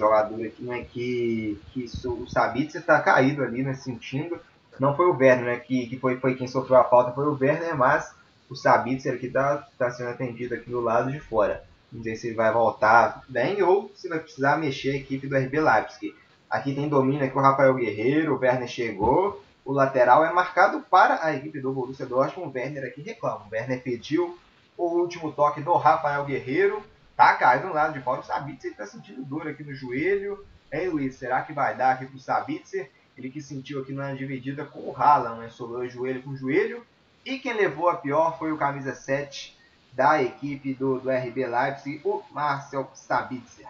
jogador 0.00 0.44
aqui, 0.44 0.62
né, 0.62 0.84
que, 0.90 1.60
que 1.72 1.88
o 2.06 2.26
Sabitzer 2.26 2.80
está 2.80 3.00
caído 3.00 3.42
ali, 3.42 3.62
né, 3.62 3.74
sentindo. 3.74 4.40
Não 4.78 4.96
foi 4.96 5.06
o 5.06 5.16
Werner, 5.16 5.44
né, 5.44 5.56
que, 5.58 5.86
que 5.86 5.98
foi, 5.98 6.16
foi 6.18 6.34
quem 6.34 6.48
sofreu 6.48 6.78
a 6.78 6.84
falta, 6.84 7.12
foi 7.12 7.26
o 7.26 7.38
Werner, 7.38 7.76
mas 7.76 8.12
o 8.48 8.56
Sabitzer 8.56 9.14
aqui 9.14 9.26
está 9.26 9.68
tá 9.78 9.90
sendo 9.90 10.10
atendido 10.10 10.54
aqui 10.54 10.68
do 10.68 10.80
lado 10.80 11.12
de 11.12 11.20
fora. 11.20 11.62
Vamos 11.92 12.04
ver 12.04 12.16
se 12.16 12.28
ele 12.28 12.36
vai 12.36 12.52
voltar 12.52 13.22
bem 13.28 13.62
ou 13.62 13.90
se 13.94 14.08
vai 14.08 14.18
precisar 14.18 14.56
mexer 14.56 14.90
a 14.90 14.96
equipe 14.96 15.26
do 15.26 15.36
RB 15.36 15.60
Leipzig. 15.60 16.14
Aqui 16.48 16.74
tem 16.74 16.88
domínio 16.88 17.24
aqui 17.24 17.36
o 17.36 17.40
Rafael 17.40 17.74
Guerreiro, 17.74 18.34
o 18.34 18.38
Werner 18.38 18.68
chegou. 18.68 19.42
O 19.64 19.72
lateral 19.72 20.24
é 20.24 20.32
marcado 20.32 20.80
para 20.90 21.24
a 21.24 21.34
equipe 21.34 21.60
do 21.60 21.72
Borussia 21.72 22.06
Dortmund. 22.06 22.50
O 22.50 22.52
Werner 22.52 22.84
aqui 22.84 23.02
reclama. 23.02 23.46
O 23.46 23.52
Werner 23.52 23.82
pediu 23.82 24.36
o 24.76 24.84
último 24.84 25.30
toque 25.32 25.60
do 25.60 25.72
Rafael 25.74 26.24
Guerreiro. 26.24 26.82
Tá 27.20 27.34
caído 27.34 27.66
no 27.66 27.74
lado 27.74 27.92
de 27.92 28.00
fora. 28.00 28.22
O 28.22 28.24
Sabitzer 28.24 28.70
está 28.70 28.86
sentindo 28.86 29.22
dor 29.22 29.46
aqui 29.46 29.62
no 29.62 29.74
joelho. 29.74 30.42
Hein, 30.72 30.88
Luiz? 30.88 31.16
Será 31.16 31.42
que 31.42 31.52
vai 31.52 31.76
dar 31.76 31.92
aqui 31.92 32.06
pro 32.06 32.18
Sabitzer? 32.18 32.90
Ele 33.14 33.28
que 33.28 33.42
sentiu 33.42 33.82
aqui 33.82 33.92
na 33.92 34.14
dividida 34.14 34.64
com 34.64 34.78
o 34.78 34.96
Haaland, 34.96 35.38
né? 35.38 35.50
Sobrou 35.50 35.86
joelho 35.86 36.22
com 36.22 36.34
joelho. 36.34 36.82
E 37.26 37.38
quem 37.38 37.52
levou 37.52 37.90
a 37.90 37.96
pior 37.96 38.38
foi 38.38 38.52
o 38.52 38.56
camisa 38.56 38.94
7 38.94 39.54
da 39.92 40.22
equipe 40.22 40.72
do, 40.72 40.98
do 40.98 41.10
RB 41.10 41.46
Leipzig, 41.46 42.00
o 42.04 42.22
Marcel 42.30 42.90
Sabitzer. 42.94 43.68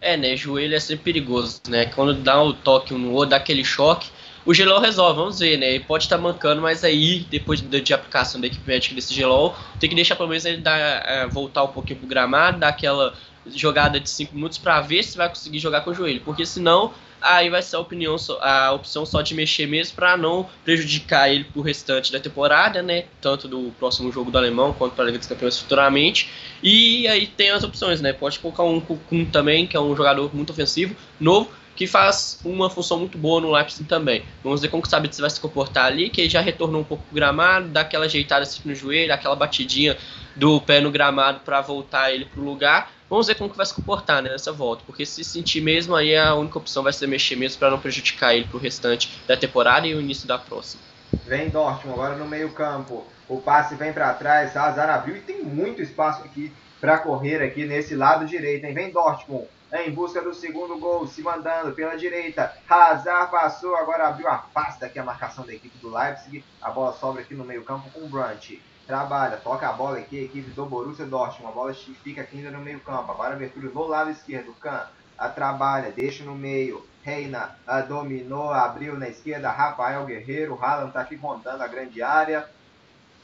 É, 0.00 0.16
né? 0.16 0.36
Joelho 0.36 0.76
é 0.76 0.80
sempre 0.80 1.12
perigoso, 1.12 1.60
né? 1.68 1.86
Quando 1.86 2.22
dá 2.22 2.40
o 2.40 2.54
toque 2.54 2.94
no 2.94 3.10
outro, 3.10 3.30
dá 3.30 3.38
aquele 3.38 3.64
choque, 3.64 4.12
o 4.46 4.54
gelol 4.54 4.80
resolve, 4.80 5.18
vamos 5.18 5.40
ver, 5.40 5.58
né? 5.58 5.74
Ele 5.74 5.84
pode 5.84 6.04
estar 6.04 6.16
tá 6.16 6.22
mancando, 6.22 6.62
mas 6.62 6.84
aí, 6.84 7.26
depois 7.28 7.60
de, 7.60 7.80
de, 7.80 7.92
aplicação 7.92 8.40
da 8.40 8.46
equipe 8.46 8.66
médica 8.66 8.94
desse 8.94 9.12
gelol, 9.12 9.56
tem 9.80 9.90
que 9.90 9.96
deixar 9.96 10.14
pelo 10.14 10.28
menos 10.28 10.44
ele 10.44 10.58
dar, 10.58 10.78
é, 10.78 11.26
voltar 11.26 11.64
um 11.64 11.68
pouquinho 11.68 11.98
pro 11.98 12.08
gramado, 12.08 12.60
dar 12.60 12.68
aquela 12.68 13.12
jogada 13.54 14.00
de 14.00 14.08
5 14.08 14.34
minutos 14.34 14.58
para 14.58 14.80
ver 14.80 15.02
se 15.02 15.16
vai 15.16 15.28
conseguir 15.28 15.58
jogar 15.58 15.82
com 15.82 15.90
o 15.90 15.94
joelho, 15.94 16.20
porque 16.24 16.46
senão 16.46 16.92
aí 17.20 17.48
vai 17.50 17.62
ser 17.62 17.76
a, 17.76 17.80
opinião, 17.80 18.16
a 18.40 18.72
opção 18.72 19.04
só 19.04 19.22
de 19.22 19.34
mexer 19.34 19.66
mesmo 19.66 19.96
para 19.96 20.16
não 20.16 20.48
prejudicar 20.64 21.30
ele 21.30 21.44
pro 21.44 21.62
restante 21.62 22.12
da 22.12 22.20
temporada, 22.20 22.82
né? 22.82 23.04
Tanto 23.20 23.48
do 23.48 23.72
próximo 23.78 24.12
jogo 24.12 24.30
do 24.30 24.38
Alemão 24.38 24.72
quanto 24.72 24.94
para 24.94 25.04
a 25.04 25.06
Liga 25.06 25.18
dos 25.18 25.26
Campeões 25.26 25.58
futuramente. 25.58 26.30
E 26.62 27.08
aí 27.08 27.26
tem 27.26 27.50
as 27.50 27.64
opções, 27.64 28.00
né? 28.00 28.12
Pode 28.12 28.38
colocar 28.38 28.62
um 28.62 28.80
Kukun 28.80 29.24
também, 29.24 29.66
que 29.66 29.76
é 29.76 29.80
um 29.80 29.96
jogador 29.96 30.34
muito 30.34 30.50
ofensivo, 30.50 30.94
novo, 31.18 31.50
que 31.76 31.86
faz 31.86 32.40
uma 32.44 32.70
função 32.70 32.98
muito 32.98 33.18
boa 33.18 33.40
no 33.40 33.52
Leipzig 33.52 33.84
também. 33.84 34.24
Vamos 34.42 34.62
ver 34.62 34.68
como 34.68 34.82
o 34.82 34.86
Sabitzer 34.86 35.20
vai 35.20 35.30
se 35.30 35.38
comportar 35.38 35.84
ali, 35.84 36.08
que 36.08 36.22
ele 36.22 36.30
já 36.30 36.40
retornou 36.40 36.80
um 36.80 36.84
pouco 36.84 37.04
pro 37.04 37.14
gramado, 37.14 37.68
dá 37.68 37.82
aquela 37.82 38.06
ajeitada 38.06 38.42
assim 38.42 38.62
no 38.64 38.74
joelho, 38.74 39.12
aquela 39.12 39.36
batidinha 39.36 39.96
do 40.34 40.60
pé 40.60 40.80
no 40.80 40.90
gramado 40.90 41.40
para 41.40 41.60
voltar 41.60 42.10
ele 42.10 42.24
pro 42.24 42.42
lugar. 42.42 42.90
Vamos 43.08 43.28
ver 43.28 43.36
como 43.36 43.50
que 43.50 43.56
vai 43.56 43.66
se 43.66 43.74
comportar 43.74 44.22
né, 44.22 44.30
nessa 44.30 44.52
volta, 44.52 44.82
porque 44.84 45.06
se 45.06 45.22
sentir 45.22 45.60
mesmo, 45.60 45.94
aí 45.94 46.16
a 46.16 46.34
única 46.34 46.58
opção 46.58 46.82
vai 46.82 46.92
ser 46.92 47.06
mexer 47.06 47.36
mesmo 47.36 47.58
para 47.58 47.70
não 47.70 47.78
prejudicar 47.78 48.34
ele 48.34 48.46
pro 48.46 48.58
restante 48.58 49.10
da 49.28 49.36
temporada 49.36 49.86
e 49.86 49.94
o 49.94 50.00
início 50.00 50.26
da 50.26 50.38
próxima. 50.38 50.82
Vem 51.24 51.48
Dortmund 51.50 52.00
agora 52.00 52.16
no 52.16 52.26
meio 52.26 52.50
campo. 52.50 53.06
O 53.28 53.40
passe 53.40 53.74
vem 53.74 53.92
para 53.92 54.12
trás, 54.14 54.56
Azar 54.56 54.88
abriu 54.88 55.16
e 55.16 55.20
tem 55.20 55.42
muito 55.42 55.82
espaço 55.82 56.22
aqui 56.24 56.52
para 56.80 56.98
correr 56.98 57.42
aqui 57.42 57.64
nesse 57.64 57.94
lado 57.94 58.26
direito, 58.26 58.64
hein? 58.64 58.74
Vem 58.74 58.90
Dortmund 58.90 59.46
em 59.84 59.90
busca 59.90 60.20
do 60.20 60.32
segundo 60.32 60.78
gol, 60.78 61.06
se 61.06 61.22
mandando 61.22 61.72
pela 61.72 61.96
direita. 61.96 62.52
Hazard 62.68 63.30
passou, 63.30 63.76
agora 63.76 64.08
abriu, 64.08 64.28
afasta 64.28 64.86
aqui 64.86 64.98
a 64.98 65.04
marcação 65.04 65.44
da 65.44 65.52
equipe 65.52 65.76
do 65.78 65.92
Leipzig. 65.92 66.44
A 66.62 66.70
bola 66.70 66.92
sobra 66.92 67.22
aqui 67.22 67.34
no 67.34 67.44
meio 67.44 67.64
campo 67.64 67.90
com 67.90 68.00
o 68.00 68.08
Brandt. 68.08 68.62
Trabalha, 68.86 69.36
toca 69.36 69.68
a 69.68 69.72
bola 69.72 69.98
aqui, 69.98 70.20
a 70.20 70.22
equipe 70.22 70.50
do 70.50 70.64
Borussia 70.66 71.04
Dortmund. 71.04 71.52
A 71.52 71.54
bola 71.54 71.74
fica 71.74 72.22
aqui 72.22 72.38
ainda 72.38 72.50
no 72.50 72.60
meio 72.60 72.80
campo. 72.80 73.10
Agora 73.10 73.34
abertura 73.34 73.68
no 73.68 73.86
lado 73.86 74.10
esquerdo. 74.10 74.54
Can 74.60 74.86
a 75.18 75.28
trabalha, 75.28 75.90
deixa 75.90 76.24
no 76.24 76.34
meio. 76.34 76.86
Reina 77.02 77.56
a 77.66 77.80
dominou, 77.80 78.52
abriu 78.52 78.98
na 78.98 79.08
esquerda. 79.08 79.50
Rafael 79.50 80.04
Guerreiro. 80.04 80.58
Haaland 80.60 80.88
está 80.88 81.00
aqui 81.00 81.16
rondando 81.16 81.62
a 81.62 81.68
grande 81.68 82.02
área. 82.02 82.48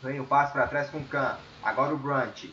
Vem 0.03 0.21
o 0.21 0.25
passe 0.25 0.53
para 0.53 0.67
trás 0.67 0.89
com 0.89 0.99
o 0.99 1.05
Can. 1.05 1.37
Agora 1.63 1.93
o 1.93 1.99
Brandt. 1.99 2.53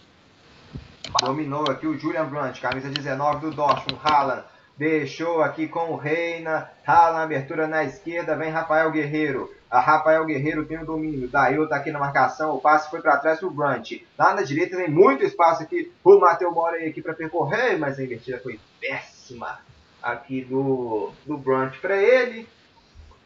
Dominou 1.18 1.64
aqui 1.70 1.88
o 1.88 1.98
Julian 1.98 2.26
Brandt, 2.26 2.62
camisa 2.62 2.88
19 2.88 3.40
do 3.40 3.52
Dortmund. 3.52 4.00
Haaland 4.04 4.44
deixou 4.78 5.42
aqui 5.42 5.68
com 5.68 5.92
o 5.92 5.96
Reina. 5.96 6.70
Haaland, 6.86 7.24
abertura 7.24 7.68
na 7.68 7.84
esquerda. 7.84 8.36
Vem 8.36 8.52
Rafael 8.52 8.92
Guerreiro. 8.92 9.52
A 9.72 9.80
Rafael 9.80 10.24
Guerreiro 10.26 10.66
tem 10.66 10.78
o 10.78 10.86
domínio. 10.86 11.28
Daí 11.28 11.56
tá 11.68 11.78
aqui 11.78 11.92
na 11.92 11.98
marcação. 11.98 12.56
O 12.56 12.62
passe 12.62 12.92
foi 12.92 13.02
para 13.02 13.18
trás 13.18 13.40
pro 13.40 13.50
Brandt. 13.50 14.08
Lá 14.18 14.36
na 14.36 14.44
direita 14.44 14.78
tem 14.78 14.88
muito 14.88 15.26
espaço 15.26 15.64
aqui. 15.64 15.92
O 16.04 16.20
Matheus 16.20 16.54
Mora 16.54 16.78
aqui 16.78 17.02
para 17.02 17.16
percorrer, 17.16 17.78
mas 17.80 17.98
a 17.98 18.04
invertida 18.04 18.40
foi 18.40 18.60
péssima 18.80 19.60
aqui 20.04 20.44
do, 20.44 21.12
do 21.26 21.38
Brandt 21.38 21.80
para 21.80 21.98
ele. 21.98 22.48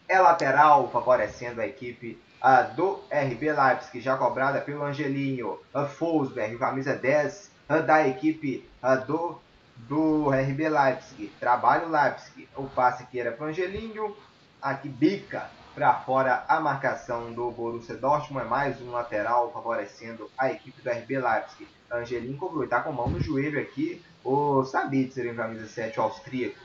É 0.07 0.19
lateral, 0.19 0.89
favorecendo 0.89 1.59
a 1.59 1.67
equipe 1.67 2.17
a 2.41 2.61
do 2.61 2.99
RB 3.09 3.53
Leipzig, 3.53 4.01
já 4.01 4.17
cobrada 4.17 4.59
pelo 4.59 4.83
Angelinho. 4.83 5.59
A 5.73 5.85
Fosberg, 5.85 6.57
camisa 6.57 6.93
10 6.93 7.52
da 7.67 8.07
equipe 8.07 8.67
do, 9.07 9.39
do 9.75 10.29
RB 10.29 10.69
Leipzig. 10.69 11.31
Trabalho 11.39 11.89
Leipzig. 11.89 12.47
O 12.55 12.63
passe 12.63 13.03
aqui 13.03 13.19
era 13.19 13.31
para 13.31 13.47
Angelinho. 13.47 14.15
Aqui 14.61 14.87
bica 14.87 15.49
para 15.75 15.93
fora 15.95 16.45
a 16.47 16.59
marcação 16.59 17.33
do 17.33 17.49
Borussia 17.51 17.95
Dortmund. 17.95 18.45
É 18.45 18.49
mais 18.49 18.81
um 18.81 18.91
lateral 18.91 19.51
favorecendo 19.51 20.29
a 20.37 20.51
equipe 20.51 20.81
do 20.81 20.89
RB 20.89 21.19
Leipzig. 21.19 21.67
Angelinho 21.91 22.37
cobrou. 22.37 22.63
Está 22.63 22.81
com 22.81 22.91
mão 22.91 23.09
no 23.09 23.19
joelho 23.19 23.59
aqui. 23.59 24.01
O 24.23 24.63
Sabitzer 24.63 25.25
em 25.25 25.35
camisa 25.35 25.67
7, 25.67 25.99
o 25.99 26.03
austríaco 26.03 26.57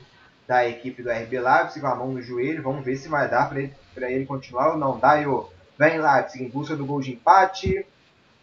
da 0.47 0.67
equipe 0.67 1.03
do 1.03 1.11
RB 1.11 1.39
Leipzig 1.39 1.81
com 1.81 1.87
a 1.87 1.95
mão 1.95 2.11
no 2.11 2.21
joelho. 2.21 2.63
Vamos 2.63 2.83
ver 2.83 2.95
se 2.95 3.07
vai 3.07 3.29
dar 3.29 3.49
para 3.49 3.59
ele, 3.59 3.73
ele 3.95 4.25
continuar 4.25 4.71
ou 4.71 4.77
não. 4.77 4.97
Daí 4.97 5.25
vem 5.77 6.01
Leipzig 6.01 6.43
em 6.43 6.49
busca 6.49 6.75
do 6.75 6.85
gol 6.85 7.01
de 7.01 7.11
empate. 7.11 7.85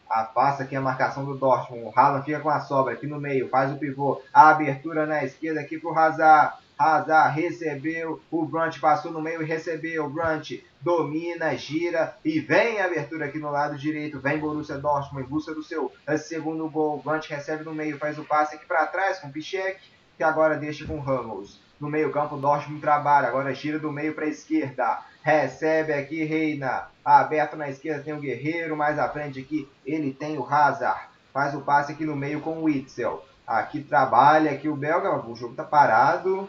Afasta 0.08 0.62
aqui 0.62 0.76
a 0.76 0.80
marcação 0.80 1.24
do 1.24 1.36
Dortmund. 1.36 1.84
O 1.84 1.92
Haaland 1.94 2.24
fica 2.24 2.40
com 2.40 2.50
a 2.50 2.60
sobra 2.60 2.94
aqui 2.94 3.06
no 3.06 3.20
meio. 3.20 3.48
Faz 3.48 3.72
o 3.72 3.76
pivô. 3.76 4.22
A 4.32 4.50
abertura 4.50 5.06
na 5.06 5.24
esquerda 5.24 5.60
aqui 5.60 5.78
para 5.78 5.90
o 5.90 5.98
Hazard. 5.98 6.56
Hazard 6.78 7.40
recebeu. 7.40 8.20
O 8.30 8.44
Brunt 8.44 8.78
passou 8.78 9.10
no 9.10 9.20
meio 9.20 9.42
e 9.42 9.44
recebeu. 9.44 10.04
O 10.04 10.10
Brunt 10.10 10.52
domina, 10.80 11.56
gira 11.56 12.16
e 12.24 12.38
vem 12.38 12.80
a 12.80 12.84
abertura 12.84 13.26
aqui 13.26 13.38
no 13.38 13.50
lado 13.50 13.76
direito. 13.76 14.20
Vem 14.20 14.38
Borussia 14.38 14.78
Dortmund 14.78 15.26
em 15.26 15.28
busca 15.28 15.54
do 15.54 15.62
seu 15.62 15.92
segundo 16.18 16.68
gol. 16.68 16.96
O 16.96 17.02
Brunt 17.02 17.26
recebe 17.28 17.64
no 17.64 17.74
meio. 17.74 17.98
Faz 17.98 18.18
o 18.18 18.24
passe 18.24 18.56
aqui 18.56 18.66
para 18.66 18.86
trás 18.86 19.18
com 19.18 19.28
o 19.28 19.32
Pichek. 19.32 19.80
Que 20.16 20.22
agora 20.22 20.56
deixa 20.56 20.86
com 20.86 20.96
o 20.96 21.00
Ramos. 21.00 21.60
No 21.78 21.90
meio 21.90 22.10
campo, 22.10 22.36
Dortmund 22.36 22.80
trabalha. 22.80 23.28
Agora 23.28 23.54
gira 23.54 23.78
do 23.78 23.92
meio 23.92 24.14
para 24.14 24.24
a 24.24 24.28
esquerda. 24.28 25.02
Recebe 25.26 25.92
aqui 25.92 26.22
Reina. 26.22 26.86
Aberto 27.04 27.56
na 27.56 27.68
esquerda 27.68 28.04
tem 28.04 28.14
o 28.14 28.20
Guerreiro. 28.20 28.76
Mais 28.76 28.96
à 28.96 29.08
frente 29.08 29.40
aqui 29.40 29.68
ele 29.84 30.12
tem 30.12 30.38
o 30.38 30.46
Hazard. 30.46 31.00
Faz 31.34 31.52
o 31.52 31.62
passe 31.62 31.90
aqui 31.90 32.04
no 32.04 32.14
meio 32.14 32.40
com 32.40 32.58
o 32.58 32.62
Witzel. 32.62 33.26
Aqui 33.44 33.80
trabalha 33.80 34.52
aqui 34.52 34.68
o 34.68 34.76
Belga. 34.76 35.16
O 35.26 35.34
jogo 35.34 35.56
tá 35.56 35.64
parado. 35.64 36.48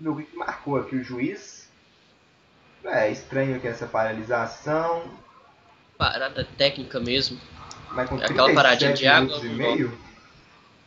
No 0.00 0.16
que 0.16 0.36
marcou 0.36 0.76
aqui 0.76 0.96
o 0.96 1.04
juiz. 1.04 1.70
É 2.84 3.08
estranho 3.12 3.54
aqui 3.54 3.68
essa 3.68 3.86
paralisação. 3.86 5.04
Parada 5.96 6.44
técnica 6.58 6.98
mesmo. 6.98 7.40
Mas 7.92 8.08
com 8.08 8.18
é 8.18 8.24
aquela 8.24 8.52
paradinha 8.52 8.92
de 8.92 9.06
água. 9.06 9.38
E 9.38 9.48
meio, 9.50 9.96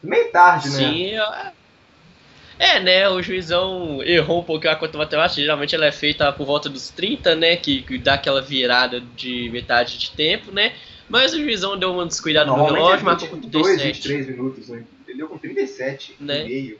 meio 0.03 0.29
tarde, 0.29 0.71
né? 0.71 0.75
Sim, 0.75 1.15
é 1.15 1.53
é, 2.59 2.79
né, 2.79 3.07
o 3.09 3.21
juizão 3.21 4.01
errou 4.03 4.41
um 4.41 4.43
pouquinho 4.43 4.73
a 4.73 4.75
conta 4.75 4.97
matemática, 4.97 5.41
geralmente 5.41 5.75
ela 5.75 5.85
é 5.85 5.91
feita 5.91 6.31
por 6.31 6.45
volta 6.45 6.67
dos 6.67 6.89
30, 6.89 7.35
né, 7.35 7.55
que, 7.55 7.83
que 7.83 7.97
dá 7.97 8.15
aquela 8.15 8.41
virada 8.41 8.99
de 9.15 9.49
metade 9.51 9.97
de 9.97 10.11
tempo, 10.11 10.51
né, 10.51 10.73
mas 11.07 11.33
o 11.33 11.37
juizão 11.37 11.77
deu 11.77 11.93
uma 11.93 12.05
descuidada 12.05 12.49
no 12.49 12.65
relógio, 12.65 13.05
marcou 13.05 13.27
com 13.27 13.39
37. 13.39 14.07
23 14.07 14.27
minutos, 14.27 14.69
né, 14.69 14.83
ele 15.07 15.17
deu 15.19 15.27
com 15.27 15.37
37 15.37 16.15
né? 16.19 16.45
e 16.45 16.47
meio. 16.47 16.79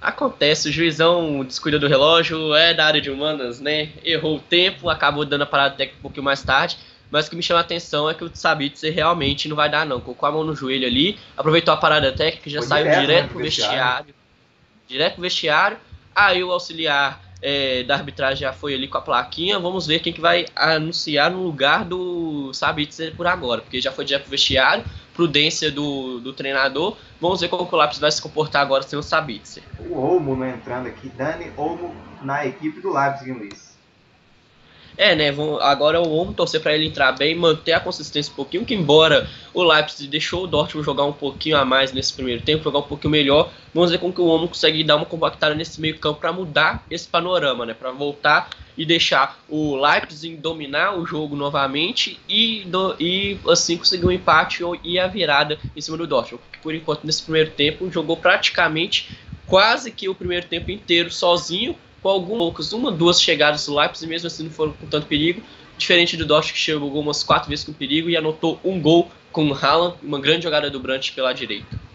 Acontece, 0.00 0.68
o 0.68 0.72
juizão 0.72 1.44
descuida 1.44 1.78
do 1.78 1.88
relógio, 1.88 2.54
é 2.54 2.72
da 2.74 2.86
área 2.86 3.00
de 3.00 3.10
humanas, 3.10 3.60
né, 3.60 3.90
errou 4.04 4.36
o 4.36 4.40
tempo, 4.40 4.88
acabou 4.88 5.24
dando 5.24 5.42
a 5.42 5.46
parada 5.46 5.76
técnica 5.76 5.98
um 6.00 6.02
pouquinho 6.02 6.24
mais 6.24 6.42
tarde, 6.42 6.76
mas 7.10 7.26
o 7.26 7.30
que 7.30 7.36
me 7.36 7.42
chama 7.42 7.60
a 7.60 7.62
atenção 7.62 8.10
é 8.10 8.14
que 8.14 8.24
o 8.24 8.30
Sabitzer 8.34 8.92
realmente 8.92 9.48
não 9.48 9.56
vai 9.56 9.70
dar 9.70 9.86
não, 9.86 10.00
colocou 10.00 10.28
a 10.28 10.32
mão 10.32 10.44
no 10.44 10.54
joelho 10.54 10.86
ali, 10.86 11.16
aproveitou 11.36 11.72
a 11.72 11.76
parada 11.76 12.12
técnica, 12.12 12.50
já 12.50 12.58
Foi 12.58 12.68
saiu 12.68 12.84
direto, 12.84 13.00
direto 13.00 13.22
né, 13.22 13.28
pro 13.28 13.38
vestiário. 13.38 13.72
vestiário 13.72 14.17
direto 14.88 15.14
pro 15.14 15.22
vestiário. 15.22 15.76
Aí 16.14 16.42
o 16.42 16.50
auxiliar 16.50 17.22
é, 17.40 17.82
da 17.84 17.94
arbitragem 17.94 18.38
já 18.38 18.52
foi 18.52 18.74
ali 18.74 18.88
com 18.88 18.98
a 18.98 19.00
plaquinha. 19.00 19.58
Vamos 19.58 19.86
ver 19.86 20.00
quem 20.00 20.12
que 20.12 20.20
vai 20.20 20.46
anunciar 20.56 21.30
no 21.30 21.42
lugar 21.42 21.84
do 21.84 22.52
Sabitzer 22.52 23.14
por 23.14 23.26
agora, 23.26 23.60
porque 23.60 23.80
já 23.80 23.92
foi 23.92 24.04
direto 24.04 24.22
pro 24.22 24.30
vestiário. 24.30 24.84
Prudência 25.14 25.70
do, 25.70 26.20
do 26.20 26.32
treinador. 26.32 26.96
Vamos 27.20 27.40
ver 27.40 27.48
como 27.48 27.68
o 27.70 27.76
Lápis 27.76 27.98
vai 27.98 28.10
se 28.10 28.22
comportar 28.22 28.62
agora 28.62 28.82
sem 28.82 28.98
o 28.98 29.02
Sabitzer. 29.02 29.62
O 29.90 29.98
Olmo 29.98 30.36
não 30.36 30.48
entrando 30.48 30.86
aqui. 30.86 31.08
Dani 31.08 31.52
Olmo 31.56 31.94
na 32.22 32.46
equipe 32.46 32.80
do 32.80 32.92
Leipzig, 32.92 33.32
Luiz. 33.32 33.67
É, 34.98 35.14
né? 35.14 35.30
Vamos, 35.30 35.62
agora 35.62 36.02
vamos 36.02 36.34
torcer 36.34 36.60
para 36.60 36.74
ele 36.74 36.86
entrar 36.86 37.12
bem, 37.12 37.32
manter 37.32 37.72
a 37.72 37.78
consistência 37.78 38.32
um 38.32 38.34
pouquinho, 38.34 38.64
que 38.64 38.74
embora 38.74 39.28
o 39.54 39.62
Leipzig 39.62 40.10
deixou 40.10 40.42
o 40.42 40.46
Dortmund 40.48 40.84
jogar 40.84 41.04
um 41.04 41.12
pouquinho 41.12 41.56
a 41.56 41.64
mais 41.64 41.92
nesse 41.92 42.12
primeiro 42.12 42.42
tempo, 42.42 42.64
jogar 42.64 42.80
um 42.80 42.82
pouquinho 42.82 43.12
melhor, 43.12 43.48
vamos 43.72 43.92
ver 43.92 43.98
como 43.98 44.12
que 44.12 44.20
o 44.20 44.26
homem 44.26 44.48
consegue 44.48 44.82
dar 44.82 44.96
uma 44.96 45.06
compactada 45.06 45.54
nesse 45.54 45.80
meio 45.80 45.96
campo 46.00 46.18
para 46.18 46.32
mudar 46.32 46.84
esse 46.90 47.06
panorama, 47.06 47.64
né? 47.64 47.74
Para 47.74 47.92
voltar 47.92 48.50
e 48.76 48.84
deixar 48.84 49.38
o 49.48 49.76
Leipzig 49.76 50.36
dominar 50.36 50.98
o 50.98 51.06
jogo 51.06 51.36
novamente 51.36 52.18
e, 52.28 52.64
do, 52.66 52.96
e 52.98 53.38
assim 53.48 53.76
conseguir 53.76 54.04
um 54.04 54.10
empate 54.10 54.64
e 54.82 54.98
a 54.98 55.06
virada 55.06 55.60
em 55.76 55.80
cima 55.80 55.96
do 55.96 56.08
Dortmund. 56.08 56.42
Que 56.52 56.58
por 56.58 56.74
enquanto 56.74 57.04
nesse 57.04 57.22
primeiro 57.22 57.52
tempo 57.52 57.88
jogou 57.88 58.16
praticamente 58.16 59.16
quase 59.46 59.92
que 59.92 60.08
o 60.08 60.14
primeiro 60.14 60.46
tempo 60.46 60.72
inteiro 60.72 61.08
sozinho, 61.08 61.76
com 62.02 62.08
alguns 62.08 62.38
poucos, 62.38 62.72
uma, 62.72 62.90
duas 62.90 63.20
chegadas 63.20 63.66
do 63.66 63.74
Leipzig, 63.74 64.08
mesmo 64.08 64.26
assim 64.26 64.44
não 64.44 64.50
foram 64.50 64.72
com 64.72 64.86
tanto 64.86 65.06
perigo. 65.06 65.42
Diferente 65.76 66.16
do 66.16 66.26
Dortmund 66.26 66.52
que 66.52 66.58
chegou 66.58 67.00
umas 67.00 67.22
quatro 67.22 67.48
vezes 67.48 67.64
com 67.64 67.72
perigo 67.72 68.10
e 68.10 68.16
anotou 68.16 68.58
um 68.64 68.80
gol 68.80 69.10
com 69.30 69.48
o 69.48 69.54
Haaland, 69.54 69.96
uma 70.02 70.20
grande 70.20 70.44
jogada 70.44 70.70
do 70.70 70.80
Brandt 70.80 71.12
pela 71.12 71.32
direita. 71.32 71.88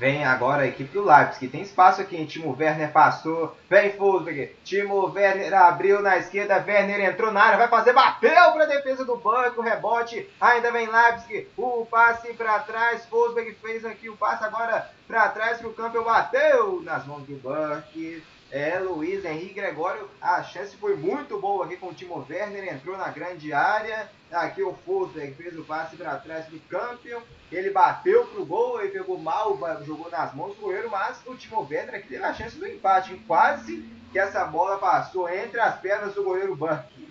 Vem 0.00 0.24
agora 0.24 0.62
a 0.62 0.66
equipe 0.66 0.90
do 0.94 1.04
Leipzig. 1.04 1.48
Tem 1.48 1.60
espaço 1.60 2.00
aqui? 2.00 2.24
Timo 2.24 2.56
Werner 2.58 2.90
passou. 2.90 3.54
Vem 3.68 3.92
Fulvig. 3.92 4.56
Timo 4.64 5.12
Werner 5.12 5.52
abriu 5.52 6.00
na 6.00 6.16
esquerda. 6.16 6.64
Werner 6.66 7.00
entrou 7.00 7.30
na 7.30 7.42
área. 7.42 7.58
Vai 7.58 7.68
fazer. 7.68 7.92
Bateu 7.92 8.30
para 8.30 8.64
a 8.64 8.66
defesa 8.66 9.04
do 9.04 9.16
banco. 9.16 9.60
Rebote. 9.60 10.26
Ainda 10.40 10.72
vem 10.72 10.88
Leipzig. 10.90 11.48
O 11.54 11.84
passe 11.84 12.32
para 12.32 12.60
trás. 12.60 13.04
Fulvig 13.10 13.54
fez 13.60 13.84
aqui 13.84 14.08
o 14.08 14.16
passe 14.16 14.42
agora 14.42 14.90
para 15.06 15.28
trás 15.28 15.58
para 15.58 15.68
o 15.68 15.74
campo. 15.74 16.02
Bateu 16.02 16.80
nas 16.80 17.06
mãos 17.06 17.24
do 17.24 17.36
Burke. 17.36 18.22
É, 18.52 18.80
Luiz 18.80 19.24
Henrique 19.24 19.54
Gregório, 19.54 20.10
a 20.20 20.42
chance 20.42 20.76
foi 20.76 20.96
muito 20.96 21.38
boa 21.38 21.66
aqui 21.66 21.76
com 21.76 21.86
o 21.86 21.94
Timo 21.94 22.26
Werner, 22.28 22.74
entrou 22.74 22.98
na 22.98 23.08
grande 23.08 23.52
área. 23.52 24.10
Aqui 24.32 24.60
o 24.60 24.74
Fulton 24.74 25.32
fez 25.36 25.56
o 25.56 25.62
passe 25.62 25.96
para 25.96 26.16
trás 26.16 26.46
do 26.46 26.58
Campion. 26.68 27.20
Ele 27.52 27.70
bateu 27.70 28.26
pro 28.26 28.44
gol, 28.44 28.80
ele 28.80 28.90
pegou 28.90 29.18
mal, 29.18 29.56
jogou 29.84 30.10
nas 30.10 30.34
mãos 30.34 30.56
do 30.56 30.62
goleiro, 30.62 30.90
mas 30.90 31.20
o 31.26 31.36
Timo 31.36 31.60
Werner 31.60 31.94
aqui 31.94 32.08
teve 32.08 32.24
a 32.24 32.34
chance 32.34 32.56
do 32.56 32.66
empate. 32.66 33.14
Quase 33.24 33.88
que 34.10 34.18
essa 34.18 34.44
bola 34.44 34.78
passou 34.78 35.28
entre 35.28 35.60
as 35.60 35.78
pernas 35.78 36.14
do 36.14 36.24
goleiro 36.24 36.56
Burke. 36.56 37.09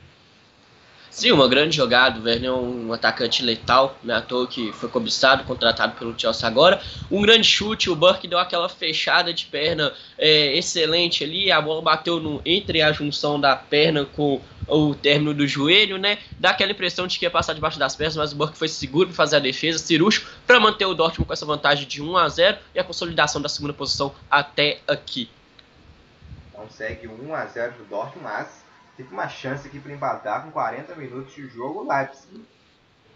Sim, 1.09 1.31
uma 1.31 1.47
grande 1.47 1.75
jogada. 1.75 2.19
O 2.19 2.23
Werner 2.23 2.49
é 2.49 2.53
um 2.53 2.93
atacante 2.93 3.43
letal, 3.43 3.97
né? 4.03 4.15
À 4.15 4.21
toa 4.21 4.47
que 4.47 4.71
foi 4.73 4.87
cobiçado, 4.87 5.43
contratado 5.43 5.95
pelo 5.97 6.17
Chelsea 6.17 6.47
agora. 6.47 6.81
Um 7.09 7.21
grande 7.21 7.47
chute, 7.47 7.89
o 7.89 7.95
Burke 7.95 8.27
deu 8.27 8.37
aquela 8.37 8.69
fechada 8.69 9.33
de 9.33 9.45
perna 9.45 9.91
é, 10.17 10.55
excelente 10.55 11.23
ali. 11.23 11.51
A 11.51 11.59
bola 11.59 11.81
bateu 11.81 12.19
no, 12.19 12.41
entre 12.45 12.81
a 12.81 12.91
junção 12.91 13.39
da 13.39 13.55
perna 13.55 14.05
com 14.05 14.39
o 14.67 14.93
término 14.93 15.33
do 15.33 15.47
joelho, 15.47 15.97
né? 15.97 16.19
Dá 16.37 16.51
aquela 16.51 16.71
impressão 16.71 17.07
de 17.07 17.17
que 17.17 17.25
ia 17.25 17.31
passar 17.31 17.53
debaixo 17.53 17.79
das 17.79 17.95
pernas, 17.95 18.15
mas 18.15 18.31
o 18.31 18.35
Burke 18.35 18.57
foi 18.57 18.67
seguro 18.67 19.07
para 19.07 19.15
fazer 19.15 19.37
a 19.37 19.39
defesa, 19.39 19.79
cirúrgico, 19.79 20.29
para 20.45 20.59
manter 20.59 20.85
o 20.85 20.93
Dortmund 20.93 21.25
com 21.27 21.33
essa 21.33 21.45
vantagem 21.45 21.87
de 21.87 22.01
1 22.01 22.17
a 22.17 22.29
0 22.29 22.57
e 22.75 22.79
a 22.79 22.83
consolidação 22.83 23.41
da 23.41 23.49
segunda 23.49 23.73
posição 23.73 24.13
até 24.29 24.79
aqui. 24.87 25.27
Consegue 26.53 27.07
1 27.07 27.33
a 27.33 27.45
0 27.45 27.73
do 27.77 27.85
Dortmund, 27.85 28.23
mas 28.23 28.68
teve 28.99 29.13
uma 29.13 29.29
chance 29.29 29.65
aqui 29.65 29.79
para 29.79 29.93
empatar 29.93 30.43
com 30.43 30.51
40 30.51 30.93
minutos 30.95 31.33
de 31.33 31.47
jogo. 31.47 31.79
O 31.79 31.87
Leipzig, 31.87 32.43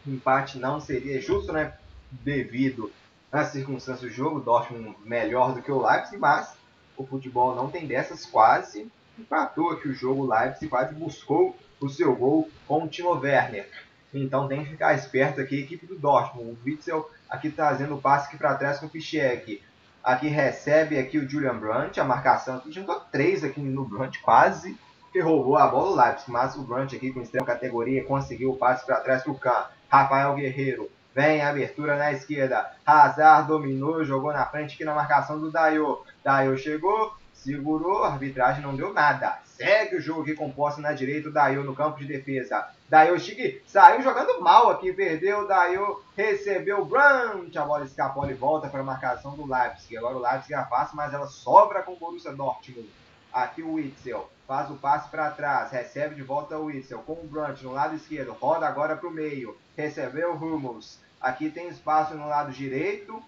empate 0.08 0.58
não 0.58 0.80
seria 0.80 1.20
justo, 1.22 1.52
né? 1.52 1.74
Devido 2.10 2.90
às 3.30 3.48
circunstâncias 3.48 4.10
do 4.10 4.16
jogo, 4.16 4.38
o 4.38 4.42
Dortmund 4.42 4.96
melhor 5.04 5.54
do 5.54 5.62
que 5.62 5.70
o 5.70 5.86
Leipzig, 5.86 6.18
mas 6.18 6.56
o 6.96 7.06
futebol 7.06 7.54
não 7.54 7.70
tem 7.70 7.86
dessas 7.86 8.26
quase. 8.26 8.90
Empatou 9.20 9.72
aqui 9.72 9.90
o 9.90 9.94
jogo, 9.94 10.24
o 10.24 10.34
Leipzig 10.34 10.70
quase 10.70 10.96
buscou 10.96 11.54
o 11.82 11.90
seu 11.90 12.16
gol 12.16 12.50
com 12.66 12.86
o 12.86 12.88
Timo 12.88 13.12
Werner. 13.20 13.70
Então 14.14 14.48
tem 14.48 14.64
que 14.64 14.70
ficar 14.70 14.94
esperto 14.94 15.42
aqui, 15.42 15.58
a 15.58 15.64
equipe 15.66 15.86
do 15.86 16.00
Dortmund. 16.00 16.52
O 16.52 16.58
Witzel 16.66 17.12
aqui 17.30 17.52
trazendo 17.52 17.96
o 17.96 18.02
passe 18.02 18.30
aqui 18.30 18.38
para 18.38 18.56
trás 18.56 18.80
com 18.80 18.86
o 18.86 18.90
Pichek. 18.90 19.62
Aqui 20.02 20.30
recebe 20.30 20.98
aqui 20.98 21.18
o 21.18 21.28
Julian 21.28 21.58
Brandt, 21.58 22.00
a 22.00 22.06
marcação 22.06 22.56
aqui, 22.56 22.72
juntou 22.72 23.02
três 23.12 23.44
aqui 23.44 23.60
no 23.60 23.84
Brandt, 23.84 24.20
quase 24.22 24.78
que 25.14 25.22
roubou 25.22 25.55
a 25.57 25.68
bola 25.68 25.91
o 25.91 25.95
Leipzig, 25.95 26.32
mas 26.32 26.55
o 26.55 26.64
Grant 26.64 26.91
aqui 26.91 27.14
com 27.14 27.22
extrema 27.22 27.45
categoria 27.45 28.03
conseguiu 28.03 28.49
o 28.49 28.57
passe 28.57 28.84
para 28.84 28.99
trás 28.99 29.22
pro 29.22 29.36
Kahn. 29.36 29.66
Rafael 29.88 30.34
Guerreiro 30.34 30.89
vem 31.14 31.39
abertura 31.43 31.95
na 31.95 32.11
esquerda. 32.11 32.72
Hazard 32.84 33.47
dominou, 33.47 34.03
jogou 34.03 34.34
na 34.34 34.43
frente 34.47 34.74
aqui 34.74 34.84
na 34.84 34.95
marcação 34.95 35.39
do 35.39 35.51
Dayo. 35.51 36.01
Dayo 36.24 36.57
chegou, 36.57 37.14
segurou, 37.32 38.03
a 38.03 38.14
arbitragem 38.14 38.64
não 38.64 38.76
deu 38.76 38.91
nada. 38.91 39.38
Segue 39.45 39.97
o 39.97 40.01
jogo 40.01 40.24
aqui 40.24 40.34
com 40.34 40.51
posse 40.51 40.82
na 40.82 40.93
direita, 40.93 41.30
o 41.30 41.32
Dayo 41.32 41.64
no 41.64 41.76
campo 41.76 41.99
de 41.99 42.07
defesa. 42.07 42.68
Dayo 42.89 43.20
Chique 43.20 43.61
saiu 43.68 44.01
jogando 44.01 44.41
mal 44.41 44.72
aqui, 44.72 44.91
perdeu, 44.91 45.47
Dayo 45.47 46.01
recebeu 46.18 46.80
o 46.80 46.86
Brandt, 46.86 47.55
a 47.55 47.64
bola 47.64 47.86
escapou 47.86 48.28
e 48.28 48.34
volta 48.34 48.68
para 48.68 48.80
a 48.80 48.84
marcação 48.84 49.36
do 49.36 49.45
Leipzig. 49.45 49.95
Agora 49.95 50.18
o 50.18 50.22
Leipzig 50.22 50.55
afasta, 50.55 50.95
mas 50.95 51.14
ela 51.14 51.28
sobra 51.28 51.84
com 51.84 51.93
o 51.93 51.97
Borussia 51.97 52.32
Dortmund. 52.34 52.89
Aqui 53.34 53.64
o 53.64 53.74
Witzel 53.74 54.30
faz 54.48 54.70
o 54.70 54.76
passe 54.76 55.10
para 55.10 55.32
trás, 55.32 55.72
recebe 55.72 56.14
de 56.14 56.22
volta 56.22 56.58
o 56.58 56.66
Witzel 56.66 57.00
com 57.00 57.14
o 57.14 57.28
Brunt 57.28 57.62
no 57.64 57.72
lado 57.72 57.96
esquerdo, 57.96 58.32
roda 58.34 58.68
agora 58.68 58.96
para 58.96 59.10
o 59.10 59.12
meio, 59.12 59.58
recebeu 59.76 60.34
o 60.34 60.36
Hummels. 60.36 61.00
Aqui 61.20 61.50
tem 61.50 61.68
espaço 61.68 62.14
no 62.14 62.28
lado 62.28 62.52
direito, 62.52 63.24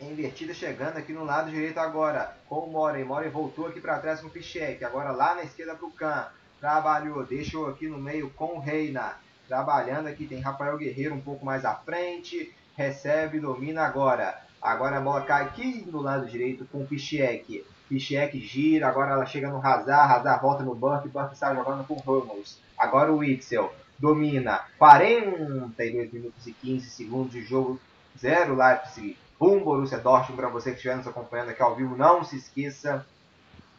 invertida 0.00 0.52
chegando 0.52 0.96
aqui 0.96 1.12
no 1.12 1.24
lado 1.24 1.48
direito 1.50 1.78
agora 1.78 2.36
com 2.48 2.60
o 2.60 2.72
Moren. 2.72 3.04
Moren 3.04 3.30
voltou 3.30 3.68
aqui 3.68 3.80
para 3.80 4.00
trás 4.00 4.20
com 4.20 4.26
o 4.26 4.30
Pichek, 4.30 4.84
agora 4.84 5.12
lá 5.12 5.36
na 5.36 5.44
esquerda 5.44 5.76
para 5.76 5.86
o 5.86 5.92
Kahn. 5.92 6.24
Trabalhou, 6.58 7.24
deixou 7.24 7.68
aqui 7.68 7.86
no 7.86 7.98
meio 7.98 8.30
com 8.30 8.56
o 8.56 8.58
Reina. 8.58 9.14
Trabalhando 9.46 10.08
aqui, 10.08 10.26
tem 10.26 10.40
Rafael 10.40 10.76
Guerreiro 10.76 11.14
um 11.14 11.20
pouco 11.20 11.44
mais 11.44 11.64
à 11.64 11.74
frente. 11.74 12.52
Recebe, 12.76 13.38
domina 13.38 13.82
agora. 13.82 14.40
Agora 14.60 14.98
a 14.98 15.00
bola 15.00 15.22
cai 15.22 15.44
aqui 15.44 15.82
do 15.82 16.00
lado 16.00 16.26
direito 16.26 16.66
com 16.66 16.82
o 16.82 16.86
Pichek. 16.86 17.64
Pichek 17.90 18.38
gira, 18.38 18.86
agora 18.86 19.10
ela 19.10 19.26
chega 19.26 19.50
no 19.50 19.58
Hazard, 19.58 20.12
Hazard 20.12 20.40
volta 20.40 20.62
no 20.62 20.76
Burke, 20.76 21.08
Burke 21.08 21.36
sai 21.36 21.56
jogando 21.56 21.84
com 21.84 21.94
Hummels. 21.94 22.60
Agora 22.78 23.12
o 23.12 23.16
Witzel 23.16 23.74
domina 23.98 24.64
42 24.78 26.12
minutos 26.12 26.46
e 26.46 26.52
15 26.52 26.88
segundos 26.88 27.32
de 27.32 27.42
jogo, 27.42 27.80
0 28.16 28.54
Leipzig, 28.54 29.18
1 29.40 29.52
um 29.52 29.64
Borussia 29.64 29.98
Dortmund. 29.98 30.40
Para 30.40 30.48
você 30.48 30.70
que 30.70 30.76
estiver 30.76 30.96
nos 30.96 31.08
acompanhando 31.08 31.48
aqui 31.48 31.60
ao 31.60 31.74
vivo, 31.74 31.96
não 31.96 32.22
se 32.22 32.36
esqueça 32.36 33.04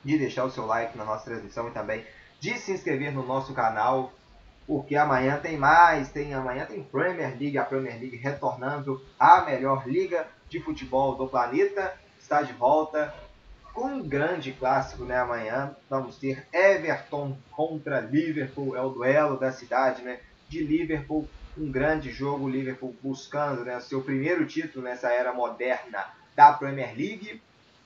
de 0.03 0.17
deixar 0.17 0.43
o 0.43 0.51
seu 0.51 0.65
like 0.65 0.97
na 0.97 1.05
nossa 1.05 1.23
transmissão 1.23 1.69
e 1.69 1.71
também 1.71 2.05
de 2.37 2.57
se 2.57 2.73
inscrever 2.73 3.13
no 3.13 3.25
nosso 3.25 3.53
canal, 3.53 4.11
porque 4.67 4.97
amanhã 4.97 5.37
tem 5.37 5.57
mais, 5.57 6.11
tem 6.11 6.33
amanhã 6.33 6.65
tem 6.65 6.83
Premier 6.83 7.29
League, 7.39 7.57
a 7.57 7.63
Premier 7.63 7.97
League 7.97 8.17
retornando 8.17 9.01
a 9.17 9.39
melhor 9.41 9.87
liga 9.87 10.27
de 10.49 10.59
futebol 10.59 11.15
do 11.15 11.27
planeta, 11.27 11.97
está 12.19 12.41
de 12.41 12.51
volta 12.51 13.13
com 13.73 13.87
um 13.87 14.07
grande 14.07 14.51
clássico, 14.51 15.05
né? 15.05 15.17
Amanhã 15.17 15.75
vamos 15.89 16.17
ter 16.17 16.47
Everton 16.53 17.37
contra 17.51 17.99
Liverpool, 17.99 18.75
é 18.75 18.81
o 18.81 18.89
duelo 18.89 19.39
da 19.39 19.51
cidade, 19.51 20.01
né? 20.01 20.19
De 20.47 20.63
Liverpool, 20.63 21.27
um 21.57 21.71
grande 21.71 22.11
jogo, 22.11 22.49
Liverpool 22.49 22.95
buscando, 23.01 23.63
né, 23.63 23.79
seu 23.79 24.01
primeiro 24.01 24.45
título 24.45 24.83
nessa 24.83 25.09
era 25.11 25.33
moderna 25.33 26.05
da 26.35 26.53
Premier 26.53 26.95
League. 26.95 27.41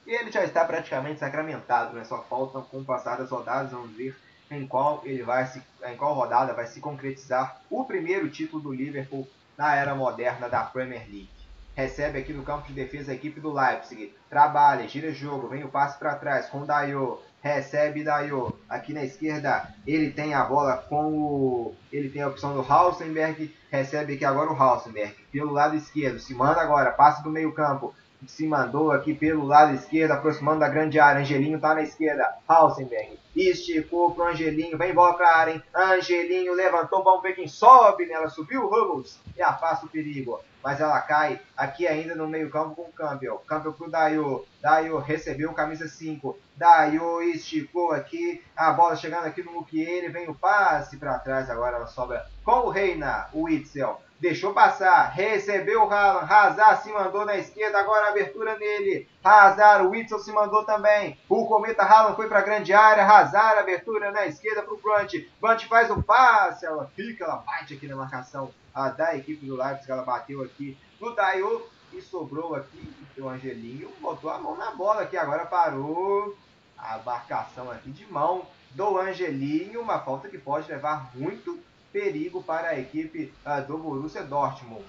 E 0.06 0.12
ele 0.12 0.32
já 0.32 0.44
está 0.44 0.64
praticamente 0.66 1.20
sacramentado, 1.20 1.96
né? 1.96 2.04
Só 2.04 2.24
faltam 2.24 2.62
com 2.64 2.80
o 2.80 2.86
passar 2.86 3.18
das 3.18 3.30
rodadas, 3.30 3.72
vamos 3.72 3.96
ver 3.96 4.16
em 4.50 4.68
qual 4.68 5.02
ele 5.04 5.24
vai 5.24 5.46
se, 5.48 5.62
em 5.84 5.98
qual 5.98 6.14
rodada 6.14 6.54
vai 6.54 6.68
se 6.68 6.80
concretizar 6.80 7.62
o 7.70 7.84
primeiro 7.84 8.30
título 8.30 8.62
do 8.62 8.74
Liverpool 8.74 9.28
na 9.58 9.76
era 9.76 9.96
moderna 9.96 10.48
da 10.48 10.64
Premier 10.64 11.08
League 11.08 11.35
recebe 11.76 12.18
aqui 12.18 12.32
no 12.32 12.44
campo 12.44 12.68
de 12.68 12.74
defesa 12.74 13.12
a 13.12 13.16
equipe 13.16 13.40
do 13.40 13.52
Leipzig, 13.52 14.14
trabalha, 14.30 14.88
gira 14.88 15.12
jogo, 15.12 15.50
vem 15.50 15.64
o 15.64 15.70
passe 15.70 16.00
para 16.00 16.16
trás 16.16 16.48
com 16.48 16.66
Dayo, 16.66 17.20
recebe 17.42 18.04
Dayo, 18.04 18.58
aqui 18.70 18.94
na 18.94 19.04
esquerda 19.04 19.68
ele 19.86 20.10
tem 20.12 20.34
a 20.34 20.44
bola 20.44 20.78
com 20.78 21.14
o, 21.14 21.76
ele 21.92 22.10
tem 22.10 22.22
a 22.22 22.28
opção 22.30 22.54
do 22.54 22.66
Hausenberg, 22.68 23.54
recebe 23.70 24.16
aqui 24.16 24.24
agora 24.24 24.52
o 24.52 24.62
Hausenberg, 24.62 25.16
pelo 25.32 25.52
lado 25.52 25.76
esquerdo, 25.76 26.20
se 26.20 26.34
manda 26.34 26.62
agora, 26.62 26.92
passe 26.92 27.22
do 27.22 27.30
meio 27.30 27.52
campo, 27.52 27.94
se 28.28 28.48
mandou 28.48 28.92
aqui 28.92 29.14
pelo 29.14 29.46
lado 29.46 29.74
esquerdo, 29.74 30.12
aproximando 30.12 30.60
da 30.60 30.70
grande 30.70 31.00
área. 31.00 31.22
Angelinho 31.22 31.60
tá 31.60 31.74
na 31.74 31.82
esquerda. 31.82 32.28
Hausenberg 32.48 33.20
esticou 33.36 34.12
pro 34.12 34.28
Angelinho, 34.28 34.78
vem 34.78 34.94
bola 34.94 35.14
pra 35.14 35.36
área, 35.36 35.54
hein? 35.54 35.64
Angelinho 35.76 36.54
levantou, 36.54 37.04
vamos 37.04 37.22
ver 37.22 37.34
quem 37.34 37.48
sobe 37.48 38.06
nela. 38.06 38.30
Subiu 38.30 38.64
o 38.64 38.70
Ramos 38.70 39.20
e 39.36 39.42
afasta 39.42 39.86
o 39.86 39.90
perigo 39.90 40.40
mas 40.66 40.82
ela 40.82 41.00
cai 41.00 41.40
aqui 41.56 41.88
ainda 41.88 42.16
no 42.16 42.28
meio 42.28 42.50
campo 42.50 42.74
com 42.74 42.82
o 42.90 42.92
Campbell. 42.92 43.38
Campbell 43.48 43.74
pro 43.74 43.88
Dayo. 43.88 44.44
Dayo 44.60 44.98
recebeu 44.98 45.54
camisa 45.54 45.88
5. 45.88 46.36
Dayo 46.58 47.22
esticou 47.22 47.92
aqui. 47.92 48.44
A 48.58 48.72
bola 48.72 48.96
chegando 48.96 49.28
aqui 49.28 49.44
no 49.44 49.52
Mukiele. 49.52 50.10
Vem 50.10 50.28
o 50.28 50.34
passe 50.34 50.98
para 50.98 51.20
trás. 51.20 51.52
Agora 51.52 51.76
ela 51.76 51.86
sobra 51.86 52.26
com 52.44 52.62
o 52.62 52.70
Reina. 52.70 53.28
O 53.32 53.48
Itzel. 53.48 54.02
Deixou 54.20 54.54
passar. 54.54 55.10
Recebeu 55.12 55.84
o 55.84 55.90
Haaland. 55.92 56.32
Hazard 56.32 56.84
se 56.84 56.92
mandou 56.92 57.26
na 57.26 57.38
esquerda. 57.38 57.80
Agora 57.80 58.10
abertura 58.10 58.58
nele. 58.58 59.08
Hazard. 59.24 59.88
O 59.88 59.96
Itzel 59.96 60.20
se 60.20 60.32
mandou 60.32 60.64
também. 60.64 61.20
O 61.30 61.46
Cometa 61.48 61.84
Haaland 61.84 62.16
foi 62.16 62.28
para 62.28 62.40
a 62.40 62.44
grande 62.44 62.74
área. 62.74 63.06
Hazard. 63.06 63.60
Abertura 63.60 64.12
na 64.12 64.26
esquerda 64.26 64.62
para 64.62 64.74
o 64.74 64.78
Brunt. 64.78 65.14
Brunt 65.40 65.66
faz 65.68 65.90
o 65.90 66.02
passe. 66.02 66.66
Ela 66.66 66.90
fica. 66.96 67.26
Ela 67.26 67.38
bate 67.38 67.74
aqui 67.74 67.88
na 67.88 67.96
marcação 67.96 68.52
a 68.76 68.90
da 68.90 69.16
equipe 69.16 69.46
do 69.46 69.56
Leipzig, 69.56 69.90
ela 69.90 70.04
bateu 70.04 70.44
aqui 70.44 70.78
no 71.00 71.16
Dayo 71.16 71.66
e 71.94 72.02
sobrou 72.02 72.54
aqui 72.54 72.94
o 73.18 73.30
Angelinho, 73.30 73.90
botou 74.02 74.30
a 74.30 74.38
mão 74.38 74.58
na 74.58 74.72
bola 74.72 75.04
aqui, 75.04 75.16
agora 75.16 75.46
parou 75.46 76.36
a 76.78 76.98
marcação 76.98 77.72
aqui 77.72 77.90
de 77.90 78.06
mão 78.12 78.46
do 78.72 79.00
Angelinho, 79.00 79.82
uma 79.82 80.00
falta 80.00 80.28
que 80.28 80.38
pode 80.38 80.70
levar 80.70 81.10
muito 81.16 81.58
perigo 81.96 82.44
para 82.44 82.72
a 82.72 82.78
equipe 82.78 83.32
uh, 83.46 83.66
do 83.66 83.78
Borussia 83.78 84.22
Dortmund. 84.22 84.84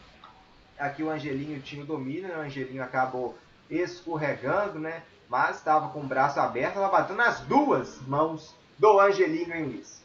Aqui 0.77 1.05
o 1.05 1.11
Angelinho 1.11 1.63
tinha 1.63 1.85
o 1.85 1.87
domínio, 1.87 2.27
né? 2.27 2.37
o 2.37 2.41
Angelinho 2.41 2.83
acabou 2.83 3.39
escorregando, 3.71 4.81
né? 4.81 5.03
Mas 5.29 5.59
estava 5.59 5.89
com 5.91 6.01
o 6.01 6.07
braço 6.07 6.41
aberto, 6.41 6.79
ela 6.79 6.89
bateu 6.89 7.15
nas 7.15 7.39
duas 7.43 8.01
mãos 8.09 8.57
do 8.77 8.99
Angelinho, 8.99 9.55
hein, 9.55 9.65
Luiz? 9.67 10.03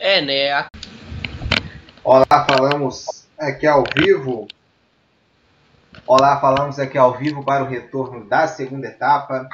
É, 0.00 0.22
né? 0.22 0.66
Olá, 2.02 2.46
falamos 2.48 3.28
aqui 3.38 3.66
ao 3.66 3.84
vivo. 3.94 4.48
Olá, 6.06 6.40
falamos 6.40 6.78
aqui 6.78 6.96
ao 6.96 7.18
vivo 7.18 7.44
para 7.44 7.64
o 7.64 7.68
retorno 7.68 8.24
da 8.24 8.48
segunda 8.48 8.86
etapa 8.86 9.46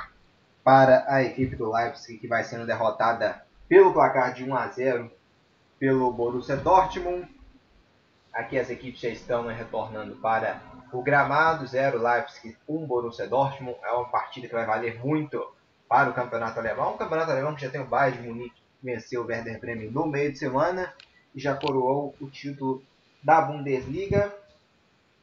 para 0.63 1.05
a 1.09 1.21
equipe 1.21 1.57
do 1.57 1.73
Leipzig, 1.73 2.17
que 2.17 2.29
vai 2.29 2.45
sendo 2.45 2.65
derrotada 2.65 3.43
pelo 3.69 3.93
placar 3.93 4.33
de 4.33 4.45
1 4.45 4.55
a 4.55 4.69
0 4.69 5.18
pelo 5.79 6.13
Borussia 6.13 6.57
Dortmund. 6.57 7.29
Aqui 8.33 8.59
as 8.59 8.71
equipes 8.71 9.01
já 9.01 9.09
estão 9.09 9.45
né, 9.45 9.55
retornando 9.55 10.17
para 10.17 10.61
o 10.93 11.03
gramado, 11.03 11.67
0 11.67 12.03
Leipzig, 12.03 12.57
1 12.69 12.87
Borussia 12.87 13.27
Dortmund. 13.27 13.79
É 13.83 13.93
uma 13.93 14.09
partida 14.09 14.47
que 14.47 14.55
vai 14.55 14.67
valer 14.67 14.99
muito 15.05 15.45
para 15.89 16.11
o 16.11 16.15
campeonato 16.15 16.59
alemão. 16.59 16.95
O 16.95 16.99
campeonato 16.99 17.31
alemão 17.31 17.55
que 17.55 17.63
já 17.63 17.71
tem 17.71 17.81
o 17.81 17.87
Bayern 17.87 18.23
de 18.23 18.29
Munique 18.29 18.63
que 18.79 18.85
venceu 18.85 19.23
o 19.23 19.27
Werder 19.27 19.61
Bremen 19.61 19.91
no 19.91 20.07
meio 20.07 20.33
de 20.33 20.39
semana 20.39 20.93
e 21.35 21.41
já 21.41 21.55
coroou 21.55 22.15
o 22.21 22.29
título 22.29 22.83
da 23.23 23.41
Bundesliga. 23.41 24.33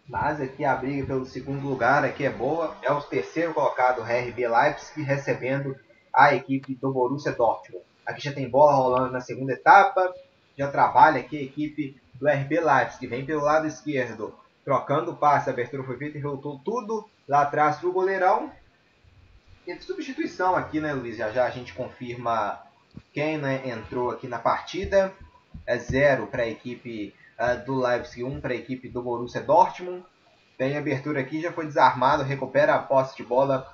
Mas 0.08 0.39
aqui 0.39 0.64
a 0.64 0.76
briga 0.76 1.06
pelo 1.06 1.26
segundo 1.26 1.68
lugar 1.68 2.03
aqui 2.03 2.26
é 2.26 2.30
boa. 2.30 2.76
É 2.82 2.91
o 2.91 3.01
terceiro 3.01 3.53
colocado 3.53 4.01
RB 4.01 4.47
Leipzig 4.47 5.01
recebendo 5.01 5.76
a 6.14 6.34
equipe 6.34 6.76
do 6.76 6.91
Borussia 6.91 7.32
Dortmund. 7.32 7.84
Aqui 8.06 8.22
já 8.22 8.32
tem 8.32 8.47
bola 8.47 8.76
rolando 8.76 9.12
na 9.12 9.20
segunda 9.20 9.53
etapa. 9.53 10.14
Já 10.58 10.70
trabalha 10.70 11.20
aqui 11.20 11.38
a 11.38 11.41
equipe 11.41 11.99
do 12.16 12.28
RB 12.28 12.60
Leipzig, 12.60 12.99
que 12.99 13.08
vem 13.08 13.26
pelo 13.26 13.43
lado 13.43 13.68
esquerdo, 13.68 14.34
trocando 14.64 15.12
o 15.12 15.16
passe. 15.16 15.49
A 15.49 15.53
abertura 15.53 15.84
foi 15.84 15.97
feita 15.97 16.18
e 16.18 16.22
voltou 16.22 16.60
tudo 16.60 17.08
lá 17.28 17.41
atrás 17.41 17.78
para 17.78 17.89
o 17.89 17.93
goleirão. 17.93 18.51
E 19.68 19.76
de 19.76 19.84
substituição 19.84 20.56
aqui, 20.56 20.80
né, 20.80 20.93
Luiz? 20.93 21.18
Já 21.18 21.32
já 21.32 21.45
a 21.45 21.49
gente 21.49 21.74
confirma 21.74 22.62
quem 23.12 23.38
né, 23.38 23.68
entrou 23.68 24.12
aqui 24.12 24.28
na 24.28 24.39
partida. 24.39 25.12
É 25.66 25.78
zero 25.78 26.28
para 26.28 26.43
a 26.43 26.47
equipe 26.47 27.14
uh, 27.39 27.66
do 27.66 27.76
Leipzig, 27.76 28.24
um 28.24 28.39
para 28.39 28.53
a 28.53 28.58
equipe 28.58 28.88
do 28.88 29.01
Borussia 29.01 29.41
Dortmund. 29.41 30.03
Tem 30.58 30.78
abertura 30.78 31.20
aqui, 31.20 31.41
já 31.41 31.51
foi 31.51 31.66
desarmado, 31.66 32.24
recupera 32.24 32.76
a 32.76 32.80
posse 32.80 33.18
de 33.18 33.24
bola 33.24 33.68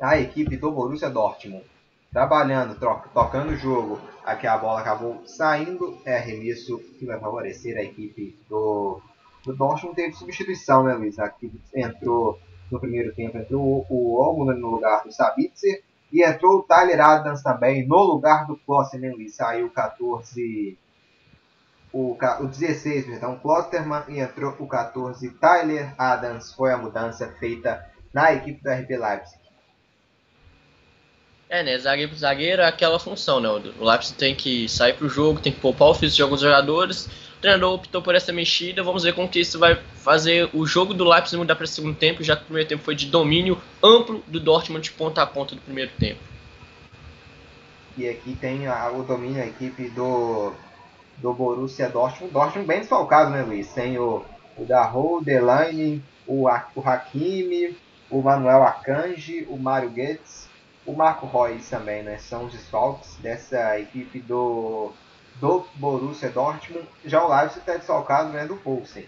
a 0.00 0.18
equipe 0.18 0.56
do 0.56 0.72
Borussia 0.72 1.08
Dortmund. 1.08 1.64
Trabalhando, 2.10 2.74
troca, 2.74 3.08
tocando 3.10 3.52
o 3.52 3.56
jogo. 3.56 4.00
Aqui 4.24 4.46
a 4.46 4.56
bola 4.56 4.80
acabou 4.80 5.22
saindo. 5.26 5.98
É 6.04 6.16
arremesso 6.16 6.78
que 6.98 7.04
vai 7.04 7.18
favorecer 7.18 7.76
a 7.76 7.82
equipe 7.82 8.38
do, 8.48 9.00
do 9.44 9.54
Dortmund. 9.54 9.96
Teve 9.96 10.12
substituição, 10.12 10.84
né, 10.84 10.94
Luiz? 10.94 11.18
Aqui 11.18 11.52
entrou 11.74 12.38
no 12.70 12.80
primeiro 12.80 13.14
tempo 13.14 13.36
entrou 13.36 13.86
o 13.90 14.14
Olmo 14.14 14.50
no 14.52 14.70
lugar 14.70 15.04
do 15.04 15.12
Sabitzer 15.12 15.82
e 16.10 16.24
entrou 16.24 16.58
o 16.58 16.62
Tyler 16.62 17.00
Adams 17.00 17.42
também 17.42 17.86
no 17.86 18.02
lugar 18.02 18.46
do 18.46 18.56
Klosterman. 18.56 19.10
Né, 19.10 19.16
Luiz? 19.16 19.34
Saiu 19.34 19.68
14 19.70 20.78
o, 21.92 22.16
o 22.40 22.46
16, 22.46 23.04
perdão, 23.04 23.38
Klosterman 23.38 24.04
e 24.08 24.18
entrou 24.18 24.56
o 24.58 24.66
14 24.66 25.28
Tyler 25.32 25.94
Adams. 25.98 26.54
Foi 26.54 26.72
a 26.72 26.78
mudança 26.78 27.28
feita 27.38 27.86
na 28.12 28.32
equipe 28.32 28.62
do 28.62 28.70
RB 28.70 28.96
Leipzig. 28.96 29.41
É, 31.52 31.62
né? 31.62 31.78
Zagueiro 31.78 32.16
zagueiro 32.16 32.62
é 32.62 32.66
aquela 32.66 32.98
função, 32.98 33.38
né? 33.38 33.46
O 33.46 33.84
Leipzig 33.84 34.16
tem 34.16 34.34
que 34.34 34.66
sair 34.70 34.94
pro 34.94 35.06
jogo, 35.06 35.38
tem 35.38 35.52
que 35.52 35.60
poupar 35.60 35.88
o 35.88 35.94
físico 35.94 36.16
de 36.16 36.22
alguns 36.22 36.40
jogadores. 36.40 37.04
O 37.36 37.40
treinador 37.42 37.74
optou 37.74 38.00
por 38.00 38.14
essa 38.14 38.32
mexida. 38.32 38.82
Vamos 38.82 39.02
ver 39.02 39.14
como 39.14 39.28
que 39.28 39.38
isso 39.38 39.58
vai 39.58 39.74
fazer 39.96 40.48
o 40.54 40.64
jogo 40.64 40.94
do 40.94 41.04
Leipzig 41.04 41.36
mudar 41.36 41.54
para 41.54 41.64
o 41.64 41.68
segundo 41.68 41.94
tempo, 41.94 42.24
já 42.24 42.36
que 42.36 42.44
o 42.44 42.46
primeiro 42.46 42.70
tempo 42.70 42.82
foi 42.82 42.94
de 42.94 43.04
domínio 43.04 43.60
amplo 43.84 44.24
do 44.26 44.40
Dortmund 44.40 44.82
de 44.82 44.92
ponta 44.92 45.20
a 45.20 45.26
ponta 45.26 45.54
do 45.54 45.60
primeiro 45.60 45.90
tempo. 46.00 46.20
E 47.98 48.08
aqui 48.08 48.34
tem 48.34 48.66
a, 48.66 48.90
o 48.90 49.02
domínio 49.02 49.36
da 49.36 49.46
equipe 49.46 49.90
do, 49.90 50.54
do 51.18 51.34
Borussia 51.34 51.90
Dortmund. 51.90 52.32
Dortmund 52.32 52.66
bem 52.66 52.78
desfalcado, 52.78 53.28
né, 53.30 53.42
Luiz? 53.42 53.70
Tem 53.74 53.98
o, 53.98 54.24
o 54.56 54.64
Darro, 54.64 55.18
o 55.18 55.20
Delaney, 55.22 56.00
o, 56.26 56.48
o 56.74 56.80
Hakimi, 56.88 57.76
o 58.10 58.22
Manuel 58.22 58.62
Akanji, 58.62 59.46
o 59.50 59.58
Mário 59.58 59.90
Goetz 59.90 60.50
o 60.84 60.92
Marco 60.92 61.26
Reus 61.26 61.68
também, 61.68 62.02
né? 62.02 62.18
São 62.18 62.46
os 62.46 62.52
desfalques 62.52 63.14
dessa 63.20 63.78
equipe 63.78 64.20
do, 64.20 64.92
do 65.40 65.64
Borussia 65.74 66.30
Dortmund. 66.30 66.86
Já 67.04 67.24
o 67.24 67.28
Leipzig 67.28 67.60
está 67.60 67.76
desfalcado 67.76 68.30
né, 68.30 68.46
do 68.46 68.56
Poulsen. 68.56 69.06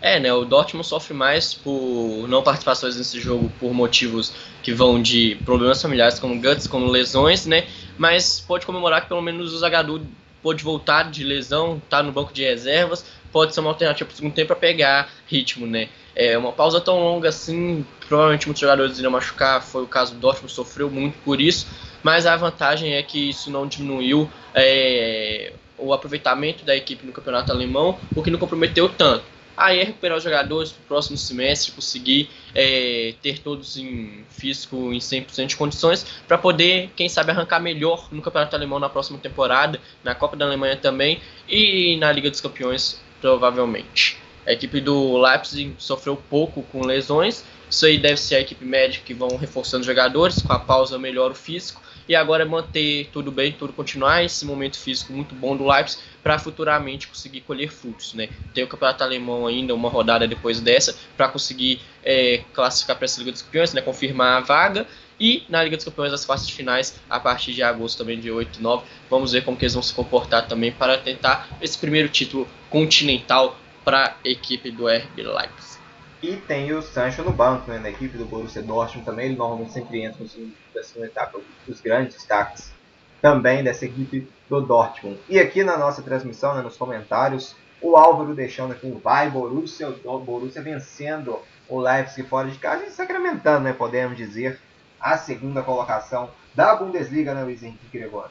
É, 0.00 0.18
né? 0.18 0.32
O 0.32 0.44
Dortmund 0.44 0.86
sofre 0.86 1.14
mais 1.14 1.54
por 1.54 2.26
não 2.28 2.42
participações 2.42 2.96
nesse 2.96 3.20
jogo 3.20 3.50
por 3.60 3.72
motivos 3.72 4.34
que 4.60 4.72
vão 4.72 5.00
de 5.00 5.36
problemas 5.44 5.80
familiares 5.80 6.18
como 6.18 6.40
guts, 6.40 6.66
como 6.66 6.86
lesões, 6.86 7.46
né? 7.46 7.68
Mas 7.96 8.40
pode 8.40 8.66
comemorar 8.66 9.02
que 9.02 9.08
pelo 9.08 9.22
menos 9.22 9.54
o 9.54 9.58
Zagadou 9.58 10.02
pode 10.42 10.64
voltar 10.64 11.08
de 11.08 11.22
lesão, 11.22 11.80
tá 11.88 12.02
no 12.02 12.10
banco 12.10 12.32
de 12.32 12.42
reservas, 12.42 13.04
pode 13.30 13.54
ser 13.54 13.60
uma 13.60 13.70
alternativa 13.70 14.04
para 14.06 14.12
o 14.12 14.16
segundo 14.16 14.34
tempo 14.34 14.48
para 14.48 14.56
pegar 14.56 15.08
ritmo, 15.26 15.68
né? 15.68 15.88
É 16.16 16.36
uma 16.36 16.50
pausa 16.50 16.80
tão 16.80 16.98
longa 16.98 17.28
assim, 17.28 17.86
provavelmente 18.12 18.46
muitos 18.46 18.60
jogadores 18.60 18.98
iriam 18.98 19.10
machucar, 19.10 19.62
foi 19.62 19.82
o 19.82 19.86
caso 19.86 20.12
do 20.12 20.20
Dortmund, 20.20 20.52
sofreu 20.52 20.90
muito 20.90 21.16
por 21.24 21.40
isso, 21.40 21.66
mas 22.02 22.26
a 22.26 22.36
vantagem 22.36 22.92
é 22.92 23.02
que 23.02 23.30
isso 23.30 23.50
não 23.50 23.66
diminuiu 23.66 24.28
é, 24.54 25.54
o 25.78 25.94
aproveitamento 25.94 26.62
da 26.62 26.76
equipe 26.76 27.06
no 27.06 27.12
campeonato 27.12 27.50
alemão, 27.50 27.98
o 28.14 28.22
que 28.22 28.30
não 28.30 28.38
comprometeu 28.38 28.86
tanto. 28.90 29.24
Aí 29.56 29.80
é 29.80 29.84
recuperar 29.84 30.18
os 30.18 30.24
jogadores 30.24 30.72
para 30.72 30.82
o 30.82 30.86
próximo 30.88 31.16
semestre, 31.16 31.72
conseguir 31.72 32.28
é, 32.54 33.14
ter 33.22 33.38
todos 33.38 33.78
em 33.78 34.26
físico 34.28 34.92
em 34.92 34.98
100% 34.98 35.46
de 35.46 35.56
condições, 35.56 36.06
para 36.28 36.36
poder, 36.36 36.90
quem 36.94 37.08
sabe, 37.08 37.30
arrancar 37.30 37.60
melhor 37.60 38.08
no 38.12 38.20
Campeonato 38.20 38.54
Alemão 38.54 38.78
na 38.78 38.90
próxima 38.90 39.18
temporada, 39.18 39.80
na 40.04 40.14
Copa 40.14 40.36
da 40.36 40.44
Alemanha 40.44 40.76
também 40.76 41.18
e 41.48 41.96
na 41.96 42.12
Liga 42.12 42.28
dos 42.28 42.42
Campeões, 42.42 43.00
provavelmente. 43.22 44.20
A 44.46 44.52
equipe 44.52 44.80
do 44.80 45.16
Leipzig 45.18 45.74
sofreu 45.78 46.20
pouco 46.28 46.62
com 46.64 46.84
lesões. 46.84 47.44
Isso 47.72 47.86
aí 47.86 47.96
deve 47.96 48.18
ser 48.18 48.34
a 48.34 48.40
equipe 48.40 48.66
médica 48.66 49.02
que 49.02 49.14
vão 49.14 49.34
reforçando 49.38 49.80
os 49.80 49.86
jogadores, 49.86 50.42
com 50.42 50.52
a 50.52 50.58
pausa 50.58 50.98
melhora 50.98 51.32
o 51.32 51.34
físico. 51.34 51.80
E 52.06 52.14
agora 52.14 52.42
é 52.42 52.46
manter 52.46 53.08
tudo 53.10 53.32
bem, 53.32 53.50
tudo 53.50 53.72
continuar, 53.72 54.22
esse 54.22 54.44
momento 54.44 54.78
físico 54.78 55.10
muito 55.10 55.34
bom 55.34 55.56
do 55.56 55.66
Leipzig, 55.66 56.02
para 56.22 56.38
futuramente 56.38 57.08
conseguir 57.08 57.40
colher 57.40 57.70
frutos. 57.70 58.12
Né? 58.12 58.28
Tem 58.52 58.62
o 58.62 58.66
Campeonato 58.66 59.02
Alemão 59.02 59.46
ainda, 59.46 59.74
uma 59.74 59.88
rodada 59.88 60.28
depois 60.28 60.60
dessa, 60.60 60.94
para 61.16 61.28
conseguir 61.28 61.80
é, 62.04 62.42
classificar 62.52 62.94
para 62.94 63.06
essa 63.06 63.18
Liga 63.20 63.32
dos 63.32 63.40
Campeões, 63.40 63.72
né? 63.72 63.80
confirmar 63.80 64.36
a 64.36 64.40
vaga. 64.40 64.86
E 65.18 65.44
na 65.48 65.64
Liga 65.64 65.76
dos 65.76 65.86
Campeões, 65.86 66.12
as 66.12 66.26
fases 66.26 66.50
finais, 66.50 67.00
a 67.08 67.18
partir 67.18 67.54
de 67.54 67.62
agosto 67.62 67.96
também, 67.96 68.20
de 68.20 68.30
8 68.30 68.58
e 68.58 68.62
9. 68.62 68.84
Vamos 69.08 69.32
ver 69.32 69.44
como 69.44 69.56
que 69.56 69.64
eles 69.64 69.72
vão 69.72 69.82
se 69.82 69.94
comportar 69.94 70.46
também 70.46 70.72
para 70.72 70.98
tentar 70.98 71.48
esse 71.62 71.78
primeiro 71.78 72.10
título 72.10 72.46
continental 72.68 73.58
para 73.82 74.14
a 74.22 74.28
equipe 74.28 74.70
do 74.70 74.86
RB 74.86 75.22
Leipzig. 75.22 75.81
E 76.22 76.36
tem 76.36 76.72
o 76.72 76.80
Sancho 76.80 77.22
no 77.22 77.32
banco, 77.32 77.68
né, 77.68 77.78
na 77.78 77.90
equipe 77.90 78.16
do 78.16 78.24
Borussia 78.24 78.62
Dortmund 78.62 79.04
também, 79.04 79.26
ele 79.26 79.36
normalmente 79.36 79.72
sempre 79.72 80.02
entra 80.02 80.22
no 80.22 80.28
segundo, 80.28 80.54
da 80.72 80.82
segunda 80.84 81.06
etapa, 81.06 81.40
os 81.66 81.80
grandes 81.80 82.14
destaques 82.14 82.72
também 83.20 83.64
dessa 83.64 83.84
equipe 83.84 84.28
do 84.48 84.60
Dortmund. 84.60 85.18
E 85.28 85.40
aqui 85.40 85.64
na 85.64 85.76
nossa 85.76 86.00
transmissão, 86.00 86.54
né, 86.54 86.62
nos 86.62 86.76
comentários, 86.76 87.56
o 87.80 87.96
Álvaro 87.96 88.34
deixando 88.34 88.72
aqui 88.72 88.86
um 88.86 88.98
vai 88.98 89.28
Borussia, 89.28 89.88
o 89.88 90.18
Borussia 90.20 90.62
vencendo 90.62 91.40
o 91.68 91.80
Leipzig 91.80 92.28
fora 92.28 92.48
de 92.48 92.58
casa 92.58 92.84
e 92.84 92.90
sacramentando, 92.90 93.64
né, 93.64 93.72
podemos 93.72 94.16
dizer, 94.16 94.60
a 95.00 95.18
segunda 95.18 95.62
colocação 95.62 96.30
da 96.54 96.76
Bundesliga, 96.76 97.34
né, 97.34 97.42
Luiz 97.42 97.62
Henrique 97.64 97.86
Gregório 97.92 98.30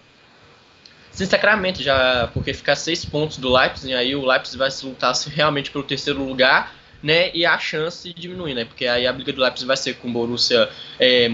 sem 1.11 1.27
sacramento 1.27 1.83
já, 1.83 2.29
porque 2.33 2.53
ficar 2.53 2.75
seis 2.75 3.03
pontos 3.03 3.37
do 3.37 3.51
Leipzig, 3.51 3.93
aí 3.93 4.15
o 4.15 4.25
Leipzig 4.25 4.57
vai 4.57 4.71
se 4.71 4.85
lutar 4.85 5.13
realmente 5.27 5.69
pelo 5.69 5.83
terceiro 5.83 6.23
lugar, 6.23 6.73
né, 7.01 7.31
e 7.33 7.45
a 7.45 7.57
chance 7.57 8.13
diminui, 8.13 8.53
né, 8.53 8.65
porque 8.65 8.85
aí 8.85 9.07
a 9.07 9.13
briga 9.13 9.33
do 9.33 9.41
Leipzig 9.41 9.67
vai 9.67 9.77
ser 9.77 9.95
com 9.95 10.11
Borussia 10.11 10.69
é, 10.99 11.29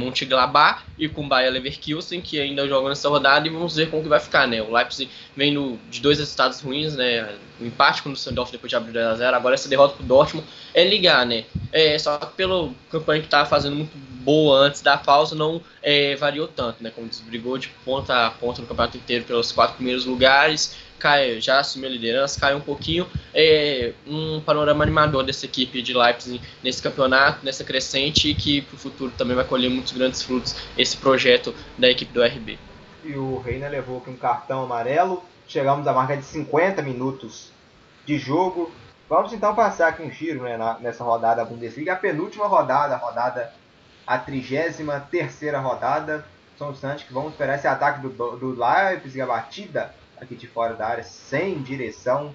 e 0.97 1.09
com 1.09 1.27
Bayer 1.27 1.51
Leverkusen, 1.51 2.21
que 2.21 2.39
ainda 2.39 2.67
jogam 2.67 2.89
nessa 2.89 3.09
rodada, 3.09 3.47
e 3.47 3.49
vamos 3.49 3.75
ver 3.75 3.89
como 3.89 4.03
que 4.03 4.09
vai 4.09 4.19
ficar, 4.19 4.47
né, 4.47 4.61
o 4.61 4.71
Leipzig 4.71 5.09
vem 5.35 5.51
no, 5.51 5.77
de 5.89 6.01
dois 6.01 6.19
resultados 6.19 6.61
ruins, 6.61 6.95
né, 6.95 7.29
o 7.59 7.65
empate 7.65 8.01
com 8.01 8.09
o 8.09 8.15
Sandorf 8.15 8.51
depois 8.51 8.69
de 8.69 8.75
abrir 8.75 8.93
2x0, 8.93 9.33
agora 9.33 9.55
essa 9.55 9.69
derrota 9.69 9.95
pro 9.95 10.05
Dortmund 10.05 10.47
é 10.73 10.83
ligar, 10.83 11.25
né, 11.25 11.45
é, 11.71 11.97
só 11.99 12.17
que 12.17 12.35
pelo 12.35 12.73
campanha 12.89 13.19
que 13.19 13.27
estava 13.27 13.47
fazendo 13.47 13.75
muito 13.75 14.17
boa 14.27 14.59
antes 14.59 14.81
da 14.81 14.97
pausa 14.97 15.33
não 15.35 15.61
é, 15.81 16.13
variou 16.17 16.49
tanto, 16.49 16.83
né? 16.83 16.91
Como 16.93 17.07
desbrigou 17.07 17.57
de 17.57 17.69
ponta 17.85 18.27
a 18.27 18.29
ponta 18.29 18.61
no 18.61 18.67
campeonato 18.67 18.97
inteiro 18.97 19.23
pelos 19.23 19.53
quatro 19.53 19.77
primeiros 19.77 20.05
lugares, 20.05 20.75
cai, 20.99 21.39
já 21.39 21.59
assumiu 21.59 21.89
a 21.89 21.91
liderança, 21.91 22.39
cai 22.39 22.55
um 22.55 22.61
pouquinho. 22.61 23.07
É, 23.33 23.93
um 24.05 24.41
panorama 24.41 24.83
animador 24.83 25.23
dessa 25.23 25.45
equipe 25.45 25.81
de 25.81 25.93
Leipzig 25.93 26.41
nesse 26.63 26.81
campeonato, 26.81 27.45
nessa 27.45 27.63
crescente, 27.63 28.29
e 28.29 28.35
que 28.35 28.61
para 28.61 28.75
o 28.75 28.77
futuro 28.77 29.11
também 29.17 29.35
vai 29.35 29.45
colher 29.45 29.69
muitos 29.69 29.93
grandes 29.93 30.21
frutos 30.21 30.55
esse 30.77 30.97
projeto 30.97 31.53
da 31.77 31.89
equipe 31.89 32.11
do 32.11 32.23
RB. 32.23 32.57
e 33.03 33.15
o 33.15 33.39
Reina 33.39 33.67
levou 33.67 33.99
aqui 33.99 34.09
um 34.09 34.17
cartão 34.17 34.63
amarelo. 34.63 35.23
Chegamos 35.47 35.87
à 35.87 35.93
marca 35.93 36.17
de 36.17 36.23
50 36.23 36.81
minutos 36.81 37.51
de 38.05 38.17
jogo. 38.17 38.71
Vamos 39.09 39.31
então 39.31 39.55
passar 39.55 39.87
aqui 39.87 40.03
um 40.03 40.11
giro 40.11 40.43
né, 40.43 40.57
nessa 40.81 41.03
rodada 41.03 41.37
da 41.37 41.45
Bundesliga, 41.45 41.93
a 41.93 41.95
penúltima 41.95 42.45
rodada, 42.45 42.95
a 42.95 42.97
rodada, 42.97 43.53
a 44.05 44.17
33 44.17 44.85
terceira 45.09 45.59
rodada. 45.59 46.25
São 46.57 46.71
instantes 46.71 47.05
que 47.05 47.13
vamos 47.13 47.31
esperar 47.31 47.55
esse 47.55 47.67
ataque 47.67 48.01
do, 48.01 48.09
do 48.09 48.57
Leipzig, 48.59 49.21
a 49.21 49.27
batida 49.27 49.93
aqui 50.19 50.35
de 50.35 50.47
fora 50.47 50.73
da 50.73 50.87
área, 50.87 51.03
sem 51.03 51.61
direção 51.61 52.33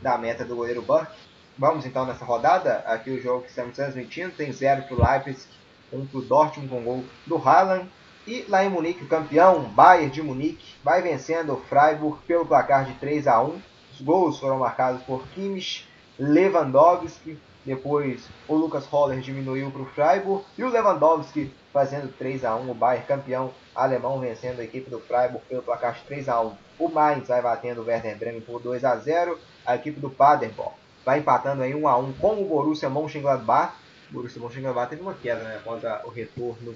da 0.00 0.16
meta 0.18 0.44
do 0.44 0.56
goleiro 0.56 0.82
Burke. 0.82 1.12
Vamos 1.58 1.84
então 1.84 2.06
nessa 2.06 2.24
rodada, 2.24 2.78
aqui 2.86 3.10
o 3.10 3.22
jogo 3.22 3.42
que 3.42 3.50
estamos 3.50 3.76
transmitindo, 3.76 4.32
tem 4.32 4.52
0 4.52 4.84
para 4.84 4.94
o 4.94 5.10
Leipzig, 5.10 5.48
1 5.92 5.98
um 5.98 6.06
para 6.06 6.18
o 6.18 6.22
Dortmund 6.22 6.68
com 6.68 6.82
gol 6.82 7.04
do 7.26 7.36
Haaland. 7.36 7.88
E 8.26 8.44
lá 8.48 8.64
em 8.64 8.68
Munique, 8.68 9.04
o 9.04 9.08
campeão 9.08 9.64
Bayern 9.64 10.10
de 10.10 10.22
Munique 10.22 10.74
vai 10.84 11.02
vencendo 11.02 11.54
o 11.54 11.60
Freiburg 11.60 12.18
pelo 12.26 12.46
placar 12.46 12.84
de 12.84 12.94
3 12.94 13.26
a 13.26 13.42
1. 13.42 13.60
Os 13.92 14.00
gols 14.00 14.38
foram 14.38 14.58
marcados 14.58 15.02
por 15.02 15.26
Kimmich, 15.28 15.86
Lewandowski, 16.18 17.38
depois 17.64 18.26
o 18.48 18.54
Lucas 18.54 18.86
Holler 18.90 19.20
diminuiu 19.20 19.70
para 19.70 19.82
o 19.82 19.86
Freiburg 19.86 20.44
e 20.56 20.64
o 20.64 20.68
Lewandowski 20.68 21.52
fazendo 21.72 22.12
3 22.16 22.44
a 22.44 22.56
1 22.56 22.70
o 22.70 22.74
Bayern 22.74 23.06
campeão 23.06 23.50
alemão 23.74 24.18
vencendo 24.18 24.60
a 24.60 24.64
equipe 24.64 24.90
do 24.90 24.98
Freiburg 25.00 25.44
pelo 25.48 25.62
placar 25.62 25.94
de 25.94 26.00
3 26.02 26.28
a 26.28 26.40
1 26.40 26.52
o 26.78 26.88
Mainz 26.88 27.28
vai 27.28 27.42
batendo 27.42 27.82
o 27.82 27.84
Werder 27.84 28.16
Bremen 28.16 28.40
por 28.40 28.60
2 28.60 28.84
a 28.84 28.96
0 28.96 29.38
a 29.66 29.76
equipe 29.76 30.00
do 30.00 30.10
Paderborn 30.10 30.74
vai 31.04 31.18
empatando 31.18 31.62
aí 31.62 31.74
1 31.74 31.86
a 31.86 31.98
1 31.98 32.12
com 32.14 32.42
o 32.42 32.44
Borussia 32.46 32.88
Mönchengladbach 32.88 33.74
o 34.10 34.14
Borussia 34.14 34.40
Mönchengladbach 34.40 34.88
teve 34.88 35.02
uma 35.02 35.14
queda 35.14 35.42
né, 35.42 35.60
contra 35.62 36.02
o 36.04 36.10
retorno 36.10 36.74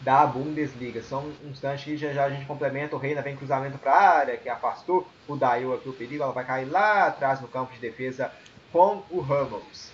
da 0.00 0.26
Bundesliga. 0.26 1.02
São 1.02 1.30
instantes 1.44 1.84
que 1.84 1.96
já, 1.96 2.12
já 2.12 2.24
a 2.24 2.30
gente 2.30 2.46
complementa. 2.46 2.96
O 2.96 2.98
Reina 2.98 3.22
vem 3.22 3.36
cruzamento 3.36 3.78
para 3.78 3.92
a 3.92 4.18
área, 4.18 4.36
que 4.36 4.48
afastou 4.48 5.06
o 5.26 5.36
Daio 5.36 5.74
aqui 5.74 5.88
o 5.88 5.92
perigo. 5.92 6.22
Ela 6.22 6.32
vai 6.32 6.44
cair 6.44 6.66
lá 6.66 7.06
atrás 7.06 7.40
no 7.40 7.48
campo 7.48 7.72
de 7.72 7.80
defesa 7.80 8.30
com 8.72 9.02
o 9.10 9.20
Ramos. 9.20 9.90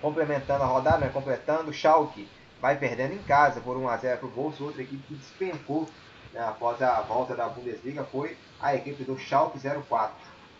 Complementando 0.00 0.64
a 0.64 0.66
rodada, 0.66 0.98
né? 0.98 1.10
completando, 1.12 1.70
o 1.70 1.72
Schalke 1.72 2.28
vai 2.60 2.76
perdendo 2.76 3.14
em 3.14 3.22
casa 3.22 3.60
por 3.60 3.76
1x0 3.76 4.18
para 4.18 4.26
o 4.26 4.30
Bolso. 4.30 4.64
Outra 4.64 4.82
equipe 4.82 5.02
que 5.06 5.14
despencou 5.14 5.88
né, 6.32 6.40
após 6.40 6.82
a 6.82 7.00
volta 7.02 7.36
da 7.36 7.48
Bundesliga 7.48 8.04
foi 8.04 8.36
a 8.60 8.74
equipe 8.74 9.04
do 9.04 9.18
Schalke 9.18 9.58
04. 9.60 10.14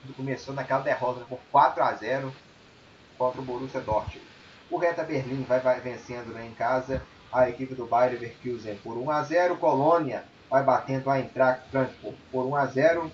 Que 0.07 0.13
começou 0.13 0.55
naquela 0.55 0.83
derrota 0.83 1.25
por 1.25 1.39
4 1.51 1.83
a 1.83 1.93
0 1.93 2.33
contra 3.19 3.41
o 3.41 3.45
Borussia 3.45 3.81
Dortmund. 3.81 4.27
O 4.71 4.79
Reta 4.79 5.05
Berlim 5.05 5.43
vai, 5.43 5.61
vai 5.61 5.81
vencendo 5.81 6.33
né, 6.33 6.47
em 6.47 6.55
casa 6.55 7.03
a 7.33 7.49
equipe 7.49 7.75
do 7.75 7.87
Bayer 7.87 8.13
Leverkusen 8.13 8.77
por 8.77 8.97
1 8.97 9.11
a 9.11 9.23
0. 9.23 9.57
Colônia 9.57 10.25
vai 10.49 10.63
batendo 10.63 11.11
a 11.11 11.19
Eintracht 11.19 11.69
Frankfurt 11.71 12.17
por 12.31 12.47
1 12.47 12.57
a 12.57 12.67
0. 12.67 13.13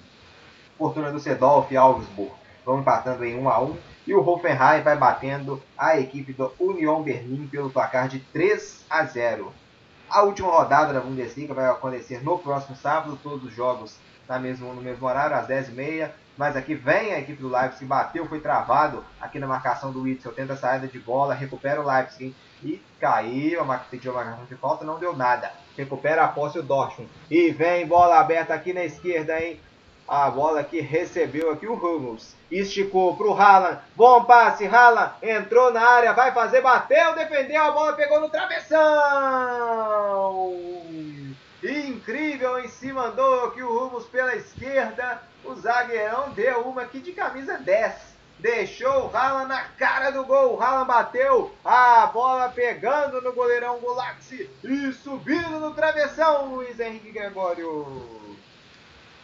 Fortuna 0.77 1.11
do 1.11 1.19
Sedolf 1.19 1.71
e 1.73 1.77
Augsburg 1.77 2.38
vão 2.69 2.81
empatando 2.81 3.25
em 3.25 3.35
1 3.35 3.49
a 3.49 3.63
1 3.63 3.77
e 4.07 4.15
o 4.15 4.21
Hoffenheim 4.21 4.83
vai 4.83 4.95
batendo 4.95 5.63
a 5.77 5.99
equipe 5.99 6.35
do 6.35 6.53
Union 6.61 7.03
Berlim 7.03 7.47
pelo 7.47 7.71
placar 7.71 8.09
de 8.09 8.21
3 8.21 8.85
a 8.91 9.05
0. 9.05 9.51
A 10.11 10.23
última 10.23 10.51
rodada 10.51 10.93
da 10.93 11.01
Bundesliga 11.01 11.55
vai 11.55 11.67
acontecer 11.67 12.23
no 12.23 12.39
próximo 12.39 12.77
sábado, 12.77 13.19
todos 13.23 13.45
os 13.45 13.55
jogos 13.55 13.97
na 14.29 14.39
mesmo, 14.39 14.75
no 14.75 14.83
mesmo 14.83 15.07
horário, 15.07 15.35
às 15.35 15.49
10h30. 15.49 16.11
Mas 16.37 16.57
aqui 16.57 16.75
vem 16.75 17.15
a 17.15 17.19
equipe 17.19 17.41
do 17.41 17.49
Leipzig, 17.49 17.87
bateu, 17.87 18.27
foi 18.27 18.39
travado 18.39 19.03
aqui 19.19 19.39
na 19.39 19.47
marcação 19.47 19.91
do 19.91 20.03
Witzel, 20.03 20.33
tenta 20.33 20.53
a 20.53 20.57
saída 20.57 20.87
de 20.87 20.99
bola, 20.99 21.35
recupera 21.35 21.81
o 21.81 21.87
Leipzig 21.87 22.35
e 22.63 22.83
caiu, 23.01 23.65
pediu 23.91 24.13
a 24.13 24.15
marcação 24.15 24.45
de 24.45 24.55
falta, 24.57 24.85
não 24.85 24.99
deu 24.99 25.17
nada. 25.17 25.51
Recupera 25.77 26.23
a 26.25 26.29
posse 26.29 26.59
o 26.59 26.63
Dortmund. 26.63 27.11
E 27.31 27.51
vem 27.51 27.87
bola 27.87 28.21
aberta 28.21 28.53
aqui 28.53 28.75
na 28.75 28.85
esquerda, 28.85 29.41
hein? 29.41 29.59
A 30.09 30.31
bola 30.31 30.65
que 30.65 30.81
recebeu 30.81 31.51
aqui 31.51 31.67
o 31.67 31.75
Hummels. 31.75 32.35
Esticou 32.51 33.15
pro 33.15 33.35
Haaland. 33.35 33.79
Bom 33.95 34.25
passe, 34.25 34.67
Haaland 34.67 35.13
entrou 35.23 35.71
na 35.71 35.83
área, 35.87 36.15
vai 36.15 36.33
fazer, 36.33 36.63
bateu, 36.63 37.15
defendeu, 37.15 37.63
a 37.63 37.71
bola 37.71 37.93
pegou 37.93 38.19
no 38.19 38.31
travessão. 38.31 38.79
Incrível 41.63 42.59
em 42.61 42.69
cima 42.69 43.09
mandou 43.09 43.45
aqui 43.45 43.63
o 43.63 43.87
Hummels 43.87 44.07
pela 44.07 44.35
esquerda. 44.35 45.21
O 45.45 45.55
zagueirão 45.55 46.31
deu 46.31 46.63
uma 46.63 46.83
aqui 46.83 47.01
de 47.01 47.13
camisa 47.13 47.59
10 47.59 48.19
deixou 48.39 49.07
o 49.07 49.17
Haaland 49.17 49.49
na 49.49 49.63
cara 49.77 50.11
do 50.11 50.25
gol. 50.25 50.55
O 50.55 50.63
Haaland 50.63 50.87
bateu 50.87 51.53
a 51.65 52.07
bola 52.07 52.49
pegando 52.49 53.21
no 53.21 53.33
goleirão 53.33 53.79
Gulaxi 53.79 54.49
e 54.63 54.93
subindo 54.93 55.61
no 55.61 55.75
travessão, 55.75 56.47
Luiz 56.55 56.79
Henrique 56.79 57.11
Gregório. 57.11 58.28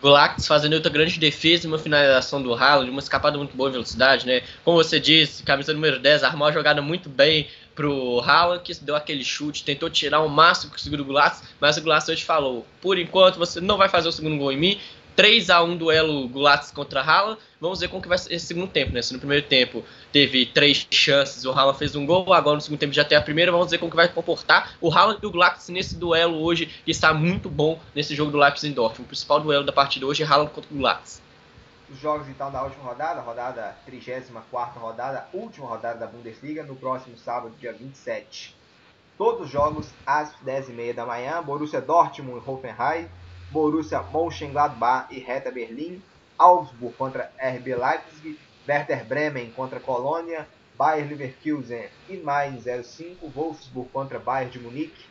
Gulax 0.04 0.46
fazendo 0.46 0.74
outra 0.74 0.92
grande 0.92 1.18
defesa, 1.18 1.66
uma 1.66 1.78
finalização 1.78 2.42
do 2.42 2.52
Haaland, 2.52 2.90
uma 2.90 3.00
escapada 3.00 3.38
muito 3.38 3.56
boa 3.56 3.70
em 3.70 3.72
velocidade, 3.72 4.26
né? 4.26 4.42
Como 4.62 4.76
você 4.76 5.00
disse, 5.00 5.42
camisa 5.42 5.72
número 5.72 5.98
10, 5.98 6.22
armou 6.24 6.46
a 6.46 6.52
jogada 6.52 6.82
muito 6.82 7.08
bem 7.08 7.48
pro 7.74 8.20
Haaland, 8.20 8.62
que 8.62 8.74
deu 8.84 8.94
aquele 8.94 9.24
chute, 9.24 9.64
tentou 9.64 9.88
tirar 9.88 10.20
o 10.20 10.28
máximo 10.28 10.70
que 10.70 10.76
conseguiu 10.76 10.98
do 10.98 11.06
Gulax, 11.06 11.42
mas 11.58 11.78
o 11.78 11.80
Gulax 11.80 12.06
hoje 12.06 12.22
falou, 12.22 12.66
por 12.82 12.98
enquanto 12.98 13.38
você 13.38 13.62
não 13.62 13.78
vai 13.78 13.88
fazer 13.88 14.06
o 14.06 14.12
segundo 14.12 14.36
gol 14.36 14.52
em 14.52 14.58
mim, 14.58 14.80
3 15.16 15.50
a 15.50 15.62
1 15.62 15.76
duelo 15.76 16.28
Gulax 16.28 16.70
contra 16.70 17.00
Haaland. 17.00 17.38
Vamos 17.60 17.80
ver 17.80 17.88
como 17.88 18.02
que 18.02 18.08
vai 18.08 18.18
ser 18.18 18.34
esse 18.34 18.46
segundo 18.46 18.68
tempo, 18.68 18.92
né? 18.92 19.00
Se 19.00 19.12
no 19.12 19.18
primeiro 19.18 19.46
tempo 19.46 19.84
teve 20.12 20.46
três 20.46 20.86
chances, 20.90 21.44
o 21.44 21.52
Haaland 21.52 21.78
fez 21.78 21.94
um 21.94 22.04
gol, 22.04 22.32
agora 22.32 22.56
no 22.56 22.60
segundo 22.60 22.78
tempo 22.78 22.92
já 22.92 23.04
tem 23.04 23.16
a 23.16 23.22
primeira, 23.22 23.52
vamos 23.52 23.70
ver 23.70 23.78
como 23.78 23.90
que 23.90 23.96
vai 23.96 24.08
comportar 24.08 24.76
o 24.80 24.92
Haaland 24.92 25.20
e 25.22 25.26
o 25.26 25.30
Gulax 25.30 25.68
nesse 25.68 25.96
duelo 25.96 26.42
hoje, 26.42 26.66
que 26.84 26.90
está 26.90 27.14
muito 27.14 27.48
bom 27.48 27.80
nesse 27.94 28.14
jogo 28.14 28.30
do 28.30 28.38
Leipzig 28.38 28.70
em 28.70 28.74
Dortmund. 28.74 29.02
O 29.02 29.08
principal 29.08 29.40
duelo 29.40 29.64
da 29.64 29.72
partida 29.72 30.06
hoje 30.06 30.22
é 30.22 30.26
Haaland 30.26 30.50
contra 30.50 30.70
o 30.72 30.76
Gulax. 30.76 31.22
Os 31.90 32.00
jogos 32.00 32.28
então 32.28 32.50
da 32.50 32.62
última 32.62 32.84
rodada, 32.84 33.20
rodada 33.20 33.76
34 33.84 34.80
rodada, 34.80 35.28
última 35.32 35.66
rodada 35.66 35.98
da 35.98 36.06
Bundesliga, 36.06 36.64
no 36.64 36.74
próximo 36.74 37.16
sábado, 37.16 37.54
dia 37.60 37.72
27. 37.72 38.54
Todos 39.16 39.42
os 39.42 39.50
jogos 39.50 39.86
às 40.04 40.32
10h30 40.44 40.94
da 40.94 41.06
manhã, 41.06 41.40
Borussia 41.42 41.80
Dortmund 41.80 42.42
e 42.44 42.50
Hoffenheim, 42.50 43.08
Borussia 43.54 44.02
Mönchengladbach 44.02 45.06
e 45.12 45.20
Hertha 45.20 45.48
Berlim, 45.48 46.02
Augsburg 46.36 46.96
contra 46.96 47.30
RB 47.38 47.76
Leipzig, 47.76 48.36
Werder 48.66 49.04
Bremen 49.04 49.52
contra 49.52 49.78
Colônia, 49.78 50.48
Bayer 50.76 51.08
Leverkusen 51.08 51.88
e 52.08 52.16
Mainz 52.16 52.64
05, 52.64 53.28
Wolfsburg 53.28 53.88
contra 53.92 54.18
Bayern 54.18 54.50
de 54.50 54.58
Munique, 54.58 55.06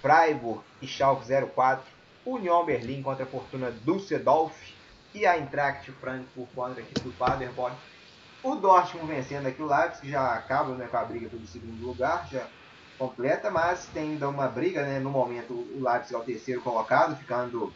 Freiburg 0.00 0.60
e 0.80 0.86
Schalke 0.86 1.26
04, 1.26 1.82
Union 2.24 2.64
Berlim 2.64 3.02
contra 3.02 3.26
Fortuna 3.26 3.72
Düsseldorf 3.72 4.54
e 5.12 5.26
a 5.26 5.36
Eintracht 5.36 5.90
Frankfurt 6.00 6.48
contra 6.54 6.80
a 6.80 6.84
equipe 6.84 7.00
do 7.00 7.10
Paderborn. 7.18 7.74
O 8.44 8.54
Dortmund 8.54 9.12
vencendo 9.12 9.48
aqui 9.48 9.60
o 9.60 9.66
Leipzig 9.66 10.08
já 10.08 10.34
acaba 10.34 10.72
né, 10.76 10.86
com 10.86 10.96
a 10.96 11.04
briga 11.04 11.28
pelo 11.28 11.44
segundo 11.48 11.84
lugar, 11.84 12.28
já 12.30 12.46
completa, 12.96 13.50
mas 13.50 13.86
tem 13.86 14.12
ainda 14.12 14.28
uma 14.28 14.46
briga, 14.46 14.82
né, 14.82 15.00
no 15.00 15.10
momento 15.10 15.52
o 15.52 15.80
Leipzig 15.82 16.14
é 16.14 16.18
o 16.18 16.22
terceiro 16.22 16.60
colocado, 16.60 17.16
ficando 17.16 17.72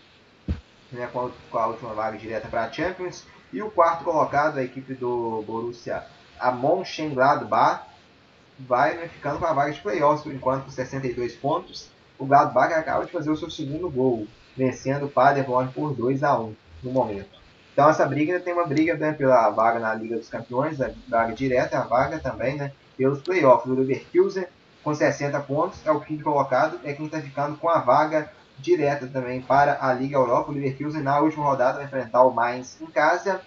né, 0.93 1.09
com, 1.13 1.27
a, 1.27 1.31
com 1.51 1.59
a 1.59 1.67
última 1.67 1.95
vaga 1.95 2.19
direta 2.19 2.49
para 2.49 2.65
a 2.65 2.73
Champions. 2.73 3.25
E 3.53 3.63
o 3.63 3.71
quarto 3.71 4.05
colocado, 4.05 4.59
a 4.59 4.63
equipe 4.63 4.95
do 4.95 5.43
Borussia, 5.47 6.05
a 6.39 6.51
Mönchengladbach, 6.51 7.85
vai 8.59 8.97
né, 8.97 9.09
ficando 9.09 9.39
com 9.39 9.47
a 9.47 9.53
vaga 9.53 9.73
de 9.73 9.81
playoffs 9.81 10.23
por 10.23 10.33
enquanto 10.33 10.65
com 10.65 10.71
62 10.71 11.35
pontos. 11.37 11.91
O 12.19 12.27
Gladbach 12.27 12.73
acaba 12.73 13.05
de 13.05 13.13
fazer 13.13 13.31
o 13.31 13.37
seu 13.37 13.51
segundo 13.51 13.91
gol, 13.91 14.27
vencendo 14.57 15.07
o 15.07 15.09
Paderborn 15.09 15.73
por 15.73 15.95
2 15.95 16.23
a 16.23 16.39
1 16.39 16.55
no 16.83 16.93
momento. 16.93 17.41
Então 17.73 17.89
essa 17.89 18.07
briga 18.07 18.39
tem 18.39 18.53
uma 18.53 18.67
briga 18.67 18.95
né, 18.97 19.13
pela 19.13 19.49
vaga 19.51 19.81
na 19.81 19.95
Liga 19.95 20.17
dos 20.17 20.29
Campeões, 20.29 20.81
a 20.81 20.91
vaga 21.09 21.33
direta, 21.33 21.79
a 21.79 21.83
vaga 21.83 22.19
também 22.19 22.57
né, 22.57 22.73
pelos 22.97 23.23
playoffs. 23.23 23.71
O 23.71 23.75
Leverkusen 23.75 24.47
com 24.85 24.95
60 24.95 25.39
pontos 25.41 25.81
é 25.87 25.91
o 25.91 26.01
quinto 26.01 26.25
colocado, 26.25 26.79
é 26.85 26.93
quem 26.93 27.07
está 27.07 27.21
ficando 27.21 27.57
com 27.57 27.69
a 27.69 27.79
vaga 27.79 28.31
direta 28.63 29.07
também 29.07 29.43
para 29.43 29.79
a 29.81 29.93
Liga 29.93 30.17
Europa. 30.17 30.51
O 30.51 30.55
Leverkusen 30.55 31.03
na 31.03 31.19
última 31.19 31.45
rodada 31.45 31.79
vai 31.79 31.85
enfrentar 31.85 32.23
o 32.23 32.31
Mainz 32.31 32.81
em 32.81 32.87
casa. 32.87 33.41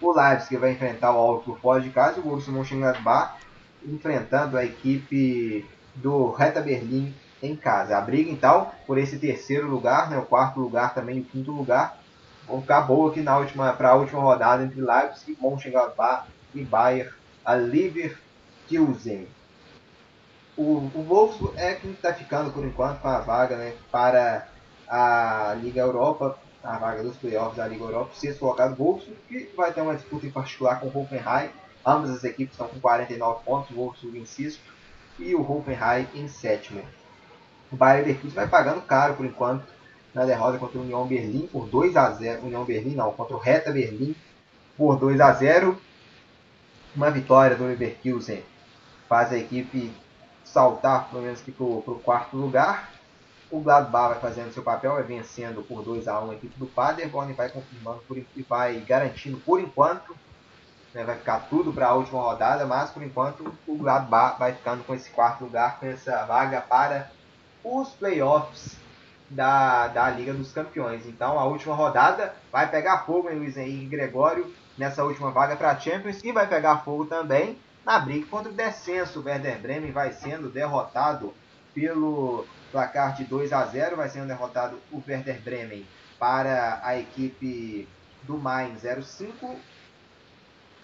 O 0.00 0.12
Leipzig 0.12 0.56
vai 0.56 0.72
enfrentar 0.72 1.12
o 1.12 1.18
Augsburg 1.18 1.60
fora 1.60 1.80
de 1.80 1.90
casa. 1.90 2.18
O 2.18 2.22
Borussia 2.22 2.52
Mönchengladbach 2.52 3.36
enfrentando 3.84 4.56
a 4.56 4.64
equipe 4.64 5.64
do 5.94 6.30
Hertha 6.30 6.60
Berlim 6.60 7.14
em 7.42 7.54
casa. 7.54 7.96
A 7.96 8.00
briga 8.00 8.30
então 8.30 8.70
por 8.86 8.98
esse 8.98 9.18
terceiro 9.18 9.68
lugar, 9.68 10.08
né, 10.10 10.18
o 10.18 10.24
quarto 10.24 10.60
lugar 10.60 10.94
também 10.94 11.20
o 11.20 11.24
quinto 11.24 11.50
lugar, 11.50 11.98
boa 12.86 13.10
aqui 13.10 13.20
na 13.20 13.38
última 13.38 13.72
para 13.72 13.90
a 13.90 13.94
última 13.94 14.20
rodada 14.20 14.64
entre 14.64 14.80
Leipzig, 14.80 15.36
Mönchengladbach 15.40 16.26
e 16.54 16.62
Bayer 16.62 17.12
a 17.44 17.54
Leverkusen. 17.54 19.26
O, 20.56 20.90
o 20.94 21.04
Wolfsburg 21.08 21.58
é 21.58 21.74
quem 21.74 21.92
está 21.92 22.12
ficando 22.12 22.52
por 22.52 22.64
enquanto 22.64 23.00
com 23.00 23.08
a 23.08 23.20
vaga 23.20 23.56
né, 23.56 23.72
para 23.90 24.46
a 24.94 25.56
Liga 25.58 25.80
Europa, 25.80 26.38
a 26.62 26.76
vaga 26.76 27.02
dos 27.02 27.16
playoffs 27.16 27.56
da 27.56 27.66
Liga 27.66 27.82
Europa, 27.82 28.10
sexto 28.12 28.40
colocado 28.40 28.76
Wolfsburg, 28.76 29.18
que 29.26 29.50
vai 29.56 29.72
ter 29.72 29.80
uma 29.80 29.94
disputa 29.94 30.26
em 30.26 30.30
particular 30.30 30.78
com 30.78 30.86
o 30.86 31.00
Hoffenheim. 31.00 31.48
Ambas 31.84 32.10
as 32.10 32.24
equipes 32.24 32.52
estão 32.52 32.68
com 32.68 32.78
49 32.78 33.42
pontos, 33.42 33.70
o 33.70 33.74
Wolfsburg 33.74 34.18
em 34.18 34.26
sexto 34.26 34.60
e 35.18 35.34
o 35.34 35.40
Hoffenheim 35.40 36.06
em 36.14 36.28
sétimo. 36.28 36.82
O 37.72 37.76
Bayern 37.76 38.06
Leverkusen 38.06 38.34
vai 38.34 38.46
pagando 38.46 38.82
caro 38.82 39.14
por 39.14 39.24
enquanto 39.24 39.64
na 40.12 40.26
derrota 40.26 40.58
contra 40.58 40.78
o 40.78 40.82
União 40.82 41.06
Berlim 41.06 41.46
por 41.46 41.66
2 41.66 41.96
a 41.96 42.10
0 42.10 42.42
União 42.42 42.62
Berlim 42.62 42.94
não, 42.94 43.12
contra 43.12 43.34
o 43.34 43.38
Reta 43.38 43.72
Berlim 43.72 44.14
por 44.76 44.98
2 44.98 45.18
a 45.22 45.32
0 45.32 45.80
Uma 46.94 47.10
vitória 47.10 47.56
do 47.56 47.64
Leverkusen 47.64 48.42
faz 49.08 49.32
a 49.32 49.38
equipe 49.38 49.90
saltar 50.44 51.08
pelo 51.08 51.22
menos 51.22 51.40
para 51.40 51.64
o 51.64 52.00
quarto 52.04 52.36
lugar. 52.36 52.90
O 53.52 53.60
Gladbach 53.60 54.14
vai 54.14 54.20
fazendo 54.20 54.52
seu 54.52 54.62
papel, 54.62 54.94
vai 54.94 55.02
vencendo 55.02 55.62
por 55.62 55.84
2 55.84 56.08
a 56.08 56.18
1 56.18 56.30
a 56.30 56.34
equipe 56.34 56.58
do 56.58 56.66
Paderborn 56.66 57.30
e 57.30 57.36
vai 57.36 57.50
confirmando 57.50 58.00
por, 58.08 58.16
e 58.16 58.42
vai 58.48 58.80
garantindo 58.80 59.36
por 59.36 59.60
enquanto 59.60 60.16
né, 60.94 61.04
vai 61.04 61.16
ficar 61.16 61.48
tudo 61.50 61.70
para 61.70 61.88
a 61.88 61.94
última 61.94 62.22
rodada, 62.22 62.64
mas 62.64 62.90
por 62.90 63.02
enquanto 63.02 63.52
o 63.66 63.76
Gladbach 63.76 64.38
vai 64.38 64.54
ficando 64.54 64.82
com 64.84 64.94
esse 64.94 65.10
quarto 65.10 65.44
lugar, 65.44 65.78
com 65.78 65.84
essa 65.84 66.24
vaga 66.24 66.62
para 66.62 67.10
os 67.62 67.90
playoffs 67.90 68.76
da, 69.28 69.88
da 69.88 70.08
Liga 70.08 70.32
dos 70.32 70.50
Campeões. 70.50 71.06
Então 71.06 71.38
a 71.38 71.44
última 71.44 71.74
rodada 71.74 72.34
vai 72.50 72.70
pegar 72.70 73.04
fogo 73.04 73.28
em 73.28 73.38
Luiz 73.38 73.58
Henrique 73.58 73.86
Gregório 73.86 74.50
nessa 74.78 75.04
última 75.04 75.30
vaga 75.30 75.56
para 75.56 75.72
a 75.72 75.78
Champions 75.78 76.24
e 76.24 76.32
vai 76.32 76.46
pegar 76.46 76.78
fogo 76.78 77.04
também 77.04 77.58
na 77.84 77.98
briga 77.98 78.26
contra 78.28 78.50
o 78.50 78.54
descenso. 78.54 79.20
O 79.20 79.24
Werder 79.24 79.60
Bremen 79.60 79.92
vai 79.92 80.12
sendo 80.12 80.48
derrotado 80.48 81.34
pelo 81.74 82.46
placar 82.72 83.14
de 83.14 83.24
2 83.24 83.52
a 83.52 83.64
0, 83.66 83.96
vai 83.96 84.08
sendo 84.08 84.26
derrotado 84.26 84.80
o 84.90 85.00
Werder 85.06 85.40
Bremen 85.40 85.86
para 86.18 86.80
a 86.82 86.98
equipe 86.98 87.88
do 88.24 88.36
Mainz 88.36 88.82
05 88.82 89.56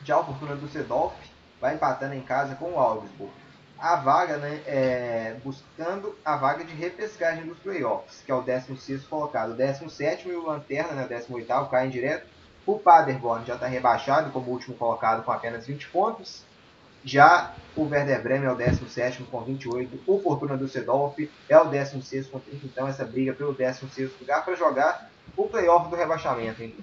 já 0.04 0.18
o 0.18 0.24
Fortuna 0.24 0.56
Düsseldorf 0.56 1.14
vai 1.60 1.74
empatando 1.74 2.14
em 2.14 2.22
casa 2.22 2.54
com 2.54 2.72
o 2.72 2.78
Augsburg. 2.78 3.32
A 3.78 3.96
vaga, 3.96 4.38
né, 4.38 4.60
é, 4.66 5.36
buscando 5.44 6.16
a 6.24 6.36
vaga 6.36 6.64
de 6.64 6.74
repescagem 6.74 7.46
dos 7.46 7.58
playoffs, 7.58 8.22
que 8.24 8.32
é 8.32 8.34
o 8.34 8.42
16 8.42 9.04
colocado. 9.04 9.52
O 9.52 9.54
17 9.54 10.28
e 10.28 10.32
o 10.32 10.46
Lanterna, 10.46 10.92
né, 10.92 11.04
o 11.04 11.08
18 11.08 11.70
caem 11.70 11.90
direto. 11.90 12.26
O 12.66 12.78
Paderborn 12.78 13.46
já 13.46 13.54
está 13.54 13.66
rebaixado 13.66 14.30
como 14.30 14.50
último 14.50 14.76
colocado 14.76 15.22
com 15.24 15.30
apenas 15.30 15.66
20 15.66 15.88
pontos. 15.88 16.44
Já 17.04 17.54
o 17.76 17.84
Werder 17.84 18.22
Bremen 18.22 18.48
é 18.48 18.52
o 18.52 18.56
17 18.56 19.22
com 19.24 19.40
28. 19.40 20.00
O 20.06 20.20
Fortuna 20.20 20.56
Düsseldorf 20.56 21.30
é 21.48 21.58
o 21.58 21.64
16 21.64 22.26
com 22.26 22.38
30. 22.38 22.66
Então, 22.66 22.88
essa 22.88 23.04
briga 23.04 23.32
pelo 23.32 23.52
16 23.52 24.10
lugar 24.20 24.44
para 24.44 24.54
jogar 24.56 25.10
o 25.36 25.44
playoff 25.44 25.88
do 25.88 25.96
rebaixamento. 25.96 26.62
Hein? 26.62 26.74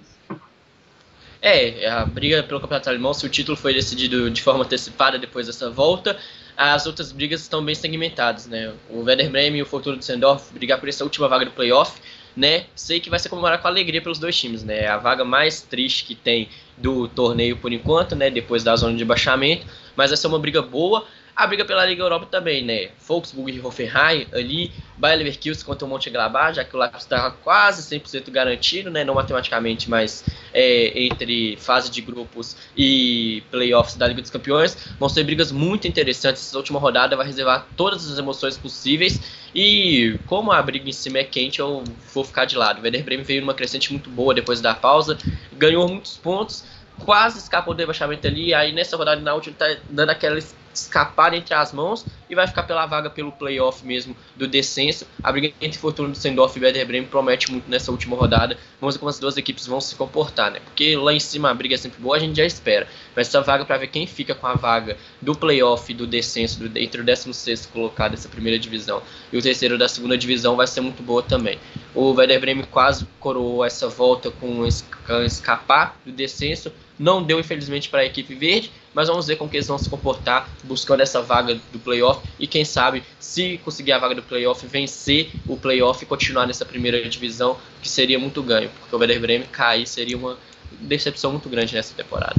É, 1.41 1.88
a 1.88 2.05
briga 2.05 2.41
pelo 2.43 2.59
campeonato 2.59 2.89
alemão, 2.89 3.13
se 3.13 3.26
o 3.26 3.30
título 3.30 3.57
foi 3.57 3.74
decidido 3.74 4.32
de 4.32 4.41
forma 4.41 4.63
antecipada 4.63 5.20
depois 5.20 5.45
dessa 5.45 5.70
volta, 5.70 6.18
as 6.57 6.88
outras 6.88 7.11
brigas 7.11 7.41
estão 7.41 7.63
bem 7.63 7.76
segmentadas, 7.76 8.47
né? 8.47 8.74
O 8.89 9.01
Werder 9.01 9.30
Bremen 9.30 9.59
e 9.59 9.61
o 9.61 9.66
Fortuna 9.66 9.97
Düsseldorf 9.97 10.51
brigar 10.53 10.80
por 10.80 10.89
essa 10.89 11.03
última 11.03 11.28
vaga 11.28 11.45
do 11.45 11.51
playoff, 11.51 12.01
né? 12.36 12.65
Sei 12.75 12.99
que 12.99 13.09
vai 13.09 13.19
ser 13.19 13.29
comemorado 13.29 13.61
com 13.61 13.67
alegria 13.67 14.01
pelos 14.01 14.19
dois 14.19 14.38
times, 14.38 14.63
né? 14.63 14.88
A 14.88 14.97
vaga 14.97 15.23
mais 15.23 15.61
triste 15.61 16.03
que 16.03 16.15
tem 16.15 16.49
do 16.77 17.07
torneio 17.07 17.57
por 17.57 17.71
enquanto, 17.71 18.15
né? 18.15 18.29
Depois 18.29 18.63
da 18.63 18.75
zona 18.75 18.97
de 18.97 19.05
baixamento, 19.05 19.65
mas 19.95 20.09
vai 20.09 20.17
ser 20.17 20.27
uma 20.27 20.39
briga 20.39 20.61
boa 20.61 21.05
a 21.36 21.45
briga 21.45 21.65
pela 21.65 21.86
Liga 21.86 22.01
Europa 22.01 22.27
também, 22.31 22.63
né? 22.63 22.91
Wolfsburg 23.07 23.51
e 23.51 23.59
Hoffenheim 23.59 24.25
ali, 24.31 24.71
Bayer 24.97 25.17
Leverkusen 25.17 25.65
contra 25.65 25.86
o 25.86 25.89
Mönchengladbach, 25.89 26.55
já 26.55 26.63
que 26.63 26.73
o 26.73 26.79
Leipzig 26.79 27.03
estava 27.03 27.31
quase 27.31 27.81
100% 27.99 28.31
garantido, 28.31 28.89
né? 28.89 29.03
Não 29.03 29.15
matematicamente, 29.15 29.89
mas 29.89 30.23
é, 30.53 31.03
entre 31.03 31.57
fase 31.57 31.91
de 31.91 32.01
grupos 32.01 32.55
e 32.77 33.43
playoffs 33.51 33.97
da 33.97 34.07
Liga 34.07 34.21
dos 34.21 34.31
Campeões. 34.31 34.77
Vão 34.97 35.09
ser 35.09 35.25
brigas 35.25 35.51
muito 35.51 35.88
interessantes. 35.88 36.41
Essa 36.47 36.57
última 36.57 36.79
rodada 36.79 37.17
vai 37.17 37.25
reservar 37.25 37.67
todas 37.75 38.09
as 38.09 38.17
emoções 38.17 38.57
possíveis. 38.57 39.19
E 39.53 40.17
como 40.27 40.53
a 40.53 40.61
briga 40.61 40.89
em 40.89 40.93
cima 40.93 41.17
é 41.17 41.23
quente, 41.25 41.59
eu 41.59 41.83
vou 42.13 42.23
ficar 42.23 42.45
de 42.45 42.55
lado. 42.55 42.79
O 42.79 42.83
Werder 42.83 43.03
Bremen 43.03 43.25
veio 43.25 43.41
numa 43.41 43.53
crescente 43.53 43.91
muito 43.91 44.09
boa 44.09 44.33
depois 44.33 44.61
da 44.61 44.73
pausa, 44.73 45.17
ganhou 45.53 45.88
muitos 45.88 46.17
pontos, 46.17 46.63
quase 46.99 47.39
escapou 47.39 47.73
do 47.73 47.79
rebaixamento 47.79 48.25
ali. 48.25 48.53
Aí 48.53 48.71
nessa 48.71 48.95
rodada 48.95 49.19
na 49.19 49.33
última 49.33 49.55
tá 49.57 49.75
dando 49.89 50.11
aquela 50.11 50.38
escapar 50.80 51.34
entre 51.34 51.53
as 51.53 51.71
mãos 51.73 52.05
e 52.30 52.36
vai 52.36 52.47
ficar 52.47 52.63
pela 52.63 52.86
vaga 52.86 53.09
pelo 53.09 53.32
playoff 53.32 53.86
mesmo 53.86 54.15
do 54.36 54.47
descenso. 54.47 55.05
A 55.23 55.32
briga 55.32 55.53
entre 55.61 55.78
Fortuna 55.78 56.09
do 56.09 56.17
Sendorf 56.17 56.57
e 56.57 56.63
Werder 56.63 56.86
Bremen 56.86 57.07
promete 57.07 57.51
muito 57.51 57.69
nessa 57.69 57.91
última 57.91 58.15
rodada. 58.15 58.57
Vamos 58.80 58.95
ver 58.95 58.99
como 58.99 59.09
as 59.09 59.19
duas 59.19 59.38
equipes 59.38 59.65
vão 59.67 59.80
se 59.80 59.95
comportar, 59.95 60.51
né? 60.51 60.59
Porque 60.59 60.95
lá 60.95 61.13
em 61.13 61.19
cima 61.19 61.49
a 61.49 61.53
briga 61.53 61.76
é 61.76 61.78
sempre 61.78 62.01
boa, 62.01 62.15
a 62.15 62.19
gente 62.19 62.38
já 62.38 62.45
espera. 62.45 62.88
Mas 63.15 63.28
essa 63.28 63.41
vaga 63.41 63.65
para 63.65 63.78
ver 63.78 63.88
quem 63.88 64.05
fica 64.05 64.36
com 64.36 64.47
a 64.47 64.53
vaga 64.53 64.97
do 65.21 65.36
playoff 65.36 65.93
do 65.93 66.05
descenso 66.05 66.59
do, 66.59 66.78
entre 66.78 67.01
o 67.01 67.03
16 67.03 67.67
colocado 67.67 68.11
dessa 68.11 68.30
primeira 68.30 68.59
divisão 68.59 69.01
e 69.32 69.38
o 69.38 69.41
terceiro 69.41 69.78
da 69.78 69.88
segunda 69.88 70.17
divisão 70.17 70.55
vai 70.55 70.67
ser 70.67 70.82
muito 70.82 71.01
boa 71.01 71.23
também. 71.23 71.59
O 71.93 72.11
Werder 72.11 72.39
Bremen 72.39 72.65
quase 72.69 73.07
coroou 73.19 73.63
essa 73.63 73.88
volta 73.88 74.32
com 74.32 74.65
escapar 74.65 75.97
do 76.05 76.11
descenso 76.11 76.71
não 76.97 77.21
deu, 77.21 77.39
infelizmente, 77.39 77.89
para 77.89 78.01
a 78.01 78.05
equipe 78.05 78.34
verde, 78.34 78.71
mas 78.95 79.09
vamos 79.09 79.27
ver 79.27 79.35
como 79.35 79.49
que 79.49 79.57
eles 79.57 79.67
vão 79.67 79.77
se 79.77 79.89
comportar 79.89 80.47
buscando 80.63 81.01
essa 81.01 81.21
vaga 81.21 81.59
do 81.73 81.77
playoff 81.77 82.25
e 82.39 82.47
quem 82.47 82.63
sabe, 82.63 83.03
se 83.19 83.57
conseguir 83.57 83.91
a 83.91 83.99
vaga 83.99 84.15
do 84.15 84.23
playoff, 84.23 84.65
vencer 84.65 85.33
o 85.45 85.57
playoff 85.57 86.01
e 86.01 86.07
continuar 86.07 86.47
nessa 86.47 86.65
primeira 86.65 87.07
divisão, 87.09 87.57
que 87.81 87.89
seria 87.89 88.17
muito 88.17 88.41
ganho, 88.41 88.69
porque 88.79 88.95
o 88.95 88.97
Werder 88.97 89.19
Bremen 89.19 89.47
cair 89.49 89.85
seria 89.85 90.17
uma 90.17 90.37
decepção 90.71 91.31
muito 91.31 91.49
grande 91.49 91.75
nessa 91.75 91.93
temporada. 91.93 92.35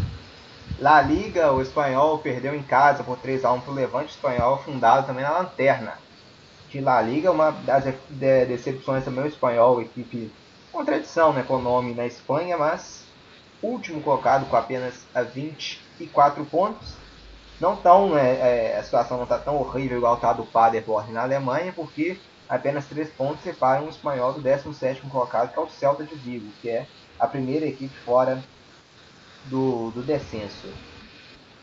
La 0.78 1.02
Liga, 1.02 1.52
o 1.52 1.61
espanhol 1.61 2.18
perdeu 2.18 2.54
em 2.54 2.62
casa 2.62 3.04
por 3.04 3.18
3 3.18 3.44
a 3.44 3.52
1 3.52 3.61
para 3.61 3.72
o 3.72 3.74
Levante 3.74 4.11
espanhol, 4.11 4.62
fundado 4.64 5.07
também 5.07 5.24
na 5.24 5.32
lanterna. 5.32 5.98
De 6.70 6.80
La 6.80 7.02
Liga, 7.02 7.30
uma 7.30 7.50
das 7.50 7.84
decepções 8.11 9.04
também 9.04 9.24
o 9.24 9.28
espanhol, 9.28 9.80
equipe 9.80 10.30
com 10.72 10.84
tradição 10.84 11.32
né, 11.32 11.42
com 11.46 11.57
o 11.57 11.62
nome 11.62 11.94
na 11.94 12.07
Espanha, 12.07 12.57
mas 12.59 13.04
último 13.62 14.00
colocado 14.02 14.46
com 14.46 14.57
apenas 14.57 14.94
24 15.99 16.44
pontos. 16.47 16.94
Não 17.61 17.74
tão, 17.76 18.16
é, 18.18 18.72
é, 18.72 18.78
a 18.78 18.82
situação 18.82 19.16
não 19.16 19.24
está 19.24 19.38
tão 19.38 19.57
horrível 19.57 19.99
igual 19.99 20.16
está 20.16 20.32
do 20.32 20.44
Paderborn 20.44 21.12
na 21.12 21.22
Alemanha, 21.22 21.72
porque 21.72 22.18
apenas 22.49 22.86
3 22.86 23.09
pontos 23.11 23.42
separam 23.42 23.86
o 23.86 23.88
espanhol 23.88 24.34
do 24.34 24.40
17 24.40 25.01
colocado, 25.03 25.53
que 25.53 25.59
é 25.59 25.62
o 25.62 25.68
Celta 25.68 26.05
de 26.05 26.14
Vigo, 26.14 26.51
que 26.61 26.68
é 26.68 26.86
a 27.18 27.26
primeira 27.26 27.66
equipe 27.66 27.97
fora 28.05 28.42
do, 29.47 29.90
do 29.90 30.03
descenso. 30.03 30.68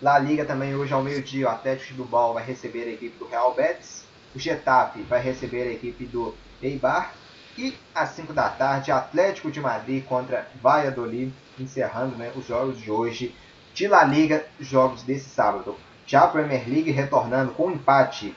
La 0.02 0.18
Liga 0.20 0.44
também 0.46 0.76
hoje 0.76 0.94
ao 0.94 1.04
meio-dia, 1.04 1.48
o 1.48 1.50
Atlético 1.50 1.92
de 1.92 1.94
Bilbao 1.94 2.34
vai 2.34 2.44
receber 2.44 2.84
a 2.84 2.92
equipe 2.92 3.18
do 3.18 3.28
Real 3.28 3.54
Betis, 3.54 4.04
o 4.36 4.40
Getafe 4.40 5.02
vai 5.04 5.22
receber 5.22 5.64
a 5.64 5.72
equipe 5.72 6.06
do 6.06 6.36
Eibar 6.62 7.14
e 7.58 7.78
às 7.94 8.10
5 8.10 8.34
da 8.34 8.50
tarde, 8.50 8.92
Atlético 8.92 9.52
de 9.52 9.62
Madrid 9.62 10.04
contra 10.04 10.48
Valladolid 10.62 11.32
encerrando 11.60 12.16
né, 12.18 12.32
os 12.36 12.48
jogos 12.48 12.80
de 12.80 12.90
hoje 12.90 13.36
de 13.74 13.88
La 13.88 14.04
Liga, 14.04 14.46
jogos 14.60 15.04
desse 15.04 15.30
sábado. 15.30 15.76
Já 16.06 16.24
a 16.24 16.28
Premier 16.28 16.68
League 16.68 16.92
retornando 16.92 17.54
com 17.54 17.68
um 17.68 17.72
empate 17.72 18.36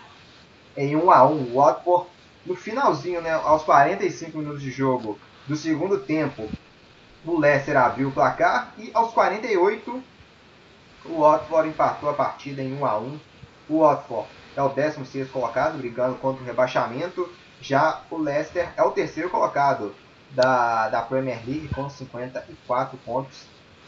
em 0.76 0.97
1 0.97 1.11
a 1.11 1.26
1 1.26 1.55
Watford 1.55 2.09
no 2.45 2.55
finalzinho, 2.55 3.20
né, 3.20 3.32
aos 3.32 3.62
45 3.64 4.39
minutos 4.39 4.62
de 4.62 4.70
jogo 4.70 5.18
do 5.47 5.57
segundo 5.57 5.99
tempo, 5.99 6.49
o 7.24 7.39
Leicester 7.39 7.76
abriu 7.76 8.09
o 8.09 8.12
placar 8.12 8.72
e 8.78 8.91
aos 8.95 9.12
48 9.12 10.03
o 11.05 11.20
Watford 11.20 11.68
empatou 11.68 12.11
a 12.11 12.14
partida 12.14 12.62
em 12.62 12.78
1 12.78 12.87
a 12.87 12.99
1. 12.99 13.20
O 13.68 13.80
Watford 13.80 14.28
é 14.57 14.62
o 14.62 14.68
16 14.68 15.30
colocado, 15.30 15.78
brigando 15.78 16.16
contra 16.16 16.43
o 16.43 16.47
rebaixamento. 16.47 17.28
Já 17.61 18.03
o 18.11 18.16
Leicester 18.16 18.68
é 18.76 18.82
o 18.82 18.91
terceiro 18.91 19.30
colocado, 19.30 19.95
da, 20.30 20.89
da 20.89 21.03
Premier 21.03 21.41
League 21.47 21.68
com 21.68 21.89
54 21.89 22.99
pontos. 22.99 23.47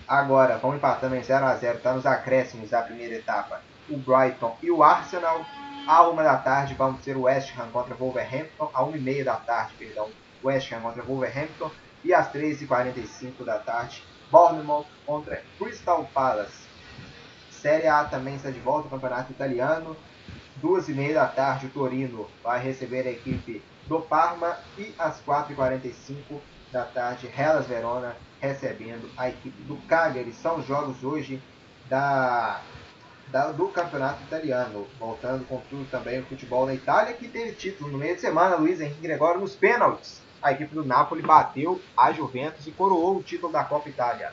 Agora, 0.08 0.56
vão 0.56 0.74
empatando 0.74 1.16
em 1.16 1.22
0 1.22 1.44
a 1.44 1.54
0 1.54 1.76
está 1.76 1.92
nos 1.92 2.06
acréscimos 2.06 2.70
da 2.70 2.80
primeira 2.80 3.16
etapa. 3.16 3.60
O 3.90 3.98
Brighton 3.98 4.56
e 4.62 4.70
o 4.70 4.82
Arsenal. 4.82 5.44
À 5.86 6.08
uma 6.08 6.22
da 6.22 6.36
tarde 6.38 6.74
vamos 6.74 7.02
ter 7.04 7.14
o 7.14 7.22
West 7.22 7.52
Ham 7.58 7.68
contra 7.70 7.94
Wolverhampton. 7.94 8.70
À 8.72 8.82
uma 8.82 8.96
e 8.96 9.00
meia 9.00 9.22
da 9.22 9.36
tarde, 9.36 9.74
perdão, 9.78 10.08
West 10.42 10.72
Ham 10.72 10.80
contra 10.80 11.02
Wolverhampton. 11.02 11.70
E 12.02 12.14
às 12.14 12.32
13h45 12.32 13.44
da 13.44 13.58
tarde, 13.58 14.02
Bournemouth 14.30 14.86
contra 15.04 15.42
Crystal 15.58 16.02
Palace. 16.14 16.66
Série 17.50 17.86
A 17.86 18.04
também 18.04 18.36
está 18.36 18.50
de 18.50 18.60
volta 18.60 18.86
ao 18.86 18.90
Campeonato 18.90 19.32
Italiano. 19.32 19.94
Duas 20.56 20.88
e 20.88 20.92
meia 20.92 21.14
da 21.14 21.26
tarde, 21.26 21.66
o 21.66 21.70
Torino 21.70 22.26
vai 22.42 22.60
receber 22.60 23.06
a 23.06 23.10
equipe 23.10 23.62
do 23.86 24.00
Parma 24.00 24.56
e 24.78 24.94
às 24.98 25.20
4h45 25.20 26.40
da 26.72 26.84
tarde, 26.84 27.30
Hellas 27.36 27.66
Verona 27.66 28.16
recebendo 28.40 29.08
a 29.16 29.28
equipe 29.28 29.62
do 29.62 29.76
Cagliari. 29.88 30.32
São 30.32 30.62
jogos 30.62 31.02
hoje 31.02 31.40
da, 31.88 32.60
da, 33.28 33.52
do 33.52 33.68
campeonato 33.68 34.22
italiano. 34.22 34.86
Voltando 34.98 35.44
com 35.46 35.60
tudo 35.68 35.88
também 35.90 36.20
o 36.20 36.26
futebol 36.26 36.66
na 36.66 36.74
Itália, 36.74 37.14
que 37.14 37.28
teve 37.28 37.52
título 37.52 37.90
no 37.90 37.98
meio 37.98 38.14
de 38.14 38.20
semana. 38.20 38.56
Luiz 38.56 38.80
Henrique 38.80 39.00
Gregório 39.00 39.40
nos 39.40 39.54
pênaltis. 39.54 40.20
A 40.40 40.52
equipe 40.52 40.74
do 40.74 40.84
Napoli 40.84 41.22
bateu 41.22 41.80
a 41.96 42.12
Juventus 42.12 42.66
e 42.66 42.70
coroou 42.70 43.16
o 43.16 43.22
título 43.22 43.52
da 43.52 43.64
Copa 43.64 43.88
Itália. 43.88 44.32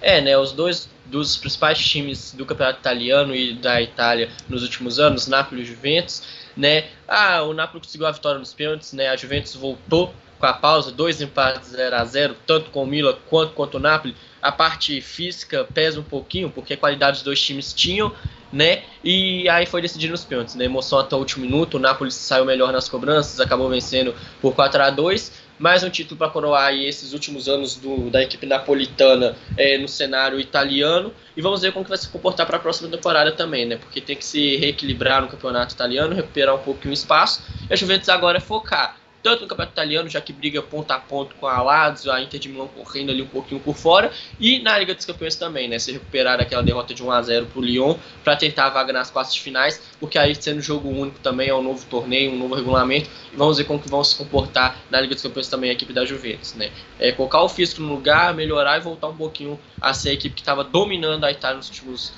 É, 0.00 0.20
né? 0.20 0.38
Os 0.38 0.52
dois 0.52 0.88
dos 1.06 1.36
principais 1.36 1.78
times 1.78 2.32
do 2.32 2.46
campeonato 2.46 2.78
italiano 2.78 3.34
e 3.34 3.54
da 3.54 3.82
Itália 3.82 4.30
nos 4.48 4.62
últimos 4.62 5.00
anos, 5.00 5.26
Napoli 5.26 5.62
e 5.62 5.64
Juventus, 5.64 6.22
né? 6.56 6.88
Ah, 7.06 7.42
o 7.42 7.52
Napoli 7.52 7.82
conseguiu 7.82 8.06
a 8.06 8.12
vitória 8.12 8.38
nos 8.38 8.54
pênaltis, 8.54 8.92
né? 8.92 9.08
A 9.08 9.16
Juventus 9.16 9.56
voltou 9.56 10.14
com 10.38 10.46
a 10.46 10.52
pausa, 10.52 10.90
dois 10.90 11.20
empates 11.20 11.70
0 11.70 11.96
a 11.96 12.04
0 12.04 12.36
tanto 12.46 12.70
com 12.70 12.82
o 12.82 12.86
Milan 12.86 13.16
quanto 13.28 13.52
contra 13.52 13.76
o 13.76 13.80
Napoli. 13.80 14.14
A 14.40 14.52
parte 14.52 15.00
física 15.00 15.66
pesa 15.74 16.00
um 16.00 16.04
pouquinho, 16.04 16.50
porque 16.50 16.74
a 16.74 16.76
qualidade 16.76 17.16
dos 17.16 17.22
dois 17.22 17.42
times 17.42 17.72
tinham, 17.72 18.12
né? 18.52 18.84
E 19.02 19.48
aí 19.48 19.66
foi 19.66 19.82
decidido 19.82 20.12
nos 20.12 20.24
pênaltis, 20.24 20.54
né? 20.54 20.64
Emoção 20.64 20.98
até 20.98 21.16
o 21.16 21.18
último 21.18 21.44
minuto, 21.44 21.74
o 21.74 21.80
Napoli 21.80 22.10
saiu 22.10 22.44
melhor 22.44 22.72
nas 22.72 22.88
cobranças, 22.88 23.40
acabou 23.40 23.68
vencendo 23.68 24.14
por 24.40 24.54
4 24.54 24.82
a 24.82 24.90
2 24.90 25.48
mais 25.58 25.82
um 25.82 25.90
título 25.90 26.16
para 26.16 26.30
coroar 26.30 26.72
esses 26.72 27.12
últimos 27.12 27.48
anos 27.48 27.74
do, 27.74 28.10
da 28.10 28.22
equipe 28.22 28.46
napolitana 28.46 29.34
é, 29.56 29.76
no 29.76 29.88
cenário 29.88 30.38
italiano 30.38 31.12
e 31.36 31.42
vamos 31.42 31.62
ver 31.62 31.72
como 31.72 31.84
que 31.84 31.88
vai 31.88 31.98
se 31.98 32.08
comportar 32.08 32.46
para 32.46 32.58
a 32.58 32.60
próxima 32.60 32.88
temporada 32.88 33.32
também, 33.32 33.66
né? 33.66 33.76
Porque 33.76 34.00
tem 34.00 34.14
que 34.14 34.24
se 34.24 34.56
reequilibrar 34.56 35.20
no 35.20 35.28
campeonato 35.28 35.74
italiano, 35.74 36.14
recuperar 36.14 36.54
um 36.54 36.60
pouquinho 36.60 36.90
o 36.90 36.94
espaço. 36.94 37.42
E 37.68 37.72
a 37.72 37.76
Juventus 37.76 38.08
agora 38.08 38.38
é 38.38 38.40
focar 38.40 38.96
tanto 39.22 39.42
no 39.42 39.48
campeonato 39.48 39.72
italiano, 39.72 40.08
já 40.08 40.20
que 40.20 40.32
briga 40.32 40.62
ponto 40.62 40.90
a 40.90 40.98
ponto 40.98 41.34
com 41.36 41.46
a 41.46 41.60
Lazio, 41.60 42.10
a 42.12 42.20
Inter 42.20 42.38
de 42.38 42.48
Milão 42.48 42.68
correndo 42.68 43.10
ali 43.10 43.22
um 43.22 43.26
pouquinho 43.26 43.60
por 43.60 43.76
fora, 43.76 44.12
e 44.38 44.60
na 44.60 44.78
Liga 44.78 44.94
dos 44.94 45.04
Campeões 45.04 45.36
também, 45.36 45.68
né? 45.68 45.78
Se 45.78 45.92
recuperar 45.92 46.40
aquela 46.40 46.62
derrota 46.62 46.94
de 46.94 47.02
1 47.02 47.10
a 47.10 47.22
0 47.22 47.46
para 47.46 47.58
o 47.58 47.62
Lyon 47.62 47.96
para 48.22 48.36
tentar 48.36 48.66
a 48.66 48.70
vaga 48.70 48.92
nas 48.92 49.10
quartas 49.10 49.34
de 49.34 49.40
finais, 49.40 49.82
porque 49.98 50.18
aí 50.18 50.34
sendo 50.34 50.60
jogo 50.60 50.88
único 50.88 51.18
também 51.20 51.48
é 51.48 51.54
um 51.54 51.62
novo 51.62 51.84
torneio, 51.86 52.32
um 52.32 52.38
novo 52.38 52.54
regulamento, 52.54 53.08
e 53.32 53.36
vamos 53.36 53.58
ver 53.58 53.64
como 53.64 53.80
que 53.80 53.88
vão 53.88 54.02
se 54.04 54.16
comportar 54.16 54.76
na 54.90 55.00
Liga 55.00 55.14
dos 55.14 55.22
Campeões 55.22 55.48
também 55.48 55.70
a 55.70 55.72
equipe 55.72 55.92
da 55.92 56.04
Juventus, 56.04 56.54
né? 56.54 56.70
É, 56.98 57.12
colocar 57.12 57.42
o 57.42 57.48
físico 57.48 57.82
no 57.82 57.94
lugar, 57.94 58.34
melhorar 58.34 58.78
e 58.78 58.80
voltar 58.80 59.08
um 59.08 59.16
pouquinho 59.16 59.58
a 59.80 59.92
ser 59.92 60.10
a 60.10 60.12
equipe 60.12 60.34
que 60.34 60.40
estava 60.40 60.62
dominando 60.64 61.24
a 61.24 61.30
Itália 61.30 61.56
nos 61.56 61.68
últimos 61.68 62.12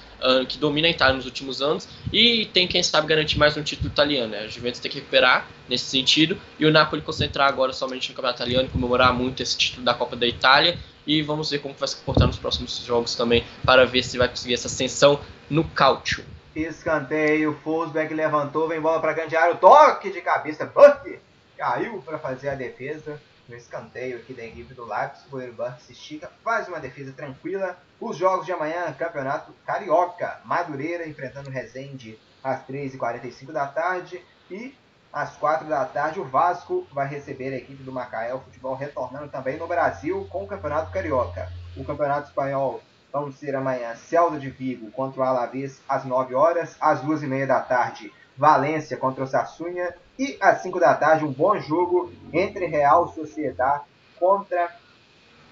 que 0.49 0.59
domina 0.59 0.87
a 0.87 0.91
Itália 0.91 1.17
nos 1.17 1.25
últimos 1.25 1.63
anos 1.63 1.89
e 2.13 2.47
tem, 2.47 2.67
quem 2.67 2.83
sabe, 2.83 3.07
garantir 3.07 3.39
mais 3.39 3.57
um 3.57 3.63
título 3.63 3.89
italiano. 3.89 4.33
Né? 4.33 4.41
A 4.41 4.49
Juventus 4.49 4.81
tem 4.81 4.91
que 4.91 4.99
recuperar 4.99 5.47
nesse 5.69 5.85
sentido 5.85 6.39
e 6.59 6.67
o 6.67 6.71
Napoli 6.71 7.03
concentrar 7.03 7.49
agora 7.49 7.73
somente 7.73 8.11
no 8.11 8.15
campeonato 8.15 8.43
italiano 8.43 8.69
e 8.69 8.71
comemorar 8.71 9.13
muito 9.13 9.43
esse 9.43 9.57
título 9.57 9.85
da 9.85 9.95
Copa 9.95 10.17
da 10.17 10.27
Itália. 10.27 10.79
E 11.07 11.23
vamos 11.23 11.51
ver 11.51 11.59
como 11.59 11.75
vai 11.75 11.89
se 11.89 11.97
comportar 11.97 12.27
nos 12.27 12.39
próximos 12.39 12.79
jogos 12.85 13.15
também 13.17 13.45
para 13.65 13.87
ver 13.87 14.03
se 14.03 14.19
vai 14.19 14.29
conseguir 14.29 14.55
essa 14.55 14.67
ascensão 14.67 15.21
no 15.49 15.65
cálcio. 15.65 16.25
Escanteio, 16.55 17.59
Fosberg 17.65 18.13
levantou, 18.13 18.69
vem 18.69 18.81
bola 18.81 19.01
para 19.01 19.13
área, 19.13 19.55
toque 19.55 20.11
de 20.11 20.21
cabeça, 20.21 20.67
Buck 20.67 21.19
caiu 21.57 22.03
para 22.03 22.19
fazer 22.19 22.49
a 22.49 22.55
defesa 22.55 23.21
no 23.51 23.57
escanteio 23.57 24.17
aqui 24.17 24.33
da 24.33 24.45
equipe 24.45 24.73
do 24.73 24.87
Leipzig. 24.87 25.27
O 25.31 25.53
Burke 25.53 25.83
se 25.83 25.93
estica, 25.93 26.31
faz 26.43 26.69
uma 26.69 26.81
defesa 26.81 27.13
tranquila. 27.13 27.77
Os 28.01 28.17
jogos 28.17 28.47
de 28.47 28.53
amanhã, 28.53 28.91
Campeonato 28.93 29.53
Carioca. 29.67 30.41
Madureira 30.45 31.07
enfrentando 31.07 31.51
Resende 31.51 32.19
às 32.43 32.65
3h45 32.67 33.53
da 33.53 33.67
tarde. 33.67 34.25
E 34.51 34.75
às 35.13 35.37
4 35.37 35.69
da 35.69 35.85
tarde, 35.85 36.21
o 36.21 36.25
Vasco 36.25 36.87
vai 36.93 37.09
receber 37.09 37.53
a 37.53 37.57
equipe 37.57 37.83
do 37.83 37.93
Macaé, 37.93 38.33
o 38.33 38.41
futebol 38.41 38.75
retornando 38.75 39.29
também 39.29 39.57
no 39.59 39.67
Brasil 39.67 40.27
com 40.31 40.45
o 40.45 40.47
Campeonato 40.47 40.93
Carioca. 40.93 41.53
O 41.77 41.85
Campeonato 41.85 42.29
Espanhol 42.29 42.81
vamos 43.13 43.37
ser 43.37 43.57
amanhã 43.57 43.95
Celta 43.97 44.39
de 44.39 44.51
Vigo 44.51 44.91
contra 44.93 45.21
o 45.21 45.25
Alavés 45.25 45.83
às 45.89 46.05
9 46.05 46.35
horas, 46.35 46.77
às 46.81 47.03
2h30 47.03 47.47
da 47.47 47.61
tarde, 47.61 48.13
Valência 48.41 48.97
contra 48.97 49.23
o 49.23 49.27
Sassunha 49.27 49.95
e 50.19 50.39
às 50.41 50.63
5 50.63 50.81
da 50.81 50.95
tarde, 50.95 51.27
um 51.27 51.31
bom 51.31 51.59
jogo 51.59 52.11
entre 52.33 52.65
Real 52.65 53.07
Sociedade 53.13 53.85
contra 54.19 54.75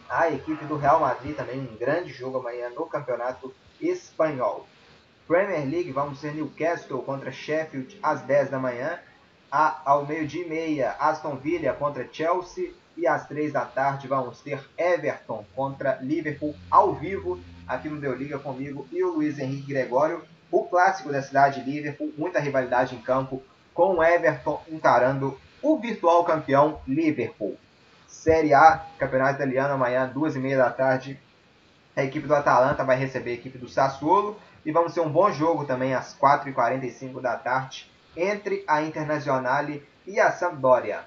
a 0.09 0.31
equipe 0.31 0.65
do 0.65 0.79
Real 0.79 0.99
Madrid. 0.99 1.37
Também 1.37 1.61
um 1.61 1.77
grande 1.77 2.11
jogo 2.15 2.39
amanhã 2.39 2.71
no 2.71 2.87
Campeonato 2.87 3.55
Espanhol. 3.79 4.67
Premier 5.27 5.69
League, 5.69 5.93
vamos 5.93 6.19
ser 6.19 6.33
Newcastle 6.33 7.03
contra 7.03 7.31
Sheffield 7.31 7.99
às 8.03 8.23
10 8.23 8.49
da 8.49 8.59
manhã. 8.59 8.99
A, 9.53 9.83
ao 9.85 10.07
meio-dia 10.07 10.47
e 10.47 10.49
meia, 10.49 10.93
Aston 10.99 11.37
Villa 11.37 11.75
contra 11.75 12.09
Chelsea. 12.11 12.73
E 12.97 13.07
às 13.07 13.29
3 13.29 13.53
da 13.53 13.67
tarde 13.67 14.09
vamos 14.09 14.41
ter 14.41 14.67
Everton 14.79 15.45
contra 15.55 15.99
Liverpool 16.01 16.57
ao 16.71 16.95
vivo 16.95 17.39
aqui 17.67 17.91
no 17.91 18.01
Deu 18.01 18.15
Liga 18.15 18.39
comigo 18.39 18.89
e 18.91 19.05
o 19.05 19.13
Luiz 19.13 19.39
Henrique 19.39 19.75
Gregório. 19.75 20.25
O 20.51 20.65
clássico 20.65 21.13
da 21.13 21.21
cidade 21.21 21.63
de 21.63 21.71
Liverpool, 21.71 22.13
muita 22.17 22.41
rivalidade 22.41 22.95
em 22.95 23.01
campo, 23.01 23.43
com 23.75 23.97
o 23.97 24.03
Everton 24.03 24.63
encarando 24.69 25.39
o 25.63 25.79
virtual 25.79 26.25
campeão 26.25 26.81
Liverpool. 26.87 27.57
Série 28.07 28.55
A, 28.55 28.85
Campeonato 28.99 29.35
Italiano, 29.35 29.75
amanhã, 29.75 30.11
duas 30.13 30.35
e 30.35 30.39
meia 30.39 30.57
da 30.57 30.71
tarde. 30.71 31.21
A 31.95 32.03
equipe 32.03 32.27
do 32.27 32.35
Atalanta 32.35 32.85
vai 32.85 32.97
receber 32.97 33.33
a 33.33 33.35
equipe 33.35 33.59
do 33.59 33.69
Sassuolo. 33.69 34.39
E 34.65 34.73
vamos 34.73 34.93
ter 34.93 35.01
um 35.01 35.11
bom 35.11 35.31
jogo 35.31 35.65
também 35.65 35.95
às 35.95 36.17
4h45 36.19 37.21
da 37.21 37.37
tarde 37.37 37.91
entre 38.17 38.65
a 38.67 38.83
Internazionale 38.83 39.87
e 40.07 40.19
a 40.19 40.33
Sampdoria. 40.33 41.05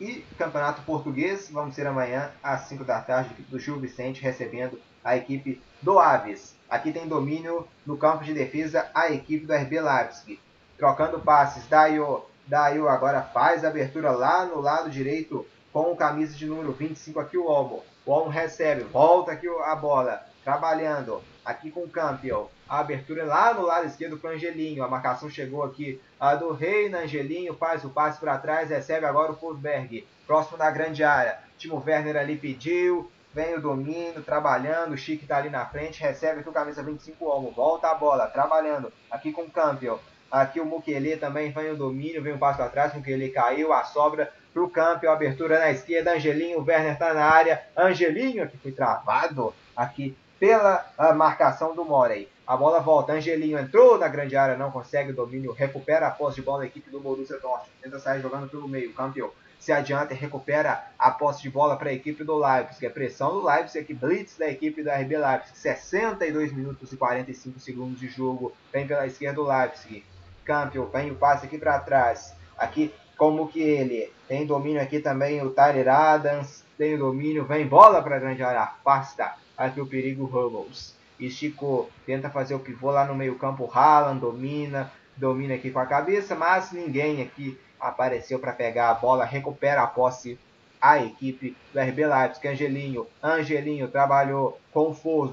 E 0.00 0.24
Campeonato 0.36 0.82
Português, 0.82 1.48
vamos 1.50 1.74
ter 1.74 1.86
amanhã 1.86 2.30
às 2.42 2.62
5 2.62 2.84
da 2.84 3.00
tarde, 3.00 3.30
a 3.30 3.32
equipe 3.32 3.50
do 3.50 3.58
Gil 3.58 3.78
Vicente 3.78 4.22
recebendo 4.22 4.80
a 5.04 5.16
equipe 5.16 5.62
do 5.80 5.98
Aves. 5.98 6.57
Aqui 6.68 6.92
tem 6.92 7.08
domínio 7.08 7.66
no 7.86 7.96
campo 7.96 8.24
de 8.24 8.34
defesa 8.34 8.90
a 8.94 9.10
equipe 9.10 9.46
do 9.46 9.54
RB 9.54 9.80
Leipzig 9.80 10.40
trocando 10.78 11.18
passes. 11.18 11.66
Daio, 11.66 12.22
Daio 12.46 12.88
agora 12.88 13.20
faz 13.20 13.64
a 13.64 13.68
abertura 13.68 14.12
lá 14.12 14.46
no 14.46 14.60
lado 14.60 14.88
direito 14.88 15.44
com 15.72 15.92
o 15.92 15.96
camisa 15.96 16.36
de 16.36 16.46
número 16.46 16.72
25 16.72 17.20
aqui 17.20 17.36
o 17.36 17.46
Olmo. 17.46 17.82
O 18.06 18.12
Olmo 18.12 18.30
recebe, 18.30 18.84
volta 18.84 19.32
aqui 19.32 19.46
a 19.48 19.74
bola, 19.74 20.22
trabalhando 20.44 21.20
aqui 21.44 21.70
com 21.70 21.80
o 21.80 21.88
Campion. 21.88 22.46
A 22.68 22.80
abertura 22.80 23.24
lá 23.24 23.52
no 23.52 23.62
lado 23.62 23.86
esquerdo 23.86 24.20
o 24.22 24.26
Angelinho. 24.26 24.84
A 24.84 24.88
marcação 24.88 25.28
chegou 25.28 25.62
aqui 25.62 26.00
a 26.18 26.34
do 26.34 26.52
Reina. 26.52 27.00
Angelinho 27.00 27.54
faz 27.54 27.84
o 27.84 27.90
passe 27.90 28.20
para 28.20 28.38
trás, 28.38 28.70
recebe 28.70 29.04
agora 29.04 29.32
o 29.32 29.36
Fulberg. 29.36 30.06
Próximo 30.26 30.58
da 30.58 30.70
grande 30.70 31.02
área. 31.02 31.38
Timo 31.56 31.82
Werner 31.84 32.16
ali 32.16 32.36
pediu. 32.36 33.10
Vem 33.38 33.54
o 33.54 33.60
domínio, 33.60 34.20
trabalhando. 34.24 34.94
O 34.94 34.96
Chique 34.96 35.22
está 35.22 35.36
ali 35.36 35.48
na 35.48 35.64
frente. 35.64 36.02
Recebe 36.02 36.40
aqui 36.40 36.48
o 36.48 36.52
camisa 36.52 36.82
25 36.82 37.24
Olmo. 37.24 37.52
Volta 37.52 37.88
a 37.88 37.94
bola, 37.94 38.26
trabalhando. 38.26 38.92
Aqui 39.08 39.30
com 39.30 39.42
o 39.42 39.50
Campion. 39.50 39.96
Aqui 40.28 40.58
o 40.58 40.66
Mukele 40.66 41.16
também 41.16 41.52
vem 41.52 41.70
o 41.70 41.76
domínio, 41.76 42.20
vem 42.20 42.32
um 42.32 42.38
passo 42.38 42.60
atrás, 42.60 42.92
o 42.92 42.96
Mukele 42.96 43.28
caiu, 43.30 43.72
a 43.72 43.84
sobra 43.84 44.32
para 44.52 44.60
o 44.60 45.10
abertura 45.10 45.60
na 45.60 45.70
esquerda, 45.70 46.14
Angelinho, 46.14 46.58
o 46.58 46.64
Werner 46.64 46.94
está 46.94 47.14
na 47.14 47.24
área, 47.24 47.62
Angelinho 47.76 48.46
que 48.48 48.58
foi 48.58 48.72
travado 48.72 49.54
aqui 49.74 50.14
pela 50.38 50.84
marcação 51.16 51.74
do 51.76 51.84
Morey. 51.84 52.28
A 52.44 52.56
bola 52.56 52.80
volta, 52.80 53.12
Angelinho 53.12 53.56
entrou 53.56 53.96
na 53.96 54.08
grande 54.08 54.36
área, 54.36 54.56
não 54.56 54.72
consegue 54.72 55.12
o 55.12 55.14
domínio, 55.14 55.52
recupera 55.52 56.08
a 56.08 56.10
posse 56.10 56.36
de 56.36 56.42
bola 56.42 56.58
da 56.58 56.66
equipe 56.66 56.90
do 56.90 56.98
Borussia 57.00 57.38
Dortmund, 57.38 57.70
tenta 57.80 58.00
sair 58.00 58.20
jogando 58.20 58.50
pelo 58.50 58.68
meio, 58.68 58.92
campeão. 58.92 59.30
Se 59.58 59.72
adianta 59.72 60.14
e 60.14 60.16
recupera 60.16 60.84
a 60.98 61.10
posse 61.10 61.42
de 61.42 61.50
bola 61.50 61.76
para 61.76 61.90
a 61.90 61.92
equipe 61.92 62.24
do 62.24 62.38
Leipzig. 62.38 62.86
A 62.86 62.90
pressão 62.90 63.30
do 63.30 63.44
Leipzig 63.44 63.80
aqui, 63.80 63.94
blitz 63.94 64.36
da 64.38 64.48
equipe 64.48 64.82
da 64.82 64.96
RB 64.96 65.16
Leipzig. 65.16 65.58
62 65.58 66.52
minutos 66.52 66.92
e 66.92 66.96
45 66.96 67.58
segundos 67.58 68.00
de 68.00 68.08
jogo. 68.08 68.52
Vem 68.72 68.86
pela 68.86 69.06
esquerda 69.06 69.42
do 69.42 69.48
Leipzig. 69.48 70.04
Campbell 70.44 70.88
vem 70.88 71.10
o 71.10 71.16
passe 71.16 71.46
aqui 71.46 71.58
para 71.58 71.78
trás. 71.80 72.34
Aqui 72.56 72.92
como 73.18 73.48
que 73.48 73.60
ele 73.60 74.10
tem 74.28 74.46
domínio 74.46 74.80
aqui 74.80 75.00
também 75.00 75.42
o 75.42 75.50
Tyler 75.50 75.88
Adams, 75.88 76.64
tem 76.78 76.96
domínio, 76.96 77.44
vem 77.44 77.66
bola 77.66 78.00
para 78.00 78.16
a 78.16 78.18
grande 78.20 78.44
área, 78.44 78.60
afasta 78.60 79.34
aqui 79.56 79.80
o 79.80 79.86
perigo 79.86 80.24
Hummels. 80.24 80.94
Esticou, 81.18 81.90
tenta 82.06 82.30
fazer 82.30 82.54
o 82.54 82.60
pivô 82.60 82.92
lá 82.92 83.04
no 83.04 83.16
meio 83.16 83.34
campo, 83.34 83.68
Haaland 83.72 84.20
domina, 84.20 84.92
domina 85.16 85.54
aqui 85.54 85.70
com 85.70 85.80
a 85.80 85.86
cabeça, 85.86 86.36
mas 86.36 86.70
ninguém 86.70 87.20
aqui 87.20 87.58
apareceu 87.80 88.38
para 88.38 88.52
pegar 88.52 88.90
a 88.90 88.94
bola, 88.94 89.24
recupera 89.24 89.82
a 89.82 89.86
posse 89.86 90.38
a 90.80 91.02
equipe 91.02 91.56
do 91.72 91.80
RB 91.80 92.06
Leipzig, 92.06 92.48
Angelinho, 92.48 93.06
Angelinho 93.22 93.88
trabalhou 93.88 94.60
com 94.72 94.90
o 94.90 95.32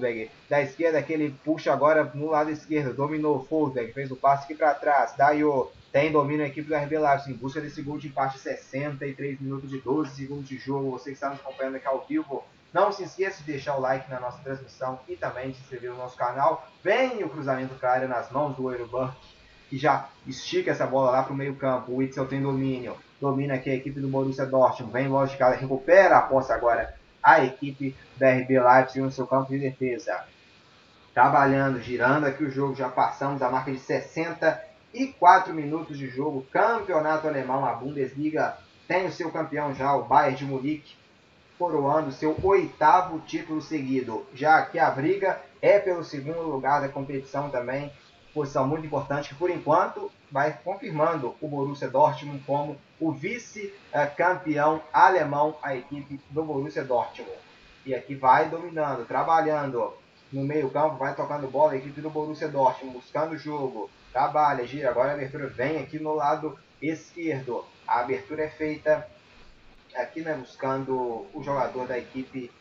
da 0.50 0.62
esquerda 0.62 1.02
que 1.02 1.14
ele 1.14 1.36
puxa 1.44 1.72
agora 1.72 2.12
no 2.16 2.30
lado 2.30 2.50
esquerdo, 2.50 2.96
dominou 2.96 3.38
o 3.38 3.46
Forsberg, 3.46 3.94
fez 3.94 4.10
o 4.12 4.16
passe 4.16 4.46
aqui 4.46 4.56
para 4.56 4.74
trás, 4.74 5.14
Daio 5.16 5.72
tem 5.92 6.12
domínio 6.12 6.44
a 6.44 6.48
equipe 6.48 6.68
do 6.68 6.76
RB 6.76 6.98
Leipzig 6.98 7.32
em 7.32 7.38
busca 7.38 7.62
desse 7.62 7.82
gol 7.82 7.98
de 7.98 8.08
empate 8.08 8.40
63 8.40 9.40
minutos 9.40 9.70
de 9.70 9.80
12 9.80 10.16
segundos 10.16 10.50
de 10.50 10.58
jogo, 10.58 10.92
você 10.92 11.12
que 11.12 11.16
está 11.16 11.30
nos 11.30 11.40
acompanhando 11.40 11.76
aqui 11.76 11.88
ao 11.88 12.06
vivo, 12.06 12.44
não 12.74 12.92
se 12.92 13.04
esqueça 13.04 13.42
de 13.44 13.52
deixar 13.54 13.78
o 13.78 13.80
like 13.80 14.10
na 14.10 14.20
nossa 14.20 14.40
transmissão 14.40 15.00
e 15.08 15.16
também 15.16 15.52
de 15.52 15.56
se 15.56 15.62
inscrever 15.62 15.92
no 15.92 15.98
nosso 15.98 16.18
canal, 16.18 16.68
vem 16.84 17.24
o 17.24 17.30
cruzamento 17.30 17.76
para 17.76 17.90
a 17.90 17.94
área 17.94 18.08
nas 18.08 18.30
mãos 18.32 18.56
do 18.58 18.70
Euro 18.70 18.88
que 19.76 19.78
já 19.78 20.08
estica 20.26 20.72
essa 20.72 20.88
bola 20.88 21.12
lá 21.12 21.24
para 21.24 21.34
o 21.34 21.36
meio 21.36 21.54
campo, 21.56 21.92
o 21.92 21.98
Witzel 21.98 22.26
tem 22.28 22.42
domínio, 22.42 22.96
domina 23.20 23.56
aqui 23.56 23.70
a 23.70 23.76
equipe 23.76 24.00
do 24.00 24.08
Borussia 24.08 24.46
Dortmund, 24.46 24.94
vem 24.94 25.10
logo 25.10 25.26
de 25.26 25.36
cara, 25.36 25.58
recupera 25.58 26.18
a 26.18 26.22
posse 26.22 26.54
agora 26.54 26.96
a 27.22 27.44
equipe 27.44 27.94
da 28.16 28.32
RB 28.32 28.58
Leipzig 28.58 29.02
no 29.02 29.12
seu 29.12 29.28
campo 29.28 29.50
de 29.50 29.60
defesa. 29.60 30.24
Trabalhando, 31.14 31.82
girando 31.82 32.26
aqui 32.26 32.46
o 32.46 32.52
jogo, 32.52 32.74
já 32.74 32.88
passamos 32.88 33.42
a 33.42 33.50
marca 33.50 33.70
de 33.70 33.80
64 33.80 35.54
minutos 35.54 35.98
de 35.98 36.08
jogo. 36.08 36.46
Campeonato 36.52 37.28
alemão, 37.28 37.66
a 37.66 37.74
Bundesliga 37.74 38.58
tem 38.88 39.08
o 39.08 39.12
seu 39.12 39.30
campeão 39.30 39.74
já, 39.74 39.94
o 39.94 40.06
Bayern 40.06 40.38
de 40.38 40.46
Munique, 40.46 40.96
coroando 41.58 42.14
seu 42.14 42.38
oitavo 42.44 43.20
título 43.20 43.62
seguido. 43.62 44.26
Já 44.34 44.62
que 44.62 44.80
a 44.80 44.90
briga 44.90 45.42
é 45.62 45.80
pelo 45.80 46.04
segundo 46.04 46.44
lugar 46.44 46.80
da 46.80 46.88
competição 46.88 47.50
também. 47.50 47.92
Posição 48.36 48.68
muito 48.68 48.86
importante 48.86 49.30
que 49.30 49.36
por 49.36 49.50
enquanto 49.50 50.12
vai 50.30 50.60
confirmando 50.62 51.34
o 51.40 51.48
Borussia 51.48 51.90
Dortmund 51.90 52.44
como 52.46 52.78
o 53.00 53.10
vice-campeão 53.14 54.82
alemão, 54.92 55.56
a 55.64 55.74
equipe 55.74 56.20
do 56.30 56.44
Borussia 56.44 56.84
Dortmund. 56.84 57.32
E 57.86 57.96
aqui 57.96 58.14
vai 58.14 58.50
dominando, 58.50 59.06
trabalhando 59.06 59.94
no 60.34 60.44
meio 60.44 60.70
campo, 60.70 60.98
vai 60.98 61.16
tocando 61.16 61.48
bola, 61.48 61.72
a 61.72 61.78
equipe 61.78 62.02
do 62.02 62.10
Borussia 62.10 62.50
Dortmund, 62.50 62.98
buscando 62.98 63.36
o 63.36 63.38
jogo, 63.38 63.90
trabalha, 64.12 64.68
gira, 64.68 64.90
agora 64.90 65.12
a 65.12 65.14
abertura 65.14 65.48
vem 65.48 65.78
aqui 65.78 65.98
no 65.98 66.14
lado 66.14 66.60
esquerdo. 66.82 67.64
A 67.88 68.02
abertura 68.02 68.44
é 68.44 68.50
feita 68.50 69.08
aqui, 69.96 70.20
né, 70.20 70.34
buscando 70.34 71.26
o 71.34 71.42
jogador 71.42 71.88
da 71.88 71.98
equipe 71.98 72.52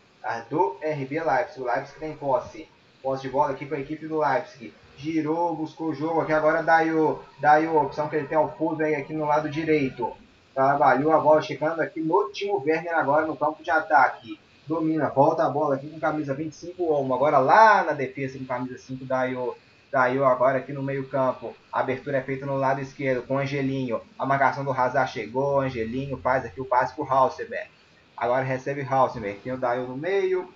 do 0.48 0.78
RB 0.80 1.20
Leipzig. 1.20 1.60
O 1.60 1.64
Leipzig 1.64 1.98
tem 1.98 2.16
posse. 2.16 2.68
Posse 3.02 3.22
de 3.22 3.28
bola 3.28 3.52
aqui 3.52 3.66
para 3.66 3.78
a 3.78 3.80
equipe 3.80 4.06
do 4.06 4.18
Leipzig. 4.18 4.72
Girou, 4.96 5.54
buscou 5.54 5.88
o 5.88 5.94
jogo 5.94 6.20
aqui 6.20 6.32
agora 6.32 6.62
Daio. 6.62 7.20
Daio, 7.40 7.76
opção 7.76 8.08
que 8.08 8.16
ele 8.16 8.26
tem 8.26 8.38
ao 8.38 8.56
fundo 8.56 8.82
aí 8.82 8.94
aqui 8.94 9.12
no 9.12 9.26
lado 9.26 9.48
direito. 9.48 10.12
Trabalhou 10.54 11.12
a 11.12 11.18
bola 11.18 11.42
chegando 11.42 11.80
aqui 11.80 12.00
no 12.00 12.30
Timo 12.32 12.62
Werner 12.64 12.96
agora 12.96 13.26
no 13.26 13.36
campo 13.36 13.62
de 13.62 13.70
ataque. 13.70 14.38
Domina, 14.66 15.10
volta 15.10 15.44
a 15.44 15.50
bola 15.50 15.74
aqui 15.74 15.88
com 15.88 15.98
camisa 15.98 16.32
25 16.32 16.84
Olmo. 16.84 17.12
Agora 17.12 17.38
lá 17.38 17.84
na 17.84 17.92
defesa 17.92 18.38
com 18.38 18.44
camisa 18.44 18.78
5 18.78 19.04
Daio. 19.04 19.54
Daio 19.92 20.24
agora 20.24 20.58
aqui 20.58 20.72
no 20.72 20.82
meio 20.82 21.06
campo. 21.08 21.54
A 21.72 21.80
abertura 21.80 22.18
é 22.18 22.22
feita 22.22 22.46
no 22.46 22.56
lado 22.56 22.80
esquerdo 22.80 23.26
com 23.26 23.38
Angelinho. 23.38 24.00
A 24.18 24.24
marcação 24.24 24.64
do 24.64 24.72
Hazard 24.72 25.12
chegou. 25.12 25.60
Angelinho 25.60 26.16
faz 26.16 26.44
aqui 26.44 26.60
o 26.60 26.64
passe 26.64 26.94
para 26.94 27.04
o 27.04 27.08
Halseberg. 27.08 27.68
Agora 28.16 28.44
recebe 28.44 28.80
Halsenberg. 28.82 29.40
Tem 29.40 29.52
o 29.52 29.58
Daio 29.58 29.86
no 29.86 29.96
meio. 29.96 30.48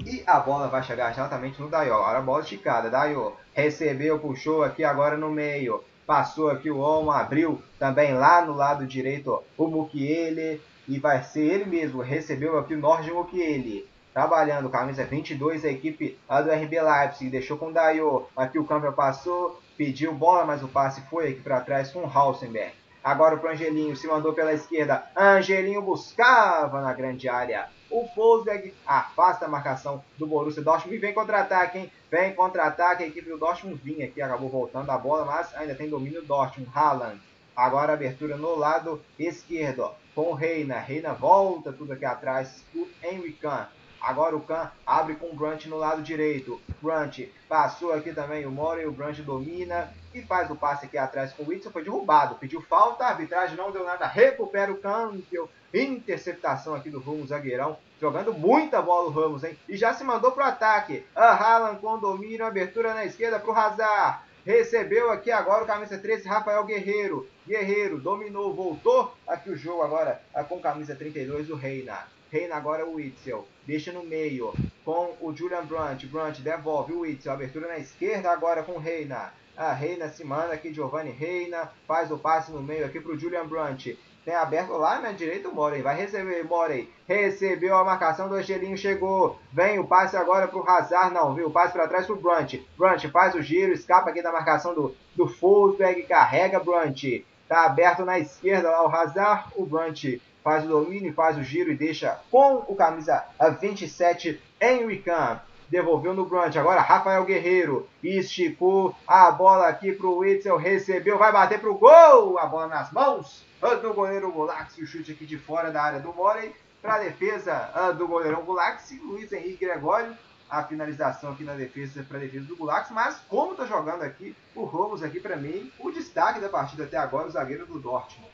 E 0.00 0.22
a 0.26 0.40
bola 0.40 0.68
vai 0.68 0.82
chegar 0.82 1.10
exatamente 1.10 1.60
no 1.60 1.68
Daio. 1.68 1.94
Agora 1.94 2.18
a 2.18 2.22
bola 2.22 2.42
esticada. 2.42 2.90
Daio 2.90 3.32
recebeu, 3.52 4.18
puxou 4.18 4.62
aqui 4.62 4.82
agora 4.82 5.16
no 5.16 5.30
meio. 5.30 5.82
Passou 6.06 6.50
aqui 6.50 6.70
o 6.70 6.78
Olmo, 6.78 7.10
abriu 7.10 7.62
também 7.78 8.14
lá 8.14 8.44
no 8.44 8.54
lado 8.54 8.86
direito 8.86 9.42
o 9.56 9.66
Mukiele. 9.66 10.60
E 10.86 10.98
vai 10.98 11.22
ser 11.22 11.40
ele 11.40 11.64
mesmo. 11.64 12.02
Recebeu 12.02 12.58
aqui 12.58 12.74
o 12.74 12.78
Nord 12.78 13.10
Mukiele. 13.10 13.88
Trabalhando, 14.12 14.68
camisa 14.68 15.04
22, 15.04 15.64
a 15.64 15.70
equipe 15.70 16.18
do 16.28 16.50
RB 16.50 16.80
Leipzig. 16.80 17.30
Deixou 17.30 17.56
com 17.56 17.68
o 17.68 17.72
Daio. 17.72 18.26
Aqui 18.36 18.58
o 18.58 18.64
campo 18.64 18.92
passou. 18.92 19.60
Pediu 19.76 20.12
bola, 20.12 20.44
mas 20.44 20.62
o 20.62 20.68
passe 20.68 21.00
foi 21.08 21.30
aqui 21.30 21.40
para 21.40 21.60
trás 21.60 21.90
com 21.90 22.00
o 22.00 22.10
Halsenberg. 22.10 22.83
Agora 23.04 23.36
o 23.36 23.46
Angelinho 23.46 23.94
se 23.94 24.06
mandou 24.06 24.32
pela 24.32 24.54
esquerda. 24.54 25.04
Angelinho 25.14 25.82
buscava 25.82 26.80
na 26.80 26.94
grande 26.94 27.28
área. 27.28 27.68
O 27.90 28.08
Fosberg 28.08 28.72
afasta 28.86 29.44
a 29.44 29.48
marcação 29.48 30.02
do 30.16 30.26
Borussia 30.26 30.62
Dortmund 30.62 30.96
e 30.96 30.98
vem 30.98 31.12
contra-ataque, 31.12 31.78
hein? 31.78 31.92
Vem 32.10 32.34
contra-ataque. 32.34 33.04
A 33.04 33.06
equipe 33.06 33.28
do 33.28 33.36
Dortmund 33.36 33.78
vinha 33.84 34.06
aqui, 34.06 34.22
acabou 34.22 34.48
voltando 34.48 34.90
a 34.90 34.96
bola, 34.96 35.26
mas 35.26 35.54
ainda 35.54 35.74
tem 35.74 35.90
domínio 35.90 36.22
do 36.22 36.28
Dortmund. 36.28 36.70
Haaland. 36.74 37.20
Agora 37.54 37.92
abertura 37.92 38.38
no 38.38 38.56
lado 38.56 39.00
esquerdo, 39.18 39.90
com 40.14 40.32
Reina. 40.32 40.78
Reina 40.78 41.12
volta 41.12 41.74
tudo 41.74 41.92
aqui 41.92 42.06
atrás. 42.06 42.64
O 42.74 42.88
Henry 43.02 43.34
Kahn. 43.34 43.66
Agora 44.04 44.36
o 44.36 44.40
Kahn 44.40 44.68
abre 44.86 45.14
com 45.14 45.30
o 45.30 45.34
Brunt 45.34 45.64
no 45.64 45.78
lado 45.78 46.02
direito. 46.02 46.60
Brunt 46.82 47.20
passou 47.48 47.90
aqui 47.90 48.12
também 48.12 48.44
o 48.44 48.50
Mori, 48.50 48.84
o 48.84 48.92
Brunt 48.92 49.18
domina 49.20 49.90
e 50.12 50.20
faz 50.20 50.50
o 50.50 50.56
passe 50.56 50.84
aqui 50.84 50.98
atrás 50.98 51.32
com 51.32 51.42
o 51.42 51.48
Whitson. 51.48 51.70
Foi 51.70 51.82
derrubado, 51.82 52.34
pediu 52.34 52.60
falta, 52.60 53.04
a 53.04 53.08
arbitragem 53.08 53.56
não 53.56 53.70
deu 53.70 53.82
nada, 53.82 54.06
recupera 54.06 54.70
o 54.70 54.76
Campbell. 54.76 55.48
Interceptação 55.72 56.74
aqui 56.74 56.90
do 56.90 57.00
Ramos, 57.00 57.30
zagueirão. 57.30 57.78
Jogando 57.98 58.34
muita 58.34 58.82
bola 58.82 59.06
o 59.06 59.10
Ramos, 59.10 59.42
hein? 59.42 59.58
E 59.66 59.74
já 59.74 59.94
se 59.94 60.04
mandou 60.04 60.32
pro 60.32 60.44
ataque. 60.44 61.06
A 61.16 61.30
Haaland 61.30 61.80
com 61.80 61.98
domínio, 61.98 62.44
abertura 62.44 62.92
na 62.92 63.06
esquerda 63.06 63.40
pro 63.40 63.52
Hazard. 63.52 64.18
Recebeu 64.44 65.10
aqui 65.10 65.30
agora 65.30 65.64
o 65.64 65.66
camisa 65.66 65.96
13, 65.96 66.28
Rafael 66.28 66.64
Guerreiro. 66.64 67.26
Guerreiro 67.48 67.98
dominou, 67.98 68.54
voltou 68.54 69.14
aqui 69.26 69.48
o 69.48 69.56
jogo 69.56 69.80
agora 69.80 70.20
com 70.46 70.60
camisa 70.60 70.94
32, 70.94 71.48
o 71.48 71.56
Reina. 71.56 72.06
Reina 72.34 72.56
agora 72.56 72.84
o 72.84 72.94
Witzel. 72.94 73.46
Deixa 73.64 73.92
no 73.92 74.02
meio 74.02 74.52
com 74.84 75.14
o 75.20 75.32
Julian 75.32 75.64
Brandt. 75.64 76.04
Brandt 76.08 76.42
devolve 76.42 76.92
o 76.92 77.00
Witzel. 77.02 77.32
Abertura 77.32 77.68
na 77.68 77.78
esquerda 77.78 78.28
agora 78.28 78.64
com 78.64 78.72
o 78.72 78.78
Reina. 78.80 79.32
A 79.56 79.72
Reina 79.72 80.08
se 80.08 80.24
manda 80.24 80.52
aqui, 80.52 80.74
Giovanni 80.74 81.12
Reina. 81.12 81.70
Faz 81.86 82.10
o 82.10 82.18
passe 82.18 82.50
no 82.50 82.60
meio 82.60 82.84
aqui 82.84 82.98
pro 82.98 83.16
Julian 83.16 83.46
Brandt. 83.46 83.96
Tem 84.24 84.34
aberto 84.34 84.72
lá 84.72 85.00
na 85.00 85.12
direita 85.12 85.48
o 85.48 85.54
Morey. 85.54 85.80
Vai 85.80 85.96
receber, 85.96 86.42
Morey. 86.42 86.90
Recebeu 87.06 87.76
a 87.76 87.84
marcação 87.84 88.28
do 88.28 88.34
Angelinho, 88.34 88.76
chegou. 88.76 89.38
Vem 89.52 89.78
o 89.78 89.86
passe 89.86 90.16
agora 90.16 90.48
pro 90.48 90.68
Hazard, 90.68 91.14
não, 91.14 91.36
viu? 91.36 91.46
O 91.46 91.52
passe 91.52 91.72
para 91.72 91.86
trás 91.86 92.04
pro 92.04 92.16
Brunt. 92.16 92.54
Brunt 92.76 93.04
faz 93.12 93.36
o 93.36 93.42
giro, 93.42 93.72
escapa 93.72 94.10
aqui 94.10 94.20
da 94.20 94.32
marcação 94.32 94.74
do, 94.74 94.92
do 95.14 95.28
Fulsberg, 95.28 96.02
carrega 96.02 96.58
Brunt. 96.58 97.04
Tá 97.46 97.66
aberto 97.66 98.04
na 98.04 98.18
esquerda 98.18 98.72
lá 98.72 98.84
o 98.84 98.92
Hazard, 98.92 99.52
o 99.54 99.64
Brunt 99.64 100.18
faz 100.44 100.62
o 100.66 100.68
domínio, 100.68 101.14
faz 101.14 101.38
o 101.38 101.42
giro 101.42 101.72
e 101.72 101.76
deixa 101.76 102.20
com 102.30 102.62
o 102.68 102.76
camisa 102.76 103.24
27 103.60 104.40
Henry 104.60 104.98
Kahn. 104.98 105.38
Devolveu 105.70 106.12
no 106.12 106.26
Brunt, 106.26 106.54
agora 106.56 106.82
Rafael 106.82 107.24
Guerreiro 107.24 107.88
esticou 108.02 108.94
a 109.06 109.30
bola 109.30 109.66
aqui 109.66 109.92
pro 109.92 110.18
Witzel, 110.18 110.58
recebeu, 110.58 111.16
vai 111.16 111.32
bater 111.32 111.58
pro 111.58 111.74
gol, 111.74 112.38
a 112.38 112.44
bola 112.44 112.68
nas 112.68 112.92
mãos 112.92 113.42
do 113.80 113.94
goleiro 113.94 114.30
Gulax, 114.30 114.76
o 114.76 114.86
chute 114.86 115.12
aqui 115.12 115.24
de 115.24 115.38
fora 115.38 115.72
da 115.72 115.82
área 115.82 116.00
do 116.00 116.12
Morey, 116.12 116.54
para 116.82 116.96
a 116.96 116.98
defesa 116.98 117.92
do 117.96 118.06
goleirão 118.06 118.42
Gulax, 118.42 118.94
Luiz 119.02 119.32
Henrique 119.32 119.64
Gregório, 119.64 120.14
a 120.50 120.62
finalização 120.62 121.32
aqui 121.32 121.42
na 121.42 121.54
defesa 121.54 122.04
para 122.06 122.18
a 122.18 122.20
defesa 122.20 122.44
do 122.44 122.56
Gulax, 122.56 122.90
mas 122.90 123.16
como 123.26 123.52
está 123.52 123.64
jogando 123.64 124.02
aqui 124.02 124.36
o 124.54 124.64
Ramos 124.64 125.02
aqui 125.02 125.18
para 125.18 125.34
mim, 125.34 125.72
o 125.80 125.90
destaque 125.90 126.40
da 126.40 126.50
partida 126.50 126.84
até 126.84 126.98
agora, 126.98 127.26
o 127.26 127.30
zagueiro 127.30 127.64
do 127.64 127.80
Dortmund. 127.80 128.33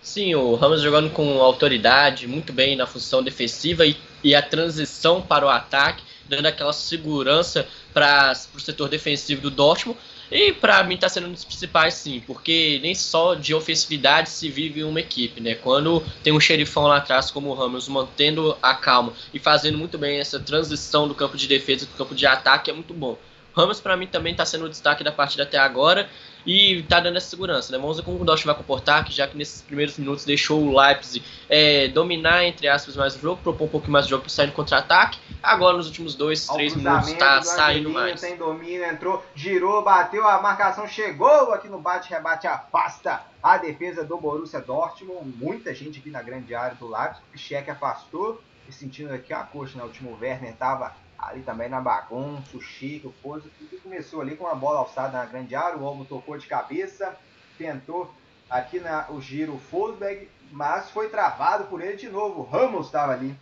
Sim, 0.00 0.34
o 0.34 0.54
Ramos 0.54 0.80
jogando 0.80 1.10
com 1.10 1.42
autoridade, 1.42 2.26
muito 2.26 2.52
bem 2.52 2.76
na 2.76 2.86
função 2.86 3.22
defensiva 3.22 3.84
e, 3.84 3.96
e 4.22 4.34
a 4.34 4.40
transição 4.40 5.20
para 5.20 5.44
o 5.44 5.48
ataque, 5.48 6.02
dando 6.28 6.46
aquela 6.46 6.72
segurança 6.72 7.66
para 7.92 8.32
o 8.54 8.60
setor 8.60 8.88
defensivo 8.88 9.42
do 9.42 9.50
Dortmund. 9.50 9.98
E 10.30 10.52
para 10.52 10.82
mim 10.84 10.94
está 10.94 11.08
sendo 11.08 11.26
um 11.26 11.32
dos 11.32 11.44
principais, 11.44 11.94
sim, 11.94 12.22
porque 12.26 12.78
nem 12.82 12.94
só 12.94 13.34
de 13.34 13.54
ofensividade 13.54 14.28
se 14.28 14.50
vive 14.50 14.84
uma 14.84 15.00
equipe, 15.00 15.40
né? 15.40 15.54
Quando 15.54 16.02
tem 16.22 16.32
um 16.32 16.40
xerifão 16.40 16.86
lá 16.86 16.98
atrás 16.98 17.30
como 17.30 17.48
o 17.48 17.54
Ramos 17.54 17.88
mantendo 17.88 18.56
a 18.62 18.74
calma 18.74 19.14
e 19.32 19.38
fazendo 19.38 19.78
muito 19.78 19.96
bem 19.96 20.18
essa 20.20 20.38
transição 20.38 21.08
do 21.08 21.14
campo 21.14 21.36
de 21.36 21.48
defesa 21.48 21.86
para 21.86 21.94
o 21.94 21.98
campo 21.98 22.14
de 22.14 22.26
ataque 22.26 22.70
é 22.70 22.74
muito 22.74 22.92
bom. 22.92 23.18
Ramos 23.56 23.80
para 23.80 23.96
mim 23.96 24.06
também 24.06 24.32
está 24.32 24.44
sendo 24.44 24.66
o 24.66 24.68
destaque 24.68 25.02
da 25.02 25.10
partida 25.10 25.42
até 25.42 25.58
agora 25.58 26.08
e 26.46 26.82
tá 26.84 27.00
dando 27.00 27.16
essa 27.16 27.28
segurança, 27.28 27.72
né? 27.72 27.78
Vamos 27.78 27.96
ver 27.96 28.02
como 28.02 28.20
o 28.20 28.24
Dortmund 28.24 28.46
vai 28.46 28.54
comportar, 28.54 29.04
que 29.04 29.12
já 29.12 29.26
que 29.26 29.36
nesses 29.36 29.62
primeiros 29.62 29.98
minutos 29.98 30.24
deixou 30.24 30.62
o 30.62 30.76
Leipzig 30.76 31.24
é, 31.48 31.88
dominar, 31.88 32.44
entre 32.44 32.68
aspas, 32.68 32.96
mais 32.96 33.16
o 33.16 33.18
jogo, 33.20 33.42
propor 33.42 33.64
um 33.64 33.68
pouco 33.68 33.90
mais 33.90 34.06
o 34.06 34.08
jogo 34.08 34.22
para 34.22 34.30
sair 34.30 34.46
no 34.46 34.52
contra-ataque. 34.52 35.18
Agora, 35.42 35.76
nos 35.76 35.86
últimos 35.86 36.14
dois, 36.14 36.46
três 36.46 36.74
minutos, 36.74 37.12
tá 37.14 37.42
saindo 37.42 37.90
mais. 37.90 38.20
Tem 38.20 38.36
domínio, 38.36 38.84
entrou, 38.84 39.24
girou, 39.34 39.82
bateu, 39.82 40.26
a 40.26 40.40
marcação 40.40 40.86
chegou 40.86 41.52
aqui 41.52 41.68
no 41.68 41.78
bate-rebate, 41.78 42.46
afasta 42.46 43.22
a 43.42 43.56
defesa 43.56 44.04
do 44.04 44.16
Borussia 44.18 44.60
Dortmund. 44.60 45.34
Muita 45.36 45.74
gente 45.74 45.98
aqui 45.98 46.10
na 46.10 46.22
grande 46.22 46.54
área 46.54 46.76
do 46.76 46.88
Leipzig, 46.88 47.22
o 47.34 47.38
Cheque 47.38 47.70
afastou, 47.70 48.42
e 48.68 48.72
sentindo 48.72 49.12
aqui 49.12 49.32
a 49.32 49.42
coxa, 49.42 49.78
né? 49.78 49.82
O 49.82 49.86
último 49.86 50.18
Werner 50.20 50.54
tava 50.54 50.94
ali 51.18 51.42
também 51.42 51.68
na 51.68 51.80
bagunça, 51.80 52.56
o 52.56 52.60
Chico, 52.60 53.08
o 53.08 53.12
Pouso, 53.12 53.50
tudo 53.58 53.82
começou 53.82 54.20
ali 54.20 54.36
com 54.36 54.44
uma 54.44 54.54
bola 54.54 54.78
alçada 54.78 55.18
na 55.18 55.24
grande 55.24 55.54
área, 55.56 55.76
o 55.76 55.82
Olmo 55.82 56.04
tocou 56.04 56.38
de 56.38 56.46
cabeça, 56.46 57.16
tentou 57.58 58.14
aqui 58.48 58.78
na, 58.78 59.10
o 59.10 59.20
giro 59.20 59.54
o 59.54 59.58
Fosberg, 59.58 60.28
mas 60.50 60.90
foi 60.90 61.08
travado 61.08 61.64
por 61.64 61.82
ele 61.82 61.96
de 61.96 62.08
novo. 62.08 62.40
O 62.40 62.44
Ramos 62.44 62.86
estava 62.86 63.12
ali 63.12 63.36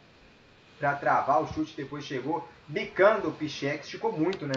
para 0.78 0.94
travar 0.94 1.42
o 1.42 1.52
chute, 1.52 1.76
depois 1.76 2.04
chegou 2.04 2.48
bicando 2.66 3.28
o 3.28 3.32
Pichek, 3.32 3.84
esticou 3.84 4.12
muito, 4.12 4.46
né? 4.46 4.54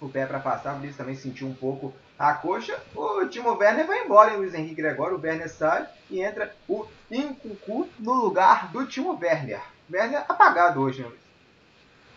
O 0.00 0.08
pé 0.08 0.26
para 0.26 0.40
passar, 0.40 0.74
por 0.74 0.84
isso 0.84 0.98
também 0.98 1.14
sentiu 1.14 1.46
um 1.46 1.54
pouco 1.54 1.94
a 2.18 2.34
coxa. 2.34 2.78
O 2.94 3.26
Timo 3.26 3.56
Werner 3.56 3.86
vai 3.86 4.04
embora, 4.04 4.32
hein, 4.32 4.38
Luiz 4.38 4.52
Henrique 4.52 4.74
Gregório. 4.74 5.16
O 5.16 5.20
Werner 5.20 5.48
sai 5.48 5.88
e 6.10 6.20
entra 6.20 6.54
o 6.68 6.86
Incucu 7.10 7.88
no 7.98 8.12
lugar 8.12 8.70
do 8.70 8.84
Timo 8.86 9.18
Werner. 9.18 9.62
Werner 9.90 10.24
apagado 10.28 10.80
hoje, 10.80 11.02
né? 11.02 11.10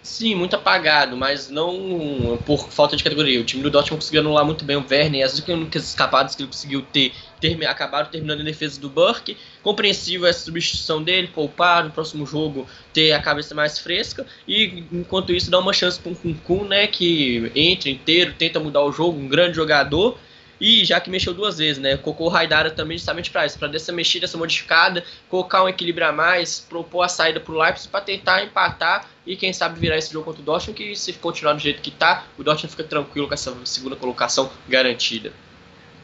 Sim, 0.07 0.35
muito 0.35 0.55
apagado, 0.55 1.17
mas 1.17 1.49
não 1.49 2.39
por 2.45 2.69
falta 2.69 2.95
de 2.95 3.03
categoria. 3.03 3.41
O 3.41 3.43
time 3.43 3.61
do 3.61 3.69
Dortmund 3.69 4.01
conseguiu 4.01 4.21
anular 4.21 4.45
muito 4.45 4.63
bem 4.63 4.77
o 4.77 4.85
Werner 4.89 5.23
as 5.23 5.37
únicas 5.37 5.83
escapadas 5.83 6.33
que 6.33 6.41
ele 6.41 6.47
conseguiu 6.47 6.81
ter 6.81 7.13
term 7.41 7.61
acabaram 7.63 8.09
terminando 8.09 8.39
em 8.39 8.45
defesa 8.45 8.79
do 8.79 8.89
Burke. 8.89 9.37
Compreensível 9.61 10.25
essa 10.25 10.45
substituição 10.45 11.03
dele, 11.03 11.27
poupar 11.27 11.83
no 11.83 11.91
próximo 11.91 12.25
jogo, 12.25 12.65
ter 12.93 13.11
a 13.11 13.21
cabeça 13.21 13.53
mais 13.53 13.79
fresca 13.79 14.25
e 14.47 14.85
enquanto 14.91 15.33
isso 15.33 15.51
dá 15.51 15.59
uma 15.59 15.73
chance 15.73 15.99
para 15.99 16.13
o 16.13 16.15
Kunkun, 16.15 16.63
né, 16.63 16.87
que 16.87 17.51
entra 17.53 17.89
inteiro, 17.89 18.33
tenta 18.33 18.61
mudar 18.61 18.83
o 18.83 18.93
jogo, 18.93 19.19
um 19.19 19.27
grande 19.27 19.57
jogador 19.57 20.17
E 20.59 20.83
já 20.83 20.99
que 20.99 21.09
mexeu 21.09 21.33
duas 21.33 21.57
vezes, 21.57 21.81
né? 21.81 21.97
Colocou 21.97 22.27
o 22.27 22.29
Raidara 22.29 22.71
também 22.71 22.97
justamente 22.97 23.29
para 23.29 23.45
isso, 23.45 23.59
para 23.59 23.67
dessa 23.67 23.91
mexida, 23.91 24.25
essa 24.25 24.37
modificada, 24.37 25.03
colocar 25.29 25.63
um 25.63 25.69
equilíbrio 25.69 26.07
a 26.07 26.11
mais, 26.11 26.59
propor 26.59 27.03
a 27.03 27.09
saída 27.09 27.39
para 27.39 27.53
o 27.53 27.57
Leipzig 27.57 27.89
para 27.89 28.01
tentar 28.01 28.43
empatar 28.43 29.07
e 29.25 29.35
quem 29.35 29.53
sabe 29.53 29.79
virar 29.79 29.97
esse 29.97 30.11
jogo 30.11 30.25
contra 30.25 30.41
o 30.41 30.45
Dortmund, 30.45 30.77
que 30.77 30.95
se 30.95 31.13
continuar 31.13 31.53
do 31.53 31.59
jeito 31.59 31.81
que 31.81 31.91
tá, 31.91 32.23
o 32.37 32.43
Dortmund 32.43 32.71
fica 32.71 32.83
tranquilo 32.83 33.27
com 33.27 33.33
essa 33.33 33.55
segunda 33.65 33.95
colocação 33.95 34.49
garantida. 34.67 35.31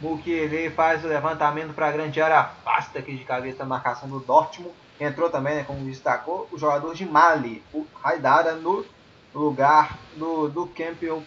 Mukiele 0.01 0.69
faz 0.69 1.03
o 1.05 1.07
levantamento 1.07 1.73
para 1.73 1.87
a 1.87 1.91
grande 1.91 2.21
área, 2.21 2.39
afasta 2.39 2.99
aqui 2.99 3.15
de 3.15 3.23
cabeça 3.23 3.63
a 3.63 3.65
marcação 3.65 4.09
do 4.09 4.19
Dortmund. 4.19 4.73
Entrou 4.99 5.29
também, 5.29 5.55
né, 5.55 5.63
como 5.63 5.83
destacou, 5.85 6.47
o 6.51 6.57
jogador 6.57 6.93
de 6.93 7.05
Mali, 7.05 7.63
o 7.73 7.87
Haidara, 8.03 8.53
no 8.53 8.85
lugar 9.33 9.97
do, 10.15 10.49
do 10.49 10.67
Campbell. 10.67 11.23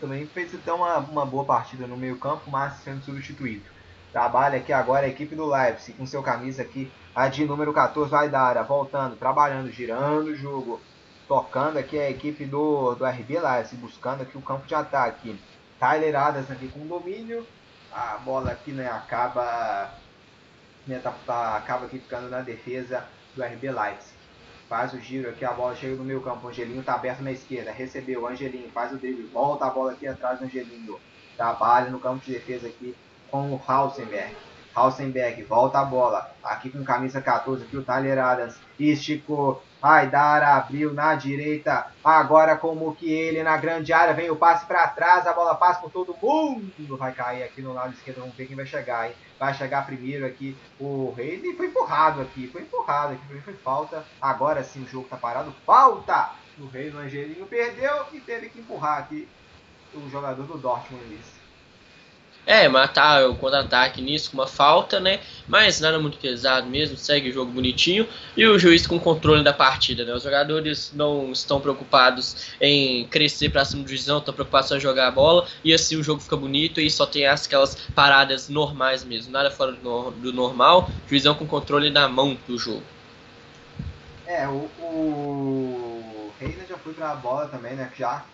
Também 0.00 0.24
fez 0.26 0.54
até 0.54 0.72
uma, 0.72 0.98
uma 0.98 1.26
boa 1.26 1.44
partida 1.44 1.84
no 1.84 1.96
meio 1.96 2.16
campo, 2.16 2.48
mas 2.48 2.74
sendo 2.84 3.04
substituído. 3.04 3.64
Trabalha 4.12 4.58
aqui 4.58 4.72
agora 4.72 5.06
a 5.06 5.08
equipe 5.08 5.34
do 5.34 5.44
Leipzig, 5.44 5.98
com 5.98 6.06
seu 6.06 6.22
camisa 6.22 6.62
aqui, 6.62 6.88
a 7.12 7.26
de 7.26 7.44
número 7.44 7.72
14, 7.72 8.14
Haidara, 8.14 8.62
voltando, 8.62 9.16
trabalhando, 9.16 9.72
girando 9.72 10.28
o 10.28 10.36
jogo. 10.36 10.80
Tocando 11.26 11.78
aqui 11.78 11.98
a 11.98 12.08
equipe 12.08 12.44
do, 12.44 12.94
do 12.94 13.04
RB 13.04 13.40
Leipzig, 13.40 13.76
buscando 13.80 14.22
aqui 14.22 14.38
o 14.38 14.42
campo 14.42 14.64
de 14.64 14.74
ataque. 14.76 15.36
Tyler 15.80 16.14
Adams 16.14 16.48
aqui 16.48 16.68
com 16.68 16.86
domínio, 16.86 17.44
a 17.90 18.18
bola 18.18 18.52
aqui 18.52 18.70
né, 18.70 18.86
acaba, 18.86 19.92
né, 20.86 21.00
tá, 21.00 21.12
tá, 21.26 21.56
acaba 21.56 21.86
aqui 21.86 21.98
ficando 21.98 22.30
na 22.30 22.42
defesa 22.42 23.04
do 23.34 23.42
RB 23.42 23.72
Leipzig. 23.72 24.13
Faz 24.68 24.92
o 24.92 24.98
giro 24.98 25.28
aqui, 25.28 25.44
a 25.44 25.52
bola 25.52 25.74
chega 25.74 25.96
no 25.96 26.04
meio 26.04 26.20
campo. 26.20 26.48
Angelinho 26.48 26.82
tá 26.82 26.94
aberto 26.94 27.22
na 27.22 27.32
esquerda. 27.32 27.70
Recebeu 27.70 28.26
Angelinho, 28.26 28.70
faz 28.70 28.92
o 28.92 28.96
drible, 28.96 29.26
volta 29.32 29.66
a 29.66 29.70
bola 29.70 29.92
aqui 29.92 30.06
atrás 30.06 30.38
do 30.38 30.46
Angelinho. 30.46 30.98
Trabalha 31.36 31.90
no 31.90 32.00
campo 32.00 32.24
de 32.24 32.32
defesa 32.32 32.66
aqui 32.66 32.94
com 33.30 33.52
o 33.52 33.60
Hausenberg. 33.66 34.34
Hausenberg 34.74 35.42
volta 35.42 35.78
a 35.78 35.84
bola. 35.84 36.30
Aqui 36.42 36.70
com 36.70 36.82
camisa 36.82 37.20
14, 37.20 37.64
aqui 37.64 37.76
o 37.76 37.84
Tyler 37.84 38.18
Adams. 38.18 38.56
Esticou, 38.78 39.62
Aidara 39.84 40.54
abriu 40.54 40.94
na 40.94 41.14
direita. 41.14 41.88
Agora 42.02 42.56
como 42.56 42.96
que 42.96 43.12
ele 43.12 43.42
na 43.42 43.54
grande 43.58 43.92
área. 43.92 44.14
Vem 44.14 44.30
o 44.30 44.36
passe 44.36 44.64
para 44.64 44.88
trás. 44.88 45.26
A 45.26 45.34
bola 45.34 45.54
passa 45.54 45.78
por 45.78 45.90
todo 45.90 46.16
mundo. 46.22 46.96
Vai 46.96 47.12
cair 47.12 47.42
aqui 47.42 47.60
no 47.60 47.74
lado 47.74 47.92
esquerdo. 47.92 48.20
Vamos 48.20 48.34
ver 48.34 48.46
quem 48.46 48.56
vai 48.56 48.64
chegar, 48.64 49.06
hein? 49.06 49.14
Vai 49.38 49.52
chegar 49.52 49.84
primeiro 49.84 50.24
aqui 50.24 50.56
o 50.80 51.12
Rei. 51.14 51.38
E 51.44 51.54
foi 51.54 51.66
empurrado 51.66 52.22
aqui. 52.22 52.48
Foi 52.48 52.62
empurrado 52.62 53.12
aqui. 53.12 53.40
Foi 53.42 53.52
falta. 53.52 54.02
Agora 54.18 54.64
sim 54.64 54.84
o 54.84 54.88
jogo 54.88 55.06
tá 55.06 55.18
parado. 55.18 55.54
Falta! 55.66 56.30
O 56.58 56.66
Rei 56.66 56.90
no 56.90 57.00
Angelinho 57.00 57.44
perdeu 57.44 58.06
e 58.12 58.20
teve 58.20 58.48
que 58.48 58.60
empurrar 58.60 59.00
aqui 59.00 59.28
o 59.92 60.08
jogador 60.08 60.44
do 60.44 60.56
Dortmund. 60.56 61.14
Isso. 61.14 61.43
É, 62.46 62.68
matar 62.68 63.26
o 63.28 63.34
contra-ataque 63.34 64.02
nisso 64.02 64.30
com 64.30 64.36
uma 64.36 64.46
falta, 64.46 65.00
né? 65.00 65.20
Mas 65.48 65.80
nada 65.80 65.98
muito 65.98 66.18
pesado 66.18 66.66
mesmo, 66.66 66.96
segue 66.96 67.30
o 67.30 67.32
jogo 67.32 67.50
bonitinho. 67.50 68.06
E 68.36 68.46
o 68.46 68.58
juiz 68.58 68.86
com 68.86 69.00
controle 69.00 69.42
da 69.42 69.52
partida, 69.52 70.04
né? 70.04 70.12
Os 70.12 70.22
jogadores 70.22 70.92
não 70.94 71.32
estão 71.32 71.58
preocupados 71.58 72.54
em 72.60 73.06
crescer 73.08 73.48
para 73.48 73.64
cima 73.64 73.82
do 73.82 73.88
juizão, 73.88 74.18
estão 74.18 74.34
preocupados 74.34 74.70
em 74.72 74.80
jogar 74.80 75.08
a 75.08 75.10
bola. 75.10 75.46
E 75.64 75.72
assim 75.72 75.96
o 75.96 76.02
jogo 76.02 76.20
fica 76.20 76.36
bonito 76.36 76.80
e 76.80 76.90
só 76.90 77.06
tem 77.06 77.26
aquelas 77.26 77.76
paradas 77.94 78.50
normais 78.50 79.02
mesmo, 79.04 79.32
nada 79.32 79.50
fora 79.50 79.72
do 79.72 80.32
normal. 80.32 80.90
Juizão 81.08 81.34
com 81.34 81.46
controle 81.46 81.90
na 81.90 82.08
mão 82.08 82.36
do 82.46 82.58
jogo. 82.58 82.82
É, 84.26 84.46
o, 84.48 84.68
o 84.80 86.32
Reina 86.38 86.64
já 86.68 86.76
foi 86.76 86.92
para 86.92 87.10
a 87.10 87.14
bola 87.14 87.48
também, 87.48 87.74
né? 87.74 87.90
Já 87.96 88.24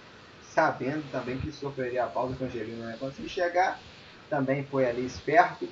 sabendo 0.52 1.04
também 1.12 1.38
que 1.38 1.52
sofreria 1.52 2.04
a 2.04 2.06
pausa 2.08 2.34
com 2.34 2.44
o 2.44 2.46
Angelino, 2.48 2.84
né? 2.84 2.96
Conseguiu 2.98 3.28
chegar 3.28 3.78
também 4.30 4.64
foi 4.64 4.86
ali 4.88 5.04
esperto, 5.04 5.68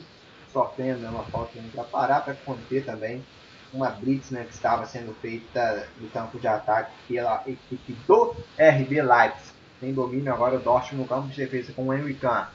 sofrendo 0.52 0.98
né, 0.98 1.08
uma 1.08 1.24
falta 1.24 1.58
para 1.72 1.84
parar, 1.84 2.20
para 2.20 2.34
conter 2.34 2.84
também 2.84 3.24
uma 3.72 3.90
blitz 3.90 4.30
né, 4.30 4.44
que 4.44 4.54
estava 4.54 4.84
sendo 4.86 5.14
feita 5.20 5.88
no 6.00 6.08
campo 6.08 6.38
de 6.38 6.48
ataque 6.48 6.90
pela 7.06 7.42
equipe 7.46 7.92
do 8.06 8.34
RB 8.58 9.00
Leipzig. 9.00 9.52
Tem 9.80 9.94
domínio 9.94 10.32
agora 10.32 10.56
o 10.56 10.60
Dortmund 10.60 11.02
no 11.02 11.08
campo 11.08 11.28
de 11.28 11.36
defesa 11.36 11.72
com 11.72 11.86
o 11.86 11.94
Henry 11.94 12.14
Kahn. 12.14 12.46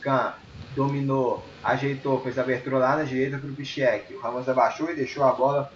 Kahn 0.00 0.32
dominou, 0.76 1.42
ajeitou, 1.64 2.20
fez 2.20 2.38
a 2.38 2.42
abertura 2.42 2.78
lá 2.78 2.96
na 2.96 3.02
direita 3.02 3.38
para 3.38 3.50
o 3.50 3.54
Pichek. 3.54 4.14
O 4.14 4.20
Ramos 4.20 4.48
abaixou 4.48 4.90
e 4.90 4.94
deixou 4.94 5.24
a 5.24 5.32
bola 5.32 5.72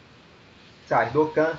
sair 0.87 1.11
do 1.11 1.27
Kahn 1.29 1.57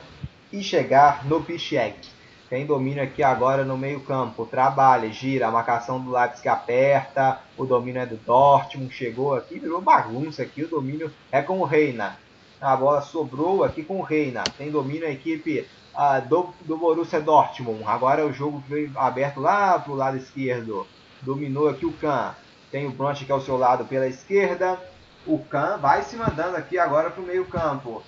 e 0.52 0.64
chegar 0.64 1.26
no 1.26 1.44
Pichek. 1.44 2.13
Tem 2.54 2.68
domínio 2.68 3.02
aqui 3.02 3.24
agora 3.24 3.66
no 3.66 3.76
meio 3.76 4.02
campo. 4.02 4.46
Trabalha, 4.46 5.12
gira, 5.12 5.48
a 5.48 5.52
marcação 5.52 6.00
do 6.00 6.12
Leipzig 6.12 6.48
aperta. 6.48 7.40
O 7.58 7.66
domínio 7.66 8.04
é 8.04 8.06
do 8.06 8.16
Dortmund. 8.16 8.94
Chegou 8.94 9.34
aqui, 9.34 9.58
virou 9.58 9.82
bagunça 9.82 10.44
aqui. 10.44 10.62
O 10.62 10.68
domínio 10.68 11.12
é 11.32 11.42
com 11.42 11.58
o 11.62 11.64
Reina. 11.64 12.16
A 12.62 12.76
bola 12.76 13.02
sobrou 13.02 13.64
aqui 13.64 13.82
com 13.82 13.98
o 13.98 14.04
Reina. 14.04 14.44
Tem 14.56 14.70
domínio 14.70 15.08
a 15.08 15.10
equipe 15.10 15.68
uh, 15.96 16.30
do, 16.30 16.54
do 16.62 16.78
Borussia 16.78 17.20
Dortmund. 17.20 17.86
Agora 17.88 18.24
o 18.24 18.32
jogo 18.32 18.64
veio 18.70 18.92
aberto 18.98 19.40
lá 19.40 19.80
pro 19.80 19.96
lado 19.96 20.18
esquerdo. 20.18 20.86
Dominou 21.24 21.68
aqui 21.68 21.88
o 21.88 21.94
Kahn. 21.94 22.34
Tem 22.70 22.86
o 22.86 22.92
Bronte 22.92 23.26
que 23.26 23.32
é 23.32 23.34
ao 23.34 23.42
seu 23.42 23.58
lado 23.58 23.84
pela 23.86 24.06
esquerda. 24.06 24.80
O 25.26 25.40
Kahn 25.40 25.80
vai 25.80 26.04
se 26.04 26.16
mandando 26.16 26.56
aqui 26.56 26.78
agora 26.78 27.10
pro 27.10 27.24
meio 27.24 27.46
campo. 27.46 28.04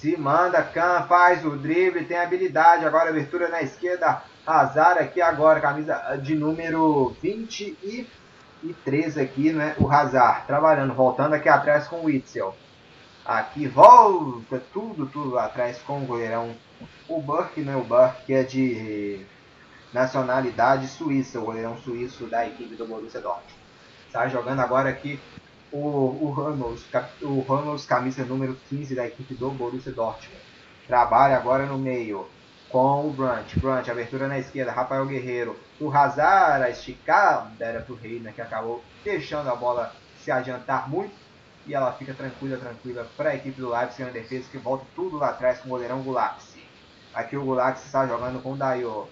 Se 0.00 0.16
manda, 0.16 0.62
Khan 0.62 1.02
faz 1.06 1.44
o 1.44 1.50
drible, 1.50 2.06
tem 2.06 2.18
habilidade. 2.18 2.86
Agora 2.86 3.10
abertura 3.10 3.48
na 3.48 3.60
esquerda. 3.60 4.22
Azar 4.46 4.96
aqui 4.96 5.20
agora, 5.20 5.60
camisa 5.60 6.16
de 6.22 6.34
número 6.34 7.14
20 7.20 7.76
e, 7.82 8.06
13 8.82 9.20
aqui, 9.20 9.52
né? 9.52 9.76
O 9.78 9.90
Hazard 9.90 10.46
trabalhando, 10.46 10.94
voltando 10.94 11.34
aqui 11.34 11.50
atrás 11.50 11.86
com 11.86 11.96
o 11.96 12.04
Witzel. 12.04 12.56
Aqui 13.26 13.68
volta 13.68 14.62
tudo, 14.72 15.04
tudo 15.04 15.38
atrás 15.38 15.78
com 15.82 16.02
o 16.02 16.06
goleirão. 16.06 16.56
O 17.06 17.20
Burke, 17.20 17.60
né? 17.60 17.76
O 17.76 17.84
Burke 17.84 18.32
é 18.32 18.42
de 18.42 19.20
nacionalidade 19.92 20.88
suíça, 20.88 21.38
o 21.38 21.44
goleirão 21.44 21.76
suíço 21.76 22.24
da 22.24 22.46
equipe 22.46 22.74
do 22.74 22.86
Borussia 22.86 23.20
Dortmund. 23.20 23.54
Está 24.06 24.26
jogando 24.28 24.60
agora 24.60 24.88
aqui 24.88 25.20
o, 25.72 25.78
o 25.78 26.30
Ramos, 26.32 26.84
o 27.22 27.40
Ramos, 27.42 27.86
camisa 27.86 28.24
número 28.24 28.56
15 28.68 28.94
da 28.94 29.06
equipe 29.06 29.34
do 29.34 29.50
Borussia 29.50 29.92
Dortmund. 29.92 30.40
Trabalha 30.86 31.36
agora 31.36 31.66
no 31.66 31.78
meio 31.78 32.26
com 32.68 33.06
o 33.06 33.12
Brant. 33.12 33.56
Brant, 33.58 33.88
abertura 33.88 34.26
na 34.26 34.38
esquerda, 34.38 34.72
Rafael 34.72 35.06
Guerreiro. 35.06 35.56
O 35.80 35.90
Hazard, 35.90 36.64
a 36.64 36.70
esticada 36.70 37.64
era 37.64 37.80
pro 37.80 37.94
Reina, 37.94 38.32
que 38.32 38.40
acabou 38.40 38.82
deixando 39.04 39.48
a 39.48 39.54
bola 39.54 39.94
se 40.22 40.30
adiantar 40.30 40.88
muito. 40.88 41.14
E 41.66 41.74
ela 41.74 41.92
fica 41.92 42.14
tranquila, 42.14 42.56
tranquila 42.56 43.06
para 43.16 43.30
a 43.30 43.34
equipe 43.36 43.60
do 43.60 43.70
Leipzig 43.70 44.04
na 44.04 44.10
defesa, 44.10 44.48
que 44.50 44.58
volta 44.58 44.84
tudo 44.94 45.18
lá 45.18 45.30
atrás 45.30 45.58
com 45.58 45.68
o 45.68 45.70
goleirão 45.70 46.02
Gulaxi. 46.02 46.64
Aqui 47.12 47.36
o 47.36 47.44
Gulaxi 47.44 47.86
está 47.86 48.06
jogando 48.06 48.42
com 48.42 48.52
o 48.52 48.56
Dayo. 48.56 49.06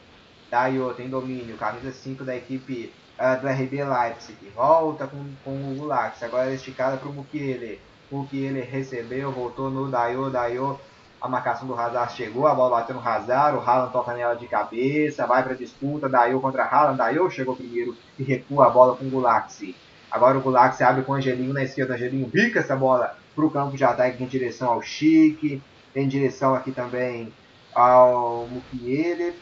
Dayo 0.50 0.94
tem 0.94 1.10
domínio, 1.10 1.58
camisa 1.58 1.92
5 1.92 2.24
da 2.24 2.34
equipe 2.34 2.92
uh, 3.18 3.40
do 3.40 3.48
RB 3.48 3.84
Leipzig. 3.84 4.36
Volta 4.54 5.06
com, 5.06 5.24
com 5.44 5.72
o 5.72 5.74
Gulax. 5.74 6.22
Agora 6.22 6.52
esticada 6.52 6.96
para 6.96 7.08
o 7.08 7.12
Mukiele. 7.12 7.80
Mukiele 8.10 8.60
recebeu, 8.60 9.30
voltou 9.32 9.70
no 9.70 9.90
Dayo. 9.90 10.30
Dayo, 10.30 10.78
a 11.20 11.28
marcação 11.28 11.66
do 11.66 11.78
Hazard 11.78 12.12
chegou. 12.14 12.46
A 12.46 12.54
bola 12.54 12.78
bateu 12.78 12.94
no 12.94 13.06
Hazard. 13.06 13.58
O 13.58 13.60
Haaland 13.60 13.92
toca 13.92 14.14
nela 14.14 14.34
de 14.34 14.46
cabeça. 14.46 15.26
Vai 15.26 15.42
para 15.42 15.54
disputa. 15.54 16.08
Dayo 16.08 16.40
contra 16.40 16.64
Haaland. 16.64 16.96
Dayo 16.96 17.30
chegou 17.30 17.56
primeiro 17.56 17.96
e 18.18 18.22
recua 18.22 18.66
a 18.66 18.70
bola 18.70 18.96
com 18.96 19.04
o 19.04 19.10
Gulax. 19.10 19.62
Agora 20.10 20.38
o 20.38 20.40
Gulax 20.40 20.80
abre 20.80 21.02
com 21.02 21.12
o 21.12 21.14
Angelinho 21.16 21.52
na 21.52 21.62
esquerda. 21.62 21.92
O 21.92 21.96
Angelinho 21.96 22.26
bica 22.26 22.60
essa 22.60 22.76
bola 22.76 23.16
para 23.34 23.44
o 23.44 23.50
campo 23.50 23.76
de 23.76 23.84
ataque 23.84 24.22
em 24.22 24.26
direção 24.26 24.70
ao 24.70 24.80
Chique. 24.80 25.62
Em 25.94 26.06
direção 26.06 26.54
aqui 26.54 26.70
também 26.70 27.32
ao 27.74 28.46
Mukiele. 28.46 29.34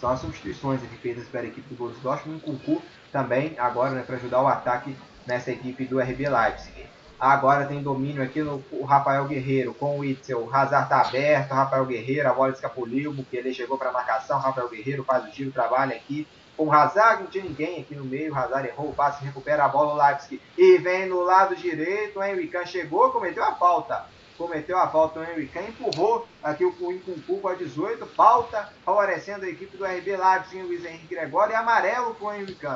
São 0.00 0.10
as 0.10 0.20
substituições 0.20 0.82
aqui 0.82 0.96
feitas 0.96 1.28
pela 1.28 1.46
equipe 1.46 1.68
do 1.68 1.76
Borussia 1.76 2.02
Dortmund. 2.02 2.42
Um 2.46 2.56
Cucu 2.56 2.82
também 3.12 3.54
agora 3.58 3.90
né, 3.90 4.02
para 4.02 4.16
ajudar 4.16 4.40
o 4.40 4.46
ataque 4.46 4.96
nessa 5.26 5.50
equipe 5.50 5.84
do 5.84 6.00
RB 6.00 6.26
Leipzig. 6.26 6.86
Agora 7.18 7.66
tem 7.66 7.82
domínio 7.82 8.22
aqui 8.22 8.42
no 8.42 8.64
Rafael 8.82 9.26
Guerreiro 9.26 9.74
com 9.74 9.98
o 9.98 10.04
Itzel. 10.04 10.42
O 10.42 10.54
Hazard 10.54 10.84
está 10.84 11.02
aberto. 11.02 11.50
Rafael 11.50 11.84
Guerreiro, 11.84 12.26
a 12.26 12.32
bola 12.32 12.50
escapuliu. 12.50 13.14
porque 13.14 13.36
ele 13.36 13.52
chegou 13.52 13.76
para 13.76 13.90
a 13.90 13.92
marcação. 13.92 14.38
Rafael 14.38 14.70
Guerreiro 14.70 15.04
faz 15.04 15.26
o 15.26 15.30
tiro, 15.30 15.52
trabalha 15.52 15.94
aqui. 15.94 16.26
Com 16.56 16.68
o 16.68 16.72
Hazard, 16.72 17.22
não 17.22 17.30
tinha 17.30 17.44
ninguém 17.44 17.80
aqui 17.80 17.94
no 17.94 18.06
meio. 18.06 18.32
O 18.32 18.36
Hazard 18.36 18.68
errou 18.68 18.88
o 18.88 18.94
passe, 18.94 19.22
recupera 19.22 19.66
a 19.66 19.68
bola. 19.68 19.92
O 19.92 20.02
Leipzig 20.02 20.40
e 20.56 20.78
vem 20.78 21.10
no 21.10 21.20
lado 21.20 21.54
direito. 21.54 22.18
O 22.18 22.24
Henrique 22.24 22.66
chegou, 22.66 23.10
cometeu 23.10 23.44
a 23.44 23.54
falta 23.54 24.06
cometeu 24.40 24.78
a 24.78 24.88
falta 24.88 25.20
o 25.20 25.22
Henrique, 25.22 25.58
empurrou 25.58 26.26
aqui 26.42 26.64
o 26.64 26.92
Incuncu 26.92 27.40
com 27.40 27.48
a 27.48 27.54
18, 27.54 28.06
falta, 28.06 28.72
favorecendo 28.82 29.44
a 29.44 29.48
equipe 29.48 29.76
do 29.76 29.84
RB 29.84 30.16
Leipzig, 30.16 30.62
o 30.62 30.66
Luiz 30.66 30.82
Henrique 30.82 31.14
Gregório, 31.14 31.52
e 31.52 31.56
amarelo 31.56 32.14
com 32.14 32.24
o 32.24 32.32
Henrique. 32.32 32.66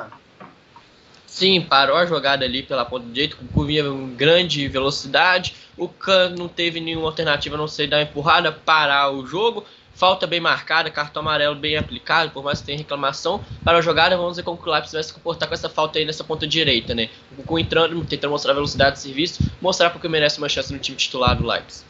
Sim, 1.25 1.61
parou 1.61 1.97
a 1.97 2.05
jogada 2.05 2.45
ali 2.45 2.61
pela 2.61 2.85
ponta 2.85 3.07
direita, 3.07 3.35
com 3.51 3.65
vinha 3.65 3.83
com 3.83 4.15
grande 4.15 4.67
velocidade. 4.67 5.55
O 5.75 5.89
Kahn 5.89 6.35
não 6.37 6.47
teve 6.47 6.79
nenhuma 6.79 7.07
alternativa 7.07 7.55
a 7.55 7.57
não 7.57 7.67
ser 7.67 7.87
dar 7.87 7.97
uma 7.97 8.03
empurrada, 8.03 8.51
parar 8.51 9.09
o 9.09 9.25
jogo. 9.25 9.65
Falta 9.95 10.27
bem 10.27 10.39
marcada, 10.39 10.91
cartão 10.91 11.21
amarelo 11.21 11.55
bem 11.55 11.77
aplicado, 11.77 12.31
por 12.31 12.43
mais 12.43 12.59
que 12.59 12.65
tenha 12.65 12.77
reclamação, 12.77 13.43
para 13.63 13.77
a 13.77 13.81
jogada, 13.81 14.15
vamos 14.17 14.37
ver 14.37 14.43
como 14.43 14.61
o 14.61 14.69
Leipzig 14.69 14.93
vai 14.93 15.03
se 15.03 15.13
comportar 15.13 15.47
com 15.47 15.53
essa 15.53 15.69
falta 15.69 15.97
aí 15.97 16.05
nessa 16.05 16.23
ponta 16.23 16.45
direita, 16.45 16.93
né? 16.93 17.09
O 17.31 17.35
Cucu 17.37 17.59
entrando, 17.59 18.05
tentando 18.05 18.31
mostrar 18.31 18.51
a 18.51 18.55
velocidade 18.55 18.97
de 18.97 19.01
serviço, 19.01 19.43
mostrar 19.61 19.89
porque 19.89 20.07
merece 20.07 20.37
uma 20.37 20.49
chance 20.49 20.71
no 20.71 20.79
time 20.79 20.97
titular 20.97 21.35
do 21.35 21.47
Leipzig. 21.47 21.85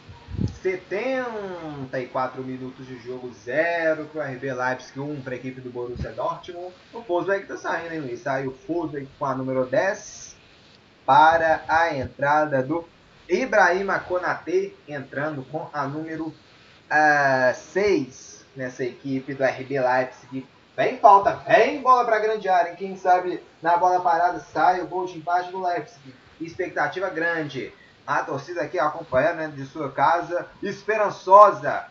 74 0.62 2.44
minutos 2.44 2.88
de 2.88 3.00
jogo, 3.00 3.32
0 3.34 4.10
para 4.12 4.22
o 4.22 4.36
RB 4.36 4.54
Leipzig, 4.54 5.00
1 5.00 5.12
um 5.12 5.22
para 5.22 5.34
a 5.34 5.38
equipe 5.38 5.62
do 5.62 5.70
Borussia 5.70 6.12
Dortmund. 6.12 6.74
O 6.94 7.02
Fosberg 7.02 7.44
está 7.44 7.58
saindo, 7.58 7.94
hein, 7.94 8.02
Luiz? 8.02 8.22
Sai 8.22 8.46
o 8.46 8.52
Fosberg 8.52 9.08
com 9.18 9.26
a 9.26 9.36
número 9.36 9.66
10 9.66 10.36
para 11.06 11.64
a 11.68 11.96
entrada 11.96 12.62
do 12.62 12.84
Ibrahima 13.30 14.00
Konate, 14.00 14.76
entrando 14.88 15.44
com 15.52 15.70
a 15.72 15.88
número 15.88 16.34
uh, 16.92 17.56
seis 17.56 18.46
nessa 18.56 18.84
equipe 18.84 19.34
do 19.34 19.44
RB 19.44 19.80
Leipzig. 19.80 20.48
Vem 20.76 20.98
falta, 20.98 21.36
vem 21.48 21.82
bola 21.82 22.04
para 22.06 22.18
a 22.18 22.20
grande 22.20 22.50
área. 22.50 22.76
Quem 22.76 22.98
sabe 22.98 23.42
na 23.62 23.78
bola 23.78 24.02
parada 24.02 24.40
sai 24.40 24.82
o 24.82 24.88
gol 24.88 25.06
de 25.06 25.18
empate 25.18 25.52
do 25.52 25.62
Leipzig. 25.62 26.14
Expectativa 26.40 27.10
grande. 27.10 27.74
A 28.06 28.22
torcida 28.24 28.62
aqui 28.62 28.78
acompanhando 28.78 29.38
né, 29.38 29.54
de 29.56 29.66
sua 29.66 29.92
casa, 29.92 30.48
esperançosa 30.62 31.88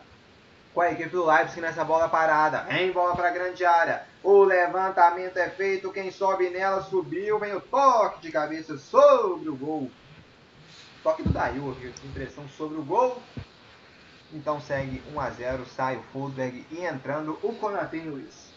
com 0.73 0.81
a 0.81 0.91
equipe 0.91 1.09
do 1.09 1.25
Leipzig 1.25 1.61
nessa 1.61 1.83
bola 1.83 2.07
parada. 2.07 2.59
Vem 2.63 2.91
bola 2.91 3.15
para 3.15 3.29
a 3.29 3.31
grande 3.31 3.65
área. 3.65 4.03
O 4.21 4.43
levantamento 4.43 5.37
é 5.37 5.49
feito. 5.49 5.91
Quem 5.91 6.11
sobe 6.11 6.49
nela 6.49 6.83
subiu. 6.83 7.39
Vem 7.39 7.55
o 7.55 7.61
toque 7.61 8.21
de 8.21 8.31
cabeça 8.31 8.77
sobre 8.77 9.49
o 9.49 9.55
gol. 9.55 9.89
Toque 11.01 11.23
do 11.23 11.29
Dayu, 11.29 11.75
impressão 12.03 12.47
sobre 12.49 12.77
o 12.77 12.83
gol. 12.83 13.21
Então 14.35 14.59
segue 14.59 15.01
1 15.15 15.19
a 15.19 15.29
0 15.29 15.65
sai 15.77 15.95
o 15.95 16.03
Fosberg 16.11 16.65
e 16.69 16.83
entrando 16.83 17.39
o 17.41 17.53
Konate 17.53 17.97
Luiz. 17.99 18.53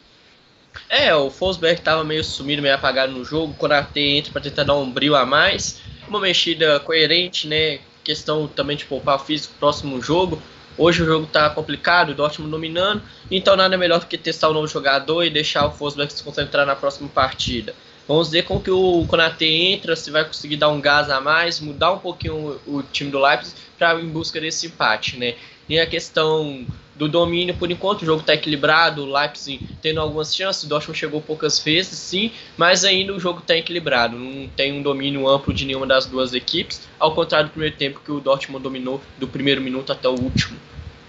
É, 0.91 1.15
o 1.15 1.31
Fosberg 1.31 1.79
estava 1.79 2.03
meio 2.03 2.25
sumido, 2.25 2.61
meio 2.61 2.75
apagado 2.75 3.13
no 3.13 3.25
jogo. 3.25 3.53
O 3.53 3.57
Konate 3.57 4.01
entra 4.01 4.33
para 4.33 4.43
tentar 4.43 4.65
dar 4.65 4.75
um 4.75 4.91
brilho 4.91 5.15
a 5.15 5.25
mais. 5.25 5.81
Uma 6.09 6.19
mexida 6.19 6.81
coerente, 6.81 7.47
né? 7.47 7.79
Questão 8.03 8.49
também 8.49 8.77
de 8.77 8.87
poupar 8.87 9.17
o 9.17 9.19
físico 9.21 9.55
próximo 9.61 10.03
jogo. 10.03 10.43
Hoje 10.77 11.03
o 11.03 11.07
jogo 11.07 11.27
está 11.27 11.49
complicado, 11.51 12.11
o 12.11 12.15
Dortmund 12.15 12.53
dominando, 12.53 13.03
então 13.29 13.57
nada 13.57 13.77
melhor 13.77 13.99
do 13.99 14.07
que 14.07 14.17
testar 14.17 14.47
o 14.47 14.53
um 14.53 14.55
novo 14.55 14.69
jogador 14.69 15.25
e 15.25 15.31
deixar 15.31 15.67
o 15.67 15.73
Fosberg 15.73 16.13
se 16.13 16.23
concentrar 16.23 16.65
na 16.65 16.77
próxima 16.77 17.09
partida. 17.09 17.75
Vamos 18.07 18.31
ver 18.31 18.45
como 18.45 18.63
que 18.63 18.71
o 18.71 19.05
Konate 19.09 19.45
entra, 19.45 19.97
se 19.97 20.09
vai 20.11 20.25
conseguir 20.25 20.57
dar 20.57 20.69
um 20.69 20.81
gás 20.81 21.11
a 21.11 21.21
mais, 21.21 21.59
mudar 21.59 21.93
um 21.93 21.99
pouquinho 21.99 22.61
o, 22.65 22.77
o 22.77 22.83
time 22.83 23.11
do 23.11 23.19
Leipzig 23.19 23.57
para 23.77 24.01
em 24.01 24.09
busca 24.09 24.41
desse 24.41 24.69
empate, 24.69 25.17
né? 25.17 25.35
E 25.69 25.79
a 25.79 25.87
questão 25.87 26.67
do 26.95 27.09
domínio, 27.09 27.55
por 27.55 27.71
enquanto 27.71 28.03
o 28.03 28.05
jogo 28.05 28.21
está 28.21 28.35
equilibrado, 28.35 29.05
o 29.05 29.13
Leipzig 29.13 29.65
tendo 29.81 30.01
algumas 30.01 30.35
chances, 30.35 30.65
o 30.65 30.69
Dortmund 30.69 30.99
chegou 30.99 31.23
poucas 31.23 31.59
vezes, 31.61 31.97
sim, 31.99 32.33
mas 32.57 32.85
ainda 32.85 33.15
o 33.15 33.21
jogo 33.21 33.39
está 33.39 33.57
equilibrado, 33.57 34.19
não 34.19 34.49
tem 34.49 34.73
um 34.73 34.83
domínio 34.83 35.29
amplo 35.29 35.55
de 35.55 35.65
nenhuma 35.65 35.87
das 35.87 36.07
duas 36.07 36.35
equipes, 36.35 36.89
ao 36.99 37.15
contrário 37.15 37.49
do 37.49 37.53
primeiro 37.53 37.77
tempo 37.77 38.01
que 38.05 38.11
o 38.11 38.19
Dortmund 38.19 38.63
dominou 38.63 39.01
do 39.17 39.29
primeiro 39.29 39.61
minuto 39.61 39.93
até 39.93 40.09
o 40.09 40.21
último. 40.21 40.59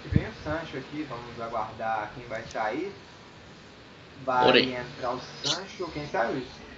E 0.06 0.10
vem 0.10 0.28
o 0.28 0.34
Sancho 0.44 0.78
aqui, 0.78 1.06
vamos 1.10 1.42
aguardar 1.42 2.12
quem 2.16 2.26
vai 2.28 2.44
sair. 2.52 2.92
Vai 4.26 4.60
entrar 4.60 5.14
o 5.14 5.20
Sancho, 5.44 5.90
quem 5.92 6.06
sabe 6.08 6.40
isso? 6.40 6.70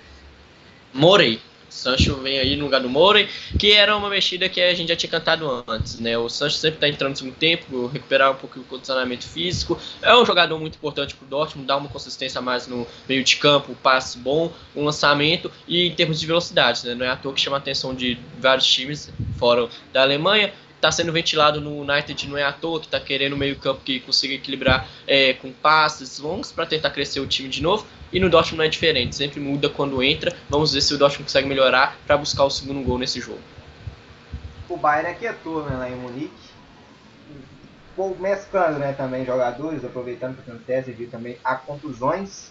Sancho 1.72 2.15
vem 2.18 2.38
aí 2.38 2.56
no 2.56 2.65
lugar 2.65 2.81
do 2.81 2.89
Morey, 2.89 3.27
que 3.57 3.72
era 3.72 3.95
uma 3.95 4.10
mexida 4.10 4.49
que 4.49 4.61
a 4.61 4.73
gente 4.73 4.89
já 4.89 4.95
tinha 4.95 5.10
cantado 5.10 5.64
antes, 5.68 5.99
né? 5.99 6.18
O 6.18 6.30
Sancho 6.30 6.57
sempre 6.57 6.77
está 6.77 6.88
entrando 6.89 7.11
no 7.11 7.18
segundo 7.18 7.35
tempo, 7.35 7.88
recuperar 7.88 8.31
um 8.31 8.35
pouco 8.35 8.60
o 8.60 8.64
condicionamento 8.64 9.27
físico. 9.27 9.80
É 10.02 10.15
um 10.15 10.26
jogador 10.26 10.60
muito 10.60 10.76
importante 10.76 11.15
para 11.15 11.26
o 11.26 11.30
Dortmund, 11.30 11.68
dá 11.68 11.77
uma 11.77 11.89
consistência 11.89 12.41
mais 12.41 12.68
no 12.68 12.85
meio 13.07 13.23
de 13.23 13.38
campo, 13.38 13.72
um 13.72 13.76
passe 13.76 14.18
bom, 14.18 14.52
um 14.76 14.84
lançamento 14.84 15.52
e 15.68 15.88
em 15.88 15.95
termos 15.95 16.19
de 16.19 16.27
velocidade, 16.27 16.85
né? 16.85 16.93
Não 16.93 17.06
é 17.06 17.10
à 17.10 17.15
toa 17.15 17.34
que 17.34 17.41
chama 17.41 17.57
a 17.57 17.60
atenção 17.60 17.95
de 17.95 18.18
vários 18.38 18.68
times 18.68 19.10
fora 19.38 19.69
da 19.93 20.02
Alemanha 20.02 20.53
está 20.82 20.91
sendo 20.91 21.14
ventilado 21.14 21.62
no 21.62 21.82
United 21.82 22.28
não 22.28 22.36
é 22.36 22.44
à 22.44 22.52
toa, 22.52 22.80
que 22.80 22.88
está 22.88 22.99
querendo 22.99 23.38
meio 23.38 23.56
campo 23.56 23.82
que 23.86 23.99
consiga 23.99 24.34
equilibrar 24.34 24.88
é, 25.08 25.34
com 25.34 25.52
passes 25.52 26.18
longos 26.18 26.52
para 26.52 26.66
tentar 26.66 26.90
crescer 26.90 27.20
o 27.20 27.28
time 27.28 27.48
de 27.48 27.62
novo. 27.62 27.86
E 28.12 28.20
no 28.20 28.30
Dortmund 28.30 28.58
não 28.58 28.66
é 28.66 28.68
diferente, 28.68 29.16
sempre 29.16 29.40
muda 29.40 29.70
quando 29.70 30.02
entra. 30.02 30.36
Vamos 30.49 30.74
ver 30.74 30.82
se 30.82 30.94
o 30.94 30.98
Dortmund 30.98 31.26
consegue 31.26 31.48
melhorar 31.48 31.95
para 32.08 32.18
buscar 32.18 32.44
o 32.45 32.49
segundo 32.49 32.84
gol 32.84 32.98
nesse 32.98 33.22
jogo. 33.22 33.40
O 34.68 34.76
Bayern 34.76 35.12
aquietou 35.12 35.64
né, 35.64 35.78
lá 35.78 35.90
em 35.90 35.95
Munique. 35.95 36.52
Mesclando 38.20 38.80
né, 38.80 38.94
também 38.94 39.24
jogadores, 39.24 39.86
aproveitando 39.86 40.36
que 40.44 40.52
teste 40.66 40.91
viu 40.91 41.08
também 41.10 41.38
a 41.44 41.56
contusões. 41.56 42.49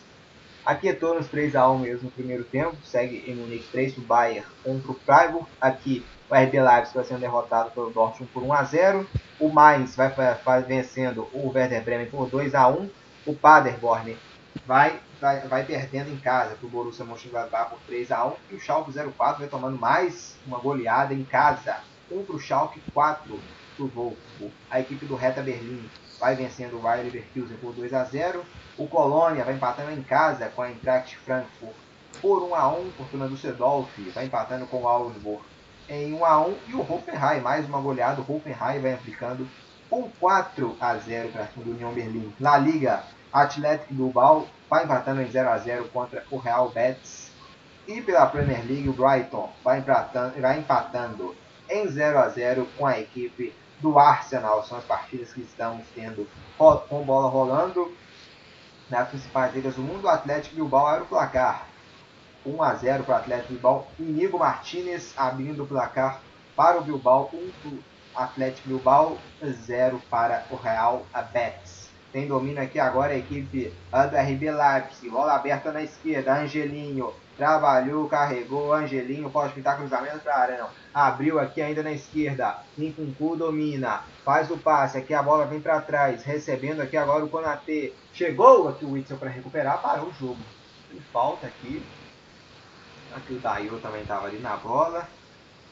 Aquietou 0.64 1.14
nos 1.14 1.26
3x1 1.26 1.80
mesmo 1.80 2.04
no 2.04 2.10
primeiro 2.12 2.44
tempo. 2.44 2.76
Segue 2.84 3.24
em 3.26 3.34
Munique 3.34 3.66
3 3.72 3.94
para 3.94 4.02
o 4.02 4.06
Bayern, 4.06 4.46
1 4.64 4.80
para 4.80 4.92
o 4.92 4.94
Freiburg. 4.94 5.46
Aqui 5.60 6.04
o 6.30 6.34
RB 6.34 6.60
Leipzig 6.60 6.94
vai 6.94 7.04
sendo 7.04 7.20
derrotado 7.20 7.72
pelo 7.72 7.90
Dortmund 7.90 8.30
por 8.32 8.44
1 8.44 8.52
a 8.52 8.62
0. 8.62 9.06
O 9.40 9.48
Mainz 9.48 9.96
vai, 9.96 10.62
vencendo 10.62 11.28
o 11.32 11.50
Werder 11.52 11.82
Bremen 11.82 12.06
por 12.06 12.28
2 12.28 12.54
a 12.54 12.68
1. 12.68 12.88
O 13.26 13.34
Paderborn 13.34 14.16
vai, 14.64 15.00
vai, 15.20 15.40
vai 15.40 15.64
perdendo 15.64 16.08
em 16.08 16.16
casa 16.18 16.54
para 16.54 16.66
o 16.66 16.70
Borussia 16.70 17.04
Mönchengladbach 17.04 17.70
por 17.70 17.80
3 17.80 18.12
a 18.12 18.26
1. 18.26 18.34
E 18.52 18.54
o 18.54 18.60
Schalke 18.60 18.92
04 18.92 19.40
vai 19.40 19.48
tomando 19.48 19.76
mais 19.76 20.36
uma 20.46 20.58
goleada 20.60 21.12
em 21.12 21.24
casa. 21.24 21.78
1 22.08 22.24
para 22.24 22.36
o 22.36 22.40
Schalke, 22.40 22.80
4 22.94 23.40
para 23.76 23.84
o 23.84 23.88
Wolfsburg. 23.88 24.54
A 24.70 24.78
equipe 24.78 25.06
do 25.06 25.16
Hertha 25.16 25.42
Berlim 25.42 25.90
vai 26.20 26.36
vencendo 26.36 26.76
o 26.76 26.80
Bayer 26.80 27.06
Leverkusen 27.06 27.56
por 27.56 27.72
2 27.72 27.92
a 27.92 28.04
0. 28.04 28.44
O 28.78 28.86
Colônia 28.86 29.44
vai 29.44 29.54
empatando 29.54 29.90
em 29.90 30.02
casa 30.02 30.48
com 30.48 30.62
a 30.62 30.70
Eintracht 30.70 31.16
Frankfurt 31.16 31.74
por 32.20 32.40
1 32.44 32.54
a 32.54 32.68
1. 32.72 32.92
Fortuna 32.92 33.26
Düsseldorf 33.26 33.90
vai 34.14 34.26
empatando 34.26 34.66
com 34.66 34.82
o 34.82 34.88
Augsburg 34.88 35.42
em 35.90 36.14
1 36.14 36.24
a 36.24 36.40
1 36.46 36.56
e 36.68 36.74
o 36.74 36.80
Hoffenheim, 36.80 37.40
mais 37.40 37.66
uma 37.66 37.80
goleada, 37.80 38.22
o 38.22 38.32
Hoffenheim 38.32 38.80
vai 38.80 38.94
aplicando 38.94 39.46
um 39.90 40.08
4 40.20 40.76
a 40.80 40.94
0 40.96 41.30
para 41.30 41.46
cima 41.48 41.64
do 41.64 41.72
União 41.72 41.92
Berlim. 41.92 42.32
Na 42.38 42.56
Liga, 42.56 43.02
Atlético 43.32 43.92
Bilbao 43.92 44.46
vai 44.68 44.84
empatando 44.84 45.20
em 45.20 45.28
0 45.28 45.48
a 45.48 45.58
0 45.58 45.88
contra 45.88 46.24
o 46.30 46.38
Real 46.38 46.70
Betis. 46.70 47.32
E 47.88 48.00
pela 48.00 48.26
Premier 48.26 48.64
League, 48.64 48.88
o 48.88 48.92
Brighton 48.92 49.50
vai 49.64 49.80
empatando, 49.80 50.40
vai 50.40 50.60
empatando 50.60 51.34
em 51.68 51.88
0 51.88 52.18
a 52.20 52.28
0 52.28 52.68
com 52.78 52.86
a 52.86 53.00
equipe 53.00 53.52
do 53.80 53.98
Arsenal. 53.98 54.62
São 54.62 54.78
as 54.78 54.84
partidas 54.84 55.32
que 55.32 55.40
estamos 55.40 55.84
tendo 55.92 56.28
com 56.56 57.02
bola 57.02 57.28
rolando 57.28 57.92
nas 58.88 59.08
principais 59.08 59.52
ligas 59.52 59.74
do 59.74 59.82
mundo. 59.82 60.04
O 60.04 60.08
Atlético 60.08 60.54
Bilbao 60.54 60.88
era 60.88 61.02
o 61.02 61.06
placar. 61.06 61.66
1 62.44 62.62
a 62.62 62.74
0 62.74 63.04
para 63.04 63.14
o 63.14 63.18
Atlético 63.18 63.52
Bilbao. 63.52 63.86
Inigo 63.98 64.38
Martinez 64.38 65.12
abrindo 65.16 65.62
o 65.62 65.66
placar 65.66 66.20
para 66.56 66.78
o 66.78 66.82
Bilbao. 66.82 67.30
1 67.32 67.50
para 67.62 67.70
o 67.70 67.78
Atlético 68.14 68.68
Bilbao, 68.68 69.18
0 69.42 70.02
para 70.10 70.44
o 70.50 70.56
Real 70.56 71.06
Betis. 71.32 71.88
Tem 72.12 72.26
domínio 72.26 72.60
aqui 72.60 72.80
agora 72.80 73.12
a 73.12 73.16
equipe 73.16 73.72
do 73.92 74.16
RB 74.16 74.50
Leipzig. 74.50 75.08
Bola 75.08 75.36
aberta 75.36 75.70
na 75.70 75.82
esquerda. 75.82 76.40
Angelinho 76.40 77.14
trabalhou, 77.36 78.08
carregou. 78.08 78.72
Angelinho 78.72 79.30
pode 79.30 79.52
pintar 79.52 79.76
cruzamento 79.76 80.18
para 80.18 80.34
a 80.34 80.40
área. 80.40 80.58
Não. 80.58 80.68
Abriu 80.92 81.38
aqui 81.38 81.62
ainda 81.62 81.84
na 81.84 81.92
esquerda. 81.92 82.58
Incuncu 82.76 83.36
domina. 83.36 84.02
Faz 84.24 84.50
o 84.50 84.58
passe. 84.58 84.98
Aqui 84.98 85.14
a 85.14 85.22
bola 85.22 85.46
vem 85.46 85.60
para 85.60 85.80
trás. 85.80 86.24
Recebendo 86.24 86.80
aqui 86.80 86.96
agora 86.96 87.24
o 87.24 87.28
Konatê. 87.28 87.92
Chegou 88.12 88.68
aqui 88.68 88.84
o 88.84 88.90
Witzel 88.90 89.16
para 89.16 89.30
recuperar. 89.30 89.80
Parou 89.80 90.08
o 90.08 90.14
jogo. 90.14 90.40
Tem 90.90 91.00
falta 91.12 91.46
aqui. 91.46 91.80
Aqui 93.14 93.34
o 93.34 93.38
Daio 93.38 93.78
também 93.80 94.02
estava 94.02 94.26
ali 94.26 94.38
na 94.38 94.56
bola. 94.56 95.08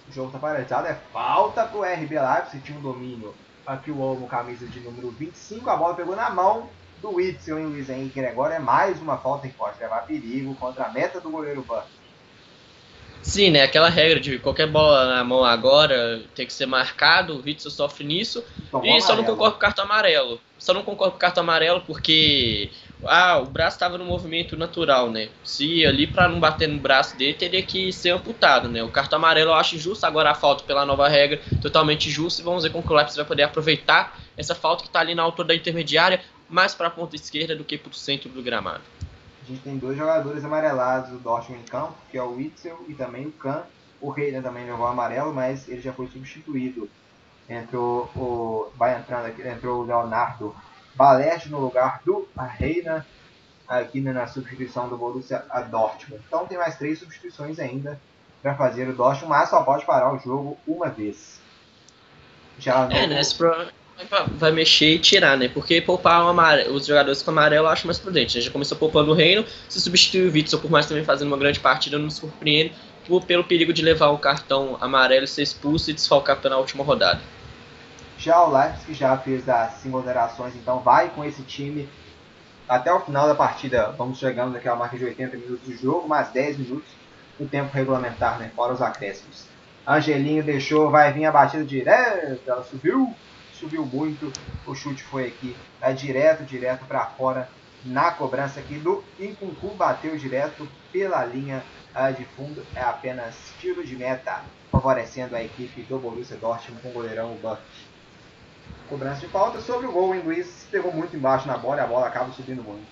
O 0.08 0.12
jogo 0.12 0.28
está 0.28 0.38
paralisado. 0.38 0.86
É 0.86 0.94
falta 1.12 1.64
para 1.64 1.78
o 1.78 1.82
RB 1.82 2.18
Leipzig. 2.18 2.62
Tinha 2.62 2.78
um 2.78 2.82
domínio. 2.82 3.34
Aqui 3.66 3.90
o 3.90 4.00
Olmo, 4.00 4.26
camisa 4.26 4.66
de 4.66 4.80
número 4.80 5.10
25. 5.10 5.68
A 5.68 5.76
bola 5.76 5.94
pegou 5.94 6.16
na 6.16 6.30
mão 6.30 6.68
do 7.00 7.14
Witzel, 7.14 7.58
hein, 7.58 7.66
Luiz 7.66 7.88
Henrique 7.88 8.24
Agora 8.24 8.54
é 8.54 8.58
mais 8.58 9.00
uma 9.00 9.16
falta 9.16 9.46
que 9.46 9.54
pode 9.54 9.78
levar 9.78 10.06
perigo 10.06 10.54
contra 10.56 10.84
a 10.84 10.88
meta 10.88 11.20
do 11.20 11.30
goleiro 11.30 11.62
Ban. 11.62 11.82
Sim, 13.22 13.50
né? 13.50 13.62
Aquela 13.62 13.88
regra 13.88 14.18
de 14.20 14.38
qualquer 14.38 14.66
bola 14.66 15.06
na 15.06 15.24
mão 15.24 15.44
agora 15.44 16.22
tem 16.34 16.46
que 16.46 16.52
ser 16.52 16.66
marcado, 16.66 17.34
o 17.34 17.42
Witzel 17.44 17.70
sofre 17.70 18.04
nisso. 18.04 18.44
Tomou 18.70 18.86
e 18.86 18.88
amarelo. 18.88 19.06
só 19.06 19.16
não 19.16 19.24
concordo 19.24 19.52
com 19.52 19.58
o 19.58 19.60
cartão 19.60 19.84
amarelo. 19.84 20.40
Só 20.58 20.72
não 20.72 20.82
concordo 20.82 21.12
com 21.12 21.16
o 21.16 21.20
cartão 21.20 21.42
amarelo 21.42 21.82
porque 21.82 22.70
ah, 23.04 23.38
o 23.38 23.46
braço 23.46 23.76
estava 23.76 23.96
no 23.96 24.04
movimento 24.04 24.56
natural, 24.56 25.10
né? 25.10 25.28
Se 25.44 25.86
ali 25.86 26.06
para 26.06 26.28
não 26.28 26.40
bater 26.40 26.68
no 26.68 26.78
braço 26.78 27.16
dele 27.16 27.34
teria 27.34 27.62
que 27.62 27.92
ser 27.92 28.10
amputado, 28.10 28.68
né? 28.68 28.82
O 28.82 28.90
cartão 28.90 29.18
amarelo 29.18 29.50
eu 29.50 29.54
acho 29.54 29.78
justo, 29.78 30.04
agora 30.04 30.30
a 30.30 30.34
falta 30.34 30.64
pela 30.64 30.84
nova 30.84 31.08
regra 31.08 31.40
totalmente 31.62 32.10
justa 32.10 32.42
e 32.42 32.44
vamos 32.44 32.64
ver 32.64 32.70
como 32.70 32.84
o 32.88 32.94
Leipzig 32.94 33.18
vai 33.18 33.26
poder 33.26 33.44
aproveitar 33.44 34.18
essa 34.36 34.54
falta 34.54 34.82
que 34.82 34.88
está 34.88 35.00
ali 35.00 35.14
na 35.14 35.22
altura 35.22 35.48
da 35.48 35.54
intermediária, 35.54 36.20
mais 36.48 36.74
para 36.74 36.88
a 36.88 36.90
ponta 36.90 37.14
esquerda 37.14 37.54
do 37.54 37.64
que 37.64 37.78
para 37.78 37.90
o 37.90 37.94
centro 37.94 38.28
do 38.28 38.42
gramado. 38.42 38.82
A 39.44 39.46
gente 39.48 39.62
tem 39.62 39.78
dois 39.78 39.96
jogadores 39.96 40.44
amarelados 40.44 41.10
do 41.10 41.18
Dortmund 41.18 41.62
em 41.62 41.66
campo, 41.66 41.94
que 42.10 42.18
é 42.18 42.22
o 42.22 42.36
Witzel 42.36 42.84
e 42.88 42.94
também 42.94 43.26
o 43.26 43.32
Kahn. 43.32 43.62
O 44.00 44.10
Reina 44.10 44.42
também 44.42 44.64
levou 44.64 44.86
amarelo, 44.86 45.32
mas 45.32 45.68
ele 45.68 45.80
já 45.80 45.92
foi 45.92 46.06
substituído. 46.08 46.88
Entrou 47.48 48.10
o 48.14 48.70
vai 48.76 48.96
entrando 48.96 49.26
aqui, 49.26 49.42
entrou 49.42 49.82
o 49.82 49.86
Leonardo 49.86 50.54
Balert 50.98 51.46
no 51.46 51.60
lugar 51.60 52.02
do 52.04 52.28
Reina, 52.36 53.06
aqui 53.68 54.00
na 54.00 54.26
substituição 54.26 54.88
do 54.88 54.96
Borussia 54.96 55.44
Dortmund. 55.70 56.20
Então 56.26 56.44
tem 56.44 56.58
mais 56.58 56.76
três 56.76 56.98
substituições 56.98 57.60
ainda 57.60 58.00
para 58.42 58.56
fazer 58.56 58.88
o 58.88 58.92
Dortmund, 58.92 59.30
mas 59.30 59.48
só 59.48 59.62
pode 59.62 59.86
parar 59.86 60.12
o 60.12 60.18
jogo 60.18 60.58
uma 60.66 60.88
vez. 60.88 61.40
Já 62.58 62.86
no... 62.86 62.92
É, 62.92 63.06
né? 63.06 63.22
vai 64.32 64.50
mexer 64.50 64.94
e 64.94 64.98
tirar, 64.98 65.36
né? 65.36 65.48
Porque 65.48 65.80
poupar 65.80 66.20
amarelo, 66.22 66.74
os 66.74 66.86
jogadores 66.86 67.22
com 67.22 67.30
amarelo 67.30 67.66
eu 67.66 67.70
acho 67.70 67.86
mais 67.86 67.98
prudente. 67.98 68.36
A 68.36 68.40
gente 68.40 68.46
já 68.46 68.52
começou 68.52 68.76
poupando 68.76 69.12
o 69.12 69.14
Reino, 69.14 69.44
se 69.68 69.80
substituir 69.80 70.28
o 70.28 70.32
Witzel, 70.32 70.58
por 70.58 70.70
mais 70.70 70.86
também 70.86 71.04
fazendo 71.04 71.28
uma 71.28 71.38
grande 71.38 71.60
partida, 71.60 71.96
não 71.96 72.06
nos 72.06 72.16
surpreende 72.16 72.74
pelo 73.26 73.44
perigo 73.44 73.72
de 73.72 73.82
levar 73.82 74.08
o 74.08 74.18
cartão 74.18 74.76
amarelo 74.80 75.24
e 75.24 75.28
ser 75.28 75.42
expulso 75.42 75.90
e 75.90 75.94
desfalcar 75.94 76.38
na 76.44 76.58
última 76.58 76.84
rodada. 76.84 77.20
Já 78.18 78.42
o 78.42 78.50
Leipzig 78.50 78.94
já 78.94 79.16
fez 79.16 79.48
as 79.48 79.86
alterações, 79.86 80.56
então 80.56 80.80
vai 80.80 81.08
com 81.08 81.24
esse 81.24 81.42
time 81.42 81.88
até 82.68 82.92
o 82.92 82.98
final 82.98 83.28
da 83.28 83.34
partida. 83.34 83.92
Vamos 83.96 84.18
chegando 84.18 84.52
naquela 84.52 84.74
marca 84.74 84.98
de 84.98 85.04
80 85.04 85.36
minutos 85.36 85.64
de 85.64 85.76
jogo, 85.76 86.08
mais 86.08 86.28
10 86.30 86.58
minutos 86.58 86.88
o 87.38 87.46
tempo 87.46 87.72
regulamentar, 87.72 88.36
né? 88.40 88.50
Fora 88.56 88.72
os 88.72 88.82
acréscimos. 88.82 89.46
Angelinho 89.86 90.42
deixou, 90.42 90.90
vai 90.90 91.12
vir 91.12 91.26
a 91.26 91.32
batida 91.32 91.64
direta, 91.64 92.40
ela 92.44 92.64
subiu, 92.64 93.14
subiu 93.52 93.86
muito. 93.86 94.32
O 94.66 94.74
chute 94.74 95.04
foi 95.04 95.28
aqui, 95.28 95.56
é 95.80 95.92
direto, 95.92 96.42
direto 96.42 96.84
para 96.86 97.06
fora 97.06 97.48
na 97.84 98.10
cobrança 98.10 98.58
aqui 98.58 98.74
do 98.74 99.04
Incuncu, 99.20 99.68
bateu 99.76 100.16
direto 100.16 100.68
pela 100.92 101.24
linha 101.24 101.62
de 102.16 102.24
fundo, 102.24 102.66
é 102.74 102.80
apenas 102.80 103.36
tiro 103.60 103.86
de 103.86 103.94
meta, 103.94 104.42
favorecendo 104.72 105.36
a 105.36 105.42
equipe 105.42 105.82
do 105.82 105.98
Borussia 105.98 106.36
Dortmund 106.36 106.82
com 106.82 106.88
o 106.90 106.92
goleirão 106.92 107.34
Buck. 107.36 107.60
Cobrança 108.88 109.20
de 109.20 109.28
falta 109.28 109.60
sobre 109.60 109.86
o 109.86 109.92
gol, 109.92 110.10
o 110.10 110.14
inglês 110.14 110.66
pegou 110.70 110.92
muito 110.92 111.16
embaixo 111.16 111.46
na 111.46 111.56
bola 111.56 111.76
e 111.76 111.80
a 111.80 111.86
bola 111.86 112.06
acaba 112.06 112.32
subindo 112.32 112.62
muito. 112.62 112.86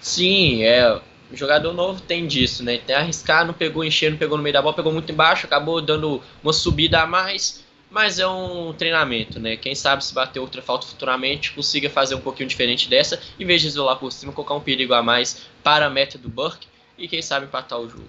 Sim, 0.00 0.62
é, 0.64 1.00
o 1.30 1.36
jogador 1.36 1.72
novo 1.72 2.00
tem 2.00 2.26
disso, 2.26 2.64
né? 2.64 2.78
Tem 2.78 2.96
arriscar, 2.96 3.46
não 3.46 3.54
pegou 3.54 3.84
encher, 3.84 4.10
não 4.10 4.18
pegou 4.18 4.36
no 4.36 4.42
meio 4.42 4.54
da 4.54 4.62
bola, 4.62 4.74
pegou 4.74 4.92
muito 4.92 5.12
embaixo, 5.12 5.46
acabou 5.46 5.80
dando 5.80 6.22
uma 6.42 6.52
subida 6.52 7.00
a 7.00 7.06
mais 7.06 7.64
mas 7.90 8.20
é 8.20 8.26
um 8.26 8.72
treinamento, 8.72 9.40
né? 9.40 9.56
Quem 9.56 9.74
sabe 9.74 10.04
se 10.04 10.14
bater 10.14 10.38
outra 10.38 10.62
falta 10.62 10.86
futuramente 10.86 11.52
consiga 11.52 11.90
fazer 11.90 12.14
um 12.14 12.20
pouquinho 12.20 12.48
diferente 12.48 12.88
dessa, 12.88 13.20
em 13.38 13.44
vez 13.44 13.60
de 13.60 13.66
isolar 13.66 13.98
por 13.98 14.12
cima, 14.12 14.32
colocar 14.32 14.54
um 14.54 14.60
perigo 14.60 14.94
a 14.94 15.02
mais 15.02 15.46
para 15.62 15.86
a 15.86 15.90
meta 15.90 16.16
do 16.16 16.28
Burke 16.28 16.68
e 16.96 17.08
quem 17.08 17.20
sabe 17.20 17.46
empatar 17.46 17.80
o 17.80 17.88
jogo. 17.88 18.08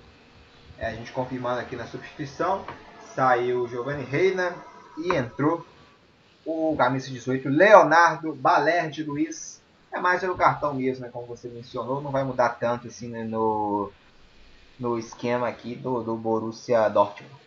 É, 0.77 0.87
a 0.87 0.93
gente 0.93 1.11
confirmando 1.11 1.59
aqui 1.59 1.75
na 1.75 1.87
substituição, 1.87 2.63
saiu 3.15 3.63
o 3.63 3.67
Giovanni 3.67 4.03
Reina 4.03 4.55
e 4.99 5.15
entrou 5.15 5.65
o 6.45 6.75
camisa 6.77 7.09
18, 7.09 7.49
Leonardo 7.49 8.33
Balerdi 8.33 9.03
Luiz. 9.03 9.61
É 9.91 9.99
mais 9.99 10.21
pelo 10.21 10.35
cartão 10.35 10.73
mesmo, 10.73 11.03
né? 11.05 11.09
Como 11.11 11.25
você 11.25 11.49
mencionou, 11.49 12.01
não 12.01 12.11
vai 12.11 12.23
mudar 12.23 12.49
tanto 12.49 12.87
assim 12.87 13.09
né, 13.09 13.23
no, 13.25 13.91
no 14.79 14.97
esquema 14.97 15.47
aqui 15.47 15.75
do, 15.75 16.01
do 16.01 16.15
Borussia 16.15 16.87
Dortmund. 16.87 17.41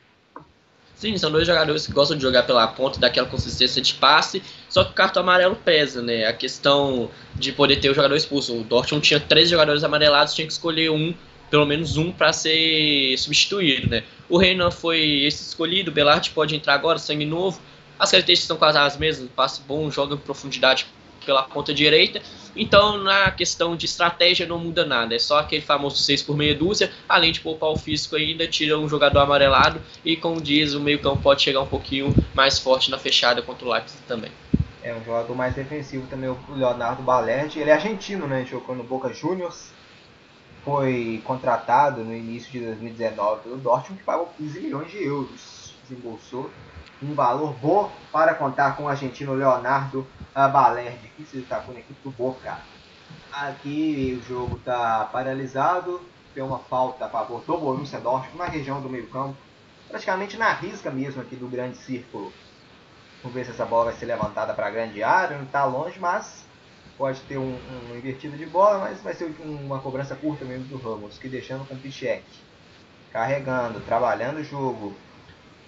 Sim, 0.95 1.17
são 1.19 1.31
dois 1.31 1.47
jogadores 1.47 1.87
que 1.87 1.93
gostam 1.93 2.17
de 2.17 2.23
jogar 2.23 2.45
pela 2.45 2.67
ponta, 2.69 3.01
daquela 3.01 3.27
consistência 3.27 3.83
de 3.83 3.95
passe, 3.95 4.43
só 4.69 4.85
que 4.85 4.93
o 4.93 4.95
cartão 4.95 5.23
amarelo 5.23 5.57
pesa, 5.57 6.01
né? 6.01 6.27
A 6.27 6.33
questão 6.33 7.11
de 7.35 7.51
poder 7.51 7.77
ter 7.77 7.91
o 7.91 7.95
jogador 7.95 8.15
expulso. 8.15 8.57
O 8.57 8.63
Dortmund 8.63 9.05
tinha 9.05 9.19
três 9.19 9.49
jogadores 9.51 9.83
amarelados, 9.83 10.35
tinha 10.35 10.47
que 10.47 10.53
escolher 10.53 10.91
um, 10.91 11.13
pelo 11.51 11.67
menos 11.67 11.97
um, 11.97 12.13
para 12.13 12.33
ser 12.33 13.17
substituído, 13.19 13.89
né? 13.89 14.05
O 14.29 14.39
Renan 14.39 14.71
foi 14.71 15.25
esse 15.25 15.43
escolhido, 15.43 15.91
o 15.91 15.95
Belart 15.95 16.31
pode 16.33 16.55
entrar 16.55 16.75
agora, 16.75 16.99
sangue 16.99 17.27
novo. 17.27 17.61
As 17.99 18.11
características 18.11 18.49
são 18.49 18.57
quase 18.57 18.79
as 18.79 18.97
mesmas, 18.97 19.31
passe 19.31 19.61
bom, 19.63 19.91
joga 19.91 20.15
em 20.15 20.19
profundidade 20.19 20.87
pela 21.25 21.43
ponta 21.43 21.73
direita. 21.73 22.21
Então, 22.57 22.99
na 22.99 23.31
questão 23.31 23.75
de 23.77 23.87
estratégia, 23.87 24.47
não 24.47 24.59
muda 24.59 24.85
nada. 24.85 25.15
É 25.15 25.19
só 25.19 25.39
aquele 25.39 25.63
famoso 25.63 25.97
6 25.97 26.23
por 26.23 26.37
meia 26.37 26.55
dúzia. 26.55 26.93
Além 27.09 27.33
de 27.33 27.41
poupar 27.41 27.71
o 27.71 27.77
físico 27.77 28.15
ainda, 28.15 28.47
tira 28.47 28.79
um 28.79 28.89
jogador 28.89 29.21
amarelado. 29.21 29.81
E, 30.05 30.17
como 30.17 30.41
diz, 30.41 30.75
o 30.75 30.81
meio-campo 30.81 31.23
pode 31.23 31.43
chegar 31.43 31.61
um 31.61 31.67
pouquinho 31.67 32.15
mais 32.35 32.59
forte 32.59 32.91
na 32.91 32.99
fechada 32.99 33.43
contra 33.43 33.67
o 33.67 33.73
Leipzig 33.73 34.01
também. 34.07 34.31
É 34.83 34.95
um 34.95 35.03
jogador 35.03 35.35
mais 35.35 35.55
defensivo 35.55 36.07
também, 36.09 36.29
o 36.29 36.39
Leonardo 36.55 37.03
Balerdi. 37.03 37.59
Ele 37.59 37.71
é 37.71 37.73
argentino, 37.73 38.27
né? 38.27 38.45
Jogou 38.45 38.77
no 38.77 38.85
Boca 38.85 39.13
Juniors. 39.13 39.73
Foi 40.65 41.21
contratado 41.25 42.05
no 42.05 42.15
início 42.15 42.51
de 42.53 42.61
2019 42.61 43.43
pelo 43.43 43.57
Dortmund, 43.57 43.99
que 43.99 44.05
pagou 44.05 44.33
15 44.39 44.61
milhões 44.61 44.91
de 44.91 45.03
euros. 45.03 45.75
Desembolsou 45.89 46.51
um 47.05 47.15
valor 47.15 47.55
bom 47.55 47.91
para 48.11 48.35
contar 48.35 48.77
com 48.77 48.85
o 48.85 48.89
argentino 48.89 49.35
Leonardo 49.35 50.07
Balerdi, 50.35 51.09
que 51.17 51.25
se 51.25 51.39
destacou 51.39 51.75
na 51.75 51.81
equipe 51.81 52.01
do 52.03 52.11
Boca. 52.11 52.59
Aqui 53.33 54.19
o 54.21 54.29
jogo 54.29 54.57
está 54.57 55.05
paralisado, 55.13 56.01
tem 56.35 56.43
uma 56.43 56.59
falta 56.59 57.07
a 57.07 57.09
favor 57.09 57.43
do 57.43 57.59
Borussia 57.59 58.01
Dortmund 58.01 58.39
na 58.39 58.47
região 58.47 58.81
do 58.81 58.89
meio 58.89 59.09
campo, 59.09 59.37
praticamente 59.89 60.37
na 60.37 60.53
risca 60.53 60.91
mesmo 60.91 61.21
aqui 61.21 61.37
do 61.37 61.49
grande 61.49 61.77
círculo. 61.77 62.33
Vamos 63.23 63.35
ver 63.35 63.45
se 63.45 63.51
essa 63.53 63.65
bola 63.65 63.87
vai 63.87 63.95
ser 63.95 64.07
levantada 64.07 64.53
para 64.55 64.67
a 64.67 64.71
grande 64.71 65.03
área, 65.03 65.37
não 65.37 65.45
está 65.45 65.65
longe, 65.65 65.99
mas 65.99 66.45
pode 66.97 67.21
ter 67.23 67.39
um, 67.39 67.59
um 67.91 67.97
invertido 67.97 68.37
de 68.37 68.47
bola, 68.47 68.79
mas 68.79 69.03
vai 69.03 69.15
ser 69.15 69.35
uma 69.45 69.79
cobrança 69.81 70.15
curta 70.15 70.45
mesmo 70.45 70.67
do 70.67 70.77
Ramos, 70.77 71.19
que 71.19 71.29
deixando 71.29 71.67
com 71.67 71.75
o 71.75 71.79
Pichek. 71.79 72.25
Carregando, 73.13 73.81
trabalhando 73.81 74.39
o 74.39 74.45
jogo. 74.45 74.95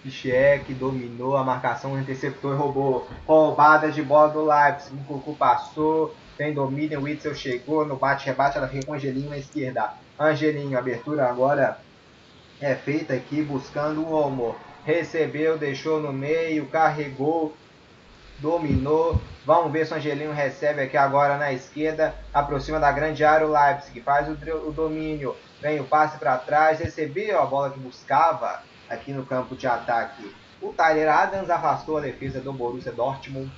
Pichek 0.07 0.73
dominou 0.75 1.37
a 1.37 1.43
marcação, 1.43 1.99
interceptou 1.99 2.53
e 2.53 2.57
roubou. 2.57 3.09
Roubada 3.27 3.91
de 3.91 4.01
bola 4.03 4.29
do 4.29 4.45
Leipzig. 4.45 4.95
Mucucu 4.95 5.35
passou, 5.35 6.15
tem 6.39 6.55
domínio. 6.55 7.01
O 7.01 7.03
Witzel 7.03 7.35
chegou 7.35 7.85
no 7.85 7.97
bate-rebate. 7.97 8.57
Ela 8.57 8.69
fica 8.69 8.87
com 8.87 8.95
Angelinho 8.95 9.31
na 9.31 9.39
esquerda. 9.39 9.95
Angelinho, 10.19 10.79
abertura 10.79 11.29
agora 11.29 11.79
é 12.61 12.77
feita 12.77 13.15
aqui 13.15 13.43
buscando 13.43 14.03
o 14.03 14.13
Olmo. 14.13 14.55
Recebeu, 14.85 15.59
deixou 15.59 16.01
no 16.01 16.13
meio, 16.13 16.67
carregou, 16.67 17.57
dominou. 18.39 19.21
Vamos 19.45 19.73
ver 19.73 19.87
se 19.87 19.93
o 19.93 19.97
Angelinho 19.97 20.33
recebe 20.33 20.83
aqui 20.83 20.97
agora 20.97 21.37
na 21.37 21.53
esquerda. 21.53 22.15
Aproxima 22.33 22.79
da 22.79 22.93
grande 22.93 23.25
área 23.25 23.45
o 23.45 23.51
Leipzig. 23.51 24.01
Faz 24.03 24.29
o, 24.29 24.69
o 24.69 24.71
domínio. 24.71 25.35
Vem 25.61 25.81
o 25.81 25.85
passe 25.85 26.17
para 26.17 26.39
trás. 26.39 26.79
Recebeu 26.79 27.43
a 27.43 27.47
bola 27.47 27.71
que 27.71 27.81
buscava 27.81 28.63
aqui 28.89 29.13
no 29.13 29.25
campo 29.25 29.55
de 29.55 29.67
ataque. 29.67 30.35
O 30.61 30.73
Tyler 30.73 31.09
Adams 31.09 31.51
afastou 31.51 31.99
a 31.99 32.01
defesa 32.01 32.41
do 32.41 32.53
Borussia 32.53 32.93
Dortmund 32.93 33.51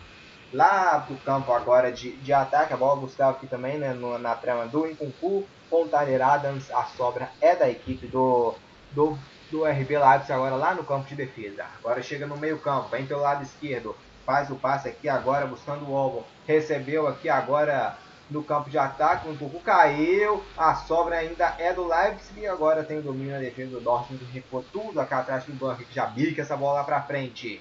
lá 0.53 1.01
para 1.01 1.15
o 1.15 1.19
campo 1.19 1.53
agora 1.53 1.93
de, 1.93 2.13
de 2.17 2.33
ataque. 2.33 2.73
A 2.73 2.77
bola 2.77 3.01
buscava 3.01 3.33
aqui 3.33 3.47
também 3.47 3.79
né, 3.79 3.93
no, 3.93 4.19
na 4.19 4.35
trama 4.35 4.67
do 4.67 4.87
Incuncu 4.87 5.47
com 5.71 5.85
o 5.85 5.89
Tyler 5.89 6.23
Adams. 6.23 6.71
A 6.71 6.85
sobra 6.85 7.31
é 7.41 7.55
da 7.55 7.69
equipe 7.69 8.07
do, 8.07 8.55
do, 8.93 9.19
do 9.51 9.65
RB 9.65 9.99
Leipzig 9.99 10.33
agora 10.33 10.57
lá 10.57 10.75
no 10.75 10.85
campo 10.85 11.07
de 11.07 11.15
defesa. 11.15 11.65
Agora 11.79 12.03
chega 12.03 12.27
no 12.27 12.37
meio 12.37 12.59
campo, 12.59 12.89
vem 12.89 13.07
pelo 13.07 13.21
lado 13.21 13.43
esquerdo. 13.43 13.97
Faz 14.27 14.51
o 14.51 14.57
passe 14.57 14.89
aqui 14.89 15.09
agora 15.09 15.47
buscando 15.47 15.87
o 15.87 15.93
Olmo. 15.93 16.25
Recebeu 16.47 17.07
aqui 17.07 17.31
agora 17.31 17.97
no 18.31 18.43
campo 18.43 18.71
de 18.71 18.79
ataque. 18.79 19.29
Um 19.29 19.37
pouco 19.37 19.61
caiu. 19.61 20.43
A 20.57 20.75
sobra 20.75 21.17
ainda 21.17 21.55
é 21.59 21.73
do 21.73 21.87
Leipzig. 21.87 22.41
E 22.41 22.47
agora 22.47 22.85
tem 22.85 22.99
o 22.99 23.03
domínio 23.03 23.33
na 23.33 23.41
defesa 23.41 23.71
do 23.71 23.81
Dortmund. 23.81 24.25
Que 24.25 24.33
recuou 24.33 24.65
tudo 24.73 25.01
aqui 25.01 25.15
atrás 25.15 25.45
do 25.45 25.53
banco. 25.53 25.85
Que 25.85 25.95
já 25.95 26.07
bica 26.07 26.43
essa 26.43 26.57
bola 26.57 26.81
lá 26.81 26.85
pra 26.85 27.03
frente. 27.03 27.61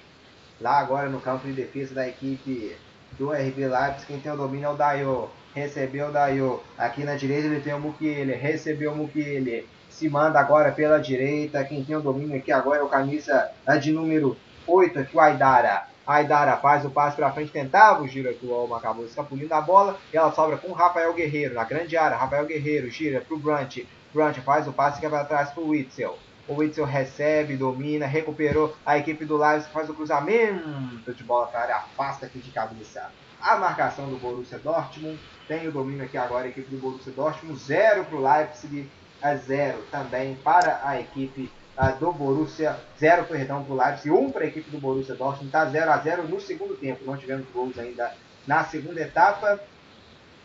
Lá 0.60 0.78
agora 0.78 1.08
no 1.08 1.20
campo 1.20 1.46
de 1.46 1.52
defesa 1.52 1.94
da 1.94 2.08
equipe 2.08 2.76
do 3.18 3.30
RB 3.30 3.68
Leipzig. 3.68 4.06
Quem 4.06 4.20
tem 4.20 4.32
o 4.32 4.36
domínio 4.36 4.66
é 4.66 4.70
o 4.70 4.76
Dayo. 4.76 5.30
Recebeu 5.54 6.08
o 6.08 6.12
Dayo. 6.12 6.62
Aqui 6.76 7.04
na 7.04 7.16
direita 7.16 7.46
ele 7.46 7.60
tem 7.60 7.74
o 7.74 7.80
Mukiele. 7.80 8.34
Recebeu 8.34 8.92
o 8.92 8.96
Mukiele. 8.96 9.68
Se 9.88 10.08
manda 10.08 10.38
agora 10.38 10.72
pela 10.72 10.98
direita. 10.98 11.64
Quem 11.64 11.84
tem 11.84 11.96
o 11.96 12.00
domínio 12.00 12.36
aqui 12.36 12.52
agora 12.52 12.80
é 12.80 12.82
o 12.84 12.88
camisa 12.88 13.50
de 13.80 13.92
número 13.92 14.36
8 14.66 14.98
aqui, 14.98 15.16
o 15.16 15.20
Aidara. 15.20 15.86
Aidara 16.08 16.56
faz 16.56 16.86
o 16.86 16.90
passe 16.90 17.16
para 17.16 17.30
frente, 17.30 17.52
tentava 17.52 18.02
o 18.02 18.08
giro 18.08 18.30
aqui, 18.30 18.46
o 18.46 18.54
Alma 18.54 18.78
acabou 18.78 19.04
escapulindo 19.04 19.50
da 19.50 19.60
bola. 19.60 19.98
E 20.10 20.16
ela 20.16 20.32
sobra 20.32 20.56
com 20.56 20.68
o 20.68 20.72
Rafael 20.72 21.12
Guerreiro 21.12 21.52
na 21.52 21.64
grande 21.64 21.98
área. 21.98 22.16
Rafael 22.16 22.46
Guerreiro 22.46 22.88
gira 22.88 23.20
para 23.20 23.36
o 23.36 23.38
Brunt. 23.38 23.84
Brunt 24.10 24.38
faz 24.38 24.66
o 24.66 24.72
passe 24.72 24.98
que 24.98 25.04
é 25.04 25.08
para 25.10 25.26
trás 25.26 25.50
para 25.50 25.62
o 25.62 25.68
Witzel. 25.68 26.18
O 26.48 26.54
Witzel 26.54 26.86
recebe, 26.86 27.58
domina, 27.58 28.06
recuperou. 28.06 28.74
A 28.86 28.96
equipe 28.96 29.26
do 29.26 29.36
Leipzig 29.36 29.70
faz 29.70 29.90
o 29.90 29.94
cruzamento 29.94 31.12
de 31.12 31.22
bola 31.24 31.46
para 31.48 31.58
a 31.58 31.62
área, 31.64 31.76
afasta 31.76 32.24
aqui 32.24 32.38
de 32.38 32.50
cabeça. 32.52 33.10
A 33.38 33.56
marcação 33.58 34.08
do 34.08 34.16
Borussia 34.16 34.58
Dortmund. 34.58 35.20
Tem 35.46 35.68
o 35.68 35.72
domínio 35.72 36.04
aqui 36.04 36.16
agora 36.16 36.46
a 36.46 36.48
equipe 36.48 36.74
do 36.74 36.80
Borussia 36.80 37.12
Dortmund. 37.12 37.60
Zero 37.60 38.06
para 38.06 38.16
o 38.16 38.22
Leipzig, 38.22 38.90
a 39.20 39.34
zero 39.34 39.82
também 39.90 40.36
para 40.36 40.80
a 40.82 40.98
equipe 40.98 41.50
do 41.98 42.12
Borussia, 42.12 42.76
0 42.98 43.24
perdão 43.24 43.62
para 43.62 43.72
o 43.72 43.76
Leipzig, 43.76 44.10
1 44.10 44.18
um 44.18 44.32
para 44.32 44.44
a 44.44 44.46
equipe 44.46 44.70
do 44.70 44.80
Borussia 44.80 45.14
Dortmund, 45.14 45.46
está 45.46 45.64
0 45.64 45.90
a 45.90 45.98
0 45.98 46.28
no 46.28 46.40
segundo 46.40 46.74
tempo, 46.74 47.04
não 47.04 47.16
tivemos 47.16 47.46
gols 47.50 47.78
ainda 47.78 48.12
na 48.46 48.64
segunda 48.64 49.00
etapa, 49.00 49.60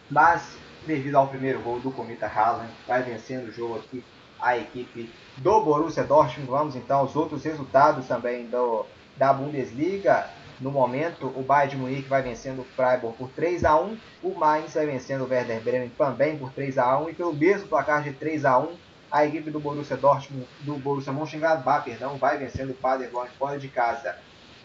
mas 0.10 0.56
devido 0.86 1.16
ao 1.16 1.28
primeiro 1.28 1.60
gol 1.62 1.80
do 1.80 1.92
Comita 1.92 2.28
Haaland, 2.28 2.70
vai 2.88 3.02
vencendo 3.02 3.48
o 3.48 3.52
jogo 3.52 3.78
aqui 3.78 4.04
a 4.40 4.58
equipe 4.58 5.10
do 5.38 5.62
Borussia 5.62 6.04
Dortmund. 6.04 6.52
Vamos 6.52 6.76
então 6.76 7.00
aos 7.00 7.16
outros 7.16 7.44
resultados 7.44 8.06
também 8.08 8.46
do, 8.48 8.86
da 9.18 9.32
Bundesliga. 9.34 10.30
No 10.60 10.70
momento, 10.70 11.28
o 11.36 11.42
Bayern 11.42 11.72
de 11.72 11.78
Munique 11.78 12.10
vai 12.10 12.22
vencendo 12.22 12.60
o 12.60 12.64
Freiburg 12.76 13.18
por 13.18 13.30
3 13.30 13.66
a 13.66 13.76
1 13.76 13.98
o 14.22 14.36
Mainz 14.36 14.74
vai 14.76 14.86
vencendo 14.86 15.24
o 15.24 15.28
Werder 15.28 15.62
Bremen 15.62 15.92
também 15.98 16.38
por 16.38 16.52
3 16.52 16.78
a 16.78 16.98
1 17.00 17.10
e 17.10 17.14
pelo 17.14 17.34
mesmo 17.34 17.68
placar 17.68 18.04
de 18.04 18.14
3 18.14 18.46
a 18.46 18.60
1 18.60 18.76
a 19.14 19.28
equipe 19.28 19.52
do 19.52 19.60
Borussia 19.60 19.96
Dortmund, 19.96 20.48
do 20.62 20.74
Borussia 20.74 21.14
Mönchengladbach, 21.14 21.86
perdão, 21.86 22.18
vai 22.18 22.36
vencendo 22.40 22.72
o 22.72 22.74
Paderborn 22.74 23.30
fora 23.38 23.60
de 23.60 23.68
casa. 23.68 24.18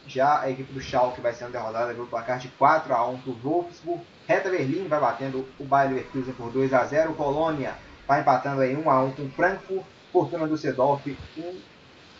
Já 0.06 0.40
a 0.40 0.50
equipe 0.50 0.72
do 0.72 0.80
Schalke 0.80 1.20
vai 1.20 1.34
sendo 1.34 1.52
derrotada 1.52 1.92
pelo 1.92 2.06
placar 2.06 2.38
de 2.38 2.48
4 2.48 2.94
a 2.94 3.06
1 3.06 3.18
para 3.18 3.30
o 3.30 3.34
Wolfsburg. 3.34 4.02
Reta 4.26 4.48
Berlim 4.48 4.88
vai 4.88 4.98
batendo 4.98 5.46
o 5.60 5.64
Bayer 5.64 5.90
Leverkusen 5.90 6.32
por 6.32 6.50
2 6.50 6.72
a 6.72 6.82
0 6.82 7.12
Colônia 7.12 7.74
vai 8.06 8.22
empatando 8.22 8.62
aí 8.62 8.74
1 8.74 8.90
a 8.90 9.04
1 9.04 9.12
com 9.12 9.22
o 9.24 9.30
Frankfurt. 9.30 9.84
Fortuna 10.10 10.48
Düsseldorf 10.48 11.06
1 11.36 11.60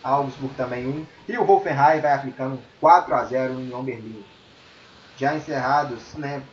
Augsburg 0.03 0.53
também 0.53 0.87
1. 0.87 1.05
E 1.29 1.35
o 1.35 1.49
Hoffenheim 1.49 1.99
vai 1.99 2.13
aplicando 2.13 2.59
4 2.79 3.15
a 3.15 3.23
0 3.23 3.59
em 3.59 3.83
Berlim. 3.83 4.23
Já 5.17 5.35
encerrados, 5.35 6.13
né, 6.13 6.43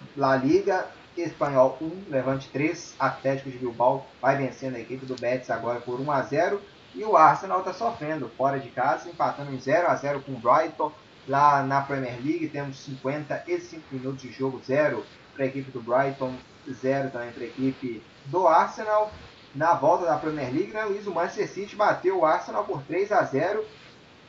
Liga, 0.42 0.86
Espanhol 1.22 1.78
1, 1.80 2.10
Levante 2.10 2.48
3, 2.50 2.94
Atlético 2.98 3.50
de 3.50 3.58
Bilbao 3.58 4.06
vai 4.20 4.36
vencendo 4.36 4.76
a 4.76 4.80
equipe 4.80 5.06
do 5.06 5.14
Betis 5.14 5.50
agora 5.50 5.80
por 5.80 6.00
1 6.00 6.10
a 6.10 6.22
0 6.22 6.60
e 6.94 7.04
o 7.04 7.16
Arsenal 7.16 7.60
está 7.60 7.72
sofrendo 7.72 8.28
fora 8.36 8.58
de 8.58 8.70
casa, 8.70 9.08
empatando 9.08 9.52
em 9.52 9.60
0 9.60 9.88
a 9.88 9.94
0 9.94 10.22
com 10.22 10.32
o 10.32 10.38
Brighton. 10.40 10.92
Lá 11.28 11.62
na 11.62 11.80
Premier 11.80 12.18
League 12.24 12.48
temos 12.48 12.78
55 12.84 13.82
minutos 13.90 14.22
de 14.22 14.32
jogo, 14.32 14.60
0 14.64 15.04
para 15.34 15.44
a 15.44 15.48
equipe 15.48 15.70
do 15.70 15.82
Brighton, 15.82 16.34
0 16.70 17.10
também 17.10 17.32
para 17.32 17.42
a 17.42 17.46
equipe 17.46 18.02
do 18.26 18.46
Arsenal 18.46 19.12
na 19.56 19.72
volta 19.72 20.04
da 20.04 20.18
Premier 20.18 20.52
League, 20.52 20.72
né, 20.72 20.84
Luiz, 20.84 21.06
o 21.06 21.14
Manchester 21.14 21.48
City 21.48 21.74
bateu 21.74 22.18
o 22.18 22.26
Arsenal 22.26 22.64
por 22.64 22.82
3 22.82 23.10
a 23.10 23.22
0 23.22 23.64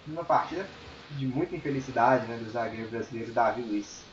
numa 0.08 0.24
partida 0.24 0.66
de 1.12 1.28
muita 1.28 1.54
infelicidade 1.54 2.26
né, 2.28 2.38
do 2.38 2.50
zagueiro 2.50 2.90
brasileiro 2.90 3.34
Davi 3.34 3.62
Luiz. 3.62 4.07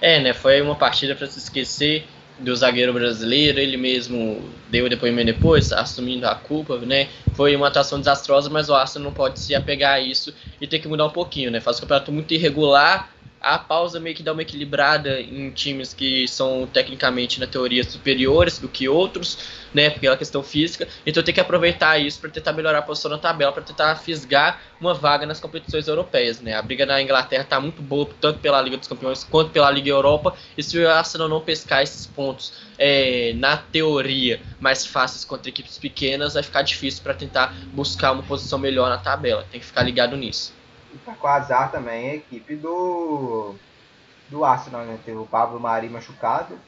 É, 0.00 0.20
né, 0.20 0.32
foi 0.32 0.60
uma 0.60 0.74
partida 0.74 1.14
para 1.14 1.26
se 1.26 1.38
esquecer 1.38 2.06
do 2.38 2.54
zagueiro 2.54 2.92
brasileiro, 2.92 3.58
ele 3.58 3.76
mesmo 3.76 4.42
deu 4.68 4.88
depoimento 4.88 5.32
depois, 5.32 5.72
assumindo 5.72 6.26
a 6.26 6.34
culpa, 6.34 6.76
né? 6.78 7.08
Foi 7.32 7.56
uma 7.56 7.68
atuação 7.68 7.98
desastrosa, 7.98 8.50
mas 8.50 8.68
o 8.68 8.74
Arsenal 8.74 9.08
não 9.08 9.14
pode 9.14 9.40
se 9.40 9.54
apegar 9.54 9.94
a 9.94 10.00
isso 10.00 10.34
e 10.60 10.66
ter 10.66 10.78
que 10.78 10.88
mudar 10.88 11.06
um 11.06 11.10
pouquinho, 11.10 11.50
né? 11.50 11.60
Faz 11.60 11.78
um 11.78 11.80
campeonato 11.80 12.12
muito 12.12 12.34
irregular, 12.34 13.15
a 13.46 13.58
pausa 13.60 14.00
meio 14.00 14.16
que 14.16 14.24
dá 14.24 14.32
uma 14.32 14.42
equilibrada 14.42 15.20
em 15.20 15.50
times 15.50 15.94
que 15.94 16.26
são 16.26 16.66
tecnicamente 16.66 17.38
na 17.38 17.46
teoria 17.46 17.84
superiores 17.84 18.58
do 18.58 18.68
que 18.68 18.88
outros, 18.88 19.38
né, 19.72 19.88
pela 19.90 20.16
questão 20.16 20.42
física. 20.42 20.88
Então 21.06 21.22
tem 21.22 21.32
que 21.32 21.40
aproveitar 21.40 21.96
isso 21.96 22.20
para 22.20 22.28
tentar 22.28 22.52
melhorar 22.52 22.78
a 22.78 22.82
posição 22.82 23.08
na 23.08 23.18
tabela, 23.18 23.52
para 23.52 23.62
tentar 23.62 23.94
fisgar 23.96 24.60
uma 24.80 24.92
vaga 24.92 25.24
nas 25.24 25.38
competições 25.38 25.86
europeias, 25.86 26.40
né? 26.40 26.54
A 26.54 26.62
briga 26.62 26.84
na 26.84 27.00
Inglaterra 27.00 27.44
está 27.44 27.60
muito 27.60 27.80
boa 27.80 28.08
tanto 28.20 28.40
pela 28.40 28.60
Liga 28.60 28.76
dos 28.76 28.88
Campeões 28.88 29.22
quanto 29.22 29.52
pela 29.52 29.70
Liga 29.70 29.90
Europa. 29.90 30.34
E 30.58 30.62
se 30.62 30.76
o 30.76 30.90
Arsenal 30.90 31.28
não 31.28 31.40
pescar 31.40 31.84
esses 31.84 32.04
pontos 32.04 32.52
é, 32.76 33.32
na 33.36 33.56
teoria 33.56 34.40
mais 34.58 34.84
fáceis 34.84 35.24
contra 35.24 35.48
equipes 35.48 35.78
pequenas, 35.78 36.34
vai 36.34 36.42
ficar 36.42 36.62
difícil 36.62 37.00
para 37.00 37.14
tentar 37.14 37.54
buscar 37.72 38.10
uma 38.10 38.24
posição 38.24 38.58
melhor 38.58 38.88
na 38.88 38.98
tabela. 38.98 39.46
Tem 39.52 39.60
que 39.60 39.66
ficar 39.66 39.84
ligado 39.84 40.16
nisso. 40.16 40.52
E 40.92 40.98
tá 40.98 41.14
com 41.14 41.26
azar 41.26 41.70
também 41.70 42.10
a 42.10 42.14
equipe 42.14 42.56
do, 42.56 43.54
do 44.28 44.44
Arsenal, 44.44 44.84
né? 44.84 44.98
Teve 45.04 45.18
o 45.18 45.26
Pablo 45.26 45.58
Mari 45.60 45.88
machucado 45.88 46.58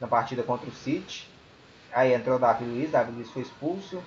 na 0.00 0.06
partida 0.06 0.42
contra 0.42 0.68
o 0.68 0.72
City. 0.72 1.28
Aí 1.92 2.12
entrou 2.12 2.36
o 2.36 2.38
Davi 2.38 2.64
Luiz, 2.64 2.90
Davi 2.90 3.12
Luiz 3.12 3.30
foi 3.30 3.42
expulso. 3.42 4.02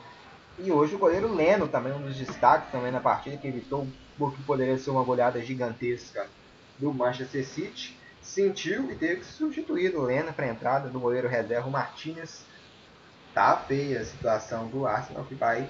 E 0.59 0.71
hoje 0.71 0.95
o 0.95 0.99
goleiro 0.99 1.33
Leno 1.33 1.67
também, 1.67 1.93
um 1.93 2.01
dos 2.01 2.15
destaques 2.15 2.71
também 2.71 2.91
na 2.91 2.99
partida, 2.99 3.37
que 3.37 3.47
evitou 3.47 3.87
o 4.19 4.31
que 4.31 4.43
poderia 4.43 4.77
ser 4.77 4.91
uma 4.91 5.03
goleada 5.03 5.41
gigantesca 5.41 6.27
do 6.77 6.93
Manchester 6.93 7.45
City. 7.45 7.97
Sentiu 8.21 8.91
e 8.91 8.95
teve 8.95 9.21
que 9.21 9.25
substituir 9.25 9.95
o 9.95 10.03
Leno 10.03 10.31
para 10.31 10.45
a 10.45 10.49
entrada 10.49 10.89
do 10.89 10.99
goleiro 10.99 11.27
reserva 11.27 11.69
Martinez. 11.69 12.45
Tá 13.33 13.57
feia 13.57 14.01
a 14.01 14.05
situação 14.05 14.67
do 14.67 14.85
Arsenal, 14.85 15.23
que 15.23 15.33
vai 15.33 15.67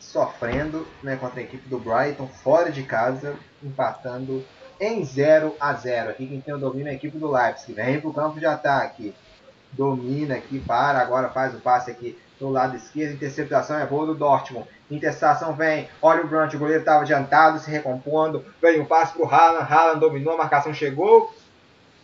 sofrendo 0.00 0.86
né, 1.02 1.16
contra 1.16 1.40
a 1.40 1.42
equipe 1.42 1.68
do 1.68 1.78
Brighton, 1.78 2.26
fora 2.26 2.72
de 2.72 2.82
casa, 2.82 3.36
empatando 3.62 4.44
em 4.80 5.04
0 5.04 5.54
a 5.60 5.74
0 5.74 6.10
Aqui 6.10 6.26
quem 6.26 6.40
tem 6.40 6.54
o 6.54 6.58
domínio 6.58 6.88
é 6.88 6.90
a 6.92 6.94
equipe 6.94 7.18
do 7.18 7.30
Leipzig. 7.30 7.74
Vem 7.74 8.00
para 8.00 8.10
o 8.10 8.14
campo 8.14 8.40
de 8.40 8.46
ataque. 8.46 9.14
Domina 9.72 10.34
aqui, 10.34 10.58
para, 10.58 11.00
agora 11.00 11.28
faz 11.28 11.54
o 11.54 11.60
passe 11.60 11.90
aqui 11.90 12.18
do 12.40 12.48
lado 12.48 12.74
esquerdo. 12.76 13.14
Interceptação 13.14 13.78
é 13.78 13.86
boa 13.86 14.06
do 14.06 14.14
Dortmund. 14.14 14.66
Interceptação 14.90 15.52
vem, 15.52 15.88
olha 16.02 16.24
o 16.24 16.26
Brunt, 16.26 16.54
o 16.54 16.58
goleiro 16.58 16.80
estava 16.80 17.02
adiantado, 17.02 17.60
se 17.60 17.70
recompondo. 17.70 18.44
Vem 18.60 18.80
o 18.80 18.82
um 18.82 18.86
passe 18.86 19.12
para 19.12 19.22
o 19.22 19.28
Haaland, 19.28 19.72
Haaland 19.72 20.00
dominou, 20.00 20.34
a 20.34 20.38
marcação 20.38 20.74
chegou. 20.74 21.32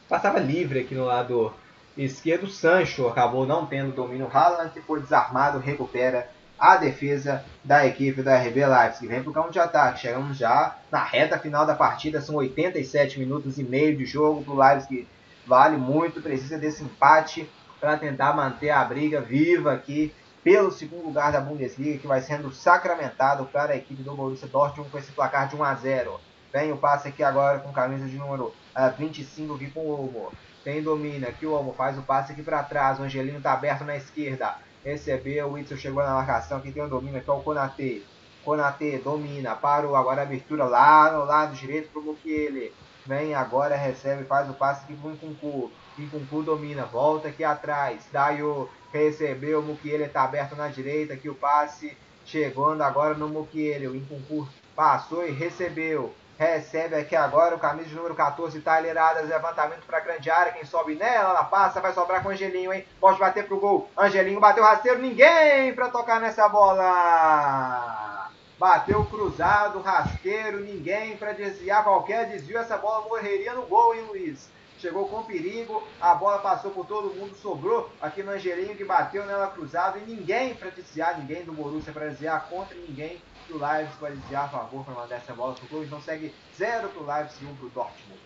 Passava 0.09 0.39
livre 0.39 0.81
aqui 0.81 0.94
no 0.94 1.06
lado 1.06 1.52
esquerdo. 1.97 2.47
Sancho 2.47 3.09
acabou 3.09 3.47
não 3.47 3.66
tendo 3.66 3.93
domínio. 3.93 4.31
Haaland 4.32 4.70
que 4.70 4.81
foi 4.82 5.01
desarmado, 5.01 5.59
recupera 5.59 6.28
a 6.58 6.76
defesa 6.76 7.44
da 7.62 7.86
equipe 7.86 8.22
da 8.22 8.36
RB 8.38 8.66
Leipzig. 8.66 9.06
Vem 9.06 9.22
para 9.22 9.30
o 9.30 9.34
campo 9.34 9.50
de 9.50 9.58
ataque. 9.58 10.00
Chegamos 10.00 10.36
já 10.36 10.76
na 10.90 11.02
reta 11.02 11.38
final 11.38 11.66
da 11.66 11.74
partida. 11.74 12.20
São 12.20 12.36
87 12.36 13.18
minutos 13.18 13.58
e 13.58 13.62
meio 13.62 13.96
de 13.96 14.06
jogo 14.06 14.42
para 14.42 14.54
o 14.54 14.58
Leipzig. 14.58 15.06
Vale 15.46 15.76
muito, 15.76 16.20
precisa 16.20 16.58
desse 16.58 16.82
empate 16.82 17.48
para 17.78 17.96
tentar 17.96 18.34
manter 18.34 18.70
a 18.70 18.84
briga 18.84 19.20
viva 19.20 19.72
aqui 19.72 20.12
pelo 20.42 20.70
segundo 20.72 21.04
lugar 21.04 21.32
da 21.32 21.40
Bundesliga, 21.40 21.98
que 21.98 22.06
vai 22.06 22.20
sendo 22.20 22.52
sacramentado 22.52 23.44
para 23.46 23.72
a 23.72 23.76
equipe 23.76 24.02
do 24.02 24.14
Borussia 24.14 24.48
Dortmund 24.48 24.90
com 24.90 24.98
esse 24.98 25.12
placar 25.12 25.48
de 25.48 25.56
1 25.56 25.64
a 25.64 25.74
0. 25.74 26.20
Vem 26.52 26.72
o 26.72 26.76
passe 26.76 27.08
aqui 27.08 27.22
agora 27.22 27.58
com 27.58 27.72
camisa 27.72 28.06
de 28.06 28.16
número 28.16 28.44
uh, 28.46 28.54
ah, 28.74 28.88
25 28.88 29.54
aqui 29.54 29.70
com 29.70 29.80
o 29.80 29.90
Olmo. 29.90 30.32
Quem 30.64 30.82
domina 30.82 31.28
aqui 31.28 31.44
o 31.46 31.52
Olmo 31.52 31.74
faz 31.74 31.98
o 31.98 32.02
passe 32.02 32.32
aqui 32.32 32.42
para 32.42 32.62
trás. 32.62 32.98
O 32.98 33.02
Angelino 33.02 33.38
está 33.38 33.52
aberto 33.52 33.84
na 33.84 33.96
esquerda 33.96 34.56
recebeu, 34.86 35.48
o 35.48 35.52
Whitson 35.54 35.76
chegou 35.76 36.00
na 36.00 36.14
marcação, 36.14 36.60
quem 36.60 36.70
tem 36.70 36.84
o 36.84 36.88
domínio 36.88 37.18
aqui 37.18 37.28
é 37.28 37.32
o 37.32 37.40
Konate. 37.40 38.06
Konate 38.44 38.98
domina, 38.98 39.56
parou, 39.56 39.96
agora 39.96 40.22
abertura 40.22 40.62
lá 40.64 41.10
no 41.10 41.24
lado 41.24 41.56
direito 41.56 41.90
para 41.90 42.00
o 42.00 42.04
Mukiele. 42.04 42.72
Vem 43.04 43.34
agora, 43.34 43.74
recebe, 43.74 44.22
faz 44.22 44.48
o 44.48 44.54
passe 44.54 44.84
aqui 44.84 44.94
para 44.94 45.10
o 45.10 45.12
Nkunku. 45.12 45.72
Nkunku 45.98 46.42
domina, 46.44 46.84
volta 46.84 47.26
aqui 47.26 47.42
atrás. 47.42 48.06
Daio 48.12 48.68
recebeu, 48.92 49.58
o 49.58 49.62
Mukiele 49.62 50.04
está 50.04 50.22
aberto 50.22 50.54
na 50.54 50.68
direita, 50.68 51.14
aqui 51.14 51.28
o 51.28 51.34
passe 51.34 51.96
chegando 52.24 52.82
agora 52.82 53.14
no 53.14 53.28
Mukiele. 53.28 53.88
O 53.88 53.94
Nkunku 53.94 54.48
passou 54.76 55.26
e 55.26 55.32
recebeu. 55.32 56.14
Recebe 56.38 56.94
aqui 56.96 57.16
agora 57.16 57.56
o 57.56 57.58
camisa 57.58 57.94
número 57.94 58.14
14, 58.14 58.60
Tyler 58.60 58.98
Adams, 58.98 59.30
levantamento 59.30 59.86
para 59.86 60.00
grande 60.00 60.30
área, 60.30 60.52
quem 60.52 60.66
sobe 60.66 60.94
nela, 60.94 61.30
ela 61.30 61.44
passa, 61.44 61.80
vai 61.80 61.94
sobrar 61.94 62.22
com 62.22 62.28
o 62.28 62.32
Angelinho, 62.32 62.74
hein? 62.74 62.86
Pode 63.00 63.18
bater 63.18 63.46
pro 63.46 63.58
gol, 63.58 63.90
Angelinho 63.96 64.38
bateu 64.38 64.62
rasteiro, 64.62 65.00
ninguém 65.00 65.74
para 65.74 65.88
tocar 65.88 66.20
nessa 66.20 66.46
bola! 66.46 68.30
Bateu 68.58 69.04
cruzado, 69.06 69.80
rasteiro, 69.80 70.60
ninguém 70.60 71.16
para 71.16 71.32
desviar 71.32 71.82
qualquer 71.82 72.28
desvio, 72.28 72.58
essa 72.58 72.76
bola 72.76 73.08
morreria 73.08 73.54
no 73.54 73.62
gol, 73.62 73.94
hein, 73.94 74.04
Luiz? 74.06 74.50
Chegou 74.78 75.08
com 75.08 75.22
perigo, 75.22 75.82
a 75.98 76.14
bola 76.14 76.38
passou 76.38 76.70
por 76.70 76.84
todo 76.84 77.14
mundo, 77.14 77.34
sobrou 77.34 77.90
aqui 78.00 78.22
no 78.22 78.32
Angelinho 78.32 78.76
que 78.76 78.84
bateu 78.84 79.24
nela 79.24 79.46
cruzado. 79.46 79.98
E 79.98 80.02
ninguém 80.02 80.54
para 80.54 80.68
desviar, 80.68 81.18
ninguém 81.18 81.44
do 81.44 81.52
Borussia 81.52 81.94
para 81.94 82.08
desviar. 82.08 82.46
Contra 82.50 82.76
ninguém 82.76 83.22
o 83.51 83.59
Leipzig 83.59 84.01
vai 84.01 84.12
desviar 84.12 84.44
a 84.44 84.48
favor 84.48 84.85
para 84.85 84.94
mandar 84.94 85.16
essa 85.16 85.32
bola 85.32 85.55
pro 85.55 85.66
gol. 85.68 85.85
Então 85.85 86.01
segue 86.01 86.35
0 86.56 86.89
pro 86.89 87.06
Leipzig 87.06 87.44
e 87.44 87.47
1 87.47 87.51
um 87.51 87.56
pro 87.56 87.68
Dortmund. 87.68 88.20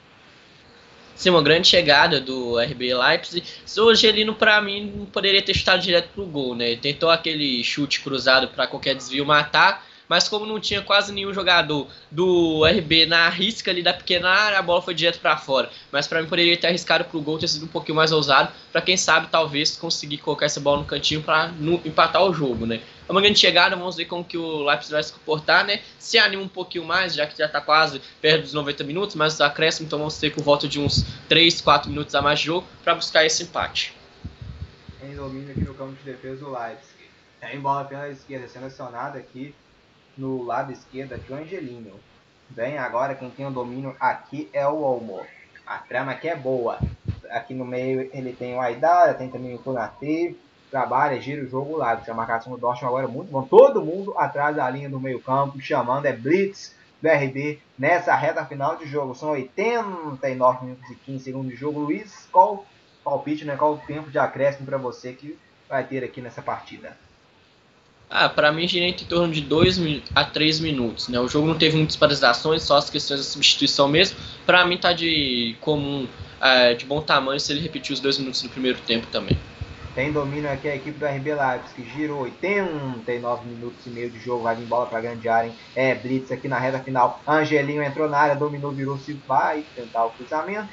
Sim, 1.15 1.31
uma 1.31 1.43
grande 1.43 1.69
chegada 1.69 2.19
do 2.19 2.59
RB 2.59 2.95
Leipzig. 2.95 3.45
O 3.79 3.91
Angelino, 3.91 4.35
para 4.35 4.61
mim, 4.63 4.91
não 4.97 5.05
poderia 5.05 5.43
ter 5.43 5.53
estado 5.53 5.83
direto 5.83 6.09
pro 6.15 6.25
gol, 6.25 6.55
né? 6.55 6.77
Tentou 6.77 7.11
aquele 7.11 7.63
chute 7.63 8.01
cruzado 8.01 8.49
para 8.49 8.67
qualquer 8.67 8.95
desvio 8.95 9.27
matar, 9.27 9.85
mas 10.09 10.29
como 10.29 10.47
não 10.47 10.59
tinha 10.59 10.81
quase 10.81 11.13
nenhum 11.13 11.35
jogador 11.35 11.87
do 12.11 12.65
RB 12.65 13.05
na 13.05 13.29
risca 13.29 13.71
ali 13.71 13.83
da 13.83 13.93
pequena 13.93 14.31
área, 14.31 14.59
a 14.59 14.63
bola 14.63 14.81
foi 14.81 14.95
direto 14.95 15.21
para 15.21 15.37
fora. 15.37 15.69
Mas 15.93 16.09
para 16.09 16.23
mim 16.23 16.29
poderia 16.29 16.57
ter 16.57 16.69
arriscado 16.69 17.05
pro 17.05 17.21
gol, 17.21 17.39
ter 17.39 17.49
sido 17.49 17.67
um 17.67 17.69
pouquinho 17.69 17.97
mais 17.97 18.13
ousado, 18.13 18.51
para 18.73 18.81
quem 18.81 18.97
sabe 18.97 19.29
talvez 19.31 19.77
conseguir 19.77 20.19
colocar 20.19 20.47
essa 20.47 20.59
bola 20.59 20.79
no 20.79 20.87
cantinho 20.87 21.23
para 21.23 21.53
empatar 21.85 22.25
o 22.25 22.33
jogo, 22.33 22.65
né? 22.65 22.81
É 23.11 23.13
uma 23.13 23.21
grande 23.21 23.41
chegada, 23.41 23.75
vamos 23.75 23.97
ver 23.97 24.05
como 24.05 24.25
que 24.25 24.39
o 24.39 24.63
Leipzig 24.63 24.93
vai 24.93 25.03
se 25.03 25.13
comportar, 25.13 25.65
né? 25.65 25.81
Se 25.99 26.17
anima 26.17 26.45
um 26.45 26.49
pouquinho 26.49 26.85
mais, 26.85 27.13
já 27.13 27.27
que 27.27 27.37
já 27.37 27.47
está 27.47 27.61
quase 27.61 28.01
perto 28.23 28.43
dos 28.43 28.55
90 28.55 28.85
minutos, 28.85 29.17
mas 29.17 29.41
acréscimo, 29.41 29.89
então 29.89 29.99
vamos 29.99 30.17
ter 30.17 30.33
com 30.33 30.41
volta 30.41 30.69
de 30.69 30.79
uns 30.79 31.05
3, 31.29 31.61
4 31.61 31.91
minutos 31.91 32.15
a 32.15 32.23
mais 32.23 32.39
de 32.39 32.47
jogo 32.47 32.69
para 32.85 32.95
buscar 32.95 33.27
esse 33.27 33.43
empate. 33.43 33.93
Em 35.03 35.13
domínio 35.17 35.51
aqui 35.51 35.63
no 35.63 35.75
campo 35.75 35.95
de 35.95 36.05
defesa 36.05 36.37
do 36.37 36.53
Leipzig. 36.53 37.11
Tem 37.41 37.59
bola 37.59 37.85
pela 37.85 38.09
esquerda, 38.09 38.47
selecionada 38.47 39.19
aqui 39.19 39.53
no 40.17 40.45
lado 40.45 40.71
esquerdo 40.71 41.15
aqui 41.15 41.33
o 41.33 41.35
Angelinho. 41.35 41.99
Bem, 42.49 42.79
agora 42.79 43.17
quem 43.17 43.29
tem 43.29 43.45
o 43.45 43.51
domínio 43.51 43.97
aqui 43.99 44.49
é 44.53 44.65
o 44.69 44.83
Olmo. 44.83 45.27
A 45.67 45.79
trama 45.79 46.13
aqui 46.13 46.29
é 46.29 46.37
boa. 46.37 46.79
Aqui 47.29 47.55
no 47.55 47.65
meio 47.65 48.09
ele 48.15 48.33
tem 48.33 48.55
o 48.55 48.61
Aidara, 48.61 49.15
tem 49.15 49.29
também 49.29 49.53
o 49.53 49.59
Konate. 49.59 50.37
Trabalha, 50.71 51.21
gira 51.21 51.43
o 51.43 51.49
jogo 51.49 51.77
lá. 51.77 52.01
A 52.07 52.15
marcação 52.15 52.53
do 52.53 52.59
Dortmund 52.59 52.87
agora 52.87 53.07
é 53.07 53.11
muito 53.11 53.31
bom. 53.31 53.43
Todo 53.43 53.83
mundo 53.83 54.15
atrás 54.17 54.55
da 54.55 54.69
linha 54.71 54.89
do 54.89 55.01
meio 55.01 55.21
campo, 55.21 55.61
chamando, 55.61 56.07
é 56.07 56.13
Blitz 56.13 56.75
do 57.03 57.09
RB 57.09 57.59
nessa 57.79 58.15
reta 58.15 58.45
final 58.45 58.77
de 58.77 58.87
jogo. 58.87 59.15
São 59.15 59.31
89 59.31 60.65
minutos 60.65 60.91
e 60.91 60.95
15 60.95 61.25
segundos 61.25 61.51
de 61.51 61.57
jogo. 61.57 61.81
Luiz, 61.81 62.29
qual 62.31 62.65
palpite, 63.03 63.45
né? 63.45 63.57
Qual 63.57 63.75
o 63.75 63.79
tempo 63.79 64.11
de 64.11 64.19
acréscimo 64.19 64.67
para 64.67 64.79
você 64.79 65.13
que 65.13 65.37
vai 65.69 65.85
ter 65.85 66.05
aqui 66.05 66.21
nessa 66.21 66.43
partida? 66.43 66.97
Ah, 68.09 68.29
para 68.29 68.51
mim 68.51 68.67
gira 68.67 68.87
em 68.87 68.93
torno 68.93 69.33
de 69.33 69.41
2 69.41 70.03
a 70.15 70.25
3 70.25 70.59
minutos, 70.61 71.09
né? 71.09 71.21
O 71.21 71.29
jogo 71.29 71.47
não 71.47 71.57
teve 71.57 71.77
muitas 71.77 71.95
paralisações, 71.95 72.63
só 72.63 72.77
as 72.77 72.91
questões 72.91 73.21
da 73.21 73.25
substituição 73.25 73.87
mesmo. 73.87 74.19
Para 74.45 74.65
mim 74.65 74.77
tá 74.77 74.93
de 74.93 75.57
comum, 75.61 76.09
é, 76.41 76.75
de 76.75 76.85
bom 76.85 77.01
tamanho 77.01 77.39
se 77.39 77.53
ele 77.53 77.61
repetir 77.61 77.93
os 77.93 78.01
dois 78.01 78.19
minutos 78.19 78.43
do 78.43 78.49
primeiro 78.49 78.79
tempo 78.81 79.07
também. 79.13 79.39
Tem 79.95 80.13
domínio 80.13 80.51
aqui 80.51 80.69
a 80.69 80.77
equipe 80.77 80.97
do 81.01 81.05
RB 81.05 81.35
Leipzig, 81.35 81.75
que 81.75 81.91
girou 81.91 82.21
89 82.21 83.49
minutos 83.49 83.85
e 83.87 83.91
meio 83.91 84.09
de 84.09 84.21
jogo, 84.21 84.45
vai 84.45 84.55
vir 84.55 84.67
bola 84.67 84.87
para 84.87 85.01
grande 85.01 85.29
área, 85.29 85.49
hein? 85.49 85.57
É, 85.75 85.97
Blitz 85.97 86.31
aqui 86.31 86.47
na 86.47 86.61
reta 86.61 86.79
final. 86.79 87.21
Angelinho 87.27 87.83
entrou 87.83 88.09
na 88.09 88.17
área, 88.17 88.37
dominou, 88.37 88.71
virou-se, 88.71 89.13
vai 89.27 89.65
tentar 89.75 90.05
o 90.05 90.11
cruzamento. 90.11 90.69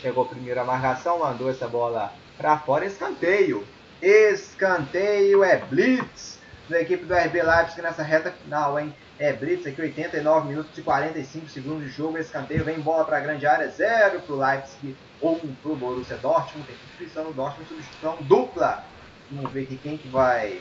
Chegou 0.00 0.24
primeiro 0.24 0.58
a 0.58 0.64
marcação, 0.64 1.18
mandou 1.18 1.50
essa 1.50 1.68
bola 1.68 2.14
para 2.38 2.58
fora, 2.58 2.86
escanteio. 2.86 3.62
Escanteio 4.00 5.44
é 5.44 5.58
Blitz 5.58 6.38
da 6.66 6.80
equipe 6.80 7.04
do 7.04 7.14
RB 7.14 7.42
Leipzig 7.42 7.82
nessa 7.82 8.02
reta 8.02 8.32
final, 8.32 8.80
hein? 8.80 8.94
É 9.18 9.34
Blitz 9.34 9.66
aqui, 9.66 9.82
89 9.82 10.48
minutos 10.48 10.76
e 10.78 10.80
45 10.80 11.50
segundos 11.50 11.84
de 11.84 11.90
jogo. 11.90 12.16
Escanteio 12.16 12.64
vem 12.64 12.80
bola 12.80 13.04
para 13.04 13.20
grande 13.20 13.46
área, 13.46 13.68
0 13.68 14.20
para 14.20 14.34
o 14.34 14.38
Leipzig, 14.38 14.96
1 15.22 15.30
um 15.30 15.54
para 15.62 15.72
o 15.72 15.76
Borussia 15.76 16.16
Dortmund. 16.16 16.66
Tem 16.66 16.76
substituição 16.76 17.24
no 17.24 17.32
Dortmund, 17.32 17.68
substituição 17.68 18.18
dupla. 18.22 18.84
Vamos 19.30 19.52
ver 19.52 19.62
aqui 19.62 19.78
quem 19.82 19.96
que 19.96 20.08
vai, 20.08 20.60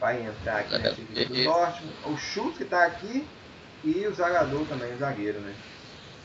vai 0.00 0.24
entrar 0.24 0.60
aqui 0.60 0.78
nessa 0.78 0.88
equipe 0.88 1.24
do 1.24 1.44
Dortmund. 1.44 1.92
O 2.06 2.16
Schultz 2.16 2.56
que 2.56 2.64
está 2.64 2.84
aqui 2.86 3.26
e 3.82 4.06
o 4.06 4.14
Zagadou 4.14 4.64
também, 4.66 4.94
o 4.94 4.98
zagueiro, 4.98 5.40
né? 5.40 5.54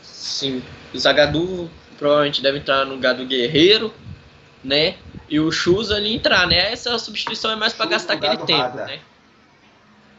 Sim, 0.02 0.64
o 0.94 1.00
Zagadou 1.00 1.70
provavelmente 1.98 2.42
deve 2.42 2.60
entrar 2.60 2.86
no 2.86 2.94
lugar 2.94 3.16
do 3.16 3.26
Guerreiro, 3.26 3.94
né? 4.64 4.98
E 5.30 5.40
o 5.40 5.52
Chus 5.52 5.92
ali 5.92 6.14
entrar, 6.14 6.48
né? 6.48 6.72
Essa 6.72 6.98
substituição 7.00 7.52
é 7.52 7.56
mais 7.56 7.74
para 7.74 7.86
gastar 7.88 8.14
aquele 8.14 8.38
tempo, 8.38 8.62
Rada. 8.62 8.86
né? 8.86 9.00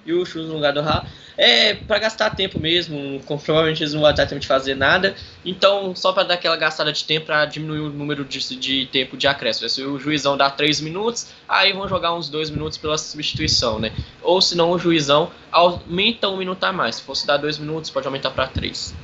E 0.05 0.13
o 0.13 0.25
Chus 0.25 0.47
no 0.47 0.55
lugar 0.55 0.73
do 0.73 0.81
Ra. 0.81 1.05
É 1.37 1.75
para 1.75 1.99
gastar 1.99 2.31
tempo 2.31 2.59
mesmo, 2.59 3.21
provavelmente 3.27 3.83
eles 3.83 3.93
não 3.93 4.01
vão 4.01 4.15
ter 4.15 4.27
tempo 4.27 4.41
de 4.41 4.47
fazer 4.47 4.75
nada. 4.75 5.15
Então, 5.45 5.95
só 5.95 6.13
para 6.13 6.25
dar 6.25 6.35
aquela 6.35 6.57
gastada 6.57 6.93
de 6.93 7.05
tempo 7.05 7.27
para 7.27 7.45
diminuir 7.45 7.81
o 7.81 7.91
número 7.91 8.25
de, 8.25 8.39
de 8.57 8.87
tempo 8.87 9.17
de 9.17 9.29
acréscimo. 9.29 9.69
Se 9.69 9.83
o 9.83 9.99
juizão 9.99 10.37
dá 10.37 10.51
3 10.51 10.81
minutos, 10.81 11.29
aí 11.47 11.73
vão 11.73 11.87
jogar 11.87 12.15
uns 12.15 12.29
2 12.31 12.51
minutos 12.51 12.79
pela 12.79 12.97
substituição, 12.97 13.79
né? 13.79 13.93
Ou 14.23 14.41
se 14.41 14.57
não, 14.57 14.71
o 14.71 14.79
juizão 14.79 15.31
aumenta 15.53 16.29
um 16.29 16.39
minuto 16.39 16.65
a 16.65 16.73
mais. 16.73 16.97
Se 16.97 17.03
fosse 17.03 17.27
dar 17.27 17.37
2 17.37 17.59
minutos, 17.59 17.91
pode 17.91 18.07
aumentar 18.07 18.31
para 18.31 18.47
3. 18.47 18.95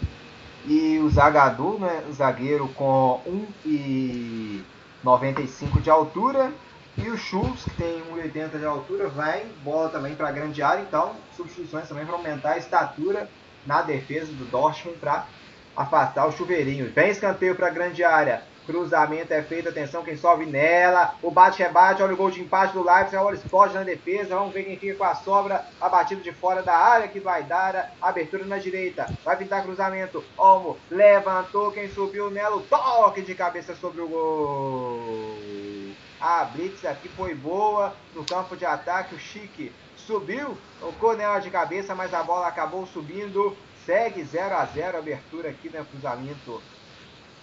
E 0.66 0.98
o 1.00 1.10
Zagadou, 1.10 1.78
né? 1.78 2.02
O 2.08 2.12
zagueiro 2.12 2.68
com 2.68 3.20
1 3.26 3.30
um 3.30 3.46
e 3.66 4.62
95 5.02 5.80
de 5.80 5.90
altura. 5.90 6.52
E 6.96 7.08
o 7.08 7.16
Schultz, 7.16 7.64
que 7.64 7.70
tem 7.70 8.02
1,80 8.12 8.58
de 8.58 8.66
altura, 8.66 9.08
vai 9.08 9.46
bola 9.64 9.88
também 9.88 10.14
para 10.14 10.28
a 10.28 10.32
grande 10.32 10.62
área. 10.62 10.82
Então, 10.82 11.16
substituições 11.36 11.88
também 11.88 12.04
para 12.04 12.14
aumentar 12.14 12.52
a 12.52 12.58
estatura 12.58 13.28
na 13.66 13.82
defesa 13.82 14.32
do 14.32 14.44
Dortmund 14.44 14.98
para 14.98 15.26
afastar 15.76 16.26
o 16.26 16.32
chuveirinho. 16.32 16.92
Vem 16.92 17.10
escanteio 17.10 17.54
para 17.54 17.68
a 17.68 17.70
grande 17.70 18.04
área. 18.04 18.42
Cruzamento 18.66 19.32
é 19.32 19.42
feito, 19.42 19.68
atenção, 19.68 20.04
quem 20.04 20.16
sobe 20.16 20.46
nela. 20.46 21.16
O 21.20 21.30
bate-rebate, 21.30 22.02
olha 22.02 22.14
o 22.14 22.16
gol 22.16 22.30
de 22.30 22.40
empate 22.40 22.74
do 22.74 22.84
Leipzig, 22.84 23.16
o 23.16 23.32
explode 23.32 23.74
na 23.74 23.82
defesa. 23.82 24.36
Vamos 24.36 24.54
ver 24.54 24.62
quem 24.64 24.78
fica 24.78 24.94
com 24.98 25.04
a 25.04 25.14
sobra. 25.16 25.64
A 25.80 25.88
batida 25.88 26.20
de 26.20 26.30
fora 26.30 26.62
da 26.62 26.76
área 26.76 27.08
que 27.08 27.18
vai 27.18 27.42
dar. 27.42 27.92
Abertura 28.00 28.44
na 28.44 28.58
direita. 28.58 29.06
Vai 29.24 29.36
pintar 29.36 29.64
cruzamento. 29.64 30.22
Olmo 30.36 30.78
levantou, 30.90 31.72
quem 31.72 31.88
subiu 31.88 32.30
nela. 32.30 32.56
O 32.56 32.60
toque 32.60 33.22
de 33.22 33.34
cabeça 33.34 33.74
sobre 33.74 34.00
o 34.00 34.08
gol. 34.08 35.81
A 36.22 36.44
blitz 36.44 36.84
aqui 36.84 37.08
foi 37.08 37.34
boa 37.34 37.92
no 38.14 38.24
campo 38.24 38.56
de 38.56 38.64
ataque. 38.64 39.16
O 39.16 39.18
Chique 39.18 39.72
subiu, 39.96 40.56
tocou 40.78 41.16
nela 41.16 41.40
de 41.40 41.50
cabeça, 41.50 41.96
mas 41.96 42.14
a 42.14 42.22
bola 42.22 42.46
acabou 42.46 42.86
subindo. 42.86 43.56
Segue 43.84 44.22
0 44.22 44.54
a 44.54 44.64
0 44.64 44.98
abertura 44.98 45.50
aqui 45.50 45.68
no 45.68 45.84
cruzamento 45.84 46.62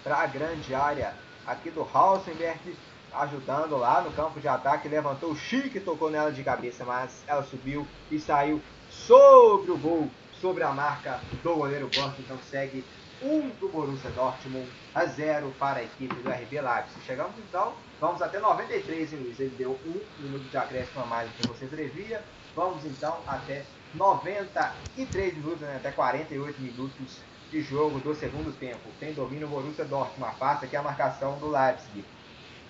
para 0.01 0.19
a 0.19 0.25
grande 0.27 0.73
área 0.73 1.13
aqui 1.45 1.69
do 1.69 1.85
Hausenberg, 1.93 2.73
ajudando 3.11 3.75
lá 3.75 3.99
no 3.99 4.13
campo 4.13 4.39
de 4.39 4.47
ataque, 4.47 4.87
levantou 4.87 5.31
o 5.31 5.35
Chique, 5.35 5.81
tocou 5.81 6.09
nela 6.09 6.31
de 6.31 6.41
cabeça, 6.41 6.85
mas 6.85 7.21
ela 7.27 7.43
subiu 7.43 7.85
e 8.09 8.17
saiu 8.17 8.61
sobre 8.89 9.71
o 9.71 9.77
gol, 9.77 10.09
sobre 10.39 10.63
a 10.63 10.71
marca 10.71 11.19
do 11.43 11.53
goleiro 11.53 11.89
Borges, 11.93 12.19
então 12.19 12.37
segue 12.49 12.85
1 13.21 13.27
um 13.27 13.49
do 13.59 13.67
Borussia 13.69 14.09
Dortmund 14.11 14.69
a 14.95 15.05
0 15.05 15.53
para 15.59 15.79
a 15.79 15.83
equipe 15.83 16.15
do 16.15 16.29
RB 16.29 16.61
Leipzig. 16.61 17.01
Chegamos 17.05 17.33
então, 17.37 17.73
vamos 17.99 18.21
até 18.21 18.39
93, 18.39 19.13
hein, 19.13 19.19
Luiz? 19.19 19.39
Ele 19.39 19.55
deu 19.57 19.71
um 19.85 20.01
minuto 20.21 20.49
de 20.49 20.57
acréscimo 20.57 21.03
a 21.03 21.05
mais 21.05 21.29
do 21.29 21.35
que 21.35 21.47
você 21.47 21.65
previa. 21.65 22.23
Vamos 22.55 22.85
então 22.85 23.17
até 23.27 23.65
93 23.93 25.37
minutos, 25.37 25.61
né, 25.61 25.75
até 25.75 25.91
48 25.91 26.61
minutos 26.61 27.17
de 27.51 27.61
jogo 27.61 27.99
do 27.99 28.15
segundo 28.15 28.57
tempo. 28.57 28.89
Tem 28.99 29.13
domínio 29.13 29.47
o 29.47 29.49
Borussia 29.49 29.85
Dortmund. 29.85 30.31
Afasta 30.31 30.65
aqui 30.65 30.75
a 30.75 30.81
marcação 30.81 31.37
do 31.39 31.49
Leipzig. 31.49 32.05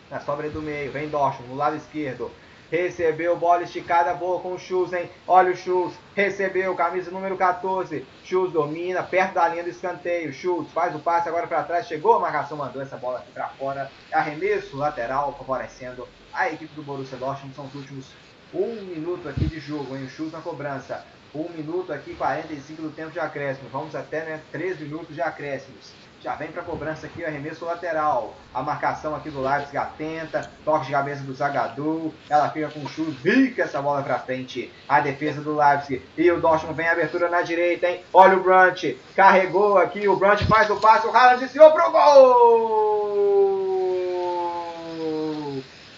Na 0.10 0.20
sobra 0.20 0.50
do 0.50 0.62
meio, 0.62 0.92
vem 0.92 1.10
Dortmund 1.10 1.50
no 1.50 1.58
lado 1.58 1.76
esquerdo. 1.76 2.32
Recebeu 2.72 3.36
bola 3.36 3.64
esticada, 3.64 4.14
boa 4.14 4.40
com 4.42 4.54
o 4.54 4.60
Schultz, 4.60 4.94
hein? 4.94 5.10
Olha 5.28 5.52
o 5.52 5.56
Schultz, 5.56 5.98
recebeu, 6.16 6.76
camisa 6.76 7.10
número 7.10 7.36
14. 7.36 8.06
Schultz 8.24 8.54
domina, 8.54 9.02
perto 9.02 9.34
da 9.34 9.48
linha 9.48 9.64
do 9.64 9.70
escanteio. 9.70 10.32
Schultz 10.32 10.72
faz 10.72 10.96
o 10.96 11.00
passe 11.00 11.28
agora 11.28 11.48
para 11.48 11.64
trás, 11.64 11.88
chegou 11.88 12.14
a 12.14 12.20
marcação, 12.20 12.58
mandou 12.58 12.82
essa 12.82 12.96
bola 12.96 13.20
aqui 13.20 13.32
para 13.32 13.48
fora. 13.50 13.92
Arremesso 14.12 14.78
lateral, 14.78 15.36
favorecendo 15.36 16.08
a 16.32 16.48
equipe 16.50 16.74
do 16.76 16.84
Borussia 16.84 17.18
Dortmund. 17.18 17.56
São 17.56 17.66
os 17.66 17.74
últimos 17.74 18.06
um 18.54 18.82
minuto 18.84 19.28
aqui 19.28 19.46
de 19.46 19.60
jogo, 19.60 19.96
hein? 19.96 20.06
O 20.06 20.10
Schultz 20.10 20.34
na 20.34 20.42
cobrança. 20.42 21.04
1 21.34 21.50
minuto 21.50 21.94
aqui, 21.94 22.16
45 22.16 22.82
do 22.82 22.90
tempo 22.90 23.12
de 23.12 23.20
acréscimo. 23.20 23.70
Vamos 23.70 23.96
até 23.96 24.26
né, 24.26 24.42
3 24.52 24.80
minutos 24.80 25.14
de 25.14 25.22
acréscimos. 25.22 25.92
Já 26.22 26.36
vem 26.36 26.52
para 26.52 26.64
cobrança 26.64 27.08
aqui 27.08 27.24
o 27.24 27.28
arremesso 27.28 27.64
lateral. 27.64 28.34
A 28.54 28.62
marcação 28.62 29.16
aqui 29.16 29.30
do 29.30 29.42
Leipzig 29.42 29.78
atenta. 29.78 30.52
Toque 30.66 30.88
de 30.88 30.92
cabeça 30.92 31.24
do 31.24 31.34
Zagadou. 31.34 32.14
Ela 32.30 32.50
fica 32.50 32.68
com 32.68 32.82
o 32.82 32.90
chute. 32.90 33.16
Fica 33.22 33.64
essa 33.64 33.82
bola 33.82 34.04
para 34.04 34.20
frente. 34.20 34.70
A 34.88 35.00
defesa 35.00 35.42
do 35.42 35.56
Leipzig. 35.56 36.02
E 36.18 36.30
o 36.30 36.42
Dortmund 36.42 36.76
vem 36.76 36.90
abertura 36.90 37.30
na 37.30 37.42
direita, 37.42 37.88
hein? 37.88 38.04
Olha 38.14 38.38
o 38.38 38.44
Brunt. 38.44 38.84
Carregou 39.16 39.78
aqui. 39.78 40.10
O 40.10 40.18
Brunt 40.18 40.44
faz 40.44 40.70
o 40.70 40.76
passe. 40.76 41.08
O 41.08 41.16
Haaland 41.16 41.40
desviou 41.40 41.72
pro 41.72 41.90
gol! 41.92 43.50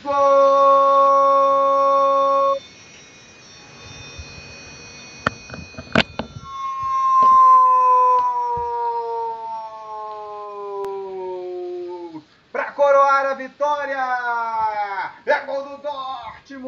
Gol! 0.03 0.81
a 13.31 13.33
vitória! 13.33 13.95
É 15.25 15.39
gol 15.45 15.63
do 15.63 15.77
Dortmund! 15.77 16.67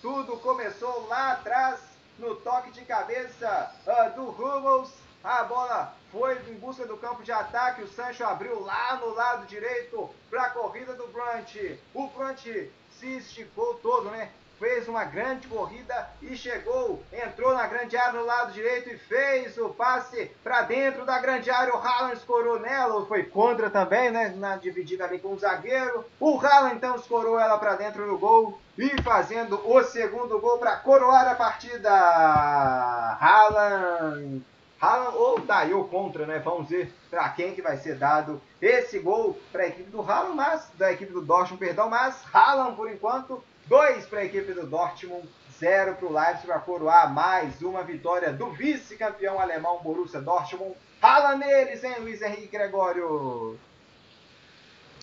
Tudo 0.00 0.38
começou 0.38 1.06
lá 1.08 1.32
atrás, 1.32 1.80
no 2.18 2.36
toque 2.36 2.70
de 2.70 2.80
cabeça 2.86 3.70
uh, 3.86 4.14
do 4.16 4.30
Hummels. 4.30 4.90
A 5.22 5.44
bola 5.44 5.94
foi 6.10 6.38
em 6.48 6.54
busca 6.54 6.86
do 6.86 6.96
campo 6.96 7.22
de 7.22 7.30
ataque. 7.30 7.82
O 7.82 7.88
Sancho 7.88 8.24
abriu 8.24 8.64
lá 8.64 8.96
no 8.96 9.14
lado 9.42 9.46
direito 9.46 10.08
para 10.30 10.42
a 10.42 10.50
corrida 10.50 10.94
do 10.94 11.08
Brunt. 11.08 11.56
O 11.92 12.06
Brunt 12.08 12.46
se 12.98 13.16
esticou 13.16 13.74
todo, 13.74 14.10
né? 14.10 14.30
fez 14.58 14.86
uma 14.86 15.02
grande 15.02 15.48
corrida 15.48 16.08
e 16.22 16.36
chegou, 16.36 17.02
entrou 17.12 17.52
na 17.52 17.66
grande 17.66 17.96
área 17.96 18.20
no 18.20 18.24
lado 18.24 18.52
direito 18.52 18.90
e 18.90 18.96
fez 18.96 19.58
o 19.58 19.70
passe 19.70 20.30
para 20.44 20.62
dentro 20.62 21.04
da 21.04 21.18
grande 21.18 21.50
área. 21.50 21.74
O 21.74 21.78
Haaland 21.78 22.16
escorou 22.16 22.60
nela, 22.60 23.04
foi 23.06 23.24
contra 23.24 23.68
também, 23.68 24.12
né? 24.12 24.32
Na 24.36 24.54
dividida 24.54 25.04
ali 25.04 25.18
com 25.18 25.32
o 25.32 25.38
zagueiro. 25.38 26.04
O 26.20 26.38
Haaland 26.38 26.76
então 26.76 26.94
escorou 26.94 27.40
ela 27.40 27.58
para 27.58 27.74
dentro 27.74 28.06
do 28.06 28.16
gol 28.16 28.56
e 28.78 29.02
fazendo 29.02 29.60
o 29.68 29.82
segundo 29.82 30.38
gol 30.38 30.58
para 30.58 30.76
coroar 30.76 31.26
a 31.26 31.34
partida. 31.34 31.90
Haaland 33.20 34.44
Haaland 34.82 35.16
ou 35.16 35.38
daí 35.38 35.72
ou 35.72 35.84
contra, 35.84 36.26
né? 36.26 36.40
Vamos 36.40 36.68
ver 36.68 36.92
para 37.08 37.28
quem 37.28 37.54
que 37.54 37.62
vai 37.62 37.76
ser 37.76 37.94
dado 37.94 38.42
esse 38.60 38.98
gol 38.98 39.38
para 39.52 39.62
a 39.62 39.68
equipe 39.68 39.88
do 39.90 40.02
Haaland, 40.02 40.34
mas 40.34 40.68
da 40.76 40.92
equipe 40.92 41.12
do 41.12 41.22
Dortmund, 41.22 41.64
perdão, 41.64 41.88
mas 41.88 42.20
Haaland 42.34 42.74
por 42.74 42.90
enquanto 42.90 43.42
2 43.66 44.06
para 44.06 44.20
a 44.20 44.24
equipe 44.24 44.52
do 44.52 44.66
Dortmund, 44.66 45.28
0 45.56 45.94
para 45.94 46.06
o 46.06 46.12
Leipzig 46.12 46.46
para 46.48 46.58
coroar 46.58 47.14
mais 47.14 47.62
uma 47.62 47.84
vitória 47.84 48.32
do 48.32 48.50
vice-campeão 48.50 49.38
alemão 49.38 49.78
Borussia 49.84 50.20
Dortmund. 50.20 50.74
Fala 51.00 51.36
neles, 51.36 51.84
hein, 51.84 51.94
Luiz 52.00 52.20
Henrique 52.20 52.48
Gregório? 52.48 53.56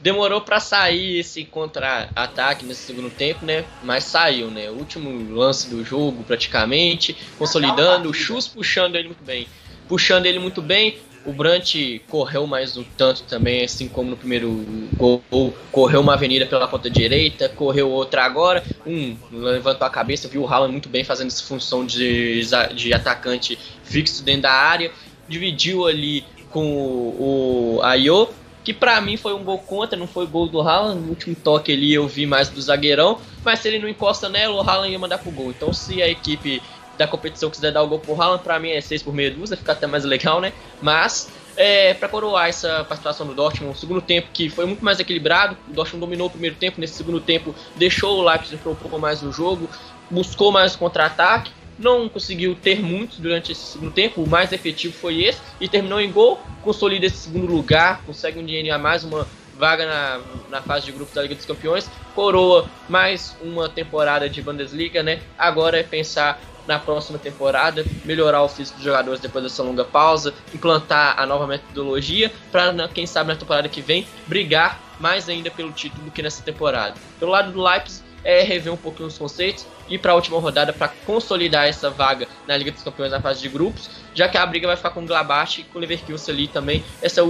demorou 0.02 0.42
para 0.42 0.60
sair 0.60 1.20
esse 1.20 1.44
contra-ataque 1.46 2.66
nesse 2.66 2.82
segundo 2.84 3.10
tempo, 3.10 3.46
né? 3.46 3.66
Mas 3.84 4.06
saiu, 4.06 4.50
né? 4.50 4.70
O 4.70 4.74
último 4.74 5.36
lance 5.36 5.70
do 5.70 5.84
jogo, 5.84 6.24
praticamente, 6.24 7.18
consolidando, 7.38 8.10
o 8.10 8.14
Chus 8.14 8.48
puxando 8.48 8.96
ele 8.96 9.10
muito 9.10 9.24
bem. 9.24 9.48
Puxando 9.90 10.28
ele 10.28 10.38
muito 10.38 10.62
bem, 10.62 11.00
o 11.26 11.34
Brant 11.34 11.76
correu 12.08 12.46
mais 12.46 12.78
um 12.78 12.84
tanto 12.96 13.24
também, 13.24 13.64
assim 13.64 13.88
como 13.88 14.12
no 14.12 14.16
primeiro 14.16 14.64
gol. 14.96 15.24
Correu 15.72 16.00
uma 16.00 16.14
avenida 16.14 16.46
pela 16.46 16.68
ponta 16.68 16.90
direita, 16.90 17.50
correu 17.50 17.90
outra 17.90 18.24
agora. 18.24 18.64
Um 18.86 19.18
levantou 19.32 19.88
a 19.88 19.90
cabeça, 19.90 20.28
viu 20.28 20.44
o 20.44 20.48
Haaland 20.48 20.72
muito 20.72 20.90
bem 20.90 21.04
fazendo 21.04 21.28
essa 21.28 21.44
função 21.44 21.86
de, 21.86 22.42
de 22.76 22.94
atacante 22.94 23.58
fixo 23.84 24.24
dentro 24.24 24.44
da 24.44 24.52
área. 24.52 24.92
Dividiu 25.28 25.88
ali 25.88 26.24
com 26.52 26.64
o, 26.64 27.80
Ayo, 27.84 28.30
que 28.64 28.74
para 28.74 29.02
mim 29.02 29.18
foi 29.18 29.34
um 29.34 29.44
gol 29.44 29.58
contra, 29.58 29.98
não 29.98 30.08
foi 30.08 30.26
gol 30.26 30.48
do 30.48 30.62
Haaland. 30.62 31.02
No 31.02 31.10
último 31.10 31.36
toque 31.36 31.72
ali 31.72 31.94
eu 31.94 32.08
vi 32.08 32.26
mais 32.28 32.48
do 32.48 32.62
zagueirão, 32.62 33.20
mas 33.44 33.60
se 33.60 33.68
ele 33.68 33.80
não 33.80 33.90
encosta 33.90 34.30
nela, 34.30 34.56
o 34.56 34.62
Haaland 34.62 34.92
ia 34.92 35.00
mandar 35.00 35.18
pro 35.18 35.32
gol. 35.32 35.50
Então 35.50 35.74
se 35.74 36.02
a 36.02 36.08
equipe 36.08 36.62
da 37.00 37.08
competição 37.08 37.50
quiser 37.50 37.72
dar 37.72 37.82
o 37.82 37.88
gol 37.88 37.98
pro 37.98 38.22
Haaland, 38.22 38.44
pra 38.44 38.60
mim 38.60 38.72
é 38.72 38.82
6 38.82 39.04
por 39.04 39.14
meia 39.14 39.32
dúzia, 39.32 39.56
fica 39.56 39.72
até 39.72 39.88
mais 39.88 40.04
legal, 40.04 40.42
né? 40.42 40.52
Mas, 40.82 41.30
é, 41.56 41.94
para 41.94 42.10
coroar 42.10 42.50
essa 42.50 42.84
participação 42.84 43.26
do 43.26 43.34
Dortmund, 43.34 43.74
o 43.74 43.80
segundo 43.80 44.02
tempo 44.02 44.28
que 44.34 44.50
foi 44.50 44.66
muito 44.66 44.84
mais 44.84 45.00
equilibrado, 45.00 45.58
o 45.70 45.72
Dortmund 45.72 46.02
dominou 46.02 46.28
o 46.28 46.30
primeiro 46.30 46.58
tempo, 46.58 46.82
nesse 46.82 46.96
segundo 46.96 47.22
tempo 47.22 47.56
deixou 47.78 48.20
o 48.20 48.22
Leipzig 48.22 48.58
propor 48.58 49.00
mais 49.00 49.24
o 49.24 49.32
jogo, 49.32 49.70
buscou 50.12 50.52
mais 50.52 50.76
contra-ataque, 50.76 51.54
não 51.80 52.10
conseguiu 52.10 52.54
ter 52.54 52.82
muitos 52.82 53.18
durante 53.18 53.54
esse 53.54 53.62
segundo 53.62 53.94
tempo, 53.94 54.22
o 54.22 54.28
mais 54.28 54.52
efetivo 54.52 54.94
foi 54.94 55.24
esse, 55.24 55.40
e 55.62 55.70
terminou 55.70 56.02
em 56.02 56.12
gol, 56.12 56.38
consolida 56.62 57.06
esse 57.06 57.16
segundo 57.16 57.50
lugar, 57.50 58.02
consegue 58.06 58.38
um 58.38 58.46
dinheiro 58.46 58.76
a 58.76 58.78
mais, 58.78 59.06
uma 59.06 59.26
vaga 59.58 59.86
na, 59.86 60.22
na 60.50 60.62
fase 60.62 60.86
de 60.86 60.92
grupos 60.94 61.14
da 61.14 61.22
Liga 61.22 61.36
dos 61.36 61.46
Campeões, 61.46 61.90
coroa 62.16 62.70
mais 62.88 63.36
uma 63.42 63.68
temporada 63.68 64.30
de 64.30 64.42
Bundesliga, 64.42 65.04
né? 65.04 65.20
Agora 65.38 65.78
é 65.78 65.84
pensar 65.84 66.40
na 66.70 66.78
próxima 66.78 67.18
temporada, 67.18 67.84
melhorar 68.06 68.44
o 68.44 68.48
físico 68.48 68.78
dos 68.78 68.86
jogadores 68.86 69.20
depois 69.20 69.44
dessa 69.44 69.64
longa 69.64 69.84
pausa, 69.84 70.32
implantar 70.54 71.20
a 71.20 71.26
nova 71.26 71.48
metodologia 71.48 72.32
para, 72.52 72.88
quem 72.90 73.08
sabe, 73.08 73.34
na 73.34 73.36
temporada 73.36 73.68
que 73.68 73.82
vem, 73.82 74.08
brigar 74.28 74.80
mais 75.00 75.28
ainda 75.28 75.50
pelo 75.50 75.72
título 75.72 76.04
do 76.04 76.12
que 76.12 76.22
nessa 76.22 76.44
temporada. 76.44 76.94
Pelo 77.20 77.32
lado 77.32 77.52
do 77.52 77.60
Leipzig, 77.60 78.04
é 78.24 78.44
rever 78.44 78.72
um 78.72 78.78
pouquinho 78.78 79.08
os 79.08 79.18
conceitos 79.18 79.66
e 79.88 79.98
para 79.98 80.12
a 80.12 80.16
última 80.16 80.40
rodada 80.40 80.72
para 80.72 80.90
consolidar 81.06 81.66
essa 81.66 81.90
vaga 81.90 82.28
na 82.46 82.56
Liga 82.56 82.70
dos 82.70 82.84
Campeões 82.84 83.12
na 83.12 83.20
fase 83.20 83.42
de 83.42 83.50
grupos, 83.50 83.90
já 84.14 84.28
que 84.28 84.38
a 84.38 84.46
briga 84.46 84.68
vai 84.68 84.76
ficar 84.76 84.92
com 84.92 85.02
o 85.02 85.08
Glabach 85.08 85.62
e 85.62 85.64
com 85.64 85.80
o 85.80 85.82
Leverkusen 85.82 86.36
ali 86.36 86.48
também, 86.48 86.84
essas 87.02 87.26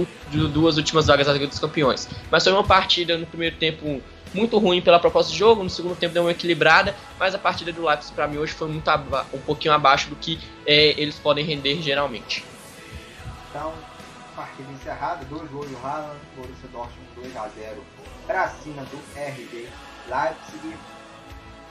duas 0.52 0.76
últimas 0.76 1.06
vagas 1.06 1.26
da 1.26 1.32
Liga 1.32 1.46
dos 1.46 1.58
Campeões. 1.58 2.08
Mas 2.30 2.44
foi 2.44 2.52
uma 2.52 2.64
partida 2.64 3.16
no 3.16 3.24
primeiro 3.24 3.56
tempo 3.56 4.02
muito 4.32 4.58
ruim 4.58 4.80
pela 4.80 4.98
proposta 4.98 5.32
de 5.32 5.38
jogo, 5.38 5.62
no 5.62 5.70
segundo 5.70 5.96
tempo 5.96 6.14
deu 6.14 6.22
uma 6.22 6.30
equilibrada, 6.30 6.94
mas 7.18 7.34
a 7.34 7.38
partida 7.38 7.72
do 7.72 7.84
Leipzig 7.84 8.14
para 8.14 8.28
mim 8.28 8.38
hoje 8.38 8.52
foi 8.52 8.68
muito 8.68 8.90
um 9.32 9.40
pouquinho 9.40 9.74
abaixo 9.74 10.08
do 10.08 10.16
que 10.16 10.40
é, 10.66 11.00
eles 11.00 11.18
podem 11.18 11.44
render 11.44 11.80
geralmente. 11.82 12.44
Então, 13.48 13.72
partida 14.36 14.70
encerrada, 14.72 15.24
dois 15.26 15.50
gols 15.50 15.68
do 15.68 15.76
Haaland, 15.84 16.18
Borussia 16.36 16.68
Dortmund 16.72 17.08
2 17.16 17.36
a 17.36 17.48
0 17.48 17.82
para 18.26 18.48
cima 18.48 18.82
do 18.84 18.96
RB 19.16 19.68
Leipzig. 20.08 20.76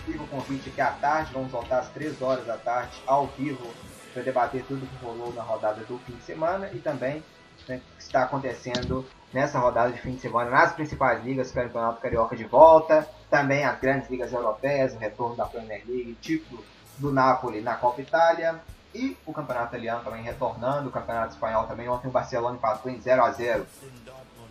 Fica 0.06 0.24
o 0.24 0.28
convite 0.28 0.70
aqui 0.70 0.82
à 0.82 0.92
tarde, 0.92 1.32
vamos 1.34 1.52
voltar 1.52 1.80
às 1.80 1.90
3 1.90 2.22
horas 2.22 2.46
da 2.46 2.58
tarde 2.58 2.94
ao 3.06 3.28
vivo 3.28 3.74
para 4.14 4.24
debater 4.24 4.64
tudo 4.68 4.88
que 4.88 5.06
rolou 5.06 5.32
na 5.34 5.42
rodada 5.42 5.82
do 5.84 6.00
fim 6.00 6.14
de 6.14 6.24
semana 6.24 6.70
e 6.74 6.80
também 6.80 7.24
né, 7.68 7.80
está 7.98 8.24
acontecendo 8.24 9.06
nessa 9.34 9.60
rodada 9.60 9.92
de 9.92 10.00
fim 10.00 10.14
de 10.14 10.22
semana 10.22 10.50
nas 10.50 10.74
principais 10.74 11.24
ligas, 11.24 11.52
Campeonato 11.52 12.02
Carioca 12.02 12.36
de 12.36 12.46
volta, 12.46 13.08
também 13.30 13.64
as 13.64 13.80
grandes 13.80 14.10
ligas 14.10 14.34
europeias, 14.34 14.94
o 14.94 14.98
retorno 14.98 15.36
da 15.36 15.46
Premier 15.46 15.84
League, 15.88 16.18
título 16.22 16.64
do 16.98 17.12
Napoli 17.12 17.62
na 17.62 17.76
Copa 17.76 18.02
Itália 18.02 18.60
e 18.94 19.16
o 19.26 19.32
Campeonato 19.32 19.76
Italiano 19.76 20.04
também 20.04 20.24
retornando, 20.24 20.90
o 20.90 20.92
Campeonato 20.92 21.34
Espanhol 21.34 21.66
também. 21.68 21.88
Ontem 21.88 22.08
o 22.08 22.12
Barcelona 22.12 22.56
empatou 22.56 22.92
em 22.92 23.00
0 23.00 23.24
a 23.24 23.32
0 23.32 23.66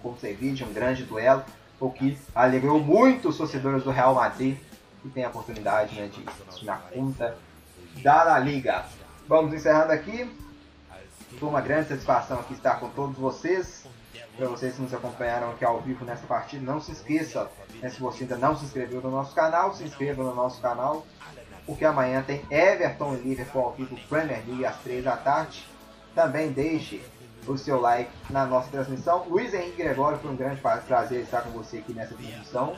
com 0.03 0.11
o 0.11 0.19
Sevilla, 0.19 0.67
um 0.69 0.73
grande 0.73 1.03
duelo, 1.05 1.45
o 1.81 1.91
que 1.91 2.17
alegrou 2.35 2.79
muito 2.79 3.29
os 3.29 3.37
torcedores 3.37 3.83
do 3.83 3.91
Real 3.91 4.15
Madrid, 4.15 4.57
que 5.03 5.09
tem 5.09 5.25
a 5.25 5.29
oportunidade 5.29 6.01
né, 6.01 6.09
de 6.09 6.65
na 6.65 6.77
conta 6.77 7.37
da 8.03 8.23
La 8.23 8.39
Liga. 8.39 8.85
Vamos 9.27 9.53
encerrando 9.53 9.93
aqui. 9.93 10.31
Foi 11.39 11.49
uma 11.49 11.61
grande 11.61 11.89
satisfação 11.89 12.41
aqui 12.41 12.55
estar 12.55 12.81
com 12.81 12.89
todos 12.91 13.17
vocês. 13.17 13.78
Para 14.39 14.47
vocês 14.47 14.77
que 14.77 14.83
nos 14.83 14.95
acompanharam 14.95 15.51
aqui 15.51 15.65
ao 15.65 15.81
vivo 15.81 16.05
nessa 16.05 16.25
partida, 16.25 16.65
não 16.65 16.81
se 16.81 16.93
esqueça, 16.93 17.51
né, 17.83 17.91
se 17.91 17.99
você 17.99 18.23
ainda 18.23 18.37
não 18.37 18.57
se 18.57 18.67
inscreveu 18.67 19.01
no 19.03 19.11
nosso 19.11 19.35
canal, 19.35 19.75
se 19.75 19.83
inscreva 19.83 20.23
no 20.23 20.33
nosso 20.33 20.61
canal, 20.63 21.05
porque 21.67 21.85
amanhã 21.85 22.23
tem 22.23 22.41
Everton 22.49 23.15
e 23.15 23.29
Liverpool 23.29 23.65
ao 23.65 23.73
vivo 23.73 23.99
Premier 24.09 24.45
League 24.47 24.65
às 24.65 24.77
3 24.77 25.03
da 25.03 25.17
tarde. 25.17 25.67
Também 26.15 26.53
deixe 26.53 27.03
o 27.49 27.59
seu 27.59 27.81
like 27.81 28.13
na 28.31 28.47
nossa 28.47 28.71
transmissão. 28.71 29.27
Luiz 29.29 29.53
Henrique 29.53 29.83
Gregório, 29.83 30.21
foi 30.21 30.31
um 30.31 30.37
grande 30.37 30.61
prazer 30.87 31.23
estar 31.23 31.41
com 31.43 31.51
você 31.51 31.79
aqui 31.79 31.93
nessa 31.93 32.15
transmissão. 32.15 32.77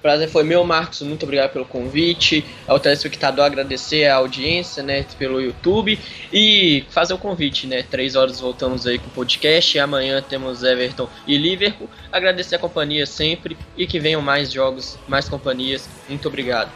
Prazer 0.00 0.28
foi 0.28 0.44
meu, 0.44 0.64
Marcos. 0.64 1.02
Muito 1.02 1.24
obrigado 1.24 1.52
pelo 1.52 1.64
convite. 1.64 2.44
Ao 2.66 2.78
telespectador 2.78 3.44
agradecer 3.44 4.06
a 4.06 4.16
audiência, 4.16 4.82
né, 4.82 5.04
pelo 5.18 5.40
YouTube 5.40 5.98
e 6.32 6.84
fazer 6.90 7.14
o 7.14 7.18
convite, 7.18 7.66
né? 7.66 7.82
Três 7.82 8.14
horas 8.14 8.40
voltamos 8.40 8.86
aí 8.86 8.98
com 8.98 9.08
o 9.08 9.10
podcast. 9.10 9.78
Amanhã 9.78 10.22
temos 10.22 10.62
Everton 10.62 11.08
e 11.26 11.36
Liverpool. 11.36 11.88
Agradecer 12.12 12.56
a 12.56 12.58
companhia 12.58 13.06
sempre 13.06 13.56
e 13.76 13.86
que 13.86 13.98
venham 13.98 14.22
mais 14.22 14.52
jogos, 14.52 14.96
mais 15.08 15.28
companhias. 15.28 15.88
Muito 16.08 16.28
obrigado. 16.28 16.70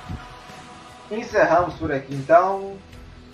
Encerramos 1.11 1.74
por 1.74 1.93
aqui 1.93 2.15
então. 2.15 2.77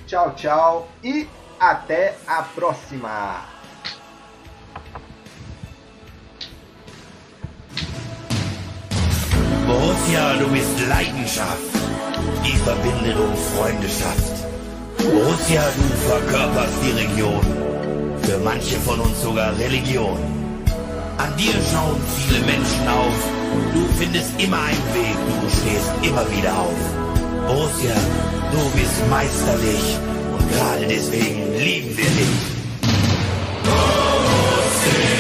Tchau, 0.07 0.35
tchau 0.35 0.89
e 1.03 1.27
até 1.59 2.15
a 2.27 2.43
próxima. 2.43 3.58
Ja, 10.13 10.33
du 10.35 10.49
bist 10.49 10.69
Leidenschaft. 10.89 11.69
Die 12.45 12.57
verbindet 12.65 13.17
uns 13.19 13.41
Freunde. 13.55 13.89
Borussia, 14.97 15.63
du 15.77 16.09
verkörperst 16.09 16.79
die 16.83 16.93
Region. 16.93 17.45
Für 18.23 18.39
manche 18.39 18.77
von 18.81 19.01
uns 19.01 19.21
sogar 19.23 19.57
Religion. 19.59 20.19
An 21.19 21.37
dir 21.37 21.53
schauen 21.71 22.01
viele 22.17 22.41
Menschen 22.41 22.89
auf. 22.89 23.19
Du 23.75 23.87
findest 23.99 24.31
immer 24.41 24.63
einen 24.63 24.95
Weg, 24.95 25.19
du 25.43 25.49
stehst 25.51 25.91
immer 26.03 26.25
wieder 26.31 26.53
auf. 26.57 26.81
Borussia, 27.47 27.97
du 28.53 28.79
bist 28.79 29.09
meisterlich. 29.11 29.99
Und 30.39 30.53
gerade 30.53 30.87
deswegen 30.89 31.55
lieben 31.59 31.97
wir 31.97 32.05
dich. 32.05 32.39
Borussia! 33.65 35.18